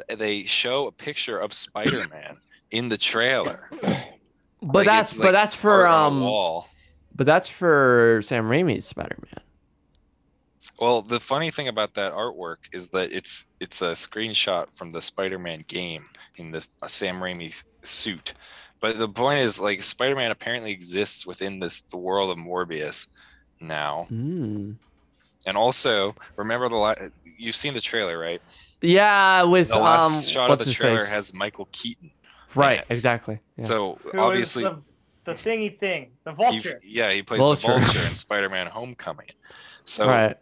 they 0.09 0.43
show 0.43 0.88
a 0.88 0.91
picture 0.91 1.39
of 1.39 1.53
Spider-Man 1.53 2.35
in 2.71 2.89
the 2.89 2.97
trailer. 2.97 3.69
But 4.61 4.75
Like, 4.75 4.85
that's 4.85 5.11
it's, 5.11 5.17
but 5.19 5.25
like, 5.25 5.34
that's 5.34 5.55
for 5.55 5.85
art 5.85 5.88
on 5.88 6.03
a 6.03 6.15
um. 6.17 6.21
wall. 6.21 6.67
But 7.15 7.25
that's 7.27 7.47
for 7.47 8.21
Sam 8.23 8.45
Raimi's 8.45 8.85
Spider-Man. 8.85 9.39
Well, 10.80 11.01
the 11.01 11.19
funny 11.19 11.51
thing 11.51 11.67
about 11.67 11.93
that 11.93 12.11
artwork 12.13 12.57
is 12.73 12.89
that 12.89 13.11
it's 13.13 13.45
it's 13.61 13.81
a 13.81 13.91
screenshot 13.91 14.75
from 14.75 14.91
the 14.91 15.01
Spider-Man 15.01 15.63
game 15.67 16.05
in 16.35 16.51
this 16.51 16.71
uh, 16.81 16.88
Sam 16.88 17.17
Raimi 17.21 17.49
s- 17.49 17.63
suit. 17.84 18.34
But 18.81 18.97
the 18.97 19.07
point 19.07 19.39
is, 19.39 19.61
like, 19.61 19.81
Spider-Man 19.81 20.31
apparently 20.31 20.71
exists 20.71 21.25
within 21.25 21.59
this 21.59 21.84
the 21.84 21.97
world 21.97 22.31
of 22.31 22.38
Morbius 22.38 23.07
now, 23.64 24.07
Mm. 24.11 24.76
and 25.45 25.57
also 25.57 26.15
remember 26.35 26.69
the 26.69 26.76
la- 26.76 26.95
you've 27.38 27.56
seen 27.56 27.73
the 27.73 27.81
trailer, 27.81 28.18
right? 28.18 28.41
Yeah, 28.81 29.44
with 29.44 29.69
The 29.69 29.77
last 29.77 30.27
um. 30.27 30.31
shot 30.34 30.52
of 30.52 30.60
the 30.60 30.72
trailer 30.72 30.99
face? 30.99 31.07
has 31.10 31.34
Michael 31.34 31.68
Keaton. 31.72 32.11
right, 32.56 32.84
exactly. 32.90 33.40
Yeah. 33.57 33.65
So 33.65 33.99
Who 34.03 34.10
is 34.10 34.15
obviously, 34.15 34.64
the, 34.64 34.81
the 35.26 35.34
thingy 35.34 35.77
thing, 35.80 36.11
the 36.23 36.31
he- 36.31 36.35
vulture. 36.35 36.80
yeah, 36.84 37.11
he 37.11 37.23
plays 37.23 37.40
Vulture. 37.40 37.73
the 37.73 37.80
Vulture 37.80 38.07
in 38.07 38.14
Spider-Man: 38.26 38.68
Homecoming. 38.68 39.27
So 39.85 40.07
right. 40.07 40.38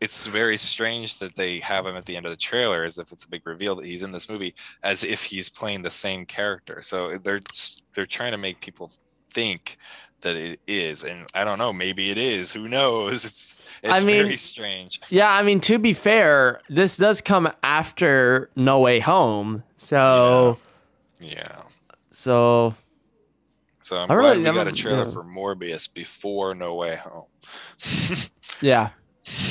it's 0.00 0.26
very 0.26 0.56
strange 0.58 1.18
that 1.20 1.34
they 1.36 1.58
have 1.60 1.86
him 1.86 1.96
at 1.96 2.04
the 2.04 2.16
end 2.16 2.26
of 2.26 2.30
the 2.30 2.36
trailer 2.36 2.84
as 2.84 2.98
if 2.98 3.10
it's 3.12 3.24
a 3.24 3.28
big 3.28 3.46
reveal 3.46 3.74
that 3.76 3.86
he's 3.86 4.02
in 4.02 4.12
this 4.12 4.28
movie 4.28 4.54
as 4.82 5.02
if 5.02 5.22
he's 5.24 5.48
playing 5.48 5.80
the 5.82 5.90
same 5.90 6.24
character 6.26 6.82
so 6.82 7.16
they're 7.18 7.40
they're 7.94 8.04
trying 8.06 8.30
to 8.32 8.36
make 8.38 8.60
people 8.60 8.92
think 9.32 9.78
that 10.22 10.36
it 10.36 10.58
is 10.66 11.04
and 11.04 11.26
i 11.34 11.44
don't 11.44 11.58
know 11.58 11.72
maybe 11.72 12.10
it 12.10 12.18
is 12.18 12.52
who 12.52 12.68
knows? 12.68 13.24
It's 13.24 13.62
it's 13.82 13.92
I 13.92 13.98
mean- 14.00 14.24
very 14.24 14.36
strange. 14.38 15.00
Yeah, 15.10 15.30
I 15.30 15.42
mean 15.42 15.60
to 15.60 15.78
be 15.78 15.92
fair, 15.92 16.60
this 16.70 16.96
does 16.96 17.20
come 17.20 17.48
after 17.62 18.50
No 18.56 18.80
Way 18.80 19.00
Home, 19.00 19.62
so 19.76 20.58
yeah. 21.20 21.60
So 22.10 22.74
so 23.80 23.98
i'm 23.98 24.10
I 24.10 24.14
glad 24.14 24.16
really- 24.16 24.42
we 24.42 24.48
I'm 24.48 24.54
got 24.54 24.66
a- 24.66 24.70
a 24.70 24.72
trailer 24.72 25.04
yeah. 25.04 25.10
for 25.12 25.22
morbius 25.22 25.92
before 25.92 26.54
no 26.54 26.74
way 26.74 26.96
home. 26.96 27.26
Yeah, 28.62 28.90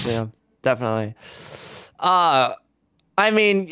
yeah, 0.08 0.26
definitely. 0.64 1.14
Uh, 2.00 2.54
I 3.18 3.32
mean, 3.32 3.68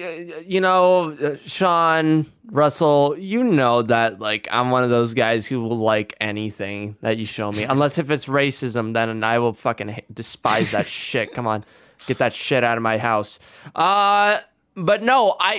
you 0.46 0.62
know, 0.62 1.12
uh, 1.12 1.36
Sean 1.46 2.26
Russell, 2.46 3.16
you 3.18 3.44
know 3.44 3.82
that 3.82 4.20
like 4.20 4.48
I'm 4.52 4.72
one 4.72 4.84
of 4.84 4.90
those 4.90 5.14
guys 5.14 5.46
who 5.48 5.62
will 5.62 5.78
like 5.78 6.16
anything 6.22 6.96
that 7.02 7.18
you 7.18 7.26
show 7.26 7.52
me, 7.52 7.64
unless 7.64 7.98
if 7.98 8.10
it's 8.10 8.26
racism, 8.26 8.94
then 8.94 9.24
I 9.24 9.40
will 9.40 9.54
fucking 9.54 10.02
despise 10.14 10.72
that 10.72 10.86
shit. 11.02 11.34
Come 11.34 11.48
on, 11.48 11.66
get 12.08 12.20
that 12.20 12.34
shit 12.34 12.64
out 12.64 12.78
of 12.78 12.84
my 12.84 12.98
house. 12.98 13.40
Uh. 13.76 14.40
But 14.76 15.04
no, 15.04 15.36
I 15.40 15.54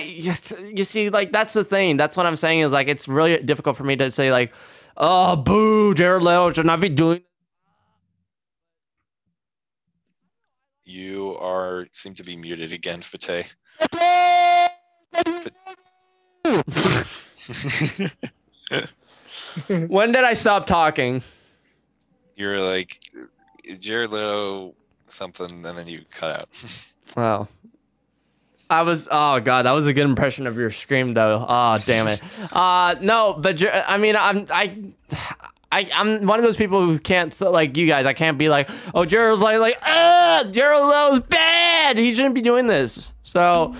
you 0.73 0.83
see, 0.83 1.09
like 1.09 1.31
that's 1.31 1.53
the 1.53 1.63
thing. 1.63 1.95
That's 1.95 2.17
what 2.17 2.25
I'm 2.25 2.35
saying 2.35 2.59
is 2.59 2.73
like 2.73 2.89
it's 2.89 3.07
really 3.07 3.37
difficult 3.37 3.77
for 3.77 3.85
me 3.85 3.95
to 3.95 4.11
say 4.11 4.29
like, 4.29 4.51
oh, 4.97 5.37
boo, 5.37 5.93
Jared 5.93 6.21
Leto 6.21 6.51
should 6.51 6.65
not 6.65 6.81
be 6.81 6.89
doing 6.89 7.21
you 10.85 11.35
are 11.39 11.87
seem 11.91 12.13
to 12.13 12.23
be 12.23 12.37
muted 12.37 12.71
again 12.71 13.01
fate 15.45 15.53
When 19.89 20.11
did 20.11 20.23
I 20.23 20.33
stop 20.33 20.65
talking? 20.65 21.21
you're 22.37 22.59
like 22.61 22.99
leto 23.63 24.73
something 25.07 25.49
and 25.49 25.77
then 25.77 25.87
you 25.87 26.03
cut 26.11 26.39
out 26.41 26.49
Oh. 27.17 27.47
I 28.69 28.81
was 28.81 29.07
oh 29.11 29.39
god, 29.39 29.63
that 29.63 29.71
was 29.73 29.85
a 29.87 29.93
good 29.93 30.05
impression 30.05 30.47
of 30.47 30.57
your 30.57 30.71
scream 30.71 31.13
though. 31.13 31.45
Oh 31.47 31.77
damn 31.85 32.07
it. 32.07 32.21
Uh 32.51 32.95
no, 32.99 33.33
but 33.33 33.63
I 33.89 33.97
mean 33.97 34.15
I'm 34.17 34.47
I 34.49 34.75
I, 35.71 35.89
I'm 35.93 36.25
one 36.25 36.39
of 36.39 36.45
those 36.45 36.55
people 36.55 36.83
who 36.85 36.97
can't 36.97 37.37
like 37.41 37.75
you 37.75 37.85
guys. 37.85 38.05
I 38.05 38.13
can't 38.13 38.37
be 38.37 38.47
like, 38.47 38.69
oh, 38.93 39.03
Gerald's 39.03 39.41
like, 39.41 39.59
like, 39.59 39.77
ah, 39.83 40.45
Gerald 40.49 40.87
Leto's 40.89 41.19
bad. 41.27 41.97
He 41.97 42.13
shouldn't 42.13 42.35
be 42.35 42.41
doing 42.41 42.67
this. 42.67 43.13
So, 43.23 43.75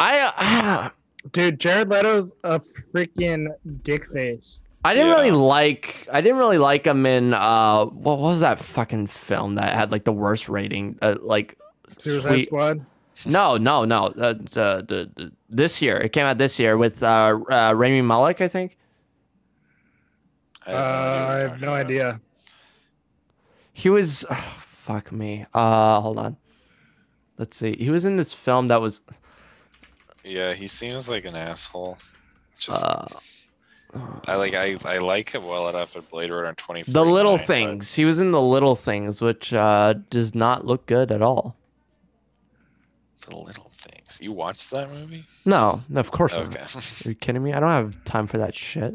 I, 0.00 0.32
ah, 0.36 0.92
Dude, 1.32 1.60
Jared 1.60 1.88
Leto's 1.90 2.34
a 2.44 2.58
freaking 2.60 3.48
dick 3.84 4.06
face. 4.06 4.62
I 4.84 4.94
didn't 4.94 5.08
Yeah. 5.08 5.16
really 5.16 5.30
like, 5.32 6.08
I 6.10 6.22
didn't 6.22 6.38
really 6.38 6.56
like 6.58 6.86
him 6.86 7.04
in, 7.04 7.34
uh, 7.34 7.84
what 7.84 8.18
was 8.18 8.40
that 8.40 8.58
fucking 8.58 9.08
film 9.08 9.56
that 9.56 9.74
had 9.74 9.92
like 9.92 10.04
the 10.04 10.12
worst 10.12 10.48
rating? 10.48 10.98
Uh, 11.02 11.16
like, 11.20 11.58
Suicide 11.98 12.28
Sweet- 12.30 12.46
Squad. 12.46 12.86
No, 13.26 13.58
no, 13.58 13.84
no. 13.84 14.06
Uh, 14.06 14.32
the, 14.32 14.82
the, 14.88 15.10
the 15.14 15.32
this 15.50 15.82
year 15.82 15.98
it 15.98 16.10
came 16.12 16.24
out 16.24 16.38
this 16.38 16.58
year 16.58 16.78
with 16.78 17.02
uh, 17.02 17.38
uh 17.50 17.74
Rami 17.76 18.00
Malek, 18.00 18.40
I 18.40 18.48
think. 18.48 18.78
I 20.66 20.72
Uh, 20.72 20.76
have 20.78 20.80
no 20.80 20.86
idea 20.86 21.28
I 21.28 21.38
have 21.40 21.60
no 21.60 21.72
idea. 21.74 22.20
He 23.74 23.90
was, 23.90 24.24
fuck 24.66 25.12
me. 25.12 25.44
Uh, 25.52 26.00
hold 26.00 26.16
on. 26.18 26.36
Let's 27.36 27.56
see. 27.58 27.76
He 27.78 27.90
was 27.90 28.06
in 28.06 28.16
this 28.16 28.32
film 28.32 28.68
that 28.68 28.80
was. 28.80 29.02
Yeah, 30.24 30.52
he 30.54 30.68
seems 30.68 31.08
like 31.08 31.24
an 31.24 31.34
asshole. 31.34 31.98
Just 32.58 32.84
Uh, 32.86 33.06
I 34.28 34.36
like 34.36 34.54
I, 34.54 34.76
I 34.84 34.98
like 34.98 35.30
him 35.34 35.44
well 35.44 35.68
enough 35.68 35.96
at 35.96 36.08
Blade 36.10 36.30
Runner 36.30 36.52
2049. 36.52 36.92
the 36.92 37.10
little 37.12 37.36
but 37.38 37.46
things. 37.46 37.94
He 37.94 38.04
was 38.04 38.20
in 38.20 38.30
the 38.30 38.40
little 38.40 38.76
things, 38.76 39.20
which 39.20 39.52
uh, 39.52 39.94
does 40.10 40.34
not 40.34 40.64
look 40.66 40.86
good 40.86 41.10
at 41.10 41.22
all. 41.22 41.56
The 43.28 43.36
little 43.36 43.70
things. 43.74 44.18
You 44.20 44.32
watched 44.32 44.70
that 44.70 44.90
movie? 44.90 45.24
No, 45.44 45.80
no, 45.88 46.00
of 46.00 46.10
course 46.10 46.32
Okay. 46.34 46.58
not. 46.60 47.06
Are 47.06 47.08
you 47.08 47.14
kidding 47.14 47.42
me? 47.42 47.52
I 47.52 47.60
don't 47.60 47.70
have 47.70 48.04
time 48.04 48.26
for 48.26 48.38
that 48.38 48.54
shit. 48.54 48.94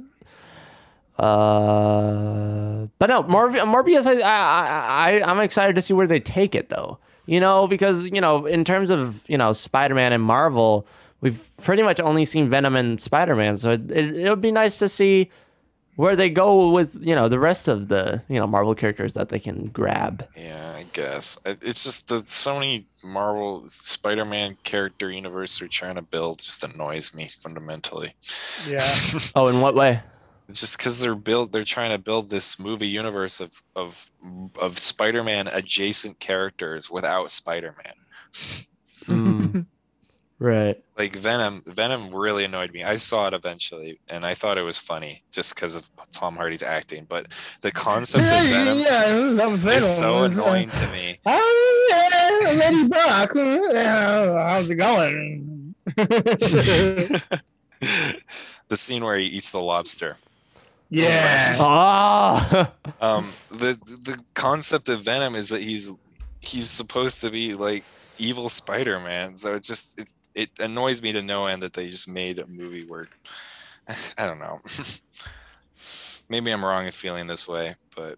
Uh, 1.17 2.87
but 2.99 3.07
no, 3.09 3.23
Morbi- 3.23 3.59
Morbius. 3.65 4.05
I, 4.05 4.19
I, 4.21 5.19
I, 5.21 5.23
I'm 5.29 5.39
excited 5.39 5.75
to 5.75 5.81
see 5.81 5.93
where 5.93 6.07
they 6.07 6.19
take 6.19 6.55
it, 6.55 6.69
though. 6.69 6.99
You 7.25 7.39
know, 7.39 7.67
because 7.67 8.03
you 8.05 8.21
know, 8.21 8.45
in 8.45 8.63
terms 8.63 8.89
of 8.89 9.23
you 9.27 9.37
know 9.37 9.51
Spider-Man 9.53 10.13
and 10.13 10.21
Marvel, 10.21 10.85
we've 11.25 11.57
pretty 11.57 11.81
much 11.81 11.99
only 11.99 12.23
seen 12.23 12.49
Venom 12.49 12.75
and 12.75 13.01
Spider 13.01 13.35
Man. 13.35 13.57
So 13.57 13.71
it, 13.71 13.89
it 13.91 14.15
it 14.15 14.29
would 14.29 14.41
be 14.41 14.51
nice 14.51 14.77
to 14.77 14.87
see 14.87 15.31
where 15.95 16.15
they 16.15 16.29
go 16.29 16.69
with 16.69 16.95
you 17.01 17.15
know 17.15 17.27
the 17.27 17.39
rest 17.39 17.67
of 17.67 17.87
the 17.87 18.21
you 18.29 18.39
know 18.39 18.45
Marvel 18.45 18.75
characters 18.75 19.15
that 19.15 19.29
they 19.29 19.39
can 19.39 19.65
grab. 19.65 20.27
Yeah, 20.37 20.73
I 20.77 20.83
guess 20.93 21.39
it's 21.45 21.83
just 21.83 22.09
the 22.09 22.23
so 22.27 22.53
many 22.53 22.85
Marvel 23.03 23.65
Spider-Man 23.67 24.57
character 24.63 25.11
universe 25.11 25.57
they're 25.57 25.67
trying 25.67 25.95
to 25.95 26.03
build 26.03 26.43
just 26.43 26.63
annoys 26.63 27.11
me 27.13 27.27
fundamentally. 27.27 28.13
Yeah. 28.67 28.87
Oh, 29.35 29.47
in 29.47 29.61
what 29.61 29.75
way? 29.75 30.01
Just 30.51 30.77
because 30.77 30.99
they're 30.99 31.15
build 31.15 31.51
they're 31.51 31.65
trying 31.65 31.89
to 31.89 31.97
build 31.97 32.29
this 32.29 32.59
movie 32.59 32.87
universe 32.87 33.39
of 33.39 33.63
of 33.75 34.11
of 34.61 34.77
Spider-Man 34.77 35.47
adjacent 35.47 36.19
characters 36.19 36.91
without 36.91 37.31
Spider-Man. 37.31 37.95
Mm, 39.07 39.65
right. 40.39 40.81
Like 40.97 41.15
Venom, 41.15 41.61
Venom 41.65 42.13
really 42.13 42.45
annoyed 42.45 42.71
me. 42.73 42.83
I 42.83 42.97
saw 42.97 43.27
it 43.27 43.33
eventually, 43.33 43.99
and 44.09 44.25
I 44.25 44.33
thought 44.33 44.57
it 44.57 44.63
was 44.63 44.77
funny 44.77 45.21
just 45.31 45.55
because 45.55 45.75
of 45.75 45.89
Tom 46.11 46.35
Hardy's 46.35 46.63
acting. 46.63 47.05
But 47.09 47.27
the 47.61 47.71
concept 47.71 48.23
of 48.23 48.29
Venom 48.29 48.79
yeah, 48.79 49.33
Venom. 49.33 49.67
is 49.67 49.97
so 49.97 50.23
annoying 50.23 50.69
to 50.69 50.87
me. 50.91 51.19
Oh 51.25 51.87
yeah, 51.89 52.69
Lady 52.69 52.87
Buck. 52.87 53.33
How's 53.35 54.69
it 54.69 54.75
going? 54.75 55.75
the 55.97 57.21
scene 58.73 59.03
where 59.03 59.17
he 59.17 59.25
eats 59.25 59.51
the 59.51 59.61
lobster. 59.61 60.15
yeah. 60.89 61.55
Oh. 61.59 62.71
Um, 63.01 63.27
the 63.49 63.77
the 64.03 64.17
concept 64.33 64.89
of 64.89 65.01
Venom 65.01 65.35
is 65.35 65.49
that 65.49 65.61
he's 65.61 65.91
he's 66.39 66.69
supposed 66.69 67.21
to 67.21 67.29
be 67.31 67.53
like 67.53 67.83
evil 68.17 68.49
Spider-Man. 68.49 69.37
So 69.37 69.55
it 69.55 69.63
just 69.63 69.99
it, 69.99 70.07
it 70.35 70.49
annoys 70.59 71.01
me 71.01 71.11
to 71.13 71.21
no 71.21 71.47
end 71.47 71.63
that 71.63 71.73
they 71.73 71.89
just 71.89 72.07
made 72.07 72.39
a 72.39 72.47
movie 72.47 72.85
where 72.85 73.07
I 74.17 74.25
don't 74.25 74.39
know. 74.39 74.61
Maybe 76.29 76.51
I'm 76.51 76.63
wrong 76.65 76.85
in 76.85 76.91
feeling 76.91 77.27
this 77.27 77.47
way, 77.47 77.75
but 77.95 78.17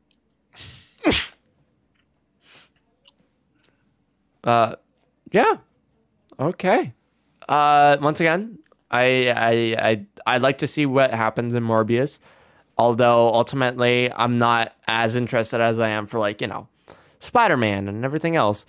Uh, 4.43 4.75
yeah. 5.31 5.57
Okay. 6.39 6.93
Uh, 7.49 7.97
once 8.01 8.21
again, 8.21 8.59
I 8.89 9.29
I 9.29 9.89
I 9.89 10.05
I'd 10.25 10.41
like 10.41 10.59
to 10.59 10.67
see 10.67 10.85
what 10.85 11.11
happens 11.13 11.53
in 11.53 11.63
Morbius. 11.63 12.19
Although 12.77 13.33
ultimately, 13.33 14.09
I'm 14.15 14.37
not 14.39 14.73
as 14.87 15.17
interested 15.17 15.59
as 15.59 15.79
I 15.79 15.89
am 15.89 16.07
for 16.07 16.19
like 16.19 16.39
you 16.41 16.47
know, 16.47 16.69
Spider 17.19 17.57
Man 17.57 17.89
and 17.89 18.05
everything 18.05 18.37
else. 18.37 18.65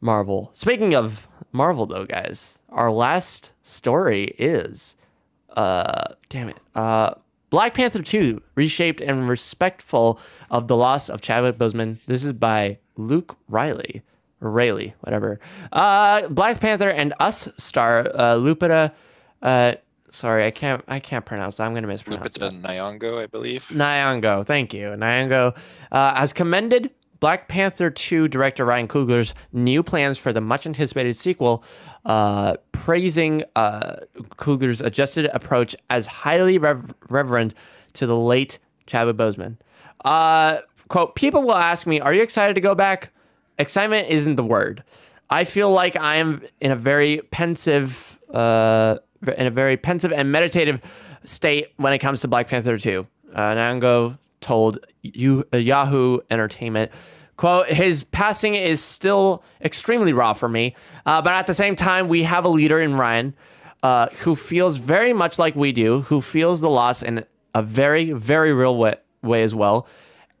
Marvel. 0.00 0.50
Speaking 0.52 0.94
of 0.94 1.26
Marvel, 1.54 1.86
though, 1.86 2.04
guys, 2.04 2.58
our 2.68 2.90
last 2.90 3.52
story 3.62 4.34
is, 4.38 4.96
uh, 5.56 6.14
damn 6.28 6.48
it, 6.48 6.58
uh, 6.74 7.14
Black 7.48 7.74
Panther 7.74 8.02
2, 8.02 8.42
reshaped 8.56 9.00
and 9.00 9.28
respectful 9.28 10.18
of 10.50 10.66
the 10.66 10.76
loss 10.76 11.08
of 11.08 11.20
Chadwick 11.20 11.56
Boseman. 11.56 11.98
This 12.06 12.24
is 12.24 12.32
by 12.32 12.78
Luke 12.96 13.36
Riley. 13.48 14.02
Or 14.40 14.50
Rayleigh, 14.50 14.94
whatever. 15.00 15.38
Uh, 15.72 16.26
Black 16.26 16.58
Panther 16.58 16.90
and 16.90 17.14
Us 17.20 17.48
star 17.56 18.00
uh, 18.00 18.34
Lupita. 18.34 18.90
Uh, 19.40 19.74
sorry, 20.10 20.44
I 20.44 20.50
can't. 20.50 20.84
I 20.88 20.98
can't 20.98 21.24
pronounce 21.24 21.56
that. 21.56 21.64
I'm 21.64 21.72
gonna 21.72 21.86
mispronounce 21.86 22.36
Lupita 22.36 22.48
it. 22.48 22.62
Nyong'o, 22.62 23.22
I 23.22 23.26
believe. 23.26 23.68
Nyong'o, 23.68 24.44
thank 24.44 24.74
you. 24.74 24.88
Nyong'o 24.88 25.56
uh, 25.92 26.14
has 26.16 26.32
commended 26.32 26.90
Black 27.24 27.48
Panther 27.48 27.88
2 27.88 28.28
director 28.28 28.66
Ryan 28.66 28.86
Coogler's 28.86 29.34
new 29.50 29.82
plans 29.82 30.18
for 30.18 30.30
the 30.30 30.42
much 30.42 30.66
anticipated 30.66 31.16
sequel, 31.16 31.64
uh, 32.04 32.58
praising 32.72 33.44
uh, 33.56 34.00
Coogler's 34.36 34.82
adjusted 34.82 35.30
approach 35.32 35.74
as 35.88 36.06
highly 36.06 36.58
rev- 36.58 36.92
reverent 37.08 37.54
to 37.94 38.06
the 38.06 38.14
late 38.14 38.58
Chadwick 38.86 39.16
Boseman. 39.16 39.56
Uh, 40.04 40.58
quote, 40.88 41.14
people 41.14 41.40
will 41.40 41.54
ask 41.54 41.86
me, 41.86 41.98
are 41.98 42.12
you 42.12 42.20
excited 42.20 42.52
to 42.56 42.60
go 42.60 42.74
back? 42.74 43.10
Excitement 43.58 44.06
isn't 44.10 44.34
the 44.34 44.44
word. 44.44 44.84
I 45.30 45.44
feel 45.44 45.70
like 45.70 45.96
I 45.96 46.16
am 46.16 46.42
in 46.60 46.72
a 46.72 46.76
very 46.76 47.22
pensive, 47.30 48.20
uh, 48.34 48.98
in 49.38 49.46
a 49.46 49.50
very 49.50 49.78
pensive 49.78 50.12
and 50.12 50.30
meditative 50.30 50.78
state 51.24 51.68
when 51.78 51.94
it 51.94 52.00
comes 52.00 52.20
to 52.20 52.28
Black 52.28 52.48
Panther 52.48 52.76
2. 52.76 53.06
Uh, 53.34 53.40
Nyong'o 53.40 54.18
told 54.42 54.78
Yahoo 55.04 56.20
Entertainment, 56.30 56.90
quote, 57.36 57.68
his 57.68 58.04
passing 58.04 58.54
is 58.54 58.82
still 58.82 59.44
extremely 59.60 60.12
raw 60.12 60.32
for 60.32 60.48
me, 60.48 60.74
uh, 61.06 61.20
but 61.22 61.32
at 61.32 61.46
the 61.46 61.54
same 61.54 61.76
time, 61.76 62.08
we 62.08 62.22
have 62.24 62.44
a 62.44 62.48
leader 62.48 62.80
in 62.80 62.94
Ryan 62.94 63.34
uh, 63.82 64.08
who 64.22 64.34
feels 64.34 64.78
very 64.78 65.12
much 65.12 65.38
like 65.38 65.54
we 65.54 65.70
do, 65.70 66.00
who 66.02 66.20
feels 66.20 66.60
the 66.60 66.70
loss 66.70 67.02
in 67.02 67.24
a 67.54 67.62
very, 67.62 68.12
very 68.12 68.52
real 68.52 68.76
way, 68.76 68.96
way 69.22 69.42
as 69.42 69.54
well. 69.54 69.86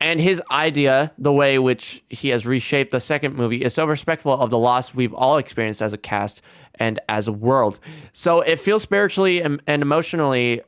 And 0.00 0.20
his 0.20 0.42
idea, 0.50 1.12
the 1.16 1.32
way 1.32 1.58
which 1.58 2.02
he 2.10 2.30
has 2.30 2.46
reshaped 2.46 2.90
the 2.90 3.00
second 3.00 3.36
movie, 3.36 3.62
is 3.62 3.74
so 3.74 3.86
respectful 3.86 4.32
of 4.32 4.50
the 4.50 4.58
loss 4.58 4.94
we've 4.94 5.14
all 5.14 5.38
experienced 5.38 5.80
as 5.80 5.92
a 5.92 5.98
cast 5.98 6.42
and 6.74 7.00
as 7.08 7.28
a 7.28 7.32
world. 7.32 7.78
So 8.12 8.40
it 8.40 8.58
feels 8.58 8.82
spiritually 8.82 9.40
and, 9.40 9.62
and 9.66 9.82
emotionally 9.82 10.62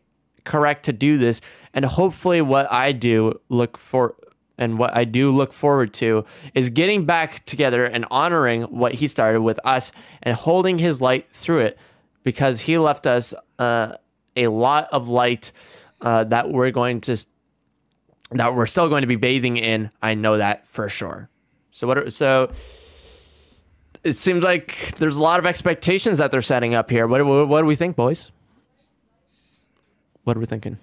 correct 0.45 0.85
to 0.85 0.93
do 0.93 1.19
this. 1.19 1.41
And 1.77 1.85
hopefully, 1.85 2.41
what 2.41 2.73
I 2.73 2.93
do 2.93 3.39
look 3.51 3.77
for 3.77 4.17
and 4.57 4.79
what 4.79 4.97
I 4.97 5.05
do 5.05 5.31
look 5.31 5.53
forward 5.53 5.93
to 5.95 6.25
is 6.55 6.71
getting 6.71 7.05
back 7.05 7.45
together 7.45 7.85
and 7.85 8.07
honoring 8.11 8.63
what 8.63 8.95
he 8.95 9.07
started 9.07 9.43
with 9.43 9.61
us 9.63 9.93
and 10.23 10.35
holding 10.35 10.79
his 10.79 11.03
light 11.03 11.27
through 11.31 11.59
it 11.61 11.79
because 12.25 12.63
he 12.63 12.79
left 12.79 13.07
us 13.07 13.35
uh, 13.59 13.93
a 14.35 14.49
lot 14.49 14.89
of 14.91 15.09
light 15.09 15.53
uh, 16.01 16.25
that 16.25 16.51
we're 16.51 16.71
going 16.71 17.03
to 17.03 17.19
that 18.31 18.55
we're 18.55 18.67
still 18.67 18.89
going 18.89 19.03
to 19.03 19.07
be 19.07 19.17
bathing 19.17 19.59
in. 19.59 19.91
I 20.03 20.15
know 20.15 20.39
that 20.39 20.67
for 20.67 20.89
sure. 20.89 21.29
So 21.73 21.87
what? 21.87 21.99
Are, 21.99 22.11
so 22.11 22.51
it 24.03 24.15
seems 24.15 24.43
like 24.43 24.97
there's 24.97 25.19
a 25.19 25.23
lot 25.23 25.41
of 25.41 25.45
expectations 25.45 26.17
that 26.17 26.31
they're 26.31 26.41
setting 26.41 26.75
up 26.75 26.89
here. 26.89 27.07
What, 27.07 27.23
what, 27.27 27.49
what 27.49 27.61
do 27.61 27.67
we 27.67 27.77
think, 27.77 27.97
boys? 27.97 28.31
What 30.25 30.39
are 30.39 30.41
we 30.41 30.47
thinking? 30.47 30.79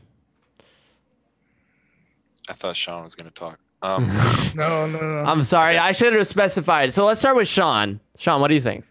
I 2.49 2.53
thought 2.53 2.75
Sean 2.75 3.03
was 3.03 3.15
going 3.15 3.27
to 3.27 3.33
talk. 3.33 3.59
Um, 3.83 4.07
No, 4.55 4.87
no, 4.87 4.97
no. 4.97 5.29
I'm 5.29 5.43
sorry, 5.43 5.77
I 5.77 5.91
should 5.91 6.13
have 6.13 6.25
specified. 6.25 6.93
So 6.93 7.05
let's 7.05 7.19
start 7.19 7.35
with 7.35 7.49
Sean. 7.49 7.99
Sean, 8.17 8.39
what 8.39 8.47
do 8.47 8.53
you 8.53 8.61
think? 8.61 8.85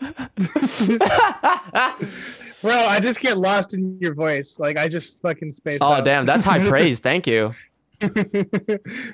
Bro, 2.62 2.74
I 2.74 3.00
just 3.02 3.20
get 3.20 3.38
lost 3.38 3.74
in 3.74 3.98
your 4.00 4.14
voice. 4.14 4.58
Like 4.60 4.78
I 4.78 4.88
just 4.88 5.22
fucking 5.22 5.52
space. 5.52 5.80
Oh, 5.82 5.94
out. 5.94 6.04
damn, 6.06 6.26
that's 6.26 6.44
high 6.46 6.60
praise. 6.70 7.00
Thank 7.00 7.28
you. 7.28 7.54
so 8.02 8.10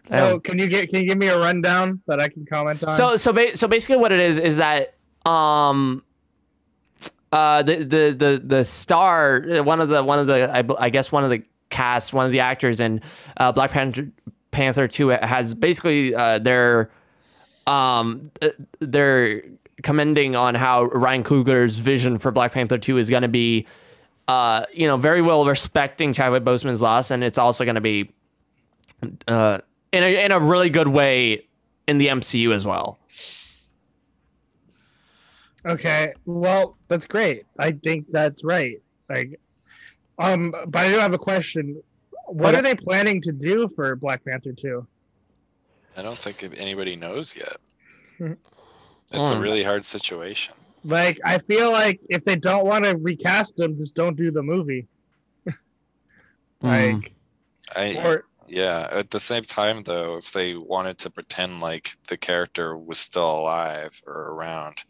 Damn. 0.09 0.39
can 0.41 0.59
you 0.59 0.67
get 0.67 0.89
can 0.89 1.01
you 1.01 1.07
give 1.07 1.17
me 1.17 1.27
a 1.27 1.37
rundown 1.39 2.01
that 2.07 2.19
I 2.19 2.27
can 2.29 2.45
comment 2.45 2.83
on? 2.83 2.91
So 2.91 3.15
so 3.15 3.31
ba- 3.31 3.55
so 3.55 3.67
basically 3.67 3.97
what 3.97 4.11
it 4.11 4.19
is 4.19 4.39
is 4.39 4.57
that 4.57 4.95
um 5.25 6.03
uh 7.33 7.63
the 7.63 7.77
the 7.77 8.15
the 8.15 8.41
the 8.45 8.63
star 8.63 9.41
one 9.63 9.81
of 9.81 9.89
the 9.89 10.03
one 10.03 10.19
of 10.19 10.27
the 10.27 10.49
I, 10.55 10.63
I 10.85 10.89
guess 10.91 11.11
one 11.11 11.23
of 11.23 11.31
the 11.31 11.43
cast 11.71 12.13
one 12.13 12.27
of 12.27 12.31
the 12.31 12.41
actors 12.41 12.79
in 12.79 13.01
uh, 13.37 13.51
Black 13.51 13.71
Panther 13.71 14.07
Panther 14.51 14.87
2 14.87 15.09
has 15.09 15.55
basically 15.55 16.13
uh 16.13 16.37
their 16.37 16.91
um 17.65 18.29
uh, 18.43 18.49
they're 18.79 19.41
commending 19.81 20.35
on 20.35 20.53
how 20.53 20.83
Ryan 20.83 21.23
Coogler's 21.23 21.79
vision 21.79 22.19
for 22.19 22.31
Black 22.31 22.51
Panther 22.51 22.77
2 22.77 22.99
is 22.99 23.09
going 23.09 23.23
to 23.23 23.27
be 23.27 23.65
uh 24.27 24.65
you 24.71 24.85
know 24.87 24.97
very 24.97 25.23
well 25.23 25.43
respecting 25.43 26.13
Chadwick 26.13 26.43
Boseman's 26.43 26.83
loss 26.83 27.09
and 27.09 27.23
it's 27.23 27.39
also 27.39 27.65
going 27.65 27.75
to 27.75 27.81
be 27.81 28.11
uh 29.27 29.57
in 29.91 30.03
a 30.03 30.25
in 30.25 30.31
a 30.31 30.39
really 30.39 30.69
good 30.69 30.87
way 30.87 31.47
in 31.87 31.97
the 31.97 32.07
MCU 32.07 32.53
as 32.53 32.63
well. 32.63 32.99
Okay, 35.65 36.13
well, 36.25 36.77
that's 36.89 37.05
great. 37.05 37.43
I 37.57 37.71
think 37.71 38.07
that's 38.11 38.43
right. 38.43 38.77
Like, 39.09 39.39
um, 40.19 40.51
but 40.67 40.85
I 40.85 40.89
do 40.91 40.97
have 40.99 41.13
a 41.13 41.17
question. 41.17 41.81
What 42.27 42.55
Okay. 42.55 42.59
are 42.59 42.61
they 42.61 42.75
planning 42.75 43.21
to 43.21 43.31
do 43.31 43.69
for 43.75 43.95
Black 43.95 44.23
Panther 44.25 44.53
two? 44.53 44.85
I 45.95 46.01
don't 46.01 46.17
think 46.17 46.43
anybody 46.59 46.95
knows 46.95 47.35
yet. 47.35 47.57
Hmm. 48.17 48.33
It's 49.11 49.29
a 49.29 49.35
Hmm. 49.35 49.41
really 49.41 49.63
hard 49.63 49.85
situation. 49.85 50.55
Like, 50.83 51.19
I 51.23 51.37
feel 51.37 51.71
like 51.71 52.01
if 52.09 52.25
they 52.25 52.35
don't 52.35 52.65
want 52.65 52.83
to 52.85 52.97
recast 52.97 53.55
them, 53.57 53.77
just 53.77 53.95
don't 53.95 54.15
do 54.17 54.31
the 54.31 54.43
movie. 54.43 54.87
Mm. 56.61 57.01
Like, 57.01 57.13
I 57.75 57.95
or 58.05 58.23
yeah. 58.47 58.87
At 58.89 59.09
the 59.09 59.19
same 59.19 59.43
time, 59.43 59.83
though, 59.83 60.15
if 60.17 60.31
they 60.31 60.55
wanted 60.55 60.97
to 60.99 61.09
pretend 61.09 61.59
like 61.59 61.91
the 62.07 62.15
character 62.17 62.77
was 62.77 62.99
still 62.99 63.29
alive 63.29 64.01
or 64.07 64.13
around, 64.13 64.77
and 64.77 64.85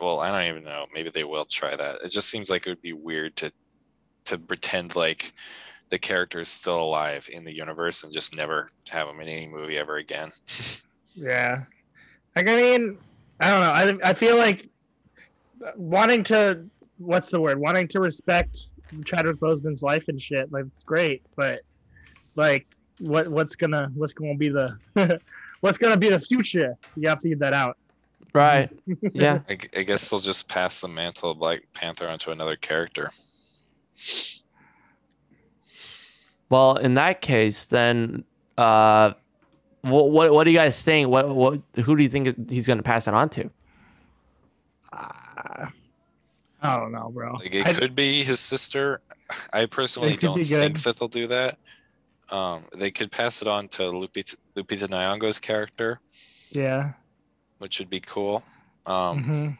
well, 0.00 0.20
I 0.20 0.30
don't 0.30 0.50
even 0.50 0.64
know. 0.64 0.86
Maybe 0.92 1.10
they 1.10 1.24
will 1.24 1.44
try 1.44 1.76
that. 1.76 1.96
It 2.04 2.10
just 2.10 2.28
seems 2.28 2.50
like 2.50 2.66
it 2.66 2.70
would 2.70 2.82
be 2.82 2.92
weird 2.92 3.36
to 3.36 3.52
to 4.26 4.38
pretend 4.38 4.96
like 4.96 5.32
the 5.90 5.98
character 5.98 6.40
is 6.40 6.48
still 6.48 6.80
alive 6.80 7.28
in 7.32 7.44
the 7.44 7.52
universe 7.52 8.02
and 8.02 8.12
just 8.12 8.34
never 8.34 8.70
have 8.88 9.08
him 9.08 9.20
in 9.20 9.28
any 9.28 9.46
movie 9.46 9.78
ever 9.78 9.96
again. 9.96 10.30
yeah, 11.14 11.64
like 12.34 12.48
I 12.48 12.56
mean, 12.56 12.98
I 13.40 13.50
don't 13.50 13.60
know. 13.60 14.02
I 14.04 14.10
I 14.10 14.14
feel 14.14 14.36
like 14.36 14.68
wanting 15.76 16.24
to 16.24 16.64
what's 16.98 17.28
the 17.28 17.40
word? 17.40 17.58
Wanting 17.58 17.88
to 17.88 18.00
respect 18.00 18.70
Chadwick 19.04 19.36
Boseman's 19.36 19.82
life 19.82 20.08
and 20.08 20.20
shit. 20.20 20.50
Like 20.52 20.64
it's 20.66 20.84
great, 20.84 21.22
but 21.36 21.60
like 22.34 22.66
what 23.00 23.28
what's 23.28 23.56
gonna 23.56 23.90
what's 23.94 24.12
gonna 24.12 24.36
be 24.36 24.48
the 24.48 24.76
what's 25.60 25.78
gonna 25.78 25.96
be 25.96 26.10
the 26.10 26.20
future? 26.20 26.76
You 26.96 27.02
gotta 27.02 27.20
figure 27.20 27.38
that 27.38 27.52
out. 27.52 27.78
Right. 28.36 28.68
Yeah. 29.14 29.40
I 29.48 29.54
guess 29.54 30.10
they'll 30.10 30.20
just 30.20 30.46
pass 30.46 30.82
the 30.82 30.88
mantle 30.88 31.30
of 31.30 31.38
Black 31.38 31.62
Panther 31.72 32.06
onto 32.06 32.30
another 32.30 32.54
character. 32.56 33.10
Well, 36.50 36.76
in 36.76 36.94
that 36.94 37.22
case, 37.22 37.64
then, 37.64 38.24
uh, 38.58 39.12
what 39.80 40.10
what, 40.10 40.32
what 40.34 40.44
do 40.44 40.50
you 40.50 40.56
guys 40.56 40.82
think? 40.82 41.08
What 41.08 41.34
what 41.34 41.60
who 41.76 41.96
do 41.96 42.02
you 42.02 42.08
think 42.10 42.50
he's 42.50 42.66
going 42.66 42.76
to 42.76 42.82
pass 42.82 43.08
it 43.08 43.14
on 43.14 43.30
to? 43.30 43.50
Uh, 44.92 45.66
I 46.60 46.76
don't 46.76 46.92
know, 46.92 47.08
bro. 47.08 47.32
Like 47.34 47.54
it 47.54 47.66
I- 47.66 47.72
could 47.72 47.94
be 47.94 48.22
his 48.22 48.38
sister. 48.38 49.00
I 49.52 49.64
personally 49.66 50.16
don't 50.16 50.36
think 50.44 50.48
good. 50.48 50.76
that 50.76 50.98
they'll 50.98 51.08
do 51.08 51.26
that. 51.28 51.58
Um, 52.30 52.64
they 52.76 52.90
could 52.90 53.10
pass 53.10 53.40
it 53.40 53.48
on 53.48 53.68
to 53.68 53.82
Lupita, 53.84 54.36
Lupita 54.56 54.88
Nyong'o's 54.88 55.38
character, 55.38 56.00
yeah. 56.50 56.92
Which 57.58 57.78
would 57.78 57.90
be 57.90 58.00
cool. 58.00 58.42
Um, 58.86 59.24
mhm. 59.24 59.58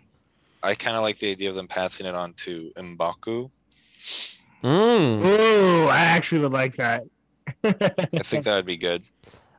I 0.63 0.75
kind 0.75 0.97
of 0.97 1.03
like 1.03 1.19
the 1.19 1.31
idea 1.31 1.49
of 1.49 1.55
them 1.55 1.69
passing 1.69 2.07
it 2.07 2.15
on 2.15 2.33
to 2.35 2.73
Mbaku. 2.77 3.51
Mm. 4.65 5.25
Ooh, 5.25 5.87
I 5.87 5.99
actually 5.99 6.41
would 6.41 6.53
like 6.53 6.77
that. 6.77 7.05
I 7.65 8.23
think 8.23 8.45
that 8.45 8.57
would 8.57 8.67
be 8.67 8.77
good. 8.77 9.05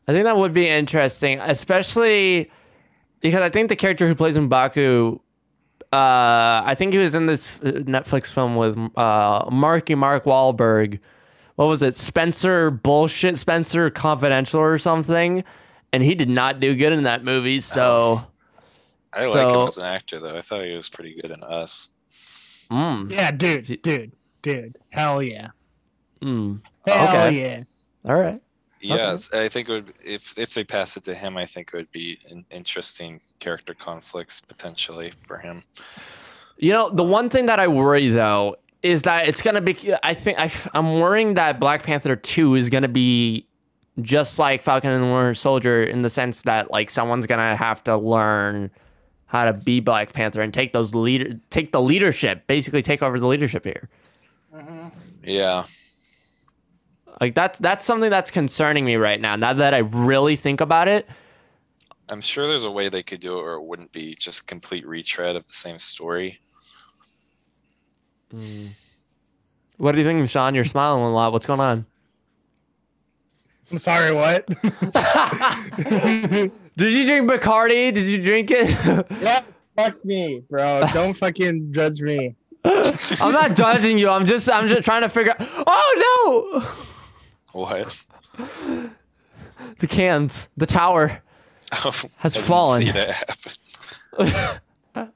I 0.08 0.12
think 0.12 0.26
that 0.26 0.38
would 0.38 0.54
be 0.54 0.68
interesting, 0.68 1.40
especially 1.40 2.52
because 3.22 3.42
I 3.42 3.50
think 3.50 3.70
the 3.70 3.76
character 3.76 4.08
who 4.08 4.16
plays 4.16 4.36
Mbaku, 4.36 5.16
uh, 5.16 5.18
I 5.94 6.76
think 6.78 6.94
he 6.94 7.00
was 7.00 7.16
in 7.16 7.26
this 7.26 7.48
Netflix 7.60 8.32
film 8.32 8.56
with 8.56 8.78
uh, 8.98 9.46
Marky 9.52 9.96
Mark 9.96 10.26
Wahlberg. 10.26 11.00
What 11.56 11.66
was 11.66 11.82
it? 11.82 11.98
Spencer 11.98 12.70
bullshit 12.70 13.38
Spencer 13.38 13.90
Confidential 13.90 14.60
or 14.60 14.78
something, 14.78 15.44
and 15.94 16.04
he 16.04 16.16
did 16.16 16.30
not 16.30 16.60
do 16.60 16.76
good 16.76 16.94
in 16.94 17.04
that 17.04 17.24
movie. 17.24 17.60
So, 17.62 18.22
I 19.14 19.24
like 19.26 19.34
So- 19.34 19.62
him 19.64 19.68
as 19.68 19.78
an 19.78 19.86
actor, 19.86 20.20
though. 20.20 20.38
I 20.38 20.42
thought 20.42 20.64
he 20.66 20.74
was 20.76 20.90
pretty 20.90 21.16
good 21.22 21.32
in 21.32 21.44
Us. 21.44 21.90
mm, 22.72 23.12
yeah, 23.12 23.32
dude, 23.32 23.82
dude, 23.82 24.12
dude. 24.42 24.78
Hell 24.90 25.22
yeah. 25.24 25.50
mm. 26.22 26.62
Hell 26.86 27.08
Okay. 27.28 27.42
yeah. 27.42 27.64
all 28.10 28.16
right. 28.16 28.40
Yes, 28.80 29.34
I 29.34 29.50
think 29.50 29.70
it 29.70 29.72
would. 29.72 29.94
If 30.06 30.38
if 30.38 30.54
they 30.54 30.64
pass 30.64 30.96
it 30.98 31.04
to 31.06 31.16
him, 31.16 31.36
I 31.36 31.46
think 31.48 31.72
it 31.74 31.78
would 31.78 31.92
be 31.92 32.20
an 32.30 32.46
interesting 32.52 33.22
character 33.40 33.74
conflicts 33.74 34.40
potentially 34.40 35.14
for 35.28 35.40
him. 35.40 35.64
You 36.60 36.74
know, 36.74 36.90
the 36.90 37.04
one 37.04 37.30
thing 37.30 37.48
that 37.48 37.60
I 37.60 37.68
worry 37.68 38.10
though 38.10 38.58
is 38.84 39.02
that 39.02 39.28
it's 39.28 39.42
gonna 39.42 39.62
be. 39.62 39.76
I 40.04 40.14
think 40.14 40.40
I, 40.40 40.52
I'm 40.76 41.00
worrying 41.00 41.34
that 41.34 41.60
Black 41.60 41.82
Panther 41.84 42.16
two 42.16 42.54
is 42.54 42.70
gonna 42.70 42.88
be 42.88 43.47
just 44.02 44.38
like 44.38 44.62
Falcon 44.62 44.92
and 44.92 45.04
the 45.04 45.08
Winter 45.08 45.34
Soldier 45.34 45.84
in 45.84 46.02
the 46.02 46.10
sense 46.10 46.44
that 46.44 46.72
like 46.72 46.90
someone's 46.90 47.26
gonna 47.26 47.56
have 47.56 47.84
to 47.84 47.98
learn 47.98 48.72
how 49.26 49.46
to 49.46 49.54
be 49.54 49.80
Black 49.80 50.14
Panther 50.14 50.42
and 50.42 50.54
take 50.54 50.74
those 50.74 50.96
leader 50.96 51.40
take 51.50 51.72
the 51.72 51.82
leadership, 51.82 52.48
basically 52.48 52.82
take 52.82 53.02
over 53.02 53.20
the 53.20 53.28
leadership 53.28 53.64
here. 53.64 53.90
Mm-hmm. 54.56 54.88
Yeah, 55.24 55.66
Like 57.20 57.36
that's 57.36 57.60
that's 57.60 57.86
something 57.86 58.10
that's 58.10 58.32
concerning 58.32 58.86
me 58.86 58.96
right 58.96 59.20
now. 59.20 59.36
Now 59.36 59.54
that 59.54 59.74
I 59.74 59.80
really 59.80 60.36
think 60.36 60.62
about 60.62 60.88
it, 60.88 61.08
I'm 62.10 62.22
sure 62.22 62.48
there's 62.48 62.64
a 62.64 62.72
way 62.72 62.88
they 62.90 63.04
could 63.04 63.20
do 63.20 63.38
it, 63.40 63.42
or 63.42 63.56
it 63.56 63.64
wouldn't 63.64 63.92
be 63.92 64.16
just 64.16 64.48
complete 64.48 64.88
retread 64.88 65.36
of 65.36 65.46
the 65.46 65.54
same 65.54 65.80
story. 65.80 66.40
Mm. 68.34 68.76
what 69.78 69.94
do 69.94 70.00
you 70.00 70.04
think, 70.04 70.30
Sean? 70.30 70.54
You're 70.54 70.66
smiling 70.66 71.04
a 71.04 71.10
lot. 71.10 71.32
What's 71.32 71.46
going 71.46 71.62
on? 71.62 71.86
I'm 73.72 73.78
sorry, 73.78 74.14
what? 74.14 74.48
Did 76.78 76.94
you 76.94 77.06
drink 77.06 77.30
Bacardi? 77.30 77.94
Did 77.94 78.06
you 78.06 78.24
drink 78.24 78.50
it? 78.52 78.70
yeah, 79.22 79.42
fuck 79.76 80.04
me, 80.06 80.42
bro. 80.50 80.86
Don't 80.94 81.14
fucking 81.14 81.74
judge 81.74 82.02
me. 82.02 82.36
I'm 82.64 83.34
not 83.34 83.56
judging 83.56 83.98
you. 83.98 84.10
I'm 84.10 84.26
just 84.26 84.50
I'm 84.50 84.68
just 84.68 84.84
trying 84.84 85.02
to 85.02 85.10
figure 85.10 85.32
out. 85.32 85.48
Oh 85.68 86.62
no! 87.54 87.60
What? 87.60 88.06
The 89.80 89.88
cans, 89.88 90.50
the 90.58 90.66
tower. 90.66 91.22
Has 91.72 92.38
I 92.38 92.42
fallen. 92.42 92.82
See 92.82 92.92
that 92.92 93.52
happen. 94.16 95.12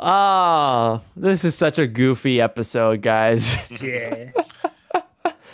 Ah, 0.00 1.02
this 1.16 1.44
is 1.44 1.56
such 1.56 1.78
a 1.78 1.86
goofy 1.86 2.40
episode, 2.40 3.02
guys. 3.02 3.56
Yeah. 3.82 4.30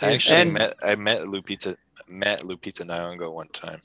I 0.01 0.13
actually 0.13 0.35
And- 0.37 0.53
met 0.53 0.75
I 0.83 0.95
met 0.95 1.21
Lupita 1.21 1.75
met 2.07 2.41
Lupita 2.41 2.85
Nyong'o 2.85 3.31
one 3.31 3.47
time. 3.49 3.79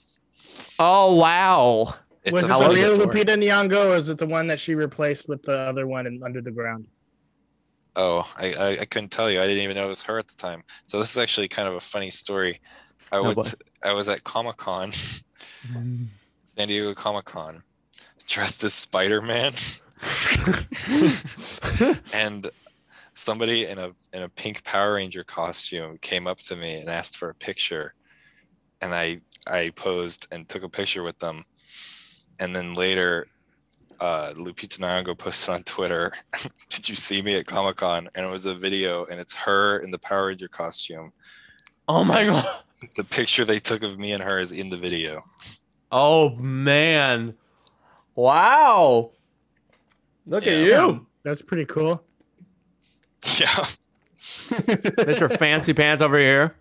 Oh 0.79 1.15
wow. 1.15 1.95
It's 2.25 2.33
was 2.33 2.43
a 2.43 2.47
it 2.47 2.59
the 2.59 2.69
real. 2.75 2.99
Lupita 3.07 3.35
Nyong'o, 3.37 3.93
or 3.93 3.97
is 3.97 4.09
it 4.11 4.19
the 4.19 4.27
one 4.27 4.47
that 4.49 4.61
she 4.61 4.75
replaced 4.75 5.29
with 5.29 5.43
the 5.43 5.57
other 5.57 5.87
one 5.87 6.07
in 6.07 6.23
Under 6.23 6.43
the 6.43 6.51
Ground? 6.51 6.87
Oh, 7.97 8.31
I, 8.37 8.53
I 8.53 8.69
I 8.81 8.85
couldn't 8.85 9.09
tell 9.11 9.31
you. 9.31 9.41
I 9.41 9.47
didn't 9.47 9.63
even 9.65 9.75
know 9.77 9.87
it 9.87 9.89
was 9.89 10.03
her 10.03 10.19
at 10.19 10.29
the 10.29 10.37
time. 10.37 10.63
So 10.87 10.99
this 10.99 11.11
is 11.11 11.19
actually 11.19 11.49
kind 11.49 11.67
of 11.67 11.75
a 11.75 11.81
funny 11.81 12.11
story. 12.11 12.61
I 13.11 13.17
Oh, 13.19 13.23
went 13.25 13.37
boy. 13.37 13.49
I 13.83 13.93
was 13.95 14.09
at 14.09 14.23
Comic 14.23 14.59
Con, 14.59 14.93
San 14.93 16.09
Diego 16.57 16.95
Comic 16.95 17.25
Con, 17.25 17.63
dressed 18.29 18.63
as 18.65 18.75
Spider 18.75 19.21
Man, 19.23 19.53
and 22.13 22.49
somebody 23.21 23.67
in 23.67 23.79
a 23.79 23.93
in 24.13 24.23
a 24.23 24.29
pink 24.29 24.65
Power 24.65 24.95
Ranger 24.95 25.25
costume 25.25 25.99
came 25.99 26.27
up 26.27 26.39
to 26.39 26.57
me 26.57 26.81
and 26.81 26.89
asked 26.89 27.17
for 27.17 27.31
a 27.31 27.35
picture, 27.35 27.95
and 28.81 28.95
I 28.95 29.21
I 29.47 29.71
posed 29.77 30.27
and 30.33 30.49
took 30.49 30.63
a 30.63 30.69
picture 30.69 31.03
with 31.03 31.19
them, 31.19 31.45
and 32.39 32.55
then 32.55 32.75
later. 32.75 33.27
Uh, 34.01 34.33
Lupita 34.35 34.79
Nyong'o 34.79 35.15
posted 35.19 35.55
on 35.55 35.63
Twitter, 35.65 36.11
"Did 36.71 36.89
you 36.89 36.95
see 36.95 37.21
me 37.21 37.35
at 37.35 37.45
Comic 37.45 37.77
Con?" 37.77 38.09
And 38.15 38.25
it 38.25 38.31
was 38.31 38.47
a 38.47 38.55
video, 38.55 39.05
and 39.05 39.21
it's 39.21 39.35
her 39.35 39.81
in 39.81 39.91
the 39.91 39.99
Power 39.99 40.29
Ranger 40.29 40.49
costume. 40.49 41.13
Oh 41.87 42.03
my 42.03 42.25
god. 42.25 42.47
The 42.97 43.05
picture 43.05 43.45
they 43.45 43.59
took 43.59 43.83
of 43.83 43.99
me 43.99 44.13
and 44.13 44.23
her 44.23 44.41
is 44.41 44.53
in 44.53 44.71
the 44.71 44.77
video. 44.79 45.21
Oh 45.93 46.31
man. 46.37 47.35
Wow. 48.15 49.11
Look 50.25 50.47
at 50.47 50.61
you. 50.61 51.07
That's 51.23 51.43
pretty 51.43 51.67
cool. 51.67 52.03
Yeah, 53.39 53.49
Mr. 54.51 55.37
Fancy 55.39 55.73
Pants 55.75 56.03
over 56.03 56.19
here. 56.19 56.55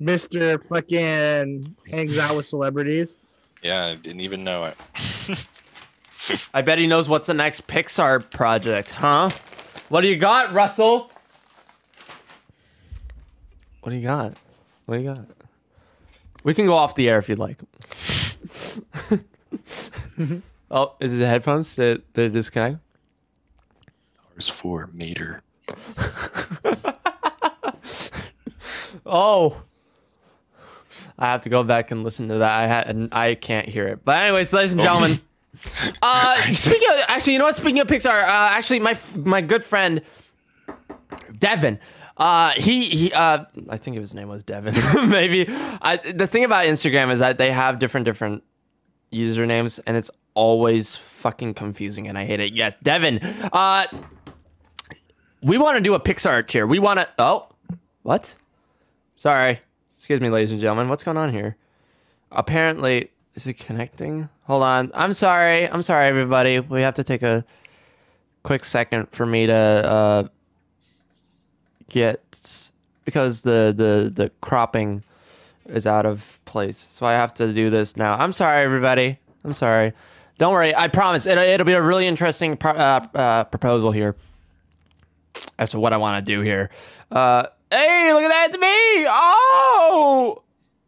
Mr. 0.00 0.62
fucking 0.68 1.74
hangs 1.90 2.18
out 2.18 2.36
with 2.36 2.46
celebrities. 2.46 3.16
yeah, 3.62 3.86
I 3.86 3.94
didn't 3.96 4.20
even 4.20 4.44
know 4.44 4.64
it. 4.64 4.76
I 6.54 6.62
bet 6.62 6.78
he 6.78 6.86
knows 6.86 7.08
what's 7.08 7.26
the 7.26 7.34
next 7.34 7.66
Pixar 7.66 8.30
project, 8.30 8.92
huh? 8.92 9.30
What 9.88 10.02
do 10.02 10.08
you 10.08 10.16
got, 10.16 10.52
Russell? 10.52 11.10
What 13.80 13.90
do 13.90 13.96
you 13.96 14.02
got? 14.02 14.34
What 14.86 14.96
do 14.96 15.02
you 15.02 15.14
got? 15.14 15.24
We 16.44 16.54
can 16.54 16.66
go 16.66 16.74
off 16.74 16.94
the 16.94 17.08
air 17.08 17.18
if 17.18 17.28
you'd 17.28 17.38
like. 17.38 17.58
oh, 20.70 20.94
is 21.00 21.14
it 21.14 21.16
the 21.16 21.26
headphones? 21.26 21.74
Did, 21.74 22.02
did 22.12 22.26
it 22.26 22.32
disconnect? 22.32 22.78
Ours 24.34 24.48
four 24.48 24.88
meter. 24.92 25.42
Oh. 29.08 29.62
I 31.18 31.26
have 31.26 31.40
to 31.42 31.48
go 31.48 31.64
back 31.64 31.90
and 31.90 32.04
listen 32.04 32.28
to 32.28 32.38
that. 32.38 32.50
I 32.50 32.66
had 32.66 33.08
I 33.10 33.34
can't 33.34 33.68
hear 33.68 33.86
it. 33.88 34.04
But 34.04 34.22
anyways, 34.22 34.52
ladies 34.52 34.72
and 34.72 34.80
gentlemen. 34.82 35.12
uh 36.02 36.34
speaking 36.54 36.88
of 36.90 37.04
actually, 37.08 37.32
you 37.32 37.38
know 37.40 37.46
what? 37.46 37.56
Speaking 37.56 37.80
of 37.80 37.88
Pixar, 37.88 38.22
uh 38.22 38.26
actually 38.26 38.78
my 38.80 38.96
my 39.16 39.40
good 39.40 39.64
friend 39.64 40.02
Devin. 41.38 41.80
Uh 42.16 42.50
he 42.50 42.84
he 42.84 43.12
uh 43.12 43.46
I 43.68 43.76
think 43.78 43.96
his 43.96 44.14
name 44.14 44.28
was 44.28 44.44
Devin. 44.44 44.74
Maybe. 45.08 45.46
I 45.48 45.96
the 45.96 46.26
thing 46.26 46.44
about 46.44 46.66
Instagram 46.66 47.10
is 47.10 47.20
that 47.20 47.38
they 47.38 47.50
have 47.50 47.78
different 47.78 48.04
different 48.04 48.44
usernames 49.12 49.80
and 49.86 49.96
it's 49.96 50.10
always 50.34 50.94
fucking 50.94 51.54
confusing 51.54 52.06
and 52.06 52.16
I 52.16 52.26
hate 52.26 52.40
it. 52.40 52.52
Yes, 52.52 52.76
Devin. 52.82 53.18
Uh 53.52 53.86
we 55.42 55.58
want 55.58 55.76
to 55.76 55.80
do 55.80 55.94
a 55.94 56.00
Pixar 56.00 56.46
tier. 56.46 56.66
We 56.66 56.78
want 56.78 57.00
to 57.00 57.08
Oh. 57.18 57.48
What? 58.02 58.34
Sorry. 59.16 59.60
Excuse 59.96 60.20
me, 60.20 60.28
ladies 60.30 60.52
and 60.52 60.60
gentlemen. 60.60 60.88
What's 60.88 61.04
going 61.04 61.16
on 61.16 61.32
here? 61.32 61.56
Apparently, 62.30 63.10
is 63.34 63.46
it 63.46 63.54
connecting? 63.54 64.28
Hold 64.44 64.62
on. 64.62 64.90
I'm 64.94 65.12
sorry. 65.12 65.68
I'm 65.68 65.82
sorry, 65.82 66.08
everybody. 66.08 66.60
We 66.60 66.82
have 66.82 66.94
to 66.94 67.04
take 67.04 67.22
a 67.22 67.44
quick 68.42 68.64
second 68.64 69.08
for 69.10 69.26
me 69.26 69.46
to 69.46 69.54
uh, 69.54 70.28
get 71.90 72.70
because 73.04 73.42
the 73.42 73.74
the 73.76 74.10
the 74.14 74.30
cropping 74.40 75.02
is 75.66 75.86
out 75.86 76.06
of 76.06 76.40
place. 76.44 76.88
So 76.90 77.04
I 77.06 77.12
have 77.12 77.34
to 77.34 77.52
do 77.52 77.70
this 77.70 77.96
now. 77.96 78.14
I'm 78.14 78.32
sorry, 78.32 78.64
everybody. 78.64 79.18
I'm 79.44 79.52
sorry. 79.52 79.92
Don't 80.38 80.52
worry. 80.52 80.74
I 80.74 80.88
promise. 80.88 81.26
It, 81.26 81.36
it'll 81.36 81.66
be 81.66 81.72
a 81.72 81.82
really 81.82 82.06
interesting 82.06 82.56
pro- 82.56 82.72
uh, 82.72 83.06
uh, 83.14 83.44
proposal 83.44 83.90
here 83.92 84.14
as 85.58 85.70
to 85.70 85.80
what 85.80 85.92
I 85.92 85.96
want 85.96 86.24
to 86.24 86.32
do 86.32 86.40
here. 86.40 86.70
Uh, 87.10 87.44
hey, 87.70 88.12
look 88.12 88.22
at 88.22 88.28
that! 88.28 88.48
It's 88.50 88.58
me. 88.58 89.06
Oh. 89.08 90.42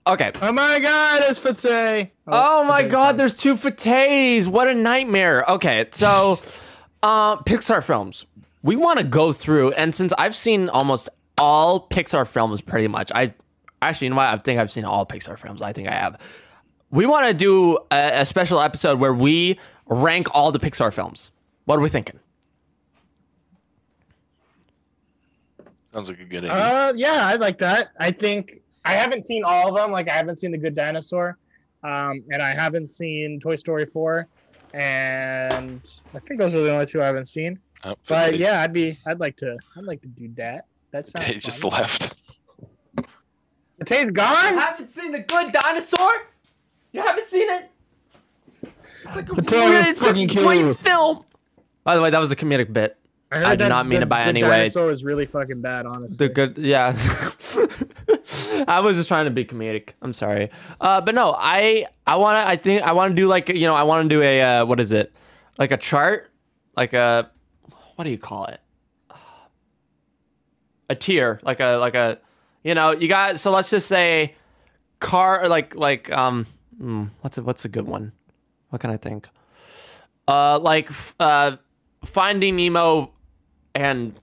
Okay. 0.06 0.32
Oh 0.40 0.52
my 0.52 0.78
God, 0.78 1.22
it's 1.26 1.38
Fate. 1.38 2.10
Oh 2.26 2.64
my 2.64 2.82
god, 2.82 3.16
there's 3.16 3.36
two 3.36 3.56
Fates. 3.56 4.46
What 4.46 4.66
a 4.68 4.74
nightmare. 4.74 5.44
Okay, 5.46 5.86
so 5.92 6.38
uh, 7.02 7.36
Pixar 7.38 7.82
films. 7.82 8.24
We 8.62 8.76
want 8.76 8.98
to 8.98 9.04
go 9.04 9.32
through, 9.32 9.72
and 9.72 9.94
since 9.94 10.12
I've 10.18 10.36
seen 10.36 10.68
almost 10.68 11.08
all 11.38 11.88
Pixar 11.88 12.26
films 12.26 12.60
pretty 12.60 12.88
much, 12.88 13.10
I 13.14 13.34
actually, 13.82 14.06
you 14.06 14.10
know 14.10 14.16
what? 14.16 14.26
I 14.26 14.36
think 14.36 14.60
I've 14.60 14.70
seen 14.72 14.84
all 14.84 15.06
Pixar 15.06 15.38
films. 15.38 15.62
I 15.62 15.72
think 15.72 15.88
I 15.88 15.94
have. 15.94 16.18
We 16.90 17.06
want 17.06 17.28
to 17.28 17.34
do 17.34 17.78
a, 17.90 18.20
a 18.20 18.26
special 18.26 18.60
episode 18.60 18.98
where 18.98 19.14
we 19.14 19.58
rank 19.86 20.28
all 20.34 20.52
the 20.52 20.58
Pixar 20.58 20.92
films. 20.92 21.30
What 21.64 21.78
are 21.78 21.82
we 21.82 21.88
thinking? 21.88 22.19
Sounds 25.92 26.08
like 26.08 26.20
a 26.20 26.24
good 26.24 26.44
idea. 26.44 26.52
Uh, 26.52 26.92
yeah, 26.96 27.26
I 27.26 27.34
like 27.36 27.58
that. 27.58 27.90
I 27.98 28.10
think 28.12 28.60
I 28.84 28.92
haven't 28.92 29.24
seen 29.24 29.42
all 29.44 29.68
of 29.68 29.74
them. 29.74 29.90
Like 29.92 30.08
I 30.08 30.14
haven't 30.14 30.36
seen 30.36 30.52
The 30.52 30.58
Good 30.58 30.74
Dinosaur, 30.74 31.36
um, 31.82 32.22
and 32.30 32.40
I 32.40 32.50
haven't 32.50 32.86
seen 32.88 33.40
Toy 33.40 33.56
Story 33.56 33.86
four, 33.86 34.28
and 34.72 35.80
I 36.14 36.18
think 36.20 36.40
those 36.40 36.54
are 36.54 36.62
the 36.62 36.72
only 36.72 36.86
two 36.86 37.02
I 37.02 37.06
haven't 37.06 37.26
seen. 37.26 37.58
Oh, 37.84 37.94
But 38.08 38.30
Fate- 38.30 38.40
yeah, 38.40 38.60
I'd 38.60 38.72
be, 38.72 38.96
I'd 39.06 39.20
like 39.20 39.36
to, 39.38 39.56
I'd 39.76 39.84
like 39.84 40.00
to 40.02 40.08
do 40.08 40.28
that. 40.36 40.66
That 40.92 41.06
sounds. 41.08 41.26
They 41.26 41.34
just 41.34 41.62
fun. 41.62 41.72
left. 41.72 42.16
The 43.78 43.84
taste 43.86 44.12
gone. 44.12 44.36
haven't 44.58 44.90
seen 44.90 45.10
The 45.12 45.20
Good 45.20 45.52
Dinosaur? 45.52 46.10
You 46.92 47.00
haven't 47.02 47.26
seen 47.26 47.48
it? 47.48 47.70
It's 48.62 49.16
like 49.16 49.30
a, 49.30 49.34
Potato 49.34 49.72
is 49.72 49.86
it's 49.88 50.02
a 50.02 50.04
fucking 50.06 50.26
great 50.28 50.62
cool. 50.62 50.74
film. 50.74 51.24
By 51.84 51.96
the 51.96 52.02
way, 52.02 52.10
that 52.10 52.18
was 52.18 52.30
a 52.30 52.36
comedic 52.36 52.72
bit. 52.72 52.98
I, 53.32 53.44
I 53.44 53.50
did 53.50 53.60
that 53.60 53.68
not 53.68 53.86
mean 53.86 54.00
the, 54.00 54.06
it 54.06 54.08
by 54.08 54.24
the 54.24 54.28
any 54.28 54.42
way. 54.42 54.48
The 54.48 54.56
Dinosaur 54.56 54.86
was 54.86 55.04
really 55.04 55.26
fucking 55.26 55.60
bad, 55.60 55.86
honestly. 55.86 56.16
The 56.26 56.32
good, 56.32 56.58
yeah. 56.58 56.96
I 58.66 58.80
was 58.80 58.96
just 58.96 59.08
trying 59.08 59.26
to 59.26 59.30
be 59.30 59.44
comedic. 59.44 59.90
I'm 60.02 60.12
sorry, 60.12 60.50
uh, 60.80 61.00
but 61.00 61.14
no, 61.14 61.36
I 61.38 61.86
I 62.06 62.16
want 62.16 62.36
to. 62.44 62.48
I 62.48 62.56
think 62.56 62.82
I 62.82 62.92
want 62.92 63.12
to 63.12 63.14
do 63.14 63.28
like 63.28 63.48
you 63.48 63.66
know 63.66 63.74
I 63.74 63.84
want 63.84 64.08
to 64.08 64.14
do 64.14 64.22
a 64.22 64.42
uh, 64.42 64.64
what 64.66 64.80
is 64.80 64.90
it, 64.90 65.12
like 65.58 65.70
a 65.70 65.76
chart, 65.76 66.30
like 66.76 66.92
a 66.92 67.30
what 67.94 68.04
do 68.04 68.10
you 68.10 68.18
call 68.18 68.46
it? 68.46 68.60
A 70.88 70.96
tier, 70.96 71.38
like 71.44 71.60
a 71.60 71.76
like 71.76 71.94
a, 71.94 72.18
you 72.64 72.74
know, 72.74 72.90
you 72.92 73.06
got. 73.06 73.38
So 73.38 73.52
let's 73.52 73.70
just 73.70 73.86
say, 73.86 74.34
car 74.98 75.48
like 75.48 75.76
like 75.76 76.10
um, 76.10 76.46
hmm, 76.78 77.04
what's 77.20 77.38
a 77.38 77.42
what's 77.42 77.64
a 77.64 77.68
good 77.68 77.86
one? 77.86 78.12
What 78.70 78.80
can 78.80 78.90
I 78.90 78.96
think? 78.96 79.28
Uh, 80.26 80.58
like 80.58 80.90
uh, 81.20 81.58
Finding 82.04 82.56
Nemo 82.56 83.12
and 83.74 84.18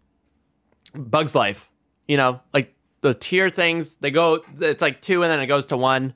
Bugs 0.95 1.35
Life. 1.35 1.69
You 2.07 2.17
know, 2.17 2.39
like 2.53 2.73
the 3.01 3.13
tier 3.13 3.49
things, 3.49 3.95
they 3.95 4.11
go, 4.11 4.43
it's 4.59 4.81
like 4.81 5.01
two 5.01 5.23
and 5.23 5.31
then 5.31 5.39
it 5.39 5.47
goes 5.47 5.65
to 5.67 5.77
one. 5.77 6.13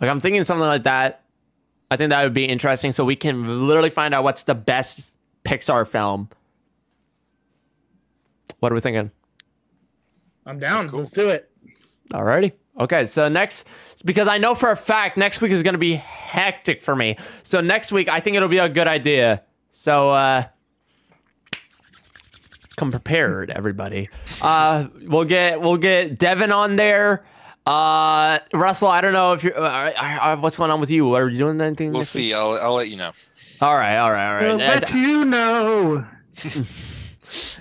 Like 0.00 0.10
I'm 0.10 0.20
thinking 0.20 0.44
something 0.44 0.66
like 0.66 0.84
that. 0.84 1.22
I 1.90 1.96
think 1.96 2.10
that 2.10 2.22
would 2.22 2.34
be 2.34 2.44
interesting. 2.44 2.92
So 2.92 3.04
we 3.04 3.16
can 3.16 3.66
literally 3.66 3.90
find 3.90 4.14
out 4.14 4.24
what's 4.24 4.44
the 4.44 4.54
best 4.54 5.12
Pixar 5.44 5.86
film. 5.86 6.28
What 8.60 8.72
are 8.72 8.74
we 8.74 8.80
thinking? 8.80 9.10
I'm 10.46 10.58
down. 10.58 10.88
cool. 10.88 11.00
Let's 11.00 11.10
do 11.10 11.28
it. 11.28 11.50
Alrighty. 12.12 12.52
Okay, 12.78 13.06
so 13.06 13.28
next, 13.28 13.64
because 14.04 14.28
I 14.28 14.38
know 14.38 14.54
for 14.54 14.70
a 14.70 14.76
fact 14.76 15.16
next 15.16 15.40
week 15.40 15.50
is 15.50 15.62
going 15.62 15.74
to 15.74 15.78
be 15.78 15.94
hectic 15.94 16.82
for 16.82 16.94
me. 16.94 17.16
So 17.42 17.60
next 17.60 17.90
week, 17.90 18.08
I 18.08 18.20
think 18.20 18.36
it'll 18.36 18.48
be 18.48 18.58
a 18.58 18.68
good 18.68 18.86
idea. 18.86 19.42
So, 19.72 20.10
uh, 20.10 20.44
come 22.76 22.90
prepared, 22.90 23.50
everybody. 23.50 24.08
Uh, 24.42 24.86
we'll 25.02 25.24
get 25.24 25.60
we'll 25.60 25.76
get 25.76 26.18
Devin 26.18 26.52
on 26.52 26.76
there. 26.76 27.24
Uh, 27.66 28.38
Russell, 28.52 28.88
I 28.88 29.00
don't 29.00 29.12
know 29.12 29.32
if 29.32 29.42
you're. 29.42 29.58
Uh, 29.58 29.90
uh, 29.92 30.36
what's 30.36 30.56
going 30.56 30.70
on 30.70 30.80
with 30.80 30.90
you? 30.90 31.14
Are 31.14 31.28
you 31.28 31.38
doing 31.38 31.60
anything? 31.60 31.90
We'll 31.90 32.00
next 32.00 32.14
week? 32.14 32.24
see. 32.24 32.34
I'll 32.34 32.52
I'll 32.62 32.74
let 32.74 32.88
you 32.88 32.96
know. 32.96 33.12
All 33.60 33.74
right, 33.74 33.96
all 33.96 34.12
right, 34.12 34.28
all 34.28 34.34
right. 34.34 34.46
We'll 34.46 34.56
let 34.56 34.92
you 34.92 35.24
know. 35.24 36.06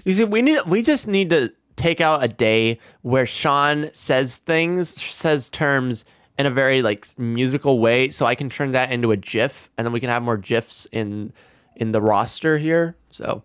You 0.03 0.13
see, 0.13 0.23
we 0.23 0.43
need 0.43 0.61
we 0.67 0.83
just 0.83 1.07
need 1.07 1.31
to 1.31 1.51
take 1.75 1.99
out 1.99 2.23
a 2.23 2.27
day 2.27 2.79
where 3.01 3.25
Sean 3.25 3.89
says 3.93 4.37
things, 4.37 4.89
says 5.01 5.49
terms 5.49 6.05
in 6.37 6.45
a 6.45 6.51
very 6.51 6.81
like 6.83 7.07
musical 7.17 7.79
way, 7.79 8.11
so 8.11 8.27
I 8.27 8.35
can 8.35 8.49
turn 8.49 8.73
that 8.73 8.91
into 8.91 9.11
a 9.11 9.17
GIF, 9.17 9.71
and 9.77 9.85
then 9.85 9.91
we 9.91 9.99
can 9.99 10.09
have 10.09 10.21
more 10.21 10.37
GIFs 10.37 10.85
in 10.91 11.33
in 11.75 11.93
the 11.93 12.01
roster 12.01 12.57
here. 12.59 12.95
So 13.09 13.43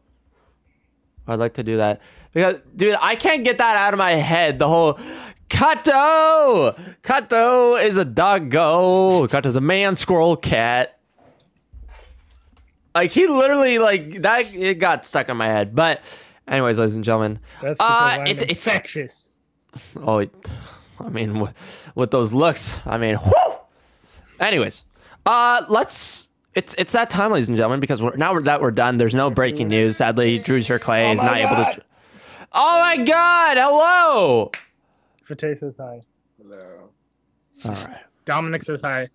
I'd 1.31 1.39
like 1.39 1.55
to 1.55 1.63
do 1.63 1.77
that 1.79 2.01
because, 2.33 2.57
dude, 2.77 2.97
I 3.01 3.15
can't 3.17 3.45
get 3.45 3.59
that 3.59 3.77
out 3.77 3.95
of 3.95 3.99
my 3.99 4.13
head. 4.13 4.59
The 4.59 4.69
whole 4.69 4.99
Kato, 5.49 6.77
Kato 7.03 7.77
is 7.77 7.97
a 7.97 8.05
doggo. 8.05 9.27
Kato's 9.27 9.57
a 9.57 9.61
man, 9.61 9.97
squirrel, 9.97 10.37
cat. 10.37 10.99
Like 12.95 13.11
he 13.13 13.27
literally 13.27 13.79
like 13.79 14.23
that. 14.23 14.53
It 14.55 14.79
got 14.79 15.07
stuck 15.07 15.29
in 15.29 15.37
my 15.37 15.47
head. 15.47 15.75
But, 15.75 16.03
anyways, 16.49 16.79
ladies 16.79 16.97
and 16.97 17.05
gentlemen, 17.05 17.39
That's 17.63 17.81
Uh, 17.81 17.85
I'm 17.89 18.27
it's- 18.27 18.43
it's- 18.43 18.67
infectious. 18.67 19.31
Oh, 19.97 20.19
I 20.99 21.09
mean, 21.09 21.39
with, 21.39 21.91
with 21.95 22.11
those 22.11 22.33
looks, 22.33 22.81
I 22.85 22.97
mean, 22.99 23.17
whoo! 23.17 23.55
Anyways, 24.41 24.85
uh, 25.25 25.63
let's. 25.69 26.29
It's 26.55 26.75
it's 26.75 26.93
that 26.93 27.11
time, 27.11 27.31
ladies 27.33 27.49
and 27.49 27.57
gentlemen, 27.57 27.81
because 27.81 28.03
we're, 28.03 28.17
now 28.17 28.39
that 28.41 28.61
we're 28.61 28.73
done, 28.73 28.97
there's 28.97 29.15
no 29.15 29.31
breaking 29.31 29.69
news. 29.69 29.97
Sadly, 29.99 30.39
Drew 30.39 30.63
Sir 30.63 30.79
Clay 30.79 31.13
is 31.13 31.19
my 31.19 31.25
not 31.25 31.37
able 31.39 31.75
to. 31.75 31.83
Oh 32.53 32.81
my 32.81 32.97
God! 33.05 33.57
Hello. 33.57 34.51
Fate 35.25 35.59
says 35.59 35.75
hi. 35.79 36.01
Hello. 36.43 36.91
All 37.65 37.71
right. 37.71 37.99
Dominic 38.25 38.65
says 38.65 38.81
hi. 38.83 39.09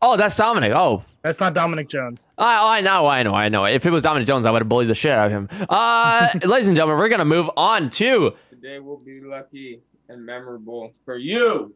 Oh, 0.00 0.16
that's 0.16 0.36
Dominic. 0.36 0.72
Oh, 0.76 1.02
That's 1.22 1.40
not 1.40 1.54
Dominic 1.54 1.88
Jones. 1.88 2.28
I, 2.38 2.78
I 2.78 2.80
know, 2.82 3.06
I 3.06 3.24
know, 3.24 3.34
I 3.34 3.48
know. 3.48 3.64
If 3.64 3.84
it 3.84 3.90
was 3.90 4.04
Dominic 4.04 4.28
Jones, 4.28 4.46
I 4.46 4.52
would 4.52 4.62
have 4.62 4.68
bullied 4.68 4.88
the 4.88 4.94
shit 4.94 5.10
out 5.10 5.26
of 5.26 5.32
him. 5.32 5.48
Uh, 5.68 6.28
ladies 6.44 6.68
and 6.68 6.76
gentlemen, 6.76 6.98
we're 6.98 7.08
gonna 7.08 7.24
move 7.24 7.50
on 7.56 7.90
to. 7.90 8.32
Today 8.50 8.78
will 8.78 8.98
be 8.98 9.20
lucky 9.20 9.80
and 10.08 10.24
memorable 10.24 10.92
for 11.04 11.16
you. 11.16 11.74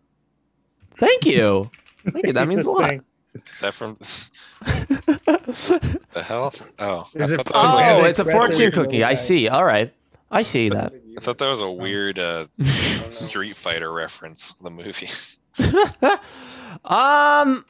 Thank 0.98 1.26
you. 1.26 1.68
Thank 2.12 2.26
you. 2.26 2.32
That 2.32 2.46
means 2.48 2.64
a 2.64 2.70
lot. 2.70 2.88
thanks. 2.88 3.14
Is 3.50 3.60
that 3.60 3.72
from 3.74 3.96
the 4.60 6.22
hell? 6.24 6.52
Oh, 6.78 7.08
Is 7.14 7.30
it- 7.30 7.36
thought 7.36 7.46
that 7.46 7.54
was 7.54 7.72
Oh, 7.72 7.76
like 7.76 7.86
a, 7.86 7.98
an 8.00 8.04
it's 8.06 8.18
a 8.18 8.24
fortune 8.24 8.66
of 8.66 8.74
the 8.74 8.82
cookie. 8.82 9.04
I 9.04 9.14
see. 9.14 9.48
All 9.48 9.64
right. 9.64 9.92
I 10.30 10.42
see 10.42 10.68
that. 10.70 10.92
I 11.16 11.20
thought 11.20 11.38
that 11.38 11.48
was 11.50 11.60
a 11.60 11.70
weird 11.70 12.18
uh, 12.18 12.46
Street 12.64 13.56
Fighter 13.56 13.92
reference. 13.92 14.54
The 14.62 14.70
movie. 14.70 15.08
Um. 16.84 17.64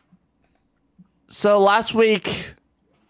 So 1.29 1.61
last 1.61 1.93
week, 1.95 2.55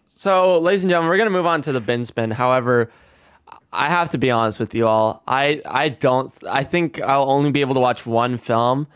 so 0.05 0.57
ladies 0.59 0.83
and 0.83 0.89
gentlemen, 0.89 1.09
we're 1.09 1.17
gonna 1.17 1.29
move 1.29 1.45
on 1.45 1.61
to 1.63 1.71
the 1.71 1.79
bin 1.79 2.03
spin. 2.03 2.31
However, 2.31 2.89
I 3.71 3.89
have 3.89 4.09
to 4.11 4.17
be 4.17 4.31
honest 4.31 4.59
with 4.59 4.73
you 4.73 4.87
all. 4.87 5.21
I 5.27 5.61
I 5.65 5.89
don't. 5.89 6.33
I 6.49 6.63
think 6.63 6.99
I'll 7.01 7.29
only 7.29 7.51
be 7.51 7.61
able 7.61 7.75
to 7.75 7.79
watch 7.79 8.05
one 8.07 8.37
film, 8.39 8.87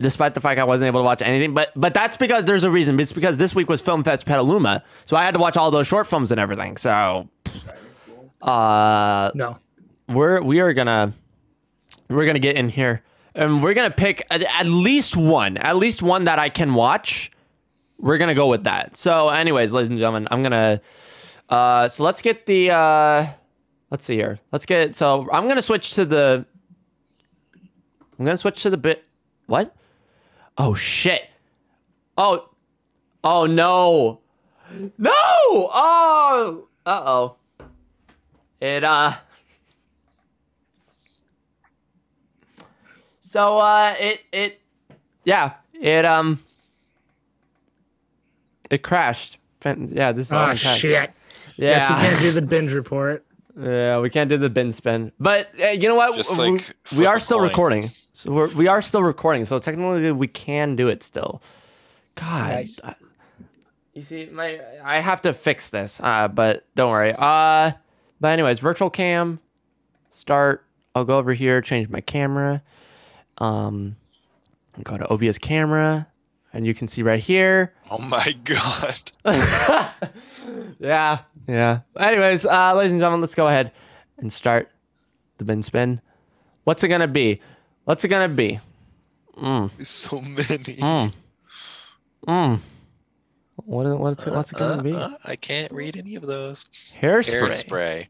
despite 0.00 0.34
the 0.34 0.40
fact 0.40 0.60
I 0.60 0.64
wasn't 0.64 0.88
able 0.88 1.00
to 1.00 1.04
watch 1.04 1.22
anything. 1.22 1.54
But 1.54 1.72
but 1.76 1.94
that's 1.94 2.16
because 2.16 2.44
there's 2.44 2.64
a 2.64 2.70
reason. 2.70 2.98
It's 3.00 3.12
because 3.12 3.36
this 3.36 3.54
week 3.54 3.68
was 3.68 3.80
Film 3.80 4.04
Fest 4.04 4.26
Petaluma, 4.26 4.82
so 5.04 5.16
I 5.16 5.24
had 5.24 5.34
to 5.34 5.40
watch 5.40 5.56
all 5.56 5.70
those 5.70 5.86
short 5.86 6.06
films 6.06 6.30
and 6.30 6.40
everything. 6.40 6.76
So, 6.76 7.28
uh, 8.42 9.30
No. 9.34 9.58
we're 10.08 10.40
we 10.42 10.60
are 10.60 10.72
gonna 10.72 11.12
we're 12.08 12.26
gonna 12.26 12.38
get 12.38 12.56
in 12.56 12.68
here 12.68 13.02
and 13.34 13.62
we're 13.62 13.74
gonna 13.74 13.90
pick 13.90 14.24
at, 14.30 14.42
at 14.42 14.66
least 14.66 15.16
one 15.16 15.56
at 15.56 15.76
least 15.76 16.00
one 16.02 16.24
that 16.24 16.38
i 16.38 16.48
can 16.48 16.74
watch 16.74 17.30
we're 17.98 18.16
gonna 18.18 18.34
go 18.34 18.46
with 18.48 18.64
that 18.64 18.96
so 18.96 19.28
anyways 19.30 19.72
ladies 19.72 19.88
and 19.88 19.98
gentlemen 19.98 20.28
i'm 20.30 20.42
gonna 20.42 20.80
uh 21.48 21.88
so 21.88 22.04
let's 22.04 22.22
get 22.22 22.46
the 22.46 22.70
uh 22.70 23.26
let's 23.90 24.04
see 24.04 24.14
here 24.14 24.38
let's 24.52 24.64
get 24.66 24.94
so 24.94 25.28
i'm 25.32 25.48
gonna 25.48 25.60
switch 25.62 25.94
to 25.94 26.04
the 26.04 26.46
i'm 28.18 28.24
gonna 28.24 28.36
switch 28.36 28.62
to 28.62 28.70
the 28.70 28.76
bit 28.76 29.02
what 29.46 29.74
oh 30.58 30.74
shit 30.74 31.28
oh 32.16 32.48
oh 33.24 33.46
no 33.46 34.20
no 34.98 35.12
oh 35.12 36.68
uh-oh 36.86 37.36
it 38.60 38.84
uh 38.84 39.12
So 43.36 43.58
uh 43.58 43.94
it 44.00 44.22
it 44.32 44.60
yeah, 45.24 45.52
it 45.78 46.06
um 46.06 46.42
it 48.70 48.82
crashed. 48.82 49.36
Yeah, 49.62 50.12
this 50.12 50.28
is 50.28 50.32
Oh 50.32 50.54
shit. 50.54 51.10
Guess 51.58 51.90
we 51.90 51.96
can't 51.96 52.22
do 52.22 52.32
the 52.32 52.40
binge 52.46 52.72
report. 52.72 53.25
Yeah, 53.58 53.98
we 53.98 54.10
can't 54.10 54.28
do 54.28 54.36
the 54.36 54.50
bin 54.50 54.72
spin. 54.72 55.12
But 55.18 55.48
uh, 55.60 55.68
you 55.68 55.88
know 55.88 55.94
what? 55.94 56.14
Just, 56.16 56.38
We- 56.38 56.50
like, 56.52 56.76
we, 56.96 57.06
are 57.06 57.18
still 57.20 57.38
coin. 57.38 57.48
recording. 57.48 57.90
So 58.12 58.32
we're, 58.32 58.48
we 58.54 58.66
are 58.68 58.82
still 58.82 59.02
recording. 59.02 59.44
So 59.44 59.58
technically 59.58 60.12
we 60.12 60.26
can 60.28 60.76
do 60.76 60.88
it 60.88 61.02
still. 61.02 61.42
God. 62.14 62.50
Nice. 62.52 62.80
I- 62.84 62.94
You 63.94 64.02
see, 64.02 64.26
my 64.30 64.60
I 64.84 65.00
have 65.00 65.22
to 65.22 65.32
fix 65.32 65.70
this, 65.70 66.00
uh, 66.02 66.28
but 66.28 66.66
don't 66.74 66.90
worry. 66.90 67.14
Uh, 67.16 67.72
but 68.20 68.28
anyways, 68.28 68.58
virtual 68.60 68.90
cam, 68.90 69.40
start. 70.10 70.64
I'll 70.94 71.04
go 71.04 71.18
over 71.18 71.32
here, 71.34 71.60
change 71.62 71.88
my 71.88 72.00
camera. 72.00 72.62
Um, 73.38 73.96
go 74.82 74.96
to 74.98 75.06
OBS 75.12 75.38
camera, 75.38 76.06
and 76.52 76.66
you 76.66 76.72
can 76.74 76.88
see 76.88 77.02
right 77.02 77.22
here. 77.22 77.72
Oh 77.90 77.98
my 77.98 78.32
god. 78.44 79.12
Yeah, 80.78 81.20
yeah. 81.46 81.80
Anyways, 81.98 82.44
uh, 82.46 82.74
ladies 82.74 82.92
and 82.92 83.00
gentlemen, 83.00 83.20
let's 83.20 83.34
go 83.34 83.46
ahead 83.48 83.72
and 84.18 84.32
start 84.32 84.70
the 85.38 85.44
bin 85.44 85.62
spin. 85.62 86.00
What's 86.64 86.82
it 86.84 86.88
gonna 86.88 87.08
be? 87.08 87.40
What's 87.84 88.04
it 88.04 88.08
gonna 88.08 88.28
be? 88.28 88.60
There's 89.40 89.88
so 89.88 90.20
many. 90.20 90.44
Mm. 90.44 91.12
Mm. 92.26 92.60
What, 93.56 93.98
what's, 93.98 94.26
it, 94.26 94.32
what's 94.32 94.52
it 94.52 94.58
gonna 94.58 94.82
be? 94.82 94.92
Uh, 94.92 95.10
I 95.24 95.36
can't 95.36 95.70
read 95.72 95.96
any 95.96 96.14
of 96.16 96.22
those. 96.26 96.64
Hairspray. 97.00 97.48
Hairspray. 97.48 98.06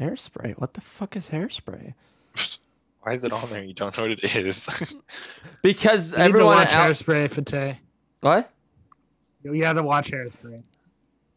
Hairspray. 0.00 0.54
What 0.58 0.74
the 0.74 0.80
fuck 0.80 1.16
is 1.16 1.30
hairspray? 1.30 1.94
Why 3.02 3.12
is 3.14 3.24
it 3.24 3.32
on 3.32 3.48
there? 3.50 3.64
You 3.64 3.72
don't 3.74 3.96
know 3.96 4.04
what 4.08 4.12
it 4.24 4.36
is. 4.36 4.68
Because 5.62 6.12
You 6.12 6.18
need 6.18 6.22
to 6.22 6.28
everyone 6.28 6.56
watch 6.56 6.68
out- 6.72 6.90
Hairspray, 6.90 7.30
Fate. 7.30 7.76
what? 8.20 8.50
You 9.42 9.64
have 9.64 9.76
to 9.76 9.82
watch 9.82 10.10
Hairspray. 10.10 10.62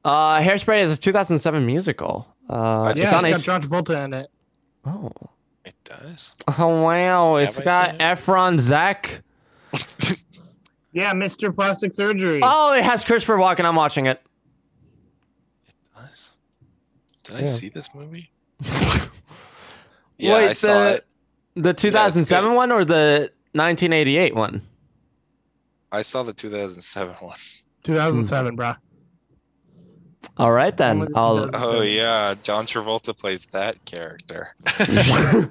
Uh, 0.04 0.40
Hairspray 0.40 0.82
is 0.84 0.94
a 0.94 0.98
2007 1.00 1.66
musical. 1.66 2.28
Uh, 2.50 2.92
it's 2.96 3.02
Yeah, 3.02 3.18
on 3.18 3.26
it's 3.26 3.40
H- 3.40 3.46
got 3.46 3.62
John 3.62 3.70
Travolta 3.70 4.04
in 4.06 4.14
it. 4.14 4.28
oh. 4.86 5.12
it 5.66 5.76
does. 5.84 6.36
oh 6.60 6.82
wow! 6.84 7.36
It's 7.38 7.56
Have 7.58 7.62
I 7.62 7.66
got 7.66 7.86
seen 7.92 7.96
it? 7.96 8.00
Efron 8.02 8.60
Zac. 8.60 9.22
Yeah, 10.96 11.12
Mr. 11.14 11.52
Plastic 11.56 11.92
Surgery. 11.96 12.40
Oh, 12.44 12.72
it 12.76 12.84
has 12.84 13.04
Christopher 13.04 13.38
Walken. 13.38 13.66
I'm 13.66 13.76
watching 13.76 14.06
it. 14.06 14.22
It 15.68 15.74
does. 15.98 16.34
Did 17.24 17.36
I 17.38 17.44
see 17.46 17.70
this 17.70 17.96
movie? 17.96 18.30
yeah, 18.62 20.36
Wait, 20.36 20.50
I 20.50 20.54
saw 20.54 20.68
the- 20.84 20.96
it. 20.98 21.06
The 21.56 21.74
2007 21.74 22.48
good. 22.52 22.56
one 22.56 22.72
or 22.72 22.86
the 22.86 23.32
1988 23.54 24.36
one? 24.36 24.62
I 25.92 26.04
saw 26.04 26.22
the 26.22 26.32
2007 26.34 27.16
one. 27.16 27.38
2007, 27.84 28.56
bro. 28.56 28.74
All 30.38 30.52
right 30.52 30.76
then. 30.76 31.08
I'll. 31.16 31.50
Oh 31.54 31.82
yeah, 31.82 32.34
John 32.42 32.66
Travolta 32.66 33.18
plays 33.18 33.46
that 33.48 33.84
character. 33.86 34.56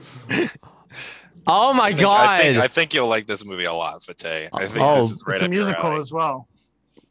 Oh 1.44 1.72
my 1.72 1.86
I 1.86 1.90
think, 1.90 2.00
god! 2.02 2.28
I 2.28 2.38
think, 2.42 2.56
I 2.58 2.68
think 2.68 2.94
you'll 2.94 3.08
like 3.08 3.26
this 3.26 3.44
movie 3.44 3.64
a 3.64 3.72
lot, 3.72 4.00
Fate. 4.04 4.48
I 4.52 4.66
think 4.68 4.80
Oh, 4.80 4.94
this 4.96 5.10
is 5.10 5.24
right 5.26 5.34
It's 5.34 5.42
a 5.42 5.46
up 5.46 5.52
your 5.52 5.64
musical 5.64 5.90
alley. 5.90 6.00
as 6.00 6.12
well. 6.12 6.46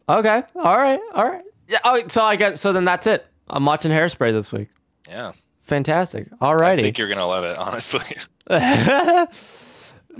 Okay. 0.07 0.43
All 0.55 0.77
right. 0.77 1.01
All 1.13 1.29
right. 1.29 1.43
Yeah. 1.67 1.79
Oh, 1.83 2.01
so 2.07 2.23
I 2.23 2.37
guess 2.37 2.61
so. 2.61 2.71
Then 2.71 2.85
that's 2.85 3.07
it. 3.07 3.27
I'm 3.49 3.65
watching 3.65 3.91
Hairspray 3.91 4.31
this 4.31 4.49
week. 4.53 4.69
Yeah, 5.09 5.33
Fantastic. 5.63 6.29
Alrighty. 6.39 6.61
I 6.63 6.81
think 6.81 6.97
you're 6.97 7.09
gonna 7.09 7.27
love 7.27 7.43
it. 7.43 7.57
Honestly, 7.57 8.15
I 8.49 9.27
I 9.27 9.27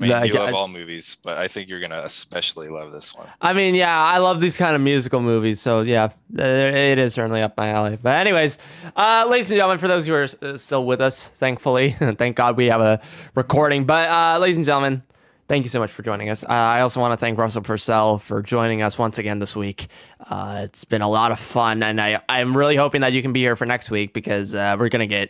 mean, 0.02 0.12
I 0.12 0.24
you 0.26 0.34
love 0.34 0.54
all 0.54 0.68
movies, 0.68 1.18
but 1.22 1.38
I 1.38 1.48
think 1.48 1.70
you're 1.70 1.80
gonna 1.80 2.02
especially 2.04 2.70
love 2.70 2.92
this 2.92 3.14
one. 3.14 3.28
I 3.42 3.54
mean, 3.54 3.76
yeah, 3.76 3.98
I 3.98 4.18
love 4.18 4.42
these 4.42 4.58
kind 4.58 4.76
of 4.76 4.82
musical 4.82 5.22
movies, 5.22 5.62
so 5.62 5.82
yeah, 5.82 6.10
it 6.34 6.98
is 6.98 7.14
certainly 7.14 7.42
up 7.42 7.56
my 7.58 7.70
alley. 7.70 7.98
But 8.02 8.16
anyways, 8.16 8.58
uh, 8.96 9.26
ladies 9.30 9.50
and 9.52 9.58
gentlemen, 9.58 9.78
for 9.78 9.88
those 9.88 10.08
who 10.08 10.14
are 10.14 10.28
uh, 10.42 10.58
still 10.58 10.86
with 10.86 11.02
us, 11.02 11.28
thankfully, 11.28 11.92
thank 12.00 12.36
God 12.36 12.58
we 12.58 12.68
have 12.68 12.82
a 12.82 13.00
recording. 13.36 13.86
But 13.86 14.10
uh, 14.10 14.40
ladies 14.40 14.58
and 14.58 14.66
gentlemen, 14.66 15.04
thank 15.52 15.66
you 15.66 15.70
so 15.70 15.80
much 15.80 15.92
for 15.92 16.02
joining 16.02 16.30
us. 16.30 16.46
Uh, 16.46 16.48
I 16.48 16.80
also 16.80 17.02
want 17.02 17.12
to 17.12 17.18
thank 17.18 17.38
Russell 17.38 17.62
Purcell 17.62 18.20
for 18.20 18.42
joining 18.42 18.82
us 18.82 18.98
once 18.98 19.18
again 19.18 19.40
this 19.40 19.54
week. 19.54 19.88
Uh, 20.30 20.62
it's 20.64 20.86
been 20.86 21.02
a 21.02 21.10
lot 21.10 21.34
of 21.34 21.40
fun, 21.40 21.84
and 21.84 22.00
I 22.00 22.22
I'm 22.30 22.56
really 22.56 22.78
hoping 22.78 23.02
that 23.02 23.12
you 23.12 23.22
can 23.22 23.34
be 23.34 23.42
here 23.42 23.58
for 23.58 23.66
next 23.66 23.92
week 23.92 24.14
because 24.14 24.56
uh, 24.56 24.78
we're 24.80 24.88
gonna 24.88 25.08
get 25.08 25.30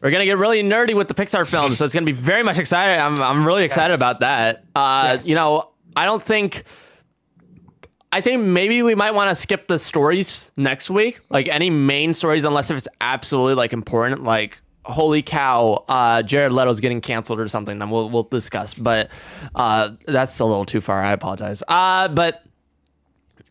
we're 0.00 0.10
gonna 0.12 0.24
get 0.24 0.38
really 0.38 0.62
nerdy 0.62 0.96
with 0.96 1.08
the 1.08 1.14
Pixar 1.14 1.46
films, 1.46 1.76
so 1.76 1.84
it's 1.84 1.92
gonna 1.92 2.06
be 2.06 2.12
very 2.12 2.42
much 2.42 2.58
excited. 2.58 2.98
I'm 2.98 3.20
I'm 3.20 3.46
really 3.46 3.64
excited 3.64 3.92
about 3.92 4.20
that. 4.20 4.64
Uh, 4.74 5.16
Yes. 5.16 5.26
You 5.26 5.34
know, 5.34 5.72
I 5.94 6.06
don't 6.06 6.22
think. 6.22 6.64
I 8.10 8.22
think 8.22 8.42
maybe 8.42 8.82
we 8.82 8.94
might 8.94 9.10
want 9.10 9.28
to 9.28 9.34
skip 9.34 9.68
the 9.68 9.78
stories 9.78 10.50
next 10.56 10.88
week, 10.88 11.20
like 11.28 11.48
any 11.48 11.68
main 11.68 12.14
stories, 12.14 12.44
unless 12.44 12.70
if 12.70 12.78
it's 12.78 12.88
absolutely 13.02 13.56
like 13.56 13.74
important, 13.74 14.24
like 14.24 14.62
holy 14.88 15.22
cow, 15.22 15.84
uh, 15.88 16.22
Jared 16.22 16.52
Leto's 16.52 16.80
getting 16.80 17.00
canceled 17.00 17.38
or 17.38 17.48
something. 17.48 17.78
Then 17.78 17.90
we'll 17.90 18.08
we'll 18.10 18.24
discuss, 18.24 18.74
but 18.74 19.10
uh, 19.54 19.90
that's 20.06 20.38
a 20.40 20.44
little 20.44 20.64
too 20.64 20.80
far. 20.80 21.02
I 21.02 21.12
apologize. 21.12 21.62
Uh, 21.68 22.08
but 22.08 22.42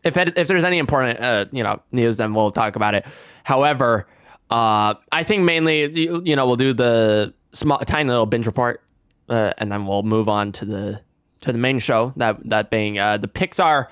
if 0.04 0.16
it, 0.16 0.36
if 0.36 0.48
there's 0.48 0.64
any 0.64 0.78
important 0.78 1.20
uh, 1.20 1.46
you 1.52 1.62
know 1.62 1.80
news, 1.92 2.16
then 2.16 2.34
we'll 2.34 2.50
talk 2.50 2.76
about 2.76 2.94
it. 2.94 3.06
However, 3.44 4.06
uh, 4.50 4.94
I 5.12 5.24
think 5.24 5.44
mainly 5.44 5.90
you, 5.90 6.22
you 6.24 6.36
know 6.36 6.46
we'll 6.46 6.56
do 6.56 6.72
the 6.72 7.32
small 7.52 7.78
tiny 7.78 8.08
little 8.08 8.26
binge 8.26 8.46
report, 8.46 8.82
uh, 9.28 9.52
and 9.58 9.70
then 9.70 9.86
we'll 9.86 10.02
move 10.02 10.28
on 10.28 10.52
to 10.52 10.64
the 10.64 11.00
to 11.42 11.52
the 11.52 11.58
main 11.58 11.78
show 11.78 12.12
that 12.16 12.48
that 12.48 12.70
being 12.70 12.98
uh, 12.98 13.16
the 13.16 13.28
Pixar 13.28 13.86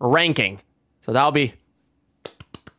ranking. 0.00 0.60
So 1.00 1.12
that'll 1.12 1.32
be 1.32 1.54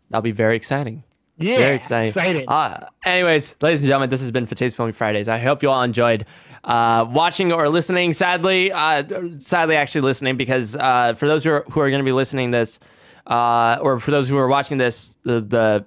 that'll 0.09 0.21
be 0.21 0.31
very 0.31 0.55
exciting. 0.55 1.03
Yeah, 1.37 1.57
Very 1.57 1.75
exciting. 1.75 2.07
exciting. 2.09 2.45
Uh, 2.47 2.87
anyways, 3.05 3.55
ladies 3.61 3.79
and 3.79 3.87
gentlemen, 3.87 4.09
this 4.09 4.21
has 4.21 4.31
been 4.31 4.45
Fateh's 4.45 4.75
Filming 4.75 4.93
Fridays. 4.93 5.27
I 5.27 5.39
hope 5.39 5.63
you 5.63 5.69
all 5.69 5.81
enjoyed 5.81 6.25
uh, 6.63 7.05
watching 7.09 7.51
or 7.51 7.69
listening. 7.69 8.13
Sadly, 8.13 8.71
uh, 8.71 9.03
sadly, 9.39 9.75
actually 9.75 10.01
listening 10.01 10.37
because 10.37 10.75
uh, 10.75 11.15
for 11.15 11.27
those 11.27 11.43
who 11.43 11.49
are, 11.51 11.65
who 11.71 11.79
are 11.79 11.89
going 11.89 11.99
to 12.01 12.05
be 12.05 12.11
listening 12.11 12.51
this, 12.51 12.79
uh, 13.25 13.77
or 13.81 13.99
for 13.99 14.11
those 14.11 14.29
who 14.29 14.37
are 14.37 14.47
watching 14.47 14.77
this, 14.77 15.17
the, 15.23 15.41
the 15.41 15.85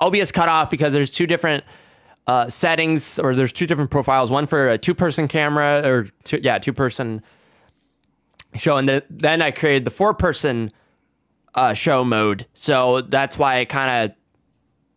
OBS 0.00 0.30
cut 0.30 0.48
off 0.48 0.70
because 0.70 0.92
there's 0.92 1.10
two 1.10 1.26
different 1.26 1.64
uh, 2.26 2.48
settings 2.48 3.18
or 3.18 3.34
there's 3.34 3.52
two 3.52 3.66
different 3.66 3.90
profiles. 3.90 4.30
One 4.30 4.46
for 4.46 4.70
a 4.70 4.78
two-person 4.78 5.26
camera 5.28 5.82
or 5.86 6.08
two, 6.22 6.38
yeah, 6.42 6.58
two-person 6.58 7.22
show, 8.54 8.76
and 8.76 8.88
then 8.88 9.02
then 9.10 9.42
I 9.42 9.50
created 9.50 9.84
the 9.84 9.90
four-person 9.90 10.72
uh, 11.54 11.74
show 11.74 12.04
mode. 12.04 12.46
So 12.54 13.00
that's 13.00 13.36
why 13.36 13.58
I 13.58 13.64
kind 13.64 14.10
of 14.10 14.16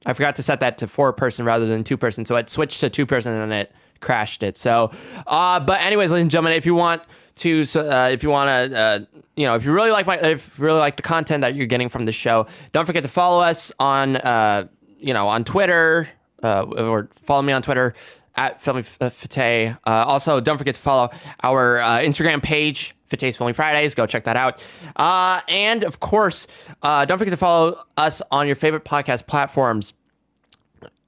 I 0.08 0.14
forgot 0.14 0.38
to 0.38 0.44
set 0.44 0.62
that 0.62 0.78
to 0.80 0.88
four 0.88 1.14
person 1.14 1.46
rather 1.46 1.68
than 1.68 1.84
two 1.84 1.98
person. 1.98 2.26
So 2.26 2.36
it 2.38 2.50
switched 2.50 2.80
to 2.80 2.90
two 2.90 3.06
person 3.06 3.34
and 3.34 3.52
then 3.52 3.60
it 3.60 3.72
crashed 4.00 4.42
it. 4.42 4.58
So, 4.58 4.92
uh, 5.28 5.60
but 5.60 5.82
anyways, 5.82 6.12
ladies 6.12 6.24
and 6.24 6.32
gentlemen, 6.32 6.54
if 6.54 6.66
you 6.66 6.74
want 6.74 7.04
to, 7.36 7.66
uh, 7.76 8.10
if 8.12 8.24
you 8.24 8.30
want 8.30 8.72
to, 8.72 8.80
uh, 8.80 9.00
you 9.36 9.46
know, 9.46 9.56
if 9.56 9.66
you 9.66 9.72
really 9.74 9.92
like 9.92 10.08
my, 10.08 10.18
if 10.18 10.58
you 10.58 10.66
really 10.66 10.80
like 10.80 10.96
the 10.96 11.04
content 11.04 11.42
that 11.42 11.56
you're 11.56 11.68
getting 11.68 11.90
from 11.90 12.06
the 12.06 12.12
show, 12.12 12.48
don't 12.72 12.86
forget 12.86 13.04
to 13.04 13.10
follow 13.10 13.42
us 13.42 13.72
on, 13.80 14.16
uh, 14.16 14.68
you 14.98 15.14
know, 15.14 15.28
on 15.28 15.44
Twitter, 15.44 16.08
uh, 16.42 16.64
or 16.64 17.10
follow 17.22 17.42
me 17.42 17.52
on 17.54 17.62
Twitter 17.62 17.94
at 18.36 18.62
Filmy 18.62 18.84
Fate. 18.84 19.76
Uh, 19.86 20.06
also, 20.08 20.40
don't 20.40 20.58
forget 20.58 20.76
to 20.76 20.82
follow 20.82 21.10
our 21.44 21.80
uh, 21.80 22.00
Instagram 22.00 22.42
page, 22.42 22.96
Fate's 23.08 23.38
Filming 23.38 23.54
Fridays. 23.54 23.96
Go 23.96 24.06
check 24.06 24.26
that 24.26 24.36
out. 24.36 24.64
Uh, 24.96 25.42
and 25.48 25.84
of 25.84 26.00
course, 26.00 26.48
uh, 26.82 27.06
don't 27.06 27.18
forget 27.18 27.32
to 27.32 27.38
follow 27.38 27.82
us 27.96 28.22
on 28.32 28.48
your 28.48 28.56
favorite 28.56 28.86
podcast 28.86 29.28
platforms. 29.28 29.94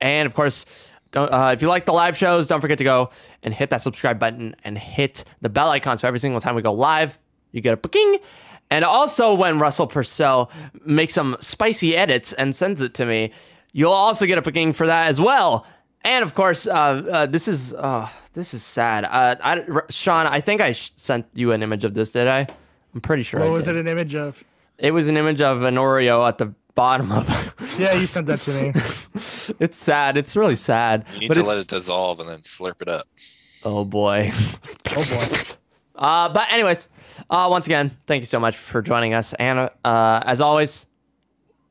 And 0.02 0.26
of 0.26 0.34
course, 0.34 0.66
uh, 1.14 1.54
if 1.56 1.62
you 1.62 1.68
like 1.68 1.86
the 1.86 1.94
live 1.94 2.16
shows, 2.16 2.48
don't 2.48 2.62
forget 2.62 2.78
to 2.78 2.84
go 2.84 3.10
and 3.44 3.54
hit 3.54 3.70
that 3.72 3.82
subscribe 3.82 4.20
button 4.20 4.56
and 4.64 4.78
hit 4.78 5.24
the 5.42 5.50
bell 5.50 5.70
icon. 5.70 5.98
So 5.98 6.08
every 6.08 6.20
single 6.20 6.40
time 6.40 6.56
we 6.56 6.62
go 6.62 6.74
live, 6.74 7.18
you 7.52 7.62
get 7.62 7.74
a 7.74 7.78
booking. 7.78 8.20
And 8.72 8.86
also, 8.86 9.34
when 9.34 9.58
Russell 9.58 9.88
Purcell 9.88 10.52
makes 10.86 11.14
some 11.14 11.36
spicy 11.40 11.98
edits 11.98 12.34
and 12.34 12.56
sends 12.56 12.82
it 12.82 12.94
to 12.96 13.06
me, 13.06 13.32
you'll 13.72 13.92
also 13.92 14.28
get 14.28 14.38
a 14.38 14.42
booking 14.42 14.74
for 14.74 14.86
that 14.86 15.08
as 15.08 15.20
well. 15.20 15.66
And 16.04 16.24
of 16.24 16.34
course, 16.34 16.66
uh, 16.68 16.72
uh, 16.72 17.26
this 17.26 17.48
is 17.48 17.74
uh, 17.74 18.08
this 18.34 18.54
is 18.54 18.64
sad. 18.64 19.06
Uh, 19.06 19.36
I, 19.44 19.62
R- 19.62 19.86
Sean, 19.90 20.28
I 20.28 20.40
think 20.42 20.62
I 20.62 20.72
sh- 20.72 20.92
sent 20.96 21.26
you 21.34 21.52
an 21.52 21.62
image 21.62 21.84
of 21.84 21.94
this. 21.94 22.12
Did 22.12 22.28
I? 22.28 22.48
I'm 22.94 23.02
pretty 23.02 23.24
sure. 23.24 23.40
what 23.42 23.50
I 23.50 23.52
was 23.52 23.66
did. 23.66 23.76
it 23.76 23.82
an 23.82 23.88
image 23.88 24.16
of? 24.16 24.44
It 24.78 24.92
was 24.92 25.08
an 25.10 25.18
image 25.18 25.42
of 25.42 25.64
an 25.64 25.76
Oreo 25.76 26.28
at 26.28 26.38
the 26.38 26.54
bottom 26.76 27.12
of. 27.12 27.28
Yeah, 27.80 27.94
you 27.94 28.08
sent 28.08 28.28
that 28.28 28.42
to 28.42 28.52
me. 28.52 28.74
it's 29.60 29.78
sad. 29.78 30.18
It's 30.18 30.36
really 30.36 30.56
sad. 30.56 31.06
You 31.14 31.20
need 31.22 31.28
but 31.30 31.36
to 31.36 31.44
let 31.44 31.60
it 31.60 31.68
dissolve 31.68 32.20
and 32.20 32.28
then 32.28 32.40
slurp 32.40 32.82
it 32.82 32.90
up. 32.90 33.08
Oh 33.64 33.86
boy. 33.86 34.32
Oh 34.92 34.96
boy. 34.96 35.54
Uh, 35.96 36.30
but 36.30 36.52
anyways, 36.52 36.88
uh, 37.30 37.48
once 37.50 37.68
again, 37.68 37.92
thank 38.06 38.22
you 38.22 38.26
so 38.26 38.40
much 38.40 38.58
for 38.58 38.82
joining 38.82 39.14
us, 39.14 39.34
and 39.34 39.70
uh, 39.86 40.24
as 40.26 40.42
always, 40.42 40.88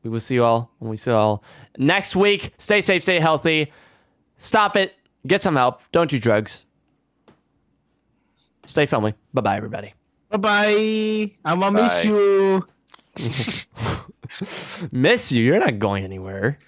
we 0.05 0.11
will 0.11 0.21
see 0.21 0.35
you 0.35 0.45
all 0.45 0.71
when 0.79 0.91
we 0.91 0.97
see 0.97 1.11
you 1.11 1.17
all 1.17 1.43
next 1.79 2.15
week. 2.15 2.53
Stay 2.59 2.81
safe, 2.81 3.03
stay 3.03 3.19
healthy. 3.19 3.73
Stop 4.39 4.77
it. 4.77 4.95
Get 5.27 5.43
some 5.43 5.57
help. 5.57 5.83
Don't 5.93 6.09
do 6.11 6.19
drugs. 6.19 6.65
Stay 8.67 8.87
filming. 8.87 9.15
Bye 9.35 9.43
bye, 9.43 9.57
everybody. 9.57 9.95
Bye 10.31 10.37
bye. 10.37 11.31
I'm 11.45 11.61
gonna 11.61 11.83
miss 11.83 12.05
you. 12.05 12.67
Miss 14.93 15.33
you. 15.33 15.43
You're 15.43 15.59
not 15.59 15.79
going 15.79 16.05
anywhere. 16.05 16.59